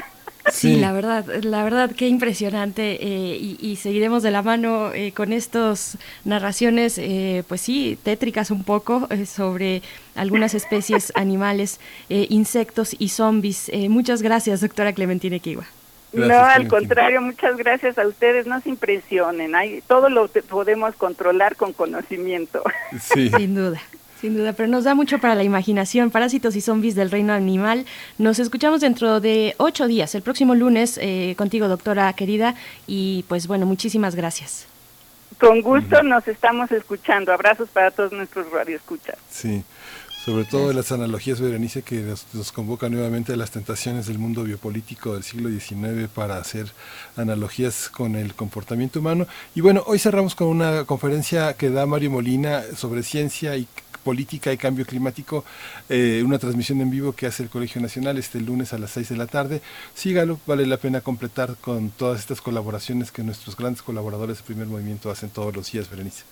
Sí, 0.50 0.76
la 0.76 0.92
verdad, 0.92 1.24
la 1.44 1.62
verdad, 1.62 1.92
qué 1.92 2.08
impresionante 2.08 2.98
eh, 3.00 3.56
y, 3.60 3.76
seguiremos 3.76 4.22
de 4.22 4.32
la 4.32 4.42
mano 4.42 4.92
eh, 4.92 5.12
con 5.12 5.32
estas 5.32 5.98
narraciones, 6.24 6.98
eh, 6.98 7.44
pues 7.46 7.60
sí, 7.60 7.96
tétricas 8.02 8.50
un 8.50 8.64
poco 8.64 9.08
sobre 9.24 9.82
algunas 10.16 10.54
especies 10.54 11.12
animales, 11.14 11.78
insectos 12.08 12.96
y 12.98 13.10
zombies. 13.10 13.70
muchas 13.88 14.20
gracias, 14.22 14.60
doctora 14.60 14.92
Clementina 14.92 15.38
Kiwa 15.38 15.64
no, 16.12 16.34
al 16.34 16.68
contrario, 16.68 17.20
muchas 17.20 17.56
gracias 17.56 17.98
a 17.98 18.06
ustedes. 18.06 18.46
No 18.46 18.60
se 18.60 18.68
impresionen, 18.68 19.54
hay, 19.54 19.82
todo 19.86 20.08
lo 20.08 20.28
podemos 20.28 20.94
controlar 20.96 21.56
con 21.56 21.72
conocimiento. 21.72 22.62
Sin 23.00 23.54
duda. 23.54 23.80
Sin 24.20 24.36
duda, 24.36 24.52
pero 24.52 24.68
nos 24.68 24.84
da 24.84 24.94
mucho 24.94 25.18
para 25.18 25.34
la 25.34 25.42
imaginación. 25.42 26.12
Parásitos 26.12 26.54
y 26.54 26.60
zombies 26.60 26.94
del 26.94 27.10
reino 27.10 27.32
animal. 27.32 27.86
Nos 28.18 28.38
escuchamos 28.38 28.80
dentro 28.80 29.20
de 29.20 29.54
ocho 29.56 29.88
días, 29.88 30.14
el 30.14 30.22
próximo 30.22 30.54
lunes, 30.54 30.96
eh, 31.02 31.34
contigo, 31.36 31.66
doctora 31.66 32.12
querida. 32.12 32.54
Y 32.86 33.24
pues 33.26 33.48
bueno, 33.48 33.66
muchísimas 33.66 34.14
gracias. 34.14 34.68
Con 35.40 35.60
gusto 35.60 36.04
nos 36.04 36.28
estamos 36.28 36.70
escuchando. 36.70 37.32
Abrazos 37.32 37.68
para 37.70 37.90
todos 37.90 38.12
nuestros 38.12 38.48
radioescuchas. 38.52 39.16
Sí 39.28 39.64
sobre 40.24 40.44
todo 40.44 40.68
de 40.68 40.74
las 40.74 40.92
analogías, 40.92 41.40
Berenice, 41.40 41.82
que 41.82 42.14
nos, 42.32 42.52
convoca 42.52 42.88
nuevamente 42.88 43.32
a 43.32 43.36
las 43.36 43.50
tentaciones 43.50 44.06
del 44.06 44.20
mundo 44.20 44.44
biopolítico 44.44 45.14
del 45.14 45.24
siglo 45.24 45.48
XIX 45.48 46.08
para 46.14 46.36
hacer 46.36 46.70
analogías 47.16 47.88
con 47.88 48.14
el 48.14 48.34
comportamiento 48.34 49.00
humano. 49.00 49.26
Y 49.56 49.62
bueno, 49.62 49.82
hoy 49.86 49.98
cerramos 49.98 50.36
con 50.36 50.46
una 50.46 50.84
conferencia 50.84 51.54
que 51.54 51.70
da 51.70 51.86
Mario 51.86 52.12
Molina 52.12 52.62
sobre 52.76 53.02
ciencia 53.02 53.56
y 53.56 53.66
política 54.04 54.52
y 54.52 54.58
cambio 54.58 54.86
climático, 54.86 55.44
eh, 55.88 56.22
una 56.24 56.38
transmisión 56.38 56.80
en 56.80 56.90
vivo 56.90 57.12
que 57.12 57.26
hace 57.26 57.42
el 57.42 57.48
Colegio 57.48 57.80
Nacional 57.80 58.16
este 58.16 58.40
lunes 58.40 58.72
a 58.72 58.78
las 58.78 58.92
6 58.92 59.08
de 59.08 59.16
la 59.16 59.26
tarde. 59.26 59.60
Sígalo, 59.94 60.38
vale 60.46 60.66
la 60.66 60.76
pena 60.76 61.00
completar 61.00 61.56
con 61.60 61.90
todas 61.90 62.20
estas 62.20 62.40
colaboraciones 62.40 63.10
que 63.10 63.24
nuestros 63.24 63.56
grandes 63.56 63.82
colaboradores 63.82 64.38
de 64.38 64.44
primer 64.44 64.68
movimiento 64.68 65.10
hacen 65.10 65.30
todos 65.30 65.54
los 65.54 65.72
días, 65.72 65.90
Berenice. 65.90 66.22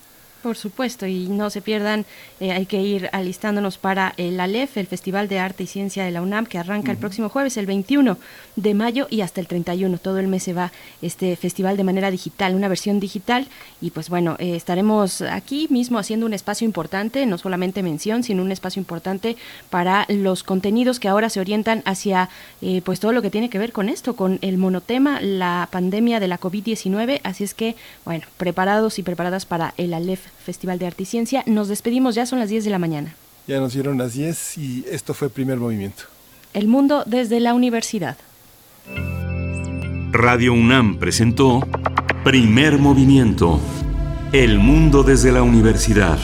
Por 0.41 0.57
supuesto, 0.57 1.05
y 1.05 1.27
no 1.27 1.51
se 1.51 1.61
pierdan, 1.61 2.03
eh, 2.39 2.51
hay 2.51 2.65
que 2.65 2.81
ir 2.81 3.09
alistándonos 3.13 3.77
para 3.77 4.15
el 4.17 4.39
ALEF, 4.39 4.75
el 4.77 4.87
Festival 4.87 5.27
de 5.27 5.37
Arte 5.37 5.63
y 5.63 5.67
Ciencia 5.67 6.03
de 6.03 6.09
la 6.09 6.23
UNAM, 6.23 6.47
que 6.47 6.57
arranca 6.57 6.91
el 6.91 6.97
próximo 6.97 7.29
jueves, 7.29 7.57
el 7.57 7.67
21 7.67 8.17
de 8.55 8.73
mayo 8.73 9.05
y 9.11 9.21
hasta 9.21 9.39
el 9.39 9.45
31. 9.45 9.99
Todo 9.99 10.17
el 10.17 10.27
mes 10.27 10.41
se 10.41 10.53
va 10.53 10.71
este 11.03 11.35
festival 11.35 11.77
de 11.77 11.83
manera 11.83 12.09
digital, 12.09 12.55
una 12.55 12.69
versión 12.69 12.99
digital. 12.99 13.47
Y 13.81 13.91
pues 13.91 14.09
bueno, 14.09 14.35
eh, 14.39 14.55
estaremos 14.55 15.21
aquí 15.21 15.67
mismo 15.69 15.99
haciendo 15.99 16.25
un 16.25 16.33
espacio 16.33 16.65
importante, 16.65 17.27
no 17.27 17.37
solamente 17.37 17.83
mención, 17.83 18.23
sino 18.23 18.41
un 18.41 18.51
espacio 18.51 18.79
importante 18.79 19.37
para 19.69 20.07
los 20.09 20.41
contenidos 20.41 20.99
que 20.99 21.07
ahora 21.07 21.29
se 21.29 21.39
orientan 21.39 21.83
hacia 21.85 22.29
eh, 22.63 22.81
pues 22.83 22.99
todo 22.99 23.11
lo 23.11 23.21
que 23.21 23.29
tiene 23.29 23.51
que 23.51 23.59
ver 23.59 23.71
con 23.71 23.89
esto, 23.89 24.15
con 24.15 24.39
el 24.41 24.57
monotema, 24.57 25.21
la 25.21 25.69
pandemia 25.71 26.19
de 26.19 26.27
la 26.27 26.39
COVID-19. 26.39 27.19
Así 27.21 27.43
es 27.43 27.53
que, 27.53 27.75
bueno, 28.05 28.25
preparados 28.37 28.97
y 28.97 29.03
preparadas 29.03 29.45
para 29.45 29.75
el 29.77 29.93
ALEF 29.93 30.30
Festival 30.43 30.79
de 30.79 30.87
Arte 30.87 31.03
y 31.03 31.05
Ciencia. 31.05 31.43
Nos 31.45 31.67
despedimos, 31.67 32.15
ya 32.15 32.25
son 32.25 32.39
las 32.39 32.49
10 32.49 32.65
de 32.65 32.69
la 32.71 32.79
mañana. 32.79 33.15
Ya 33.47 33.59
nos 33.59 33.73
dieron 33.73 33.97
las 33.97 34.13
10 34.13 34.57
y 34.57 34.85
esto 34.89 35.13
fue 35.13 35.27
el 35.27 35.33
primer 35.33 35.57
movimiento. 35.57 36.03
El 36.53 36.67
mundo 36.67 37.03
desde 37.05 37.39
la 37.39 37.53
universidad. 37.53 38.17
Radio 40.11 40.53
UNAM 40.53 40.97
presentó 40.97 41.65
Primer 42.23 42.77
Movimiento. 42.77 43.59
El 44.33 44.59
mundo 44.59 45.03
desde 45.03 45.31
la 45.31 45.41
universidad. 45.41 46.19